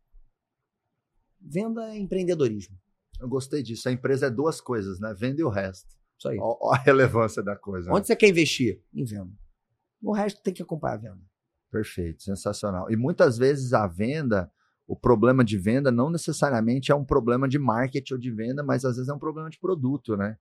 Venda 1.40 1.96
é 1.96 1.98
empreendedorismo. 1.98 2.78
Eu 3.22 3.30
gostei 3.30 3.62
disso. 3.62 3.88
A 3.88 3.92
empresa 3.92 4.26
é 4.26 4.30
duas 4.30 4.60
coisas, 4.60 5.00
né? 5.00 5.14
Venda 5.14 5.40
e 5.40 5.44
o 5.44 5.50
resto. 5.50 5.96
Isso 6.18 6.28
aí. 6.28 6.38
Olha 6.40 6.80
a 6.80 6.84
relevância 6.84 7.44
da 7.44 7.56
coisa. 7.56 7.90
Onde 7.92 8.00
né? 8.00 8.06
você 8.06 8.16
quer 8.16 8.30
investir? 8.30 8.84
Em 8.94 9.06
venda. 9.06 9.32
O 10.02 10.12
resto 10.12 10.42
tem 10.42 10.54
que 10.54 10.64
acompanhar 10.64 10.96
a 10.96 10.98
venda. 10.98 11.22
Perfeito, 11.72 12.24
sensacional. 12.24 12.92
E 12.92 12.98
muitas 12.98 13.38
vezes 13.38 13.74
a 13.74 13.88
venda 13.88 14.52
o 14.92 14.96
problema 14.98 15.42
de 15.42 15.58
venda 15.58 15.90
não 15.90 16.10
necessariamente 16.10 16.92
é 16.92 16.96
um 16.96 17.06
problema 17.06 17.48
de 17.48 17.58
marketing 17.58 18.14
ou 18.14 18.20
de 18.20 18.30
venda, 18.30 18.62
mas 18.62 18.84
às 18.84 18.98
vezes 18.98 19.08
é 19.08 19.14
um 19.14 19.18
problema 19.18 19.50
de 19.50 19.58
produto, 19.58 20.18
né? 20.18 20.36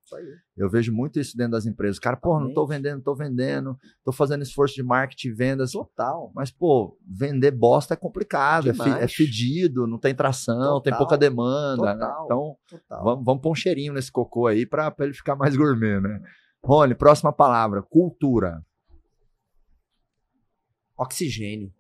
Eu 0.57 0.69
vejo 0.69 0.93
muito 0.93 1.21
isso 1.21 1.37
dentro 1.37 1.53
das 1.53 1.67
empresas. 1.67 2.01
Cara, 2.01 2.17
pô, 2.17 2.41
não 2.41 2.49
estou 2.49 2.67
vendendo, 2.67 2.99
estou 2.99 3.15
vendendo, 3.15 3.79
estou 3.99 4.13
fazendo 4.13 4.43
esforço 4.43 4.75
de 4.75 4.83
marketing 4.83 5.29
e 5.29 5.33
vendas. 5.33 5.71
Total. 5.71 6.33
Mas, 6.35 6.51
pô, 6.51 6.99
vender 7.07 7.53
bosta 7.53 7.95
é 7.95 7.97
complicado, 7.97 8.71
é, 8.71 9.05
é, 9.05 9.07
fedido, 9.07 9.87
não 9.87 9.99
tem 9.99 10.17
tração, 10.17 10.57
Total. 10.57 10.83
tem 10.83 10.97
pouca 10.97 11.17
demanda. 11.17 11.95
Né? 11.95 12.13
Então, 12.25 12.57
Total. 12.69 13.05
Vamos, 13.05 13.25
vamos 13.25 13.43
pôr 13.43 13.53
um 13.53 13.55
cheirinho 13.55 13.93
nesse 13.93 14.11
cocô 14.11 14.49
aí 14.49 14.67
para 14.67 14.93
ele 14.99 15.15
ficar 15.15 15.37
mais 15.37 15.55
gourmet, 15.55 16.01
né? 16.01 16.21
Rony, 16.61 16.97
próxima 16.97 17.33
palavra, 17.33 17.83
cultura. 17.83 18.61
Oxigênio. 20.99 21.73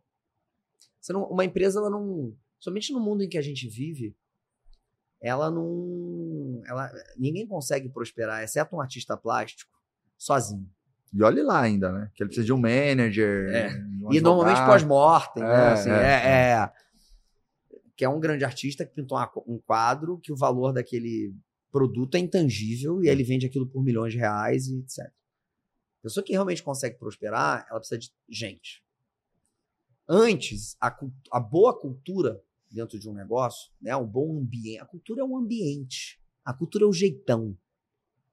Não, 1.09 1.25
uma 1.25 1.45
empresa 1.45 1.81
ela 1.81 1.91
não 1.91 2.33
somente 2.61 2.93
no 2.93 3.01
mundo 3.01 3.25
em 3.25 3.29
que 3.29 3.39
a 3.39 3.43
gente 3.43 3.69
vive, 3.69 4.15
ela 5.21 5.51
não. 5.51 6.63
Ela, 6.67 6.91
ninguém 7.17 7.47
consegue 7.47 7.89
prosperar, 7.89 8.43
exceto 8.43 8.77
um 8.77 8.81
artista 8.81 9.17
plástico, 9.17 9.73
sozinho. 10.17 10.71
E 11.13 11.23
olhe 11.23 11.43
lá 11.43 11.61
ainda, 11.61 11.91
né? 11.91 12.11
Que 12.15 12.23
ele 12.23 12.29
precisa 12.29 12.47
de 12.47 12.53
um 12.53 12.61
manager. 12.61 13.49
É. 13.53 13.75
Um 13.75 14.13
e 14.13 14.21
normalmente 14.21 14.65
pós-mortem, 14.65 15.43
né? 15.43 15.51
É, 15.51 15.73
assim, 15.73 15.91
é, 15.91 15.95
é, 15.95 16.51
é, 16.53 16.73
Que 17.97 18.05
é 18.05 18.09
um 18.09 18.21
grande 18.21 18.45
artista 18.45 18.87
que 18.87 18.95
pintou 18.95 19.19
um 19.47 19.59
quadro 19.59 20.19
que 20.19 20.33
o 20.33 20.37
valor 20.37 20.73
daquele 20.73 21.35
produto 21.73 22.15
é 22.15 22.19
intangível 22.19 23.03
e 23.03 23.09
ele 23.09 23.25
vende 23.25 23.47
aquilo 23.47 23.67
por 23.67 23.83
milhões 23.83 24.13
de 24.13 24.19
reais 24.19 24.69
e 24.69 24.79
etc. 24.79 25.07
A 25.07 26.03
pessoa 26.03 26.25
que 26.25 26.33
realmente 26.33 26.63
consegue 26.63 26.97
prosperar, 26.99 27.67
ela 27.69 27.79
precisa 27.79 27.99
de 27.99 28.11
gente. 28.29 28.83
Antes, 30.09 30.77
a, 30.81 30.97
a 31.33 31.41
boa 31.41 31.79
cultura 31.79 32.41
dentro 32.71 32.99
de 32.99 33.09
um 33.09 33.12
negócio, 33.14 33.71
né? 33.81 33.95
Um 33.97 34.07
bom 34.07 34.39
ambiente. 34.39 34.79
A 34.81 34.87
cultura 34.87 35.23
é 35.23 35.25
um 35.25 35.37
ambiente. 35.37 36.21
A 36.45 36.55
cultura 36.55 36.85
é 36.85 36.89
o 36.89 36.93
jeitão. 36.93 37.57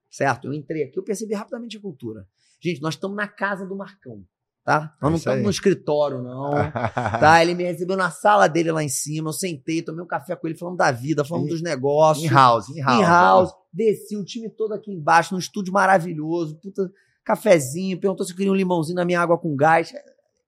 Certo? 0.09 0.47
Eu 0.47 0.53
entrei 0.53 0.83
aqui, 0.83 0.97
eu 0.97 1.03
percebi 1.03 1.33
rapidamente 1.33 1.77
a 1.77 1.81
cultura. 1.81 2.27
Gente, 2.61 2.81
nós 2.81 2.93
estamos 2.95 3.15
na 3.17 3.27
casa 3.27 3.65
do 3.65 3.75
Marcão. 3.75 4.23
tá? 4.63 4.95
Nós 5.01 5.07
É 5.07 5.11
não 5.11 5.15
estamos 5.17 5.43
no 5.43 5.49
escritório, 5.49 6.21
não. 6.23 6.51
tá? 6.81 7.41
Ele 7.41 7.53
me 7.53 7.63
recebeu 7.63 7.95
na 7.97 8.09
sala 8.09 8.47
dele 8.47 8.71
lá 8.71 8.83
em 8.83 8.89
cima. 8.89 9.29
Eu 9.29 9.33
sentei, 9.33 9.81
tomei 9.81 10.03
um 10.03 10.07
café 10.07 10.35
com 10.35 10.47
ele, 10.47 10.57
falando 10.57 10.77
da 10.77 10.91
vida, 10.91 11.23
falando 11.25 11.47
dos 11.49 11.61
negócios. 11.61 12.25
In 12.25 12.33
house, 12.33 12.69
in 12.69 12.79
house. 12.81 12.99
In 12.99 13.03
house. 13.03 13.51
Desci 13.71 14.15
o 14.17 14.23
time 14.23 14.49
todo 14.49 14.73
aqui 14.73 14.91
embaixo, 14.91 15.33
num 15.33 15.39
estúdio 15.39 15.71
maravilhoso. 15.73 16.57
Puta, 16.59 16.89
cafezinho. 17.23 17.99
Perguntou 17.99 18.25
se 18.25 18.31
eu 18.31 18.37
queria 18.37 18.51
um 18.51 18.55
limãozinho 18.55 18.95
na 18.95 19.05
minha 19.05 19.19
água 19.21 19.37
com 19.37 19.55
gás. 19.55 19.93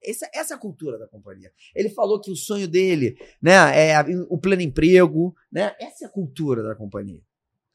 Essa, 0.03 0.29
essa 0.33 0.53
é 0.53 0.57
a 0.57 0.59
cultura 0.59 0.97
da 0.97 1.07
companhia. 1.07 1.51
Ele 1.75 1.89
falou 1.89 2.21
que 2.21 2.31
o 2.31 2.35
sonho 2.35 2.67
dele, 2.67 3.17
né, 3.41 3.53
é 3.75 3.95
o 4.29 4.37
pleno 4.37 4.61
emprego, 4.61 5.35
né? 5.51 5.75
Essa 5.79 6.05
é 6.05 6.07
a 6.07 6.11
cultura 6.11 6.63
da 6.63 6.75
companhia. 6.75 7.21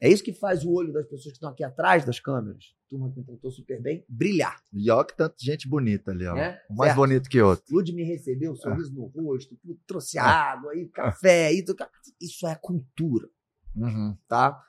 É 0.01 0.09
isso 0.09 0.23
que 0.25 0.33
faz 0.35 0.65
o 0.65 0.71
olho 0.73 0.93
das 0.93 1.05
pessoas 1.05 1.25
que 1.27 1.31
estão 1.37 1.49
aqui 1.51 1.65
atrás 1.65 2.05
das 2.05 2.21
câmeras, 2.21 2.75
turma 2.91 3.11
que 3.13 3.23
tratou 3.23 3.51
super 3.51 3.81
bem, 3.81 4.05
brilhar. 4.09 4.61
E 4.73 4.91
olha 4.91 5.05
que 5.07 5.17
tanta 5.17 5.35
gente 5.39 5.67
bonita 5.69 6.11
ali, 6.11 6.27
ó. 6.27 6.35
né? 6.35 6.61
Um 6.71 6.75
mais 6.75 6.89
Certo? 6.91 6.97
bonito 6.97 7.29
que 7.31 7.41
outro. 7.41 7.65
Lud 7.71 7.91
me 7.93 8.03
recebeu, 8.05 8.53
um 8.53 8.57
sorriso 8.57 8.93
no 8.93 9.07
rosto, 9.07 9.57
trouxe 9.87 10.19
água, 10.19 10.73
aí 10.73 10.87
café, 10.89 11.47
aí, 11.47 11.65
isso 12.21 12.47
é 12.47 12.53
a 12.53 12.57
cultura, 12.57 13.29
Uhum. 13.75 14.17
tá? 14.29 14.61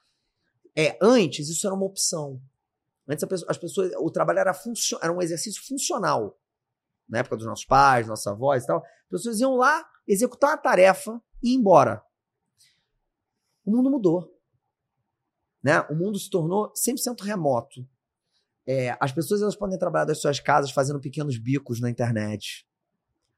É, 0.76 0.98
antes 1.02 1.50
isso 1.50 1.66
era 1.66 1.76
uma 1.76 1.86
opção. 1.86 2.42
Antes 3.08 3.24
pessoa- 3.26 3.52
as 3.52 3.58
pessoas, 3.58 3.92
o 3.98 4.10
trabalho 4.12 4.40
era, 4.40 4.54
funcio- 4.54 5.00
era 5.02 5.12
um 5.12 5.22
exercício 5.22 5.62
funcional. 5.66 6.40
Na 7.08 7.20
época 7.20 7.38
dos 7.38 7.46
nossos 7.46 7.66
pais, 7.66 8.08
nossos 8.08 8.26
avós 8.28 8.64
e 8.64 8.68
tal, 8.68 8.78
as 8.78 9.10
pessoas 9.10 9.40
iam 9.40 9.56
lá 9.56 9.86
executar 10.08 10.52
uma 10.52 10.58
tarefa 10.58 11.22
e 11.42 11.52
ir 11.52 11.56
embora. 11.56 12.02
O 13.66 13.72
mundo 13.72 13.90
mudou. 13.90 14.32
Né? 15.64 15.82
O 15.90 15.96
mundo 15.96 16.20
se 16.20 16.30
tornou 16.30 16.72
100% 16.74 17.22
remoto. 17.24 17.88
É, 18.68 18.96
as 19.00 19.12
pessoas 19.12 19.42
elas 19.42 19.56
podem 19.56 19.78
trabalhar 19.78 20.06
das 20.06 20.20
suas 20.20 20.40
casas 20.40 20.72
fazendo 20.72 21.00
pequenos 21.00 21.38
bicos 21.38 21.80
na 21.80 21.90
internet. 21.90 22.68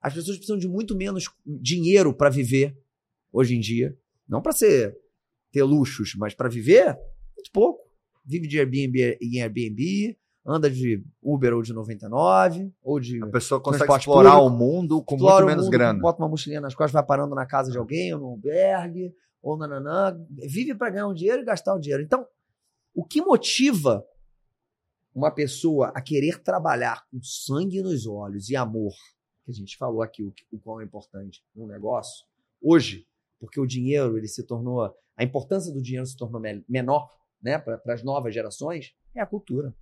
As 0.02 0.14
pessoas 0.14 0.38
precisam 0.38 0.58
de 0.58 0.68
muito 0.68 0.96
menos 0.96 1.30
dinheiro 1.46 2.14
para 2.14 2.30
viver 2.30 2.78
hoje 3.32 3.56
em 3.56 3.60
dia. 3.60 3.98
Não 4.28 4.42
para 4.42 4.52
ser 4.52 4.98
ter 5.52 5.64
luxos, 5.64 6.14
mas 6.16 6.34
para 6.34 6.50
viver, 6.50 6.98
muito 7.36 7.52
pouco. 7.52 7.88
Vive 8.26 8.48
de 8.48 8.60
Airbnb 8.60 9.18
em 9.22 9.42
Airbnb, 9.42 10.18
anda 10.48 10.70
de 10.72 11.04
Uber 11.22 11.54
ou 11.54 11.62
de 11.62 11.74
99, 11.74 12.74
ou 12.82 13.00
de 13.02 13.22
A 13.22 13.28
pessoa 13.28 13.60
consegue 13.62 13.92
explorar 13.98 14.38
público, 14.38 14.56
o 14.56 14.58
mundo 14.58 15.04
com 15.04 15.18
muito 15.18 15.46
menos 15.46 15.66
mundo, 15.66 15.72
grana. 15.72 16.00
Bota 16.00 16.22
uma 16.24 16.30
mochilinha 16.30 16.62
nas 16.62 16.74
costas, 16.74 16.94
vai 16.94 17.06
parando 17.06 17.36
na 17.36 17.46
casa 17.46 17.70
de 17.70 17.78
alguém, 17.78 18.14
ou 18.14 18.20
no 18.22 18.26
albergue, 18.28 19.14
ou 19.42 19.58
nananã. 19.58 20.18
Vive 20.30 20.74
para 20.74 20.90
ganhar 20.90 21.08
um 21.08 21.14
dinheiro 21.14 21.42
e 21.42 21.46
gastar 21.46 21.76
o 21.76 21.80
dinheiro. 21.80 22.02
Então, 22.02 22.26
o 22.96 23.04
que 23.04 23.22
motiva 23.22 24.06
uma 25.14 25.32
pessoa 25.32 25.92
a 25.96 26.02
querer 26.02 26.42
trabalhar 26.42 27.04
com 27.12 27.22
sangue 27.22 27.82
nos 27.82 28.08
olhos 28.08 28.50
e 28.50 28.56
amor, 28.56 28.94
que 29.44 29.52
a 29.52 29.54
gente 29.54 29.76
falou 29.78 30.02
aqui, 30.02 30.24
o, 30.24 30.34
o 30.52 30.60
qual 30.60 30.80
é 30.80 30.86
importante 30.86 31.44
num 31.56 31.68
negócio, 31.68 32.26
hoje, 32.62 33.06
porque 33.40 33.60
o 33.60 33.66
dinheiro 33.66 34.18
ele 34.18 34.28
se 34.28 34.44
tornou, 34.44 34.94
a 35.18 35.24
importância 35.24 35.74
do 35.74 35.82
dinheiro 35.82 36.06
se 36.06 36.16
tornou 36.16 36.40
me- 36.40 36.64
menor 36.70 37.10
né, 37.42 37.58
para 37.58 37.82
as 37.94 38.04
novas 38.04 38.34
gerações, 38.34 38.94
é 39.16 39.20
a 39.22 39.26
cultura. 39.26 39.74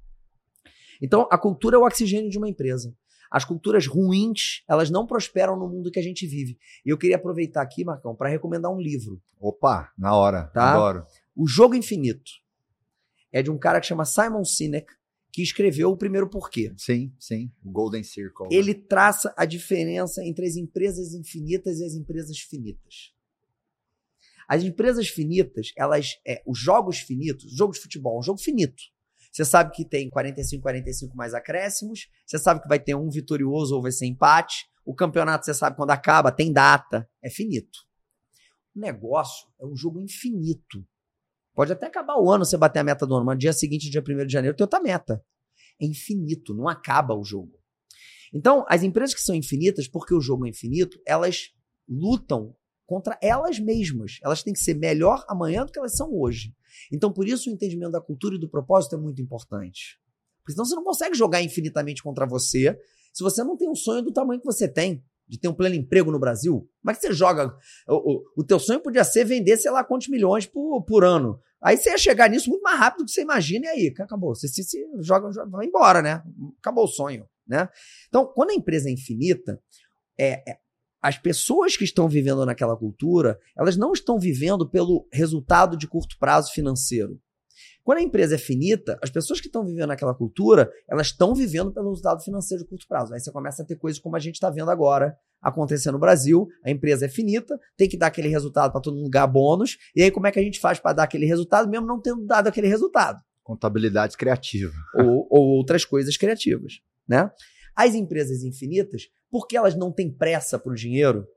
Então, 1.02 1.28
a 1.32 1.38
cultura 1.38 1.76
é 1.76 1.80
o 1.80 1.86
oxigênio 1.86 2.30
de 2.30 2.38
uma 2.38 2.50
empresa. 2.50 2.96
As 3.30 3.44
culturas 3.44 3.88
ruins, 3.88 4.64
elas 4.68 4.90
não 4.90 5.06
prosperam 5.06 5.58
no 5.58 5.68
mundo 5.68 5.92
que 5.92 6.00
a 6.00 6.04
gente 6.04 6.26
vive. 6.26 6.58
E 6.86 6.90
eu 6.90 6.98
queria 6.98 7.16
aproveitar 7.16 7.62
aqui, 7.62 7.84
Marcão, 7.84 8.16
para 8.16 8.30
recomendar 8.30 8.72
um 8.72 8.80
livro. 8.80 9.22
Opa, 9.40 9.92
na 9.98 10.16
hora. 10.16 10.46
Tá. 10.54 10.72
Adoro. 10.72 11.06
O 11.36 11.48
Jogo 11.48 11.76
Infinito. 11.76 12.32
É 13.32 13.42
de 13.42 13.52
um 13.52 13.58
cara 13.58 13.82
que 13.82 13.88
chama 13.88 14.06
Simon 14.06 14.46
Sinek, 14.46 14.88
que 15.34 15.42
escreveu 15.42 15.92
o 15.92 15.98
primeiro 15.98 16.30
porquê. 16.30 16.74
Sim, 16.78 17.14
sim. 17.20 17.52
O 17.62 17.70
Golden 17.70 18.04
Circle. 18.04 18.48
Ele 18.50 18.74
traça 18.74 19.34
a 19.36 19.44
diferença 19.44 20.24
entre 20.24 20.46
as 20.46 20.56
empresas 20.56 21.14
infinitas 21.14 21.80
e 21.80 21.84
as 21.84 21.94
empresas 21.94 22.40
finitas. 22.40 23.14
As 24.48 24.64
empresas 24.64 25.10
finitas, 25.10 25.74
elas, 25.76 26.20
é, 26.26 26.42
os 26.46 26.58
jogos 26.58 27.00
finitos, 27.00 27.52
jogo 27.52 27.74
de 27.74 27.82
futebol, 27.82 28.16
é 28.16 28.20
um 28.20 28.24
jogo 28.24 28.40
finito. 28.40 28.82
Você 29.36 29.44
sabe 29.44 29.72
que 29.76 29.84
tem 29.84 30.10
45, 30.10 30.62
45 30.62 31.14
mais 31.14 31.34
acréscimos, 31.34 32.08
você 32.26 32.40
sabe 32.40 32.62
que 32.62 32.70
vai 32.70 32.80
ter 32.80 32.96
um 32.96 33.10
vitorioso 33.10 33.76
ou 33.76 33.82
vai 33.82 33.92
ser 33.92 34.06
empate. 34.06 34.66
O 34.86 34.96
campeonato 34.96 35.44
você 35.44 35.54
sabe 35.54 35.76
quando 35.76 35.92
acaba, 35.92 36.32
tem 36.32 36.54
data, 36.54 37.06
é 37.22 37.30
finito. 37.30 37.80
O 38.74 38.80
negócio 38.80 39.50
é 39.60 39.66
um 39.66 39.76
jogo 39.76 40.00
infinito. 40.00 40.88
Pode 41.54 41.74
até 41.74 41.88
acabar 41.88 42.16
o 42.16 42.32
ano 42.32 42.46
você 42.46 42.56
bater 42.56 42.80
a 42.80 42.84
meta 42.86 43.06
do 43.06 43.14
ano, 43.14 43.26
mas 43.26 43.38
dia 43.38 43.52
seguinte, 43.52 43.90
dia 43.90 44.02
1 44.02 44.26
de 44.26 44.32
janeiro, 44.32 44.56
tem 44.56 44.64
outra 44.64 44.80
meta. 44.80 45.22
É 45.82 45.86
infinito, 45.86 46.54
não 46.54 46.70
acaba 46.70 47.14
o 47.14 47.26
jogo. 47.26 47.60
Então, 48.34 48.66
as 48.70 48.84
empresas 48.84 49.14
que 49.14 49.22
são 49.22 49.36
infinitas, 49.36 49.86
porque 49.86 50.14
o 50.14 50.22
jogo 50.22 50.46
é 50.46 50.50
infinito, 50.50 50.98
elas 51.06 51.50
lutam 51.90 52.56
contra 52.86 53.18
elas 53.22 53.60
mesmas. 53.60 54.20
Elas 54.24 54.44
têm 54.44 54.54
que 54.54 54.60
ser 54.60 54.76
melhor 54.76 55.24
amanhã 55.28 55.66
do 55.66 55.72
que 55.72 55.80
elas 55.80 55.96
são 55.96 56.14
hoje. 56.14 56.54
Então, 56.92 57.12
por 57.12 57.28
isso, 57.28 57.50
o 57.50 57.54
entendimento 57.54 57.92
da 57.92 58.02
cultura 58.02 58.36
e 58.36 58.40
do 58.40 58.50
propósito 58.50 58.96
é 58.96 58.98
muito 58.98 59.22
importante. 59.22 60.00
Porque 60.40 60.54
senão 60.54 60.66
você 60.66 60.76
não 60.76 60.84
consegue 60.84 61.16
jogar 61.16 61.42
infinitamente 61.42 62.04
contra 62.04 62.26
você 62.26 62.78
se 63.14 63.24
você 63.24 63.44
não 63.44 63.56
tem 63.56 63.70
um 63.70 63.76
sonho 63.76 64.02
do 64.02 64.12
tamanho 64.12 64.42
que 64.42 64.46
você 64.46 64.68
tem, 64.68 65.02
de 65.28 65.40
ter 65.40 65.48
um 65.48 65.54
pleno 65.54 65.74
emprego 65.74 66.12
no 66.12 66.20
Brasil. 66.20 66.70
Como 66.82 66.92
é 66.92 66.94
que 66.94 67.00
você 67.00 67.14
joga? 67.14 67.56
O, 67.88 68.14
o, 68.14 68.24
o 68.38 68.44
teu 68.44 68.60
sonho 68.60 68.82
podia 68.82 69.04
ser 69.04 69.24
vender, 69.24 69.58
sei 69.58 69.72
lá, 69.72 69.84
quantos 69.84 70.10
milhões 70.10 70.46
por, 70.46 70.84
por 70.84 71.04
ano. 71.04 71.40
Aí 71.64 71.78
você 71.78 71.92
ia 71.92 71.98
chegar 71.98 72.30
nisso 72.30 72.50
muito 72.50 72.62
mais 72.62 72.78
rápido 72.78 73.00
do 73.00 73.06
que 73.06 73.12
você 73.12 73.22
imagina, 73.22 73.66
e 73.66 73.70
aí, 73.70 73.94
acabou. 73.98 74.36
Você 74.36 74.48
se, 74.48 74.64
se 74.64 74.86
joga, 75.00 75.32
joga, 75.32 75.50
vai 75.50 75.66
embora, 75.66 76.02
né? 76.02 76.22
Acabou 76.60 76.84
o 76.84 76.88
sonho, 76.88 77.26
né? 77.48 77.70
Então, 78.08 78.26
quando 78.36 78.52
a 78.52 78.54
empresa 78.54 78.90
é 78.90 78.92
infinita, 78.92 79.60
é, 80.20 80.52
é, 80.52 80.60
as 81.06 81.20
pessoas 81.20 81.78
que 81.78 81.84
estão 81.84 82.10
vivendo 82.10 82.44
naquela 82.48 82.76
cultura, 82.76 83.40
elas 83.56 83.78
não 83.78 83.94
estão 83.94 84.18
vivendo 84.18 84.68
pelo 84.68 85.08
resultado 85.14 85.78
de 85.78 85.88
curto 85.88 86.18
prazo 86.18 86.52
financeiro. 86.52 87.22
Quando 87.84 88.00
a 88.00 88.02
empresa 88.02 88.34
é 88.34 88.38
finita, 88.40 88.98
as 89.04 89.12
pessoas 89.12 89.40
que 89.40 89.46
estão 89.46 89.64
vivendo 89.64 89.90
naquela 89.90 90.16
cultura, 90.16 90.68
elas 90.90 91.08
estão 91.08 91.36
vivendo 91.36 91.72
pelo 91.72 91.92
resultado 91.92 92.24
financeiro 92.24 92.64
de 92.64 92.70
curto 92.70 92.88
prazo. 92.88 93.14
Aí 93.14 93.20
você 93.20 93.32
começa 93.32 93.62
a 93.62 93.66
ter 93.68 93.76
coisas 93.76 94.02
como 94.02 94.16
a 94.16 94.20
gente 94.20 94.34
está 94.34 94.50
vendo 94.50 94.72
agora 94.72 95.16
acontecer 95.40 95.92
no 95.92 96.00
Brasil. 96.00 96.48
A 96.66 96.72
empresa 96.72 97.06
é 97.06 97.08
finita, 97.08 97.56
tem 97.78 97.88
que 97.88 98.00
dar 98.00 98.08
aquele 98.08 98.30
resultado 98.30 98.72
para 98.72 98.82
todo 98.82 98.98
mundo 98.98 99.12
ganhar 99.12 99.28
bônus. 99.28 99.78
E 99.96 100.02
aí, 100.02 100.10
como 100.10 100.26
é 100.26 100.32
que 100.32 100.40
a 100.40 100.44
gente 100.44 100.60
faz 100.60 100.80
para 100.80 100.94
dar 100.94 101.04
aquele 101.04 101.28
resultado, 101.28 101.70
mesmo 101.70 101.86
não 101.86 102.02
tendo 102.02 102.26
dado 102.26 102.48
aquele 102.48 102.68
resultado? 102.68 103.22
Contabilidade 103.44 104.18
criativa. 104.18 104.74
ou, 104.96 105.28
ou 105.30 105.48
outras 105.50 105.86
coisas 105.86 106.18
criativas, 106.18 106.80
né? 107.08 107.30
As 107.76 107.94
empresas 107.94 108.42
infinitas, 108.42 109.04
porque 109.36 109.58
elas 109.58 109.76
não 109.76 109.92
têm 109.92 110.10
pressa 110.10 110.58
para 110.58 110.72
o 110.72 110.76
dinheiro, 110.76 111.28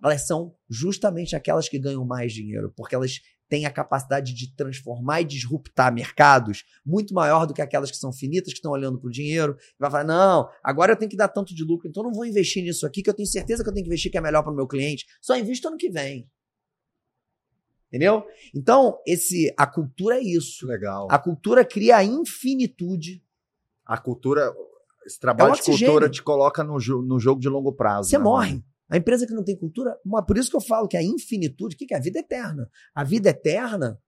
elas 0.00 0.24
são 0.24 0.54
justamente 0.68 1.34
aquelas 1.34 1.68
que 1.68 1.80
ganham 1.80 2.04
mais 2.04 2.32
dinheiro, 2.32 2.72
porque 2.76 2.94
elas 2.94 3.20
têm 3.48 3.66
a 3.66 3.72
capacidade 3.72 4.32
de 4.32 4.54
transformar 4.54 5.22
e 5.22 5.24
disruptar 5.24 5.92
mercados 5.92 6.62
muito 6.86 7.12
maior 7.12 7.46
do 7.46 7.52
que 7.52 7.60
aquelas 7.60 7.90
que 7.90 7.96
são 7.96 8.12
finitas, 8.12 8.52
que 8.52 8.60
estão 8.60 8.70
olhando 8.70 9.00
para 9.00 9.08
o 9.08 9.10
dinheiro, 9.10 9.56
e 9.58 9.80
vai 9.80 9.90
falar, 9.90 10.04
não, 10.04 10.48
agora 10.62 10.92
eu 10.92 10.96
tenho 10.96 11.10
que 11.10 11.16
dar 11.16 11.26
tanto 11.26 11.52
de 11.52 11.64
lucro, 11.64 11.88
então 11.88 12.04
eu 12.04 12.10
não 12.10 12.14
vou 12.14 12.24
investir 12.24 12.62
nisso 12.62 12.86
aqui, 12.86 13.02
que 13.02 13.10
eu 13.10 13.14
tenho 13.14 13.26
certeza 13.26 13.64
que 13.64 13.68
eu 13.68 13.74
tenho 13.74 13.82
que 13.82 13.90
investir 13.90 14.12
que 14.12 14.18
é 14.18 14.20
melhor 14.20 14.44
para 14.44 14.52
o 14.52 14.54
meu 14.54 14.68
cliente, 14.68 15.04
só 15.20 15.36
invisto 15.36 15.66
ano 15.66 15.76
que 15.76 15.90
vem. 15.90 16.30
Entendeu? 17.88 18.24
Então, 18.54 18.96
esse, 19.04 19.52
a 19.58 19.66
cultura 19.66 20.18
é 20.18 20.22
isso. 20.22 20.64
Legal. 20.68 21.08
A 21.10 21.18
cultura 21.18 21.64
cria 21.64 21.96
a 21.96 22.04
infinitude. 22.04 23.20
A 23.84 23.98
cultura, 23.98 24.54
esse 25.04 25.18
trabalho 25.18 25.52
É 25.52 25.56
de 25.56 25.62
cultura 25.62 26.08
te 26.08 26.22
coloca 26.22 26.62
no, 26.64 26.78
jo- 26.78 27.02
no 27.02 27.18
jogo 27.18 27.40
de 27.40 27.48
longo 27.48 27.72
prazo. 27.72 28.08
Você 28.10 28.18
né, 28.18 28.24
morre. 28.24 28.50
mano? 28.50 28.64
A 28.90 28.96
empresa 28.96 29.24
que 29.26 29.32
não 29.32 29.44
tem 29.44 29.56
cultura, 29.56 29.96
por 30.26 30.36
isso 30.36 30.50
que 30.50 30.56
eu 30.56 30.60
falo 30.60 30.88
que 30.88 30.96
a 30.96 31.02
infinitude, 31.02 31.74
o 31.76 31.78
que 31.78 31.86
que 31.86 31.94
é 31.94 31.96
a 31.96 32.00
vida 32.00 32.18
eterna? 32.18 32.68
A 32.92 33.04
vida 33.04 33.30
eterna 33.30 33.98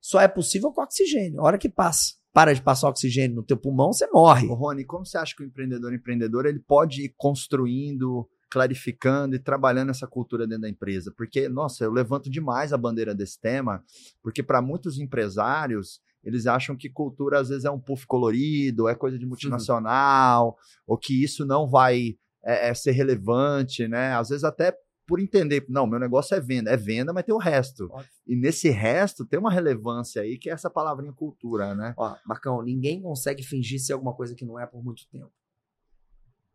só 0.00 0.20
é 0.20 0.28
possível 0.28 0.70
com 0.70 0.82
oxigênio. 0.82 1.40
A 1.40 1.44
hora 1.44 1.56
que 1.56 1.68
passa, 1.68 2.12
para 2.32 2.52
de 2.52 2.60
passar 2.60 2.88
oxigênio 2.90 3.36
no 3.36 3.42
teu 3.42 3.56
pulmão, 3.56 3.92
você 3.92 4.06
morre. 4.08 4.48
Ô, 4.48 4.54
Rony, 4.54 4.84
como 4.84 5.06
você 5.06 5.16
acha 5.16 5.34
que 5.34 5.42
o 5.42 5.46
empreendedor 5.46 5.94
empreendedor 5.94 6.44
ele 6.44 6.58
pode 6.60 7.02
ir 7.06 7.14
construindo, 7.16 8.28
clarificando 8.50 9.34
e 9.34 9.38
trabalhando 9.38 9.90
essa 9.90 10.06
cultura 10.06 10.46
dentro 10.46 10.62
da 10.62 10.68
empresa? 10.68 11.12
Porque, 11.16 11.48
nossa, 11.48 11.82
eu 11.84 11.90
levanto 11.90 12.28
demais 12.30 12.72
a 12.72 12.76
bandeira 12.76 13.14
desse 13.14 13.40
tema, 13.40 13.82
porque 14.22 14.42
para 14.42 14.60
muitos 14.60 14.98
empresários, 14.98 16.00
eles 16.24 16.46
acham 16.46 16.76
que 16.76 16.88
cultura 16.88 17.40
às 17.40 17.48
vezes 17.48 17.64
é 17.64 17.70
um 17.70 17.80
puff 17.80 18.06
colorido, 18.06 18.88
é 18.88 18.94
coisa 18.94 19.18
de 19.18 19.26
multinacional, 19.26 20.56
ou 20.86 20.96
que 20.96 21.22
isso 21.22 21.44
não 21.44 21.68
vai 21.68 22.16
é, 22.44 22.68
é, 22.68 22.74
ser 22.74 22.92
relevante, 22.92 23.86
né? 23.88 24.14
Às 24.14 24.28
vezes 24.28 24.44
até 24.44 24.76
por 25.06 25.20
entender, 25.20 25.66
não, 25.68 25.86
meu 25.86 25.98
negócio 25.98 26.34
é 26.34 26.40
venda, 26.40 26.70
é 26.70 26.76
venda, 26.76 27.12
mas 27.12 27.24
tem 27.24 27.34
o 27.34 27.38
resto. 27.38 27.88
Óbvio. 27.90 28.08
E 28.26 28.36
nesse 28.36 28.70
resto 28.70 29.26
tem 29.26 29.38
uma 29.38 29.50
relevância 29.50 30.22
aí 30.22 30.38
que 30.38 30.48
é 30.48 30.52
essa 30.52 30.70
palavrinha 30.70 31.12
cultura, 31.12 31.74
né? 31.74 31.92
Ó, 31.96 32.16
Marcão, 32.24 32.62
ninguém 32.62 33.02
consegue 33.02 33.42
fingir 33.42 33.80
ser 33.80 33.92
alguma 33.92 34.14
coisa 34.14 34.34
que 34.34 34.44
não 34.44 34.58
é 34.58 34.66
por 34.66 34.82
muito 34.82 35.06
tempo. 35.08 35.32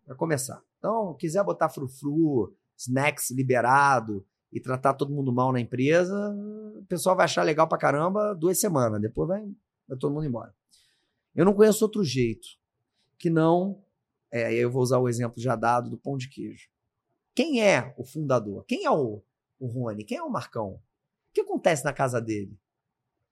Pra 0.06 0.16
começar. 0.16 0.62
Então, 0.78 1.14
quiser 1.16 1.44
botar 1.44 1.70
frufru, 1.70 2.56
snacks 2.78 3.32
liberado 3.32 4.26
e 4.52 4.60
tratar 4.60 4.94
todo 4.94 5.14
mundo 5.14 5.32
mal 5.32 5.52
na 5.52 5.60
empresa, 5.60 6.16
o 6.76 6.86
pessoal 6.86 7.16
vai 7.16 7.26
achar 7.26 7.44
legal 7.44 7.68
pra 7.68 7.78
caramba 7.78 8.34
duas 8.34 8.60
semanas. 8.60 9.02
Depois 9.02 9.28
vai, 9.28 9.42
vai 9.88 9.98
todo 9.98 10.14
mundo 10.14 10.26
embora. 10.26 10.54
Eu 11.36 11.46
não 11.46 11.54
conheço 11.54 11.84
outro 11.84 12.04
jeito 12.04 12.48
que 13.18 13.30
não 13.30 13.84
É, 14.32 14.54
eu 14.54 14.70
vou 14.70 14.82
usar 14.82 15.00
o 15.00 15.08
exemplo 15.08 15.42
já 15.42 15.56
dado 15.56 15.90
do 15.90 15.98
pão 15.98 16.18
de 16.18 16.28
queijo. 16.30 16.70
Quem 17.34 17.62
é 17.62 17.94
o 17.98 18.04
fundador? 18.04 18.66
Quem 18.66 18.84
é 18.84 18.92
o, 18.92 19.24
o 19.58 19.68
Rony? 19.68 20.04
Quem 20.04 20.18
é 20.18 20.24
o 20.24 20.30
Marcão? 20.30 20.74
O 20.74 20.82
que 21.34 21.42
acontece 21.42 21.86
na 21.86 21.94
casa 21.94 22.20
dele? 22.20 22.60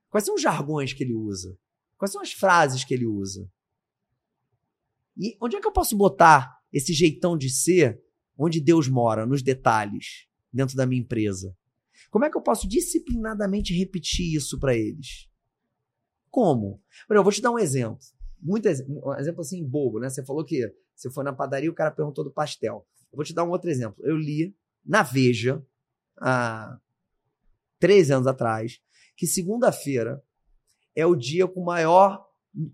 Quais 0.10 0.24
são 0.26 0.36
os 0.36 0.42
jargões 0.42 0.94
que 0.94 1.04
ele 1.04 1.14
usa? 1.14 1.58
Quais 1.98 2.12
são 2.12 2.22
as 2.22 2.32
frases 2.32 2.84
que 2.84 2.94
ele 2.94 3.06
usa? 3.06 3.50
E 5.18 5.36
onde 5.42 5.56
é 5.56 5.62
que 5.62 5.68
eu 5.68 5.72
posso 5.72 5.98
botar 5.98 6.62
esse 6.72 6.94
jeitão 6.94 7.38
de 7.38 7.50
ser 7.50 8.02
onde 8.38 8.62
Deus 8.62 8.88
mora, 8.88 9.26
nos 9.26 9.42
detalhes, 9.42 10.28
dentro 10.56 10.76
da 10.76 10.86
minha 10.86 11.02
empresa? 11.02 11.56
Como 12.10 12.26
é 12.26 12.30
que 12.30 12.38
eu 12.38 12.42
posso 12.42 12.68
disciplinadamente 12.68 13.74
repetir 13.74 14.34
isso 14.36 14.60
para 14.60 14.76
eles? 14.76 15.30
Como? 16.32 16.82
eu 17.10 17.24
vou 17.24 17.32
te 17.32 17.42
dar 17.42 17.52
um 17.52 17.60
exemplo. 17.60 18.00
Muito 18.42 18.68
um 18.68 19.14
exemplo 19.16 19.42
assim 19.42 19.64
bobo, 19.66 20.00
né? 20.00 20.10
Você 20.10 20.24
falou 20.24 20.44
que 20.44 20.74
você 20.96 21.10
foi 21.10 21.24
na 21.24 21.34
padaria 21.34 21.68
e 21.68 21.70
o 21.70 21.74
cara 21.74 21.92
perguntou 21.92 22.24
do 22.24 22.32
pastel. 22.32 22.88
Eu 23.12 23.18
vou 23.18 23.26
te 23.26 23.34
dar 23.34 23.44
um 23.44 23.50
outro 23.50 23.70
exemplo. 23.70 24.04
Eu 24.06 24.18
li 24.18 24.56
na 24.86 25.04
Veja, 25.04 25.66
há 26.18 26.80
três 27.80 28.12
anos 28.12 28.28
atrás, 28.28 28.80
que 29.16 29.26
segunda-feira 29.26 30.24
é 30.96 31.06
o 31.06 31.16
dia 31.16 31.48
com 31.48 31.64
maior 31.64 32.26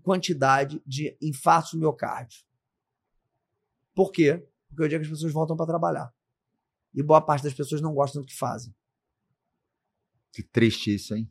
quantidade 0.02 0.80
de 0.86 1.16
infartos 1.20 1.72
no 1.72 1.80
miocárdio. 1.80 2.44
Por 3.94 4.12
quê? 4.12 4.46
Porque 4.68 4.82
é 4.82 4.86
o 4.86 4.88
dia 4.88 4.98
que 4.98 5.04
as 5.04 5.10
pessoas 5.10 5.32
voltam 5.32 5.56
para 5.56 5.66
trabalhar. 5.66 6.12
E 6.94 7.02
boa 7.02 7.20
parte 7.20 7.44
das 7.44 7.54
pessoas 7.54 7.80
não 7.80 7.94
gostam 7.94 8.22
do 8.22 8.26
que 8.26 8.36
fazem. 8.36 8.74
Que 10.32 10.42
triste 10.42 10.94
isso, 10.94 11.14
hein? 11.14 11.30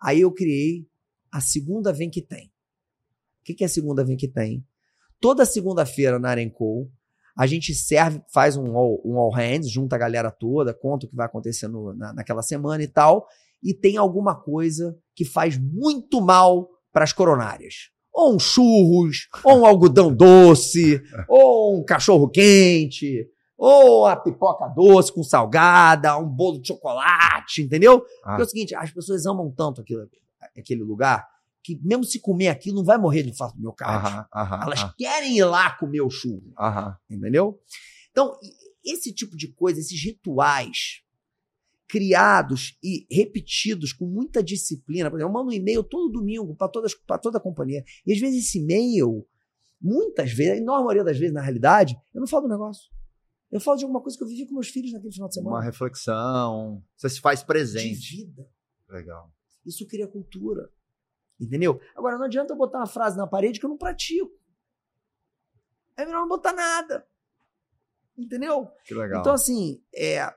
Aí 0.00 0.20
eu 0.20 0.32
criei 0.32 0.86
a 1.30 1.40
segunda 1.40 1.92
vem 1.92 2.10
que 2.10 2.20
tem. 2.20 2.46
O 3.40 3.44
que, 3.44 3.54
que 3.54 3.64
é 3.64 3.66
a 3.66 3.70
segunda 3.70 4.04
vem 4.04 4.16
que 4.16 4.28
tem? 4.28 4.64
Toda 5.20 5.46
segunda-feira 5.46 6.18
na 6.18 6.30
Arenco, 6.30 6.90
a 7.36 7.46
gente 7.46 7.74
serve, 7.74 8.20
faz 8.32 8.56
um 8.56 8.76
all, 8.76 9.00
um 9.04 9.16
all 9.16 9.32
hands, 9.32 9.70
junta 9.70 9.96
a 9.96 9.98
galera 9.98 10.30
toda, 10.30 10.74
conta 10.74 11.06
o 11.06 11.08
que 11.08 11.16
vai 11.16 11.26
acontecer 11.26 11.68
no, 11.68 11.94
na, 11.94 12.12
naquela 12.12 12.42
semana 12.42 12.82
e 12.82 12.88
tal, 12.88 13.26
e 13.62 13.72
tem 13.72 13.96
alguma 13.96 14.34
coisa 14.34 14.96
que 15.14 15.24
faz 15.24 15.56
muito 15.56 16.20
mal 16.20 16.68
para 16.92 17.04
as 17.04 17.12
coronárias. 17.12 17.90
Ou 18.12 18.34
um 18.34 18.38
churros, 18.38 19.28
ou 19.42 19.60
um 19.60 19.66
algodão 19.66 20.14
doce, 20.14 21.00
ou 21.26 21.80
um 21.80 21.84
cachorro 21.84 22.28
quente, 22.28 23.26
ou 23.64 24.06
a 24.06 24.16
pipoca 24.16 24.66
doce 24.66 25.12
com 25.12 25.22
salgada, 25.22 26.18
um 26.18 26.28
bolo 26.28 26.60
de 26.60 26.66
chocolate, 26.66 27.62
entendeu? 27.62 28.04
Ah. 28.24 28.30
Porque 28.30 28.42
é 28.42 28.44
o 28.44 28.48
seguinte, 28.48 28.74
as 28.74 28.90
pessoas 28.90 29.24
amam 29.24 29.52
tanto 29.52 29.80
aquilo, 29.80 30.10
aquele 30.58 30.82
lugar 30.82 31.24
que 31.62 31.78
mesmo 31.80 32.02
se 32.02 32.18
comer 32.18 32.48
aquilo, 32.48 32.78
não 32.78 32.84
vai 32.84 32.98
morrer 32.98 33.22
de 33.22 33.30
infarto 33.30 33.54
do 33.54 33.62
miocárdio. 33.62 34.26
Elas 34.34 34.80
aham. 34.80 34.94
querem 34.98 35.38
ir 35.38 35.44
lá 35.44 35.70
comer 35.76 36.00
o 36.00 36.10
churro. 36.10 36.52
Entendeu? 37.08 37.60
Então, 38.10 38.36
esse 38.84 39.14
tipo 39.14 39.36
de 39.36 39.46
coisa, 39.52 39.78
esses 39.78 40.02
rituais 40.02 41.04
criados 41.86 42.76
e 42.82 43.06
repetidos 43.08 43.92
com 43.92 44.06
muita 44.06 44.42
disciplina. 44.42 45.08
Por 45.08 45.18
exemplo, 45.18 45.30
eu 45.30 45.32
mando 45.32 45.50
um 45.50 45.54
e-mail 45.54 45.84
todo 45.84 46.10
domingo 46.10 46.56
para 46.56 47.18
toda 47.18 47.38
a 47.38 47.40
companhia. 47.40 47.84
E 48.04 48.12
às 48.12 48.18
vezes 48.18 48.44
esse 48.44 48.58
e-mail, 48.58 49.24
muitas 49.80 50.32
vezes, 50.32 50.54
a 50.54 50.56
enorme 50.56 50.86
maioria 50.86 51.04
das 51.04 51.16
vezes, 51.16 51.32
na 51.32 51.42
realidade, 51.42 51.94
eu 52.12 52.18
não 52.18 52.26
falo 52.26 52.48
do 52.48 52.48
negócio. 52.48 52.90
Eu 53.52 53.60
falo 53.60 53.76
de 53.76 53.84
alguma 53.84 54.00
coisa 54.00 54.16
que 54.16 54.24
eu 54.24 54.28
vivi 54.28 54.46
com 54.46 54.54
meus 54.54 54.68
filhos 54.68 54.92
naquele 54.92 55.12
final 55.12 55.28
de 55.28 55.34
semana. 55.34 55.56
Uma 55.56 55.62
reflexão. 55.62 56.82
Você 56.96 57.10
se 57.10 57.20
faz 57.20 57.42
presente. 57.42 58.00
De 58.00 58.16
vida. 58.16 58.50
Legal. 58.88 59.30
Isso 59.64 59.86
cria 59.86 60.08
cultura. 60.08 60.72
Entendeu? 61.38 61.78
Agora, 61.94 62.16
não 62.16 62.24
adianta 62.24 62.54
eu 62.54 62.56
botar 62.56 62.78
uma 62.78 62.86
frase 62.86 63.16
na 63.16 63.26
parede 63.26 63.60
que 63.60 63.66
eu 63.66 63.70
não 63.70 63.76
pratico. 63.76 64.32
É 65.96 66.06
melhor 66.06 66.22
não 66.22 66.28
botar 66.28 66.54
nada. 66.54 67.06
Entendeu? 68.16 68.70
Que 68.86 68.94
legal. 68.94 69.20
Então, 69.20 69.34
assim, 69.34 69.84
é, 69.94 70.34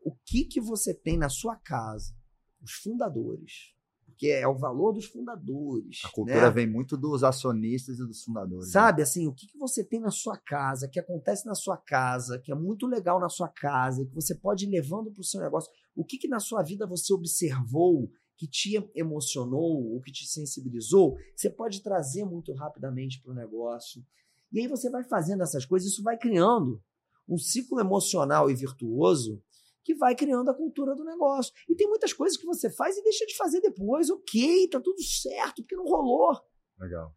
o 0.00 0.14
que, 0.14 0.44
que 0.44 0.60
você 0.60 0.92
tem 0.92 1.16
na 1.16 1.30
sua 1.30 1.56
casa, 1.56 2.14
os 2.60 2.72
fundadores, 2.72 3.74
porque 4.18 4.30
é 4.30 4.48
o 4.48 4.58
valor 4.58 4.92
dos 4.92 5.06
fundadores. 5.06 6.00
A 6.04 6.10
cultura 6.10 6.42
né? 6.42 6.50
vem 6.50 6.66
muito 6.66 6.96
dos 6.96 7.22
acionistas 7.22 8.00
e 8.00 8.04
dos 8.04 8.24
fundadores. 8.24 8.66
Né? 8.66 8.72
Sabe, 8.72 8.98
né? 8.98 9.02
assim, 9.04 9.28
o 9.28 9.32
que, 9.32 9.46
que 9.46 9.56
você 9.56 9.84
tem 9.84 10.00
na 10.00 10.10
sua 10.10 10.36
casa, 10.36 10.88
que 10.88 10.98
acontece 10.98 11.46
na 11.46 11.54
sua 11.54 11.76
casa, 11.76 12.36
que 12.40 12.50
é 12.50 12.54
muito 12.54 12.84
legal 12.84 13.20
na 13.20 13.28
sua 13.28 13.48
casa, 13.48 14.04
que 14.04 14.12
você 14.12 14.34
pode 14.34 14.66
ir 14.66 14.70
levando 14.70 15.12
para 15.12 15.20
o 15.20 15.24
seu 15.24 15.40
negócio. 15.40 15.70
O 15.94 16.04
que, 16.04 16.18
que 16.18 16.26
na 16.26 16.40
sua 16.40 16.64
vida 16.64 16.84
você 16.84 17.14
observou 17.14 18.10
que 18.36 18.48
te 18.48 18.90
emocionou 18.92 19.92
ou 19.92 20.00
que 20.00 20.10
te 20.10 20.26
sensibilizou, 20.26 21.16
você 21.36 21.48
pode 21.48 21.80
trazer 21.80 22.24
muito 22.24 22.52
rapidamente 22.54 23.22
para 23.22 23.30
o 23.30 23.34
negócio. 23.36 24.04
E 24.50 24.58
aí 24.58 24.66
você 24.66 24.90
vai 24.90 25.04
fazendo 25.04 25.44
essas 25.44 25.64
coisas, 25.64 25.92
isso 25.92 26.02
vai 26.02 26.18
criando 26.18 26.82
um 27.28 27.38
ciclo 27.38 27.78
emocional 27.78 28.50
e 28.50 28.54
virtuoso 28.54 29.40
que 29.88 29.94
vai 29.94 30.14
criando 30.14 30.50
a 30.50 30.54
cultura 30.54 30.94
do 30.94 31.02
negócio. 31.02 31.50
E 31.66 31.74
tem 31.74 31.88
muitas 31.88 32.12
coisas 32.12 32.36
que 32.36 32.44
você 32.44 32.68
faz 32.68 32.98
e 32.98 33.02
deixa 33.02 33.24
de 33.24 33.34
fazer 33.34 33.62
depois. 33.62 34.10
Ok, 34.10 34.68
tá 34.68 34.78
tudo 34.78 35.02
certo, 35.02 35.62
porque 35.62 35.74
não 35.74 35.86
rolou. 35.86 36.38
Legal. 36.78 37.14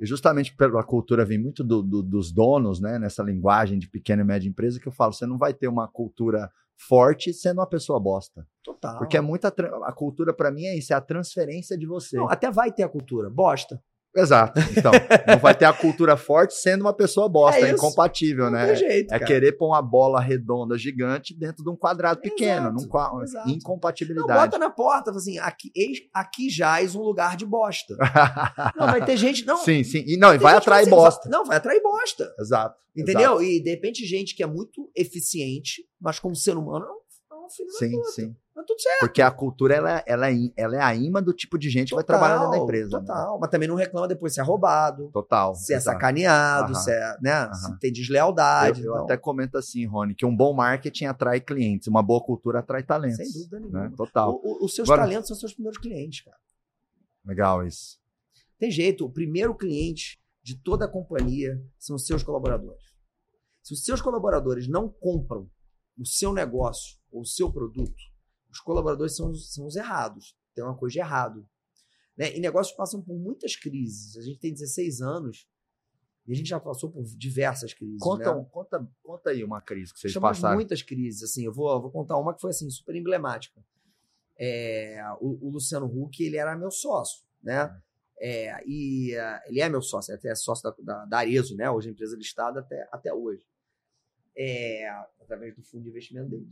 E 0.00 0.06
justamente 0.06 0.56
pela 0.56 0.82
cultura 0.82 1.26
vem 1.26 1.38
muito 1.38 1.62
do, 1.62 1.82
do, 1.82 2.02
dos 2.02 2.32
donos, 2.32 2.80
né? 2.80 2.98
Nessa 2.98 3.22
linguagem 3.22 3.78
de 3.78 3.86
pequena 3.86 4.22
e 4.22 4.24
média 4.24 4.48
empresa 4.48 4.80
que 4.80 4.88
eu 4.88 4.92
falo, 4.92 5.12
você 5.12 5.26
não 5.26 5.36
vai 5.36 5.52
ter 5.52 5.68
uma 5.68 5.86
cultura 5.86 6.50
forte 6.88 7.34
sendo 7.34 7.58
uma 7.58 7.68
pessoa 7.68 8.00
bosta. 8.00 8.48
Total. 8.62 8.96
Porque 8.96 9.18
é 9.18 9.20
muita 9.20 9.48
a 9.48 9.92
cultura 9.92 10.32
para 10.32 10.50
mim 10.50 10.64
é 10.64 10.78
isso, 10.78 10.94
é 10.94 10.96
a 10.96 11.02
transferência 11.02 11.76
de 11.76 11.84
você. 11.84 12.16
Não, 12.16 12.30
até 12.30 12.50
vai 12.50 12.72
ter 12.72 12.82
a 12.82 12.88
cultura, 12.88 13.28
bosta. 13.28 13.78
Exato. 14.16 14.60
Então, 14.76 14.92
não 15.26 15.38
vai 15.38 15.54
ter 15.54 15.64
a 15.64 15.72
cultura 15.72 16.16
forte 16.16 16.54
sendo 16.54 16.82
uma 16.82 16.92
pessoa 16.92 17.28
bosta, 17.28 17.60
é, 17.60 17.70
é 17.70 17.72
incompatível, 17.72 18.44
não 18.44 18.52
né? 18.52 18.76
Jeito, 18.76 19.12
é 19.12 19.18
cara. 19.18 19.24
querer 19.24 19.52
pôr 19.52 19.68
uma 19.68 19.82
bola 19.82 20.20
redonda 20.20 20.78
gigante 20.78 21.36
dentro 21.36 21.64
de 21.64 21.70
um 21.70 21.76
quadrado 21.76 22.20
pequeno, 22.20 22.68
exato, 22.68 23.14
num 23.16 23.22
exato. 23.22 23.50
incompatibilidade. 23.50 24.28
Não, 24.28 24.36
bota 24.36 24.58
na 24.58 24.70
porta, 24.70 25.10
assim, 25.10 25.38
aqui, 25.38 25.72
aqui 26.12 26.48
jaz 26.48 26.94
um 26.94 27.02
lugar 27.02 27.36
de 27.36 27.44
bosta. 27.44 27.96
não, 28.76 28.86
vai 28.86 29.04
ter 29.04 29.16
gente, 29.16 29.44
não. 29.44 29.56
Sim, 29.58 29.82
sim. 29.82 30.04
E 30.06 30.16
não, 30.16 30.34
e 30.34 30.38
vai 30.38 30.54
atrair 30.54 30.82
assim, 30.82 30.90
bosta. 30.90 31.28
Não, 31.28 31.44
vai 31.44 31.56
atrair 31.56 31.82
bosta. 31.82 32.32
Exato. 32.38 32.76
Entendeu? 32.96 33.40
Exato. 33.40 33.42
E 33.42 33.62
de 33.62 33.70
repente 33.70 34.06
gente 34.06 34.34
que 34.36 34.42
é 34.42 34.46
muito 34.46 34.90
eficiente, 34.94 35.82
mas 36.00 36.18
como 36.18 36.36
ser 36.36 36.56
humano, 36.56 36.86
não 36.86 37.04
um 37.44 37.50
filho 37.50 37.70
sim, 37.70 38.02
sim. 38.04 38.36
Mas 38.54 38.66
tudo 38.66 38.80
certo. 38.80 39.00
Porque 39.00 39.20
a 39.20 39.30
cultura, 39.32 39.74
ela, 39.74 40.02
ela, 40.06 40.30
é, 40.30 40.34
ela 40.56 40.76
é 40.76 40.80
a 40.80 40.94
imã 40.94 41.20
do 41.20 41.32
tipo 41.32 41.58
de 41.58 41.68
gente 41.68 41.90
total, 41.90 42.04
que 42.04 42.12
vai 42.12 42.20
trabalhar 42.20 42.50
da 42.50 42.58
empresa. 42.58 43.00
Né? 43.00 43.06
Total. 43.06 43.32
Né? 43.32 43.38
Mas 43.40 43.50
também 43.50 43.68
não 43.68 43.74
reclama 43.74 44.06
depois 44.06 44.32
se 44.32 44.40
é 44.40 44.44
roubado. 44.44 45.10
Total. 45.12 45.54
Se 45.56 45.74
é 45.74 45.80
sacaneado, 45.80 46.74
se, 46.76 46.90
é, 46.90 47.16
né, 47.20 47.52
se 47.52 47.78
tem 47.80 47.92
deslealdade. 47.92 48.80
Eu, 48.80 48.86
eu 48.86 48.92
então. 48.92 49.04
até 49.04 49.16
comento 49.16 49.58
assim, 49.58 49.84
Rony, 49.86 50.14
que 50.14 50.24
um 50.24 50.34
bom 50.34 50.54
marketing 50.54 51.06
atrai 51.06 51.40
clientes, 51.40 51.88
uma 51.88 52.02
boa 52.02 52.22
cultura 52.22 52.60
atrai 52.60 52.84
talentos. 52.84 53.16
Sem 53.16 53.32
dúvida 53.32 53.58
né? 53.58 53.66
nenhuma. 53.66 53.88
Né? 53.88 53.94
Total. 53.96 54.30
O, 54.32 54.62
o, 54.62 54.64
os 54.66 54.74
seus 54.74 54.88
Agora... 54.88 55.02
talentos 55.02 55.28
são 55.28 55.36
seus 55.36 55.52
primeiros 55.52 55.78
clientes, 55.78 56.24
cara. 56.24 56.38
Legal 57.26 57.66
isso. 57.66 57.98
Tem 58.58 58.70
jeito. 58.70 59.04
O 59.04 59.10
primeiro 59.10 59.54
cliente 59.54 60.20
de 60.44 60.56
toda 60.62 60.84
a 60.84 60.88
companhia 60.88 61.60
são 61.78 61.96
os 61.96 62.06
seus 62.06 62.22
colaboradores. 62.22 62.84
Se 63.62 63.72
os 63.72 63.82
seus 63.82 64.00
colaboradores 64.00 64.68
não 64.68 64.88
compram 64.88 65.50
o 65.98 66.06
seu 66.06 66.32
negócio 66.32 66.98
ou 67.10 67.22
o 67.22 67.26
seu 67.26 67.50
produto, 67.50 68.13
os 68.54 68.60
colaboradores 68.60 69.16
são, 69.16 69.34
são 69.34 69.66
os 69.66 69.74
errados. 69.74 70.36
Tem 70.54 70.62
uma 70.62 70.76
coisa 70.76 70.92
de 70.92 70.98
errado. 71.00 71.46
Né? 72.16 72.36
E 72.36 72.40
negócios 72.40 72.74
passam 72.76 73.02
por 73.02 73.18
muitas 73.18 73.56
crises. 73.56 74.16
A 74.16 74.22
gente 74.22 74.38
tem 74.38 74.52
16 74.52 75.00
anos 75.00 75.48
e 76.26 76.32
a 76.32 76.36
gente 76.36 76.48
já 76.48 76.60
passou 76.60 76.90
por 76.90 77.02
diversas 77.02 77.74
crises. 77.74 77.98
Conta, 78.00 78.32
né? 78.32 78.46
conta, 78.52 78.88
conta 79.02 79.30
aí 79.30 79.42
uma 79.42 79.60
crise 79.60 79.92
que 79.92 79.98
vocês 79.98 80.12
Chamamos 80.12 80.38
passaram. 80.38 80.54
muitas 80.54 80.82
crises. 80.82 81.24
Assim, 81.24 81.44
eu 81.44 81.52
vou, 81.52 81.82
vou 81.82 81.90
contar 81.90 82.16
uma 82.16 82.32
que 82.32 82.40
foi 82.40 82.50
assim 82.50 82.70
super 82.70 82.94
emblemática. 82.94 83.60
É, 84.38 85.02
o, 85.20 85.48
o, 85.48 85.50
Luciano 85.50 85.86
Huck 85.86 86.22
ele 86.22 86.36
era 86.36 86.56
meu 86.56 86.70
sócio, 86.70 87.24
né? 87.42 87.76
É, 88.20 88.62
e 88.66 89.14
uh, 89.16 89.40
ele 89.46 89.60
é 89.60 89.68
meu 89.68 89.82
sócio, 89.82 90.14
até 90.14 90.28
é 90.28 90.34
sócio 90.34 90.62
da, 90.62 90.76
da, 90.82 91.04
da 91.04 91.18
Arezo, 91.18 91.56
né? 91.56 91.68
Hoje 91.68 91.88
a 91.88 91.92
empresa 91.92 92.16
listada 92.16 92.60
até, 92.60 92.88
até 92.92 93.12
hoje. 93.12 93.44
É, 94.36 94.88
através 95.20 95.54
do 95.54 95.62
fundo 95.62 95.84
de 95.84 95.90
investimento 95.90 96.30
dele. 96.30 96.48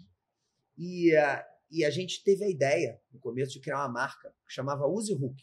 E, 0.76 1.16
uh, 1.16 1.52
e 1.72 1.86
a 1.86 1.90
gente 1.90 2.22
teve 2.22 2.44
a 2.44 2.50
ideia, 2.50 3.00
no 3.10 3.18
começo, 3.18 3.52
de 3.52 3.60
criar 3.60 3.78
uma 3.78 3.88
marca 3.88 4.28
que 4.46 4.52
chamava 4.52 4.86
Use 4.86 5.14
Hook. 5.14 5.42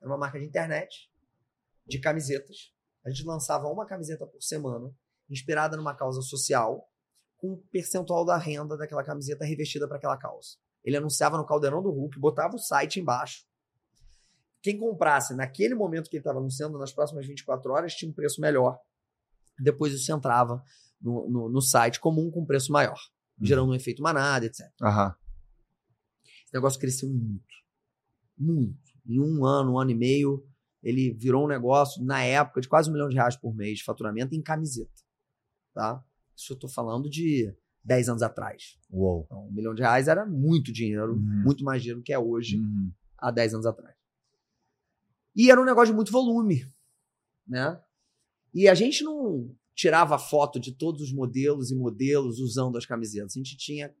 Era 0.00 0.10
uma 0.10 0.18
marca 0.18 0.40
de 0.40 0.44
internet, 0.44 1.08
de 1.86 2.00
camisetas. 2.00 2.74
A 3.04 3.10
gente 3.10 3.24
lançava 3.24 3.68
uma 3.68 3.86
camiseta 3.86 4.26
por 4.26 4.42
semana, 4.42 4.92
inspirada 5.30 5.76
numa 5.76 5.94
causa 5.94 6.20
social, 6.22 6.90
com 7.36 7.52
um 7.52 7.56
percentual 7.70 8.24
da 8.24 8.36
renda 8.36 8.76
daquela 8.76 9.04
camiseta 9.04 9.44
revestida 9.44 9.86
para 9.86 9.96
aquela 9.96 10.16
causa. 10.16 10.56
Ele 10.84 10.96
anunciava 10.96 11.36
no 11.36 11.46
caldeirão 11.46 11.80
do 11.80 11.90
Hulk, 11.90 12.18
botava 12.18 12.56
o 12.56 12.58
site 12.58 12.98
embaixo. 12.98 13.46
Quem 14.60 14.76
comprasse 14.76 15.36
naquele 15.36 15.76
momento 15.76 16.10
que 16.10 16.16
ele 16.16 16.20
estava 16.20 16.40
anunciando, 16.40 16.78
nas 16.78 16.92
próximas 16.92 17.24
24 17.24 17.72
horas, 17.72 17.94
tinha 17.94 18.10
um 18.10 18.14
preço 18.14 18.40
melhor. 18.40 18.76
Depois 19.56 19.92
isso 19.92 20.10
entrava 20.12 20.64
no, 21.00 21.28
no, 21.28 21.48
no 21.48 21.62
site 21.62 22.00
comum 22.00 22.28
com 22.28 22.44
preço 22.44 22.72
maior. 22.72 22.98
Gerando 23.40 23.70
um 23.70 23.74
efeito 23.74 24.02
manada, 24.02 24.46
etc. 24.46 24.60
Uhum. 24.80 25.12
Esse 26.44 26.54
negócio 26.54 26.78
cresceu 26.80 27.08
muito. 27.08 27.54
Muito. 28.36 28.78
Em 29.06 29.20
um 29.20 29.44
ano, 29.44 29.72
um 29.74 29.78
ano 29.78 29.90
e 29.90 29.94
meio, 29.94 30.46
ele 30.82 31.12
virou 31.12 31.44
um 31.44 31.48
negócio, 31.48 32.02
na 32.04 32.22
época, 32.22 32.60
de 32.60 32.68
quase 32.68 32.88
um 32.88 32.92
milhão 32.92 33.08
de 33.08 33.14
reais 33.16 33.36
por 33.36 33.54
mês 33.54 33.78
de 33.78 33.84
faturamento 33.84 34.34
em 34.34 34.42
camiseta. 34.42 34.90
Tá? 35.74 36.02
Isso 36.36 36.52
eu 36.52 36.54
estou 36.54 36.70
falando 36.70 37.08
de 37.10 37.54
10 37.84 38.08
anos 38.10 38.22
atrás. 38.22 38.78
Uou. 38.90 39.24
Então, 39.26 39.46
um 39.46 39.52
milhão 39.52 39.74
de 39.74 39.82
reais 39.82 40.08
era 40.08 40.24
muito 40.26 40.72
dinheiro, 40.72 41.14
Uhum. 41.14 41.42
muito 41.44 41.64
mais 41.64 41.82
dinheiro 41.82 42.00
do 42.00 42.04
que 42.04 42.12
é 42.12 42.18
hoje, 42.18 42.58
Uhum. 42.58 42.92
há 43.16 43.30
10 43.30 43.54
anos 43.54 43.66
atrás. 43.66 43.96
E 45.34 45.50
era 45.50 45.60
um 45.60 45.64
negócio 45.64 45.92
de 45.92 45.96
muito 45.96 46.10
volume, 46.12 46.66
né? 47.46 47.80
E 48.52 48.66
a 48.68 48.74
gente 48.74 49.04
não 49.04 49.54
tirava 49.78 50.18
foto 50.18 50.58
de 50.58 50.72
todos 50.72 51.00
os 51.00 51.12
modelos 51.12 51.70
e 51.70 51.76
modelos 51.76 52.40
usando 52.40 52.76
as 52.76 52.84
camisetas. 52.84 53.36
A 53.36 53.38
gente 53.38 53.56
tinha 53.56 53.94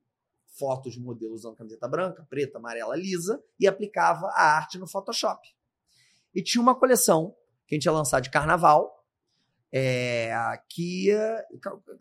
fotos 0.58 0.94
de 0.94 1.00
modelos 1.00 1.44
usando 1.44 1.54
camiseta 1.54 1.86
branca, 1.86 2.26
preta, 2.28 2.58
amarela, 2.58 2.96
lisa 2.96 3.40
e 3.60 3.66
aplicava 3.68 4.26
a 4.34 4.56
arte 4.56 4.76
no 4.76 4.88
Photoshop. 4.88 5.40
E 6.34 6.42
tinha 6.42 6.60
uma 6.60 6.74
coleção 6.74 7.32
que 7.64 7.76
a 7.76 7.76
gente 7.76 7.84
ia 7.84 7.92
lançar 7.92 8.18
de 8.18 8.28
carnaval, 8.28 9.06
é, 9.70 10.32
que 10.68 11.10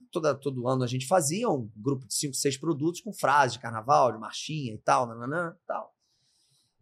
toda, 0.10 0.34
todo 0.34 0.68
ano 0.68 0.84
a 0.84 0.88
gente 0.88 1.06
fazia 1.06 1.48
um 1.48 1.70
grupo 1.78 2.08
de 2.08 2.16
cinco, 2.16 2.34
seis 2.34 2.58
produtos 2.58 3.02
com 3.02 3.14
frases 3.14 3.54
de 3.54 3.60
carnaval, 3.60 4.12
de 4.12 4.18
marchinha 4.18 4.74
e 4.74 4.80
tal, 4.80 5.06
nananã, 5.06 5.56
tal. 5.68 5.94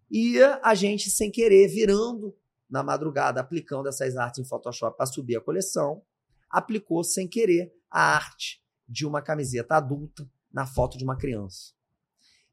E 0.09 0.41
a 0.41 0.73
gente, 0.73 1.09
sem 1.09 1.29
querer, 1.29 1.67
virando 1.67 2.33
na 2.69 2.81
madrugada, 2.81 3.41
aplicando 3.41 3.89
essas 3.89 4.15
artes 4.15 4.39
em 4.39 4.47
Photoshop 4.47 4.95
para 4.95 5.05
subir 5.05 5.35
a 5.35 5.41
coleção, 5.41 6.01
aplicou 6.55 7.03
sem 7.03 7.27
querer 7.27 7.73
a 7.91 8.15
arte 8.15 8.63
de 8.87 9.05
uma 9.05 9.21
camiseta 9.21 9.75
adulta 9.75 10.29
na 10.51 10.65
foto 10.65 10.97
de 10.97 11.03
uma 11.03 11.17
criança. 11.17 11.73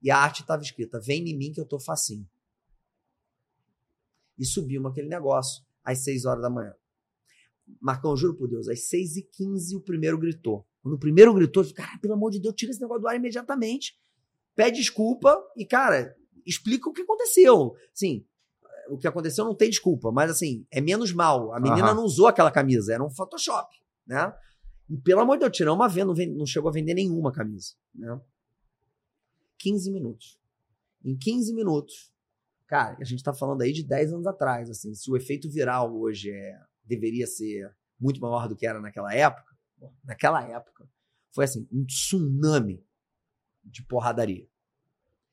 E 0.02 0.10
a 0.10 0.18
arte 0.18 0.42
estava 0.42 0.62
escrita: 0.62 1.00
Vem 1.00 1.28
em 1.28 1.36
mim 1.36 1.52
que 1.52 1.60
eu 1.60 1.64
tô 1.64 1.78
facinho. 1.78 2.28
E 4.36 4.44
subimos 4.44 4.90
aquele 4.90 5.08
negócio 5.08 5.64
às 5.84 6.02
6 6.02 6.24
horas 6.24 6.42
da 6.42 6.50
manhã. 6.50 6.74
Marcão, 7.80 8.16
juro 8.16 8.34
por 8.34 8.48
Deus, 8.48 8.66
às 8.66 8.88
6 8.88 9.18
e 9.18 9.22
15 9.22 9.76
o 9.76 9.80
primeiro 9.80 10.18
gritou. 10.18 10.66
Quando 10.82 10.94
o 10.94 10.98
primeiro 10.98 11.32
gritou, 11.32 11.62
eu 11.62 11.68
falei, 11.68 11.86
cara, 11.86 11.98
pelo 12.00 12.14
amor 12.14 12.32
de 12.32 12.40
Deus, 12.40 12.54
tira 12.56 12.72
esse 12.72 12.80
negócio 12.80 13.02
do 13.02 13.08
ar 13.08 13.14
imediatamente. 13.14 13.96
Pede 14.56 14.78
desculpa 14.78 15.40
e, 15.56 15.64
cara, 15.64 16.16
explica 16.44 16.90
o 16.90 16.92
que 16.92 17.02
aconteceu. 17.02 17.76
Assim, 17.94 18.26
o 18.88 18.98
que 18.98 19.06
aconteceu 19.06 19.44
não 19.44 19.54
tem 19.54 19.70
desculpa, 19.70 20.10
mas 20.10 20.30
assim, 20.30 20.66
é 20.70 20.80
menos 20.80 21.12
mal. 21.12 21.54
A 21.54 21.60
menina 21.60 21.88
Aham. 21.88 21.94
não 21.94 22.04
usou 22.04 22.26
aquela 22.26 22.50
camisa, 22.50 22.92
era 22.92 23.04
um 23.04 23.10
Photoshop, 23.10 23.81
né? 24.06 24.32
E 24.88 24.96
pelo 24.98 25.20
amor 25.20 25.36
de 25.36 25.40
Deus, 25.40 25.56
tirou 25.56 25.74
uma 25.74 25.88
venda, 25.88 26.12
não, 26.26 26.46
chegou 26.46 26.68
a 26.68 26.72
vender 26.72 26.94
nenhuma 26.94 27.32
camisa, 27.32 27.74
né? 27.94 28.20
15 29.58 29.90
minutos. 29.90 30.38
Em 31.04 31.16
15 31.16 31.54
minutos, 31.54 32.12
cara, 32.66 32.96
a 33.00 33.04
gente 33.04 33.22
tá 33.22 33.32
falando 33.32 33.62
aí 33.62 33.72
de 33.72 33.84
10 33.84 34.12
anos 34.12 34.26
atrás, 34.26 34.68
assim, 34.68 34.94
se 34.94 35.10
o 35.10 35.16
efeito 35.16 35.50
viral 35.50 35.94
hoje 35.96 36.30
é, 36.30 36.60
deveria 36.84 37.26
ser 37.26 37.74
muito 37.98 38.20
maior 38.20 38.48
do 38.48 38.56
que 38.56 38.66
era 38.66 38.80
naquela 38.80 39.14
época, 39.14 39.56
naquela 40.04 40.46
época, 40.46 40.88
foi 41.32 41.44
assim, 41.44 41.66
um 41.72 41.84
tsunami 41.84 42.84
de 43.64 43.82
porradaria. 43.84 44.46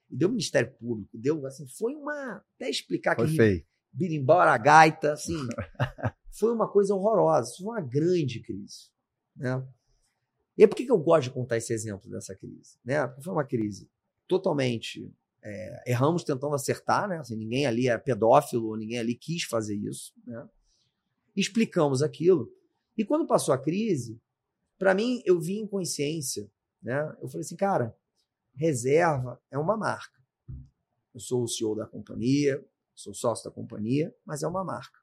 E 0.10 0.16
deu 0.16 0.30
Ministério 0.30 0.72
Público, 0.74 1.18
deu, 1.18 1.46
assim, 1.46 1.68
foi 1.68 1.96
uma, 1.96 2.44
até 2.56 2.70
explicar 2.70 3.16
Foi 3.16 3.28
que 3.28 3.36
feio. 3.36 3.66
birimbora, 3.92 4.58
gaita, 4.58 5.14
assim, 5.14 5.36
foi 6.40 6.54
uma 6.54 6.68
coisa 6.68 6.96
horrorosa, 6.96 7.54
foi 7.58 7.66
uma 7.68 7.82
grande 7.82 8.40
crise, 8.40 8.90
né? 9.36 9.68
E 10.58 10.68
por 10.68 10.76
que, 10.76 10.86
que 10.86 10.92
eu 10.92 10.98
gosto 10.98 11.30
de 11.30 11.34
contar 11.34 11.58
esse 11.58 11.74
exemplo 11.74 12.10
dessa 12.10 12.36
crise? 12.36 12.78
Né? 12.84 13.06
Porque 13.08 13.22
foi 13.22 13.34
uma 13.34 13.46
crise 13.46 13.90
totalmente. 14.28 15.14
é, 15.42 15.92
erramos 15.92 16.24
tentando 16.24 16.54
acertar, 16.54 17.08
né? 17.08 17.18
Assim, 17.18 17.36
ninguém 17.36 17.66
ali 17.66 17.88
é 17.88 17.98
pedófilo, 17.98 18.76
ninguém 18.76 19.00
ali 19.00 19.16
quis 19.16 19.44
fazer 19.44 19.76
isso, 19.76 20.14
né? 20.26 20.48
Explicamos 21.36 22.02
aquilo. 22.02 22.52
E 22.98 23.06
quando 23.06 23.26
passou 23.26 23.54
a 23.54 23.58
crise, 23.58 24.22
para 24.78 24.94
mim, 24.94 25.22
eu 25.26 25.40
vi 25.40 25.58
em 25.58 25.68
consciência, 25.68 26.52
né? 26.82 27.00
Eu 27.22 27.30
falei 27.30 27.46
assim, 27.46 27.56
cara, 27.56 27.96
reserva 28.54 29.42
é 29.50 29.58
uma 29.58 29.78
marca. 29.78 30.20
Eu 31.14 31.22
sou 31.22 31.44
o 31.44 31.48
CEO 31.48 31.76
da 31.76 31.88
companhia, 31.88 32.62
sou 32.94 33.14
sócio 33.14 33.50
da 33.50 33.56
companhia, 33.56 34.14
mas 34.26 34.44
é 34.44 34.48
uma 34.48 34.64
marca. 34.64 35.00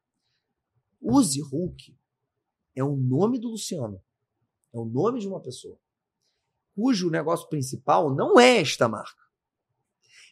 Use 1.00 1.40
Hulk 1.40 1.96
é 2.74 2.82
o 2.84 2.96
nome 2.96 3.38
do 3.38 3.48
Luciano. 3.48 4.00
É 4.72 4.78
o 4.78 4.84
nome 4.84 5.20
de 5.20 5.28
uma 5.28 5.40
pessoa. 5.40 5.78
Cujo 6.74 7.10
negócio 7.10 7.48
principal 7.48 8.14
não 8.14 8.38
é 8.38 8.60
esta 8.60 8.88
marca. 8.88 9.22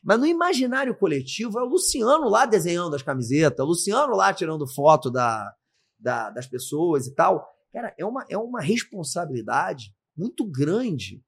Mas 0.02 0.18
no 0.20 0.26
imaginário 0.26 0.94
coletivo 0.96 1.58
é 1.58 1.62
o 1.62 1.66
Luciano 1.68 2.28
lá 2.28 2.44
desenhando 2.44 2.94
as 2.94 3.02
camisetas, 3.02 3.64
o 3.64 3.68
Luciano 3.68 4.14
lá 4.14 4.34
tirando 4.34 4.66
foto 4.66 5.10
da, 5.10 5.54
da- 5.98 6.28
das 6.30 6.46
pessoas 6.46 7.06
e 7.06 7.14
tal. 7.14 7.48
Cara, 7.72 7.94
é 7.98 8.04
uma, 8.04 8.26
é 8.28 8.36
uma 8.36 8.60
responsabilidade 8.60 9.94
muito 10.14 10.44
grande 10.44 11.24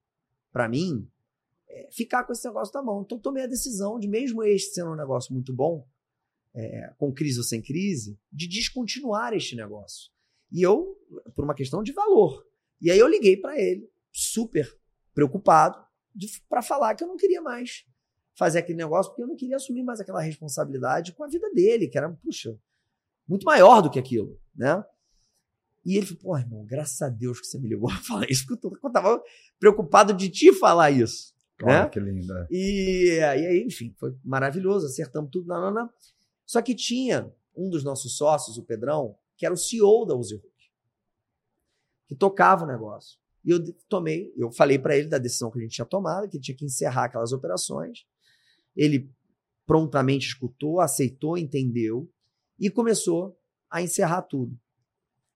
para 0.51 0.69
mim 0.69 1.09
é, 1.67 1.89
ficar 1.91 2.23
com 2.23 2.31
esse 2.31 2.45
negócio 2.47 2.71
na 2.75 2.83
mão. 2.83 3.01
Então 3.01 3.17
tomei 3.19 3.43
a 3.43 3.47
decisão 3.47 3.97
de, 3.99 4.07
mesmo 4.07 4.43
este 4.43 4.75
sendo 4.75 4.91
um 4.91 4.95
negócio 4.95 5.33
muito 5.33 5.51
bom, 5.51 5.87
é, 6.59 6.91
com 6.97 7.13
crise 7.13 7.37
ou 7.37 7.43
sem 7.43 7.61
crise, 7.61 8.17
de 8.31 8.47
descontinuar 8.47 9.33
este 9.33 9.55
negócio. 9.55 10.09
E 10.51 10.61
eu, 10.61 10.97
por 11.35 11.43
uma 11.43 11.53
questão 11.53 11.83
de 11.83 11.91
valor. 11.93 12.43
E 12.81 12.89
aí 12.89 12.97
eu 12.97 13.07
liguei 13.07 13.37
para 13.37 13.59
ele, 13.61 13.87
super 14.11 14.67
preocupado, 15.13 15.77
para 16.49 16.61
falar 16.63 16.95
que 16.95 17.03
eu 17.03 17.07
não 17.07 17.15
queria 17.17 17.41
mais 17.41 17.85
fazer 18.35 18.59
aquele 18.59 18.77
negócio, 18.77 19.11
porque 19.11 19.23
eu 19.23 19.27
não 19.27 19.35
queria 19.35 19.55
assumir 19.57 19.83
mais 19.83 19.99
aquela 19.99 20.21
responsabilidade 20.21 21.13
com 21.13 21.23
a 21.23 21.27
vida 21.27 21.51
dele, 21.53 21.87
que 21.87 21.97
era, 21.97 22.09
puxa, 22.09 22.57
muito 23.27 23.43
maior 23.45 23.81
do 23.81 23.89
que 23.89 23.99
aquilo, 23.99 24.39
né? 24.55 24.83
E 25.85 25.95
ele 25.95 26.05
falou, 26.05 26.21
pô, 26.21 26.37
irmão, 26.37 26.65
graças 26.65 27.01
a 27.01 27.09
Deus 27.09 27.39
que 27.39 27.47
você 27.47 27.57
me 27.59 27.67
ligou 27.69 27.89
a 27.91 27.97
falar 27.97 28.29
isso, 28.29 28.45
porque 28.47 28.65
eu, 28.67 28.71
tô- 28.71 28.79
eu 28.87 28.91
tava 28.91 29.23
preocupado 29.59 30.13
de 30.13 30.29
te 30.29 30.51
falar 30.53 30.91
isso, 30.91 31.33
Olha 31.63 31.83
né? 31.83 31.89
que 31.89 31.99
linda. 31.99 32.47
E, 32.51 33.15
e 33.17 33.23
aí, 33.23 33.63
enfim, 33.65 33.93
foi 33.97 34.15
maravilhoso, 34.23 34.85
acertamos 34.85 35.29
tudo, 35.31 35.47
não. 35.47 35.89
Só 36.47 36.61
que 36.61 36.73
tinha 36.73 37.31
um 37.53 37.69
dos 37.69 37.83
nossos 37.83 38.15
sócios, 38.15 38.57
o 38.57 38.63
Pedrão, 38.63 39.17
que 39.35 39.45
era 39.45 39.53
o 39.53 39.57
CEO 39.57 40.05
da 40.05 40.15
Uzi 40.15 40.35
Hulk, 40.35 40.71
que 42.07 42.15
tocava 42.15 42.63
o 42.63 42.67
negócio. 42.67 43.19
E 43.43 43.51
eu 43.51 43.59
tomei, 43.89 44.33
eu 44.37 44.49
falei 44.49 44.79
para 44.79 44.97
ele 44.97 45.09
da 45.09 45.17
decisão 45.17 45.51
que 45.51 45.59
a 45.59 45.61
gente 45.61 45.73
tinha 45.73 45.85
tomado, 45.85 46.29
que 46.29 46.37
ele 46.37 46.43
tinha 46.43 46.55
que 46.55 46.65
encerrar 46.65 47.05
aquelas 47.05 47.33
operações. 47.33 48.07
Ele 48.73 49.11
prontamente 49.65 50.27
escutou, 50.27 50.79
aceitou, 50.79 51.37
entendeu 51.37 52.09
e 52.57 52.69
começou 52.69 53.37
a 53.69 53.81
encerrar 53.81 54.21
tudo. 54.21 54.57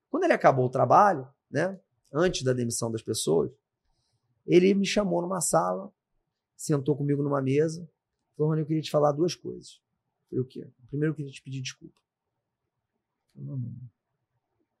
Quando 0.08 0.24
ele 0.24 0.32
acabou 0.32 0.64
o 0.64 0.70
trabalho, 0.70 1.28
né, 1.50 1.78
antes 2.10 2.42
da 2.42 2.54
demissão 2.54 2.90
das 2.90 3.02
pessoas, 3.02 3.50
ele 4.46 4.72
me 4.72 4.86
chamou 4.86 5.20
numa 5.20 5.42
sala, 5.42 5.92
sentou 6.56 6.96
comigo 6.96 7.22
numa 7.22 7.42
mesa, 7.42 7.86
falou, 8.34 8.50
Rony, 8.50 8.62
eu 8.62 8.66
queria 8.66 8.82
te 8.82 8.90
falar 8.90 9.12
duas 9.12 9.34
coisas. 9.34 9.81
Falei, 10.32 10.40
o 10.40 10.46
quê? 10.46 10.66
Primeiro, 10.88 11.12
eu 11.12 11.16
queria 11.16 11.30
te 11.30 11.42
pedir 11.42 11.60
desculpa. 11.60 12.00
Não, 13.34 13.58
não. 13.58 13.90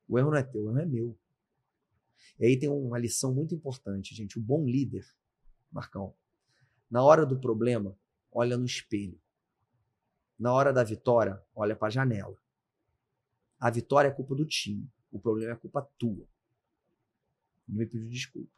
O 0.08 0.18
erro 0.18 0.30
não 0.30 0.38
é 0.38 0.42
teu, 0.42 0.64
o 0.64 0.70
erro 0.70 0.78
é 0.78 0.86
meu. 0.86 1.18
E 2.40 2.46
aí 2.46 2.58
tem 2.58 2.70
uma 2.70 2.98
lição 2.98 3.34
muito 3.34 3.54
importante, 3.54 4.14
gente. 4.14 4.38
O 4.38 4.42
bom 4.42 4.64
líder, 4.64 5.06
Marcão, 5.70 6.14
na 6.90 7.02
hora 7.02 7.26
do 7.26 7.38
problema, 7.38 7.98
olha 8.30 8.56
no 8.56 8.64
espelho. 8.64 9.20
Na 10.38 10.52
hora 10.54 10.72
da 10.72 10.82
vitória, 10.82 11.42
olha 11.54 11.76
para 11.76 11.88
a 11.88 11.90
janela. 11.90 12.36
A 13.60 13.70
vitória 13.70 14.08
é 14.08 14.10
culpa 14.10 14.34
do 14.34 14.46
time. 14.46 14.90
O 15.10 15.20
problema 15.20 15.52
é 15.52 15.56
culpa 15.56 15.82
tua. 15.98 16.26
Ele 17.68 17.78
me 17.78 17.86
pediu 17.86 18.08
desculpa. 18.08 18.50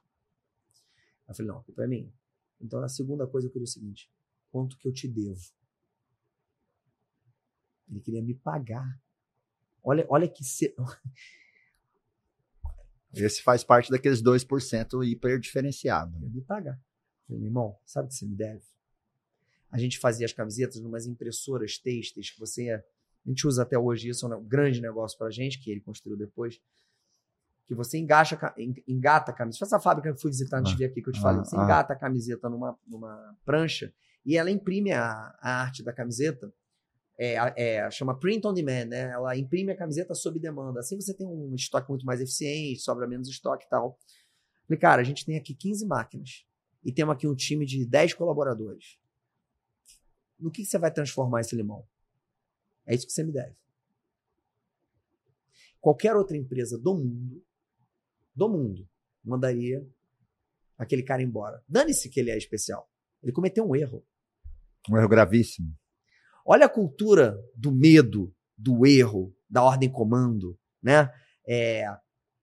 Eu 1.26 1.34
falei, 1.34 1.50
não, 1.50 1.58
a 1.58 1.64
culpa 1.64 1.82
é 1.82 1.86
minha. 1.88 2.12
Então 2.60 2.80
a 2.82 2.88
segunda 2.88 3.26
coisa 3.26 3.48
eu 3.48 3.50
queria 3.50 3.64
o 3.64 3.68
seguinte: 3.68 4.08
quanto 4.50 4.78
que 4.78 4.86
eu 4.86 4.92
te 4.92 5.08
devo? 5.08 5.42
Ele 7.90 8.00
queria 8.00 8.22
me 8.22 8.34
pagar. 8.34 8.98
Olha, 9.82 10.06
olha 10.08 10.28
que. 10.28 10.42
Se... 10.44 10.74
Esse 13.14 13.42
faz 13.42 13.62
parte 13.62 13.90
daqueles 13.90 14.20
2% 14.22 15.06
hiper 15.06 15.38
diferenciado. 15.38 16.12
Queria 16.14 16.30
me 16.30 16.40
pagar. 16.42 16.74
Eu 16.74 17.26
falei, 17.26 17.40
meu 17.40 17.48
irmão, 17.48 17.78
sabe 17.86 18.06
o 18.06 18.08
que 18.08 18.14
você 18.16 18.26
me 18.26 18.34
deve? 18.34 18.62
A 19.70 19.78
gente 19.78 19.98
fazia 19.98 20.26
as 20.26 20.32
camisetas 20.32 20.80
numas 20.80 21.06
impressoras 21.06 21.78
têxteis 21.78 22.30
que 22.30 22.38
você. 22.40 22.70
A 22.70 22.82
gente 23.28 23.46
usa 23.46 23.62
até 23.62 23.78
hoje 23.78 24.08
isso, 24.08 24.26
é 24.30 24.36
um 24.36 24.44
grande 24.44 24.80
negócio 24.80 25.16
pra 25.16 25.30
gente, 25.30 25.58
que 25.60 25.70
ele 25.70 25.80
construiu 25.80 26.16
depois. 26.16 26.60
Que 27.66 27.74
você 27.74 27.96
engacha, 27.98 28.36
ca- 28.36 28.54
en- 28.58 28.82
engata 28.86 29.30
a 29.30 29.34
camiseta. 29.34 29.64
Essa 29.64 29.80
fábrica 29.80 30.08
que 30.10 30.16
eu 30.16 30.20
fui 30.20 30.30
visitar 30.30 30.58
antes 30.58 30.72
de 30.72 30.78
vir 30.78 30.84
aqui 30.86 31.00
que 31.00 31.08
eu 31.08 31.12
te 31.12 31.18
Ah, 31.20 31.22
falei. 31.22 31.44
Você 31.44 31.56
ah. 31.56 31.62
engata 31.64 31.92
a 31.92 31.96
camiseta 31.96 32.48
numa, 32.50 32.78
numa 32.86 33.36
prancha 33.44 33.92
e 34.26 34.36
ela 34.36 34.50
imprime 34.50 34.92
a, 34.92 35.34
a 35.40 35.62
arte 35.62 35.82
da 35.82 35.92
camiseta. 35.92 36.52
É, 37.16 37.34
é, 37.56 37.90
chama 37.90 38.18
print 38.18 38.46
on 38.46 38.52
demand, 38.52 38.86
né? 38.86 39.10
Ela 39.12 39.36
imprime 39.36 39.72
a 39.72 39.76
camiseta 39.76 40.14
sob 40.14 40.38
demanda. 40.38 40.80
Assim 40.80 41.00
você 41.00 41.14
tem 41.14 41.26
um 41.26 41.54
estoque 41.54 41.88
muito 41.88 42.04
mais 42.04 42.20
eficiente, 42.20 42.80
sobra 42.80 43.06
menos 43.06 43.28
estoque 43.28 43.64
e 43.66 43.68
tal. 43.68 43.98
Falei, 44.66 44.80
cara, 44.80 45.02
a 45.02 45.04
gente 45.04 45.24
tem 45.24 45.36
aqui 45.36 45.54
15 45.54 45.86
máquinas 45.86 46.44
e 46.84 46.92
temos 46.92 47.14
aqui 47.14 47.26
um 47.28 47.34
time 47.34 47.64
de 47.64 47.86
10 47.86 48.14
colaboradores. 48.14 48.98
No 50.38 50.50
que, 50.50 50.62
que 50.62 50.68
você 50.68 50.78
vai 50.78 50.90
transformar 50.90 51.40
esse 51.40 51.54
limão? 51.54 51.86
É 52.86 52.94
isso 52.94 53.06
que 53.06 53.12
você 53.12 53.22
me 53.22 53.32
deve. 53.32 53.56
qualquer 55.80 56.16
outra 56.16 56.36
empresa 56.36 56.78
do 56.78 56.94
mundo, 56.94 57.44
do 58.34 58.48
mundo, 58.48 58.88
mandaria 59.22 59.86
aquele 60.76 61.02
cara 61.02 61.22
embora. 61.22 61.62
Dane-se 61.68 62.08
que 62.08 62.18
ele 62.20 62.30
é 62.30 62.36
especial. 62.36 62.90
Ele 63.22 63.32
cometeu 63.32 63.66
um 63.66 63.76
erro. 63.76 64.04
Um 64.90 64.96
erro 64.96 65.08
gravíssimo. 65.08 65.74
Olha 66.44 66.66
a 66.66 66.68
cultura 66.68 67.40
do 67.56 67.72
medo, 67.72 68.34
do 68.56 68.86
erro, 68.86 69.34
da 69.48 69.62
ordem 69.62 69.90
comando, 69.90 70.58
né? 70.82 71.10
É, 71.46 71.86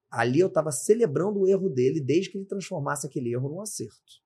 ali 0.10 0.40
eu 0.40 0.48
estava 0.48 0.72
celebrando 0.72 1.42
o 1.42 1.48
erro 1.48 1.70
dele 1.70 2.02
desde 2.02 2.32
que 2.32 2.38
ele 2.38 2.46
transformasse 2.46 3.06
aquele 3.06 3.32
erro 3.32 3.50
num 3.50 3.62
acerto. 3.62 4.22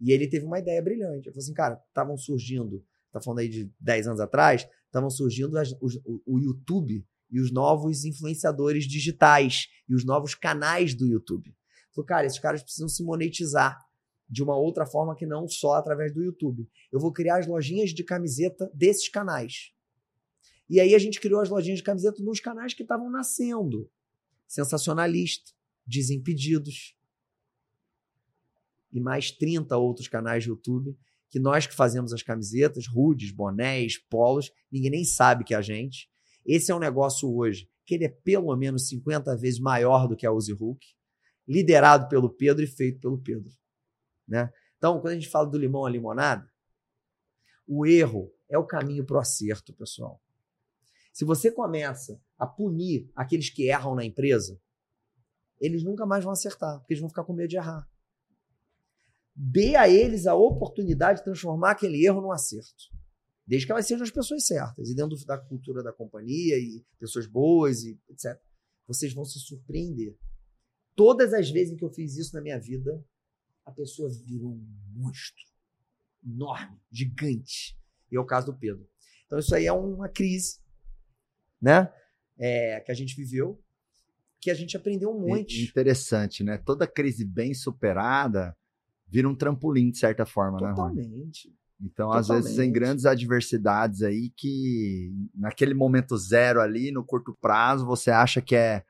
E 0.00 0.12
ele 0.12 0.28
teve 0.28 0.44
uma 0.44 0.58
ideia 0.58 0.80
brilhante. 0.82 1.28
Ele 1.28 1.32
falou 1.32 1.42
assim, 1.42 1.54
cara, 1.54 1.82
estavam 1.88 2.16
surgindo, 2.16 2.84
tá 3.10 3.20
falando 3.20 3.40
aí 3.40 3.48
de 3.48 3.72
10 3.80 4.08
anos 4.08 4.20
atrás, 4.20 4.68
estavam 4.86 5.10
surgindo 5.10 5.58
as, 5.58 5.72
os, 5.80 5.96
o, 6.04 6.22
o 6.26 6.38
YouTube 6.38 7.04
e 7.30 7.40
os 7.40 7.50
novos 7.50 8.04
influenciadores 8.04 8.84
digitais 8.84 9.68
e 9.88 9.94
os 9.94 10.04
novos 10.04 10.34
canais 10.34 10.94
do 10.94 11.06
YouTube. 11.06 11.54
Falou, 11.94 12.06
cara, 12.06 12.26
esses 12.26 12.38
caras 12.38 12.62
precisam 12.62 12.88
se 12.88 13.02
monetizar 13.02 13.78
de 14.28 14.42
uma 14.42 14.56
outra 14.56 14.84
forma 14.84 15.16
que 15.16 15.26
não 15.26 15.48
só 15.48 15.74
através 15.74 16.12
do 16.12 16.22
YouTube. 16.22 16.68
Eu 16.92 17.00
vou 17.00 17.12
criar 17.12 17.38
as 17.38 17.46
lojinhas 17.46 17.90
de 17.90 18.04
camiseta 18.04 18.70
desses 18.74 19.08
canais. 19.08 19.72
E 20.68 20.80
aí 20.80 20.94
a 20.94 20.98
gente 20.98 21.20
criou 21.20 21.40
as 21.40 21.48
lojinhas 21.48 21.78
de 21.78 21.84
camiseta 21.84 22.22
nos 22.22 22.40
canais 22.40 22.74
que 22.74 22.82
estavam 22.82 23.10
nascendo. 23.10 23.90
Sensacionalista, 24.46 25.52
Desimpedidos 25.86 26.94
e 28.92 29.00
mais 29.00 29.30
30 29.30 29.76
outros 29.76 30.08
canais 30.08 30.44
de 30.44 30.50
YouTube 30.50 30.96
que 31.30 31.38
nós 31.38 31.66
que 31.66 31.74
fazemos 31.74 32.12
as 32.12 32.22
camisetas, 32.22 32.86
rudes, 32.86 33.30
bonés, 33.30 33.98
polos, 33.98 34.50
ninguém 34.72 34.90
nem 34.90 35.04
sabe 35.04 35.44
que 35.44 35.54
é 35.54 35.56
a 35.56 35.62
gente. 35.62 36.08
Esse 36.44 36.72
é 36.72 36.74
um 36.74 36.78
negócio 36.78 37.30
hoje 37.34 37.68
que 37.84 37.94
ele 37.94 38.04
é 38.04 38.08
pelo 38.08 38.54
menos 38.56 38.88
50 38.88 39.36
vezes 39.36 39.60
maior 39.60 40.06
do 40.06 40.16
que 40.16 40.26
a 40.26 40.32
Uzi 40.32 40.52
Hulk, 40.52 40.86
liderado 41.46 42.08
pelo 42.08 42.28
Pedro 42.28 42.62
e 42.62 42.66
feito 42.66 43.00
pelo 43.00 43.18
Pedro. 43.18 43.50
Né? 44.28 44.52
Então, 44.76 45.00
quando 45.00 45.12
a 45.12 45.14
gente 45.14 45.28
fala 45.28 45.46
do 45.46 45.58
limão 45.58 45.86
à 45.86 45.90
limonada, 45.90 46.48
o 47.66 47.86
erro 47.86 48.32
é 48.48 48.56
o 48.58 48.66
caminho 48.66 49.04
para 49.04 49.16
o 49.16 49.20
acerto, 49.20 49.72
pessoal. 49.72 50.22
Se 51.12 51.24
você 51.24 51.50
começa 51.50 52.20
a 52.38 52.46
punir 52.46 53.10
aqueles 53.16 53.50
que 53.50 53.68
erram 53.68 53.94
na 53.94 54.04
empresa, 54.04 54.60
eles 55.60 55.82
nunca 55.82 56.06
mais 56.06 56.22
vão 56.22 56.32
acertar, 56.32 56.78
porque 56.78 56.92
eles 56.92 57.00
vão 57.00 57.08
ficar 57.08 57.24
com 57.24 57.32
medo 57.32 57.48
de 57.48 57.56
errar. 57.56 57.88
Dê 59.34 59.74
a 59.76 59.88
eles 59.88 60.26
a 60.26 60.34
oportunidade 60.34 61.18
de 61.18 61.24
transformar 61.24 61.72
aquele 61.72 62.04
erro 62.04 62.20
num 62.20 62.32
acerto. 62.32 62.84
Desde 63.46 63.66
que 63.66 63.72
elas 63.72 63.86
sejam 63.86 64.04
as 64.04 64.10
pessoas 64.10 64.46
certas, 64.46 64.90
e 64.90 64.94
dentro 64.94 65.16
da 65.24 65.38
cultura 65.38 65.82
da 65.82 65.92
companhia, 65.92 66.58
e 66.58 66.84
pessoas 66.98 67.26
boas, 67.26 67.82
e 67.82 67.98
etc. 68.08 68.38
Vocês 68.86 69.12
vão 69.12 69.24
se 69.24 69.38
surpreender. 69.40 70.16
Todas 70.94 71.32
as 71.32 71.50
vezes 71.50 71.76
que 71.76 71.84
eu 71.84 71.90
fiz 71.90 72.16
isso 72.16 72.34
na 72.34 72.40
minha 72.40 72.58
vida, 72.58 73.04
a 73.68 73.72
pessoa 73.72 74.10
virou 74.24 74.52
um 74.52 74.66
monstro. 74.94 75.44
Enorme, 76.26 76.76
gigante. 76.90 77.78
E 78.10 78.16
é 78.16 78.20
o 78.20 78.24
caso 78.24 78.46
do 78.46 78.58
Pedro. 78.58 78.88
Então, 79.26 79.38
isso 79.38 79.54
aí 79.54 79.66
é 79.66 79.72
uma 79.72 80.08
crise, 80.08 80.58
né? 81.60 81.92
É, 82.38 82.80
que 82.80 82.90
a 82.90 82.94
gente 82.94 83.14
viveu, 83.14 83.62
que 84.40 84.50
a 84.50 84.54
gente 84.54 84.76
aprendeu 84.76 85.10
um 85.10 85.20
monte. 85.20 85.64
Interessante, 85.64 86.42
né? 86.42 86.56
Toda 86.58 86.86
crise 86.86 87.24
bem 87.24 87.52
superada 87.52 88.56
vira 89.06 89.28
um 89.28 89.34
trampolim, 89.34 89.90
de 89.90 89.98
certa 89.98 90.24
forma, 90.24 90.58
Totalmente. 90.58 90.96
né, 90.96 91.02
Totalmente. 91.02 91.54
Então, 91.80 92.06
Totalmente. 92.06 92.20
às 92.20 92.44
vezes, 92.44 92.58
em 92.58 92.72
grandes 92.72 93.04
adversidades 93.04 94.02
aí, 94.02 94.30
que 94.30 95.12
naquele 95.34 95.74
momento 95.74 96.16
zero 96.16 96.60
ali, 96.60 96.90
no 96.90 97.04
curto 97.04 97.36
prazo, 97.40 97.86
você 97.86 98.10
acha 98.10 98.40
que 98.40 98.56
é 98.56 98.82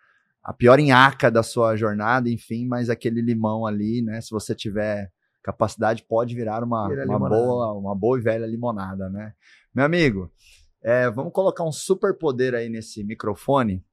a 0.48 0.52
pior 0.54 0.80
enhaca 0.80 1.30
da 1.30 1.42
sua 1.42 1.76
jornada, 1.76 2.30
enfim, 2.30 2.66
mas 2.66 2.88
aquele 2.88 3.20
limão 3.20 3.66
ali, 3.66 4.00
né? 4.00 4.18
Se 4.22 4.30
você 4.30 4.54
tiver 4.54 5.12
capacidade, 5.42 6.02
pode 6.08 6.34
virar 6.34 6.64
uma, 6.64 6.88
uma 6.88 7.28
boa, 7.28 7.72
uma 7.74 7.94
boa 7.94 8.18
e 8.18 8.22
velha 8.22 8.46
limonada, 8.46 9.10
né? 9.10 9.34
Meu 9.74 9.84
amigo, 9.84 10.32
é, 10.82 11.10
vamos 11.10 11.34
colocar 11.34 11.64
um 11.64 11.70
super 11.70 12.16
poder 12.16 12.54
aí 12.54 12.70
nesse 12.70 13.04
microfone. 13.04 13.84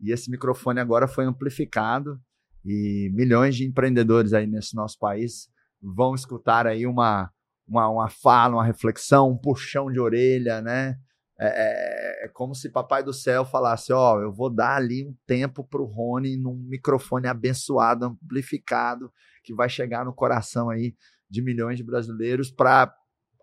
E 0.00 0.10
esse 0.10 0.30
microfone 0.30 0.80
agora 0.80 1.06
foi 1.06 1.26
amplificado 1.26 2.18
e 2.64 3.10
milhões 3.12 3.54
de 3.54 3.66
empreendedores 3.66 4.32
aí 4.32 4.46
nesse 4.46 4.74
nosso 4.74 4.98
país 4.98 5.50
vão 5.78 6.14
escutar 6.14 6.66
aí 6.66 6.86
uma, 6.86 7.30
uma, 7.68 7.86
uma 7.86 8.08
fala, 8.08 8.54
uma 8.54 8.64
reflexão, 8.64 9.32
um 9.32 9.36
puxão 9.36 9.92
de 9.92 10.00
orelha, 10.00 10.62
né? 10.62 10.96
É, 11.38 11.97
é, 12.20 12.28
como 12.28 12.54
se 12.54 12.70
Papai 12.70 13.02
do 13.02 13.12
Céu 13.12 13.44
falasse: 13.44 13.92
Ó, 13.92 14.16
oh, 14.16 14.20
eu 14.20 14.32
vou 14.32 14.50
dar 14.50 14.76
ali 14.76 15.06
um 15.06 15.14
tempo 15.26 15.64
para 15.64 15.80
o 15.80 15.84
Rony 15.86 16.36
num 16.36 16.54
microfone 16.54 17.26
abençoado, 17.26 18.06
amplificado, 18.06 19.12
que 19.42 19.54
vai 19.54 19.68
chegar 19.68 20.04
no 20.04 20.12
coração 20.12 20.70
aí 20.70 20.94
de 21.30 21.42
milhões 21.42 21.76
de 21.76 21.84
brasileiros, 21.84 22.50
para 22.50 22.94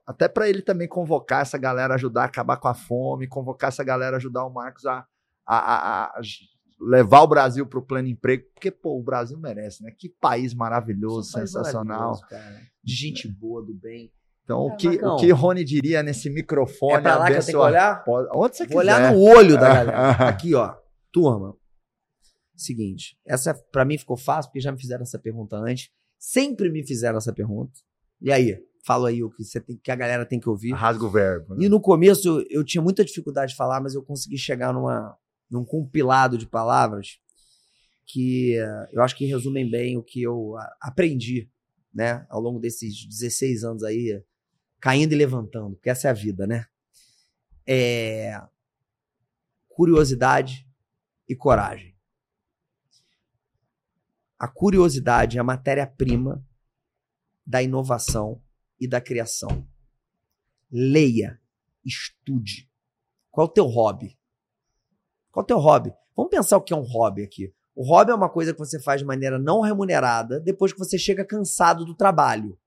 até 0.05 0.27
para 0.27 0.47
ele 0.47 0.61
também 0.61 0.87
convocar 0.87 1.41
essa 1.41 1.57
galera, 1.57 1.95
ajudar 1.95 2.23
a 2.23 2.25
acabar 2.25 2.57
com 2.57 2.67
a 2.67 2.75
fome, 2.75 3.27
convocar 3.27 3.69
essa 3.69 3.83
galera, 3.83 4.17
ajudar 4.17 4.45
o 4.45 4.53
Marcos 4.53 4.85
a, 4.85 5.05
a, 5.47 5.57
a, 5.57 6.05
a 6.05 6.21
levar 6.79 7.21
o 7.21 7.27
Brasil 7.27 7.65
para 7.65 7.79
o 7.79 7.85
pleno 7.85 8.07
emprego, 8.07 8.45
porque 8.53 8.69
pô, 8.69 8.99
o 8.99 9.03
Brasil 9.03 9.37
merece, 9.39 9.83
né? 9.83 9.91
Que 9.97 10.09
país 10.09 10.53
maravilhoso, 10.53 11.31
sensacional, 11.31 12.19
país 12.29 12.41
de 12.83 12.93
gente 12.93 13.27
boa, 13.27 13.63
do 13.63 13.73
bem. 13.73 14.11
Então, 14.45 14.69
é, 14.69 14.73
o, 14.73 14.77
que, 14.77 14.87
o 14.87 15.15
que 15.17 15.31
Rony 15.31 15.63
diria 15.63 16.03
nesse 16.03 16.29
microfone? 16.29 16.93
É 16.93 17.01
pra 17.01 17.17
lá 17.17 17.25
que 17.25 17.33
eu 17.33 17.45
tenho 17.45 17.57
que 17.57 17.63
olhar? 17.63 18.03
Onde 18.07 18.55
você 18.55 18.67
Vou 18.67 18.79
quiser. 18.79 18.95
olhar 18.95 19.11
no 19.11 19.19
olho 19.19 19.59
da 19.59 19.67
galera. 19.67 20.11
Aqui, 20.29 20.53
ó. 20.53 20.75
Turma. 21.11 21.57
Seguinte. 22.55 23.17
Essa, 23.25 23.55
para 23.71 23.83
mim, 23.83 23.97
ficou 23.97 24.15
fácil, 24.15 24.51
porque 24.51 24.61
já 24.61 24.71
me 24.71 24.79
fizeram 24.79 25.01
essa 25.01 25.17
pergunta 25.17 25.57
antes. 25.57 25.89
Sempre 26.19 26.69
me 26.69 26.85
fizeram 26.85 27.17
essa 27.17 27.33
pergunta. 27.33 27.73
E 28.21 28.31
aí? 28.31 28.57
Fala 28.85 29.09
aí 29.09 29.23
o 29.23 29.31
que, 29.31 29.43
você 29.43 29.59
tem, 29.59 29.77
que 29.77 29.89
a 29.89 29.95
galera 29.95 30.25
tem 30.27 30.39
que 30.39 30.47
ouvir. 30.47 30.71
Rasga 30.73 31.05
o 31.05 31.09
verbo. 31.09 31.55
Né? 31.55 31.65
E 31.65 31.69
no 31.69 31.81
começo, 31.81 32.27
eu, 32.27 32.45
eu 32.51 32.63
tinha 32.63 32.83
muita 32.83 33.03
dificuldade 33.03 33.51
de 33.51 33.57
falar, 33.57 33.81
mas 33.81 33.95
eu 33.95 34.03
consegui 34.03 34.37
chegar 34.37 34.71
numa, 34.71 35.17
num 35.49 35.65
compilado 35.65 36.37
de 36.37 36.45
palavras 36.45 37.17
que 38.05 38.59
uh, 38.61 38.87
eu 38.91 39.01
acho 39.01 39.15
que 39.15 39.25
resumem 39.25 39.69
bem 39.69 39.97
o 39.97 40.03
que 40.03 40.21
eu 40.21 40.51
uh, 40.51 40.59
aprendi, 40.79 41.49
né, 41.91 42.25
ao 42.29 42.39
longo 42.39 42.59
desses 42.59 43.05
16 43.07 43.63
anos 43.63 43.83
aí, 43.83 44.21
caindo 44.79 45.13
e 45.13 45.15
levantando, 45.15 45.75
porque 45.75 45.89
essa 45.89 46.07
é 46.07 46.11
a 46.11 46.13
vida, 46.13 46.45
né? 46.45 46.65
É 47.67 48.41
curiosidade 49.69 50.65
e 51.27 51.35
coragem. 51.35 51.95
A 54.39 54.47
curiosidade 54.47 55.37
é 55.37 55.41
a 55.41 55.43
matéria-prima 55.43 56.45
da 57.45 57.61
inovação 57.61 58.41
e 58.79 58.87
da 58.87 59.01
criação. 59.01 59.67
Leia, 60.71 61.41
estude. 61.83 62.69
Qual 63.29 63.47
é 63.47 63.49
o 63.49 63.53
teu 63.53 63.65
hobby? 63.65 64.17
Qual 65.31 65.41
é 65.41 65.45
o 65.45 65.47
teu 65.47 65.57
hobby? 65.57 65.93
Vamos 66.15 66.31
pensar 66.31 66.57
o 66.57 66.61
que 66.61 66.73
é 66.73 66.77
um 66.77 66.81
hobby 66.81 67.23
aqui. 67.23 67.53
O 67.75 67.83
hobby 67.85 68.11
é 68.11 68.15
uma 68.15 68.29
coisa 68.29 68.53
que 68.53 68.59
você 68.59 68.81
faz 68.81 69.01
de 69.01 69.05
maneira 69.05 69.37
não 69.37 69.59
remunerada 69.59 70.39
depois 70.39 70.71
que 70.71 70.79
você 70.79 70.97
chega 70.97 71.25
cansado 71.25 71.83
do 71.83 71.93
trabalho. 71.93 72.57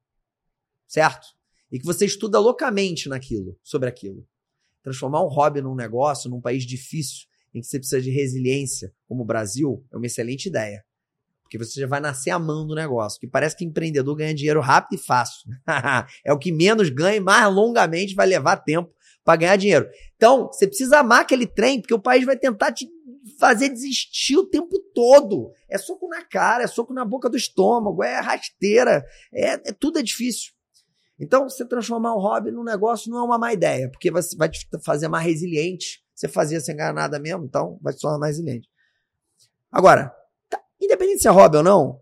Certo? 0.87 1.38
E 1.71 1.79
que 1.79 1.85
você 1.85 2.07
estuda 2.07 2.39
loucamente 2.39 3.09
naquilo, 3.09 3.59
sobre 3.63 3.89
aquilo. 3.89 4.27
Transformar 4.83 5.23
um 5.23 5.29
hobby 5.29 5.61
num 5.61 5.75
negócio, 5.75 6.31
num 6.31 6.41
país 6.41 6.65
difícil, 6.65 7.27
em 7.55 7.61
que 7.61 7.67
você 7.67 7.79
precisa 7.79 8.01
de 8.01 8.11
resiliência, 8.11 8.93
como 9.07 9.23
o 9.23 9.27
Brasil, 9.27 9.85
é 9.93 9.97
uma 9.97 10.07
excelente 10.07 10.47
ideia. 10.47 10.85
Porque 11.43 11.59
você 11.59 11.81
já 11.81 11.87
vai 11.87 11.99
nascer 11.99 12.31
amando 12.31 12.73
o 12.73 12.77
negócio. 12.77 13.19
Que 13.19 13.27
parece 13.27 13.57
que 13.57 13.65
empreendedor 13.65 14.15
ganha 14.15 14.35
dinheiro 14.35 14.61
rápido 14.61 15.01
e 15.01 15.03
fácil. 15.03 15.51
é 16.25 16.33
o 16.33 16.39
que 16.39 16.53
menos 16.53 16.91
ganha 16.91 17.17
e 17.17 17.21
mais 17.21 17.53
longamente 17.53 18.15
vai 18.15 18.27
levar 18.27 18.59
tempo 18.59 18.93
para 19.25 19.37
ganhar 19.37 19.57
dinheiro. 19.57 19.89
Então, 20.17 20.49
você 20.49 20.67
precisa 20.67 20.99
amar 20.99 21.23
aquele 21.23 21.47
trem, 21.47 21.81
porque 21.81 21.95
o 21.95 22.01
país 22.01 22.25
vai 22.25 22.37
tentar 22.37 22.73
te 22.73 22.87
fazer 23.39 23.71
desistir 23.71 24.37
o 24.37 24.47
tempo 24.47 24.79
todo. 24.95 25.51
É 25.69 25.79
soco 25.79 26.07
na 26.09 26.23
cara, 26.23 26.65
é 26.65 26.67
soco 26.67 26.93
na 26.93 27.05
boca 27.05 27.31
do 27.31 27.37
estômago, 27.37 28.03
é 28.03 28.21
rasteira, 28.21 29.05
é, 29.33 29.53
é 29.53 29.73
tudo 29.73 29.99
é 29.99 30.03
difícil. 30.03 30.53
Então, 31.19 31.49
você 31.49 31.65
transformar 31.65 32.15
um 32.15 32.21
hobby 32.21 32.51
num 32.51 32.63
negócio 32.63 33.11
não 33.11 33.19
é 33.19 33.23
uma 33.23 33.39
má 33.39 33.53
ideia, 33.53 33.91
porque 33.91 34.11
vai, 34.11 34.23
vai 34.37 34.49
te 34.49 34.69
fazer 34.85 35.09
mais 35.09 35.27
resiliente. 35.27 36.03
Você 36.15 36.29
fazia 36.29 36.61
sem 36.61 36.77
ganhar 36.77 36.93
nada 36.93 37.19
mesmo, 37.19 37.45
então 37.45 37.79
vai 37.83 37.93
te 37.93 38.01
tornar 38.01 38.19
mais 38.19 38.37
resiliente. 38.37 38.69
Agora, 39.71 40.15
tá, 40.49 40.61
independente 40.81 41.23
se 41.23 41.29
é 41.29 41.31
hobby 41.31 41.57
ou 41.57 41.63
não, 41.63 42.01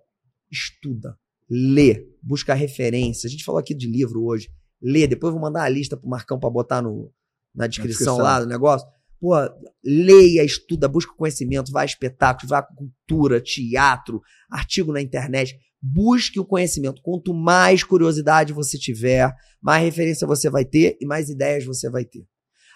estuda, 0.51 1.19
lê, 1.49 2.07
busca 2.23 2.55
referência. 2.55 3.27
A 3.27 3.31
gente 3.31 3.45
falou 3.45 3.59
aqui 3.59 3.75
de 3.75 3.87
livro 3.87 4.25
hoje. 4.25 4.51
Lê, 4.81 5.07
depois 5.07 5.31
eu 5.31 5.41
vou 5.41 5.43
mandar 5.43 5.65
a 5.65 5.69
lista 5.69 5.97
pro 5.97 6.09
Marcão 6.09 6.39
para 6.39 6.51
botar 6.51 6.83
no, 6.83 7.11
na 7.55 7.67
descrição, 7.67 8.19
na 8.19 8.19
descrição 8.19 8.19
lá 8.19 8.41
do 8.41 8.47
negócio. 8.47 8.87
Pô, 9.19 9.35
leia, 9.83 10.45
estuda, 10.45 10.89
busca 10.89 11.15
conhecimento, 11.15 11.73
vai 11.73 11.85
a 11.85 11.87
espetáculos, 11.87 12.51
vai 12.51 12.61
a 12.61 12.63
cultura, 12.63 13.41
teatro, 13.41 14.21
artigo 14.51 14.93
na 14.93 15.01
internet. 15.01 15.59
Busque 15.81 16.39
o 16.39 16.45
conhecimento. 16.45 17.01
Quanto 17.03 17.33
mais 17.33 17.83
curiosidade 17.83 18.53
você 18.53 18.79
tiver, 18.79 19.35
mais 19.61 19.83
referência 19.85 20.27
você 20.27 20.51
vai 20.51 20.65
ter 20.65 20.97
e 21.01 21.07
mais 21.07 21.29
ideias 21.29 21.65
você 21.65 21.89
vai 21.89 22.05
ter. 22.05 22.27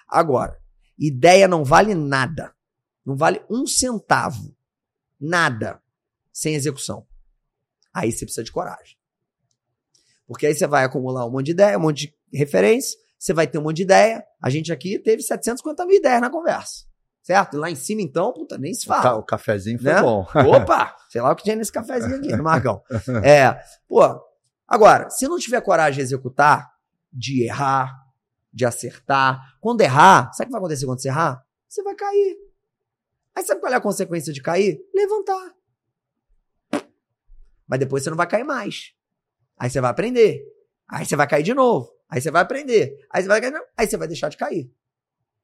Agora, 0.08 0.58
ideia 0.98 1.46
não 1.46 1.64
vale 1.64 1.94
nada. 1.94 2.54
não 3.04 3.16
vale 3.16 3.42
um 3.50 3.66
centavo, 3.66 4.54
nada, 5.18 5.82
sem 6.32 6.54
execução. 6.54 7.06
Aí 7.92 8.12
você 8.12 8.24
precisa 8.24 8.44
de 8.44 8.52
coragem. 8.52 8.96
Porque 10.26 10.46
aí 10.46 10.54
você 10.54 10.66
vai 10.66 10.84
acumular 10.84 11.26
um 11.26 11.30
monte 11.30 11.46
de 11.46 11.52
ideia, 11.52 11.76
um 11.76 11.82
monte 11.82 12.06
de 12.06 12.38
referência, 12.38 12.96
você 13.20 13.34
vai 13.34 13.46
ter 13.46 13.58
um 13.58 13.62
monte 13.62 13.76
de 13.76 13.82
ideia. 13.82 14.24
A 14.42 14.48
gente 14.48 14.72
aqui 14.72 14.98
teve 14.98 15.22
750 15.22 15.84
mil 15.84 15.96
ideias 15.98 16.22
na 16.22 16.30
conversa. 16.30 16.86
Certo? 17.22 17.54
E 17.54 17.60
lá 17.60 17.70
em 17.70 17.74
cima, 17.74 18.00
então, 18.00 18.32
puta, 18.32 18.56
nem 18.56 18.72
se 18.72 18.86
fala. 18.86 19.16
o 19.16 19.22
cafezinho 19.22 19.78
foi 19.78 19.92
Né? 19.92 20.00
bom. 20.00 20.26
Opa! 20.56 20.96
Sei 21.10 21.20
lá 21.20 21.30
o 21.30 21.36
que 21.36 21.42
tinha 21.44 21.54
nesse 21.54 21.70
cafezinho 21.70 22.16
aqui, 22.16 22.34
no 22.34 22.42
Marcão. 22.42 22.82
É, 23.22 23.62
pô, 23.86 24.00
agora, 24.66 25.10
se 25.10 25.28
não 25.28 25.38
tiver 25.38 25.60
coragem 25.60 25.96
de 25.96 26.00
executar, 26.00 26.72
de 27.12 27.44
errar, 27.44 27.94
de 28.50 28.64
acertar, 28.64 29.38
quando 29.60 29.82
errar, 29.82 30.32
sabe 30.32 30.44
o 30.44 30.46
que 30.46 30.52
vai 30.52 30.58
acontecer 30.60 30.86
quando 30.86 31.02
você 31.02 31.08
errar? 31.08 31.44
Você 31.68 31.82
vai 31.82 31.94
cair. 31.94 32.38
Aí 33.36 33.44
sabe 33.44 33.60
qual 33.60 33.70
é 33.72 33.76
a 33.76 33.80
consequência 33.82 34.32
de 34.32 34.40
cair? 34.40 34.80
Levantar. 34.94 35.54
Mas 37.68 37.78
depois 37.78 38.02
você 38.02 38.08
não 38.10 38.16
vai 38.16 38.26
cair 38.26 38.44
mais. 38.44 38.92
Aí 39.58 39.68
você 39.68 39.78
vai 39.80 39.90
aprender. 39.90 40.42
Aí 40.88 41.04
você 41.04 41.14
vai 41.16 41.28
cair 41.28 41.42
de 41.42 41.52
novo. 41.54 41.92
Aí 42.10 42.20
você 42.20 42.30
vai 42.30 42.42
aprender. 42.42 42.96
Aí 43.12 43.22
você 43.22 43.28
vai 43.28 43.40
aí 43.76 43.86
você 43.86 43.96
vai 43.96 44.08
deixar 44.08 44.28
de 44.28 44.36
cair. 44.36 44.70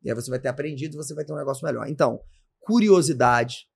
E 0.03 0.11
aí 0.11 0.15
você 0.15 0.29
vai 0.29 0.41
ter 0.41 0.49
aprendido 0.49 0.95
e 0.95 0.97
você 0.97 1.15
vai 1.15 1.25
ter 1.25 1.33
um 1.33 1.37
negócio 1.37 1.65
melhor. 1.65 1.89
Então, 1.89 2.21
curiosidade 2.61 3.69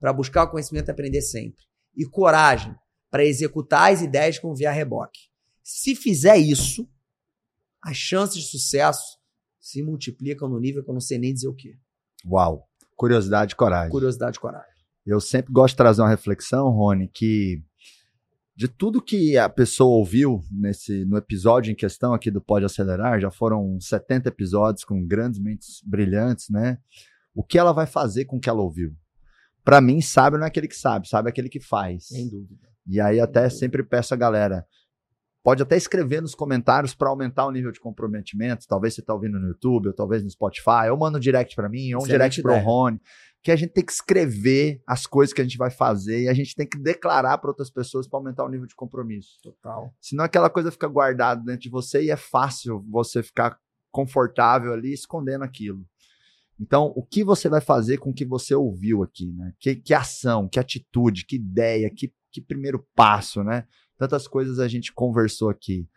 para 0.00 0.12
buscar 0.12 0.44
o 0.44 0.50
conhecimento 0.50 0.88
e 0.88 0.90
aprender 0.90 1.22
sempre. 1.22 1.64
E 1.96 2.04
coragem 2.04 2.74
para 3.10 3.24
executar 3.24 3.92
as 3.92 4.02
ideias 4.02 4.38
com 4.38 4.54
via 4.54 4.72
reboque. 4.72 5.20
Se 5.62 5.94
fizer 5.94 6.36
isso, 6.36 6.88
as 7.80 7.96
chances 7.96 8.42
de 8.42 8.50
sucesso 8.50 9.18
se 9.60 9.82
multiplicam 9.82 10.48
no 10.48 10.58
nível 10.58 10.82
que 10.82 10.90
eu 10.90 10.94
não 10.94 11.00
sei 11.00 11.18
nem 11.18 11.32
dizer 11.32 11.48
o 11.48 11.54
quê. 11.54 11.76
Uau. 12.26 12.68
Curiosidade 12.96 13.52
e 13.52 13.56
coragem. 13.56 13.90
Curiosidade 13.90 14.38
e 14.38 14.40
coragem. 14.40 14.72
Eu 15.06 15.20
sempre 15.20 15.52
gosto 15.52 15.74
de 15.74 15.78
trazer 15.78 16.02
uma 16.02 16.10
reflexão, 16.10 16.70
Rony, 16.70 17.08
que 17.08 17.62
de 18.54 18.68
tudo 18.68 19.02
que 19.02 19.36
a 19.36 19.48
pessoa 19.48 19.96
ouviu 19.96 20.42
nesse 20.50 21.04
no 21.04 21.16
episódio 21.16 21.72
em 21.72 21.74
questão 21.74 22.12
aqui 22.12 22.30
do 22.30 22.40
Pode 22.40 22.64
Acelerar, 22.64 23.20
já 23.20 23.30
foram 23.30 23.80
70 23.80 24.28
episódios 24.28 24.84
com 24.84 25.04
grandes 25.04 25.40
mentes 25.40 25.82
brilhantes, 25.84 26.50
né? 26.50 26.78
O 27.34 27.42
que 27.42 27.58
ela 27.58 27.72
vai 27.72 27.86
fazer 27.86 28.26
com 28.26 28.36
o 28.36 28.40
que 28.40 28.50
ela 28.50 28.60
ouviu? 28.60 28.94
Pra 29.64 29.80
mim, 29.80 30.00
sabe 30.00 30.36
não 30.36 30.44
é 30.44 30.48
aquele 30.48 30.68
que 30.68 30.76
sabe, 30.76 31.08
sabe 31.08 31.28
é 31.28 31.30
aquele 31.30 31.48
que 31.48 31.60
faz. 31.60 32.08
Sem 32.08 32.28
dúvida. 32.28 32.68
E 32.86 33.00
aí 33.00 33.20
até 33.20 33.48
sempre 33.48 33.82
peço 33.82 34.12
a 34.12 34.16
galera, 34.16 34.66
pode 35.42 35.62
até 35.62 35.76
escrever 35.76 36.20
nos 36.20 36.34
comentários 36.34 36.94
para 36.94 37.08
aumentar 37.08 37.46
o 37.46 37.50
nível 37.50 37.72
de 37.72 37.80
comprometimento. 37.80 38.66
Talvez 38.68 38.94
você 38.94 39.00
está 39.00 39.14
ouvindo 39.14 39.38
no 39.38 39.48
YouTube, 39.48 39.88
ou 39.88 39.94
talvez 39.94 40.22
no 40.22 40.30
Spotify, 40.30 40.90
ou 40.90 40.98
manda 40.98 41.18
um 41.18 41.20
direct 41.20 41.54
para 41.56 41.68
mim, 41.68 41.94
ou 41.94 42.02
um 42.02 42.06
direct 42.06 42.42
pro 42.42 42.52
ideia. 42.52 42.64
Rony. 42.64 43.00
Que 43.42 43.50
a 43.50 43.56
gente 43.56 43.72
tem 43.72 43.84
que 43.84 43.92
escrever 43.92 44.82
as 44.86 45.06
coisas 45.06 45.32
que 45.32 45.40
a 45.40 45.44
gente 45.44 45.58
vai 45.58 45.70
fazer 45.70 46.22
e 46.22 46.28
a 46.28 46.34
gente 46.34 46.54
tem 46.54 46.66
que 46.66 46.78
declarar 46.78 47.38
para 47.38 47.50
outras 47.50 47.70
pessoas 47.70 48.06
para 48.06 48.18
aumentar 48.18 48.44
o 48.44 48.48
nível 48.48 48.66
de 48.66 48.74
compromisso. 48.74 49.38
Total. 49.42 49.92
Senão 50.00 50.24
aquela 50.24 50.48
coisa 50.48 50.70
fica 50.70 50.86
guardada 50.86 51.42
dentro 51.44 51.62
de 51.62 51.70
você 51.70 52.04
e 52.04 52.10
é 52.10 52.16
fácil 52.16 52.84
você 52.88 53.22
ficar 53.22 53.58
confortável 53.90 54.72
ali 54.72 54.92
escondendo 54.92 55.44
aquilo. 55.44 55.84
Então, 56.58 56.92
o 56.94 57.04
que 57.04 57.24
você 57.24 57.48
vai 57.48 57.60
fazer 57.60 57.98
com 57.98 58.10
o 58.10 58.14
que 58.14 58.24
você 58.24 58.54
ouviu 58.54 59.02
aqui, 59.02 59.32
né? 59.32 59.52
Que, 59.58 59.74
que 59.74 59.92
ação, 59.92 60.48
que 60.48 60.60
atitude, 60.60 61.26
que 61.26 61.36
ideia, 61.36 61.90
que, 61.90 62.12
que 62.30 62.40
primeiro 62.40 62.86
passo, 62.94 63.42
né? 63.42 63.66
Tantas 63.98 64.28
coisas 64.28 64.60
a 64.60 64.68
gente 64.68 64.92
conversou 64.92 65.50
aqui. 65.50 65.88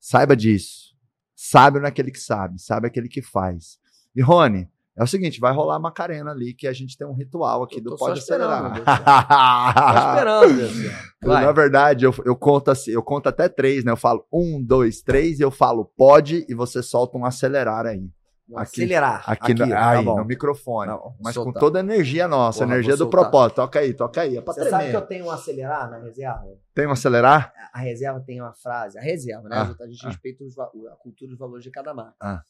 Saiba 0.00 0.34
disso. 0.34 0.94
Sabe 1.34 1.78
não 1.78 1.86
é 1.86 1.88
aquele 1.88 2.10
que 2.10 2.20
sabe, 2.20 2.60
sabe 2.60 2.86
aquele 2.86 3.08
que 3.08 3.20
faz. 3.20 3.78
E 4.14 4.22
Rony, 4.22 4.68
é 4.96 5.02
o 5.02 5.06
seguinte, 5.06 5.40
vai 5.40 5.52
rolar 5.52 5.76
a 5.76 5.78
Macarena 5.80 6.30
ali, 6.30 6.54
que 6.54 6.68
a 6.68 6.72
gente 6.72 6.96
tem 6.96 7.06
um 7.06 7.14
ritual 7.14 7.62
aqui 7.64 7.80
do 7.80 7.96
Pode 7.96 8.18
esperando, 8.18 8.66
Acelerar. 8.66 9.74
Tô 9.74 10.08
esperando. 10.08 11.04
Vai. 11.24 11.44
Na 11.44 11.52
verdade, 11.52 12.04
eu, 12.04 12.14
eu 12.24 12.36
conto 12.36 12.70
assim, 12.70 12.90
eu 12.90 13.02
conto 13.02 13.28
até 13.28 13.48
três, 13.48 13.84
né? 13.84 13.90
Eu 13.92 13.96
falo 13.96 14.26
um, 14.32 14.62
dois, 14.62 15.00
três, 15.02 15.40
e 15.40 15.42
eu 15.42 15.50
falo 15.50 15.90
pode, 15.96 16.44
e 16.48 16.54
você 16.54 16.82
solta 16.82 17.16
um 17.18 17.24
acelerar 17.24 17.86
aí. 17.86 18.08
Vou 18.46 18.58
Aqui- 18.58 18.82
acelerar. 18.82 19.24
Aqui, 19.26 19.54
no, 19.54 19.66
tá 19.66 19.90
aí, 19.90 20.04
no 20.04 20.24
microfone. 20.24 20.90
Tá 20.90 20.98
bom, 20.98 21.16
Mas 21.22 21.34
vou 21.34 21.44
com 21.44 21.52
soltar. 21.52 21.60
toda 21.60 21.78
a 21.78 21.80
energia 21.80 22.28
nossa, 22.28 22.58
Porra, 22.60 22.72
energia 22.74 22.92
do 22.92 22.98
soltar. 23.04 23.20
propósito. 23.22 23.56
Toca 23.56 23.78
aí, 23.78 23.94
toca 23.94 24.20
aí. 24.20 24.36
É 24.36 24.42
pra 24.42 24.52
Você 24.52 24.68
sabe 24.68 24.90
que 24.90 24.96
eu 24.96 25.00
tremer. 25.00 25.08
tenho 25.08 25.24
um 25.24 25.30
acelerar 25.30 25.90
na 25.90 25.98
reserva? 25.98 26.44
Tem 26.74 26.86
um 26.86 26.90
acelerar? 26.90 27.52
A 27.72 27.78
reserva 27.78 28.20
tem 28.20 28.40
uma 28.42 28.52
frase. 28.52 28.98
A 28.98 29.02
reserva, 29.02 29.48
né? 29.48 29.56
Ah, 29.56 29.74
a 29.82 29.86
gente 29.86 30.04
ah. 30.04 30.08
respeita 30.10 30.44
os 30.44 30.58
a 30.58 30.66
cultura 31.02 31.30
e 31.30 31.32
os 31.32 31.38
valores 31.38 31.64
de 31.64 31.70
cada 31.70 31.94
marca. 31.94 32.14
Ah. 32.20 32.42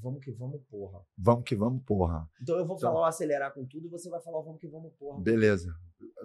Vamos 0.00 0.24
que 0.24 0.30
vamos, 0.30 0.60
porra. 0.70 1.00
Vamos 1.16 1.44
que 1.44 1.56
vamos, 1.56 1.82
porra. 1.84 2.28
Então 2.40 2.56
eu 2.56 2.64
vou 2.64 2.76
então, 2.76 2.92
falar 2.92 3.04
o 3.04 3.08
acelerar 3.08 3.52
com 3.52 3.64
tudo 3.64 3.86
e 3.86 3.88
você 3.88 4.08
vai 4.08 4.20
falar 4.20 4.38
o 4.38 4.42
vamos 4.42 4.60
que 4.60 4.68
vamos, 4.68 4.92
porra. 4.98 5.20
Beleza. 5.20 5.74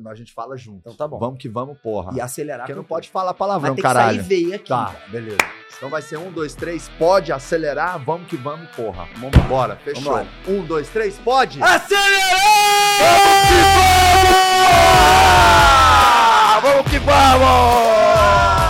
A 0.06 0.16
gente 0.16 0.32
fala 0.32 0.56
junto. 0.56 0.80
Então 0.80 0.96
tá 0.96 1.08
bom. 1.08 1.18
Vamos 1.18 1.40
que 1.40 1.50
vamos, 1.50 1.80
porra. 1.80 2.16
E 2.16 2.22
acelerar 2.22 2.68
Porque 2.68 2.76
não 2.76 2.84
pode 2.84 3.10
falar 3.10 3.34
palavrão, 3.34 3.76
caralho. 3.76 4.20
Tem 4.20 4.28
ter 4.28 4.36
que 4.36 4.40
sair 4.40 4.44
veio 4.44 4.56
aqui. 4.56 4.70
Tá, 4.70 4.96
beleza. 5.10 5.38
Então 5.76 5.90
vai 5.90 6.02
ser 6.02 6.18
um, 6.18 6.32
dois, 6.32 6.54
três, 6.56 6.88
pode 7.00 7.32
acelerar, 7.32 8.04
vamos 8.04 8.28
que 8.28 8.38
vamos, 8.38 8.70
porra. 8.76 9.08
Vamos 9.16 9.38
embora, 9.38 9.76
fechou. 9.78 10.14
Vamos 10.14 10.30
um, 10.48 10.66
dois, 10.66 10.88
três, 10.90 11.18
pode. 11.20 11.62
Acelerar! 11.62 12.04
Vamos 13.02 13.50
que 13.50 13.54
vamos! 13.74 14.24
Porra! 15.00 15.74
Vamos 16.62 16.92
que 16.92 17.00
vamos! 17.00 18.63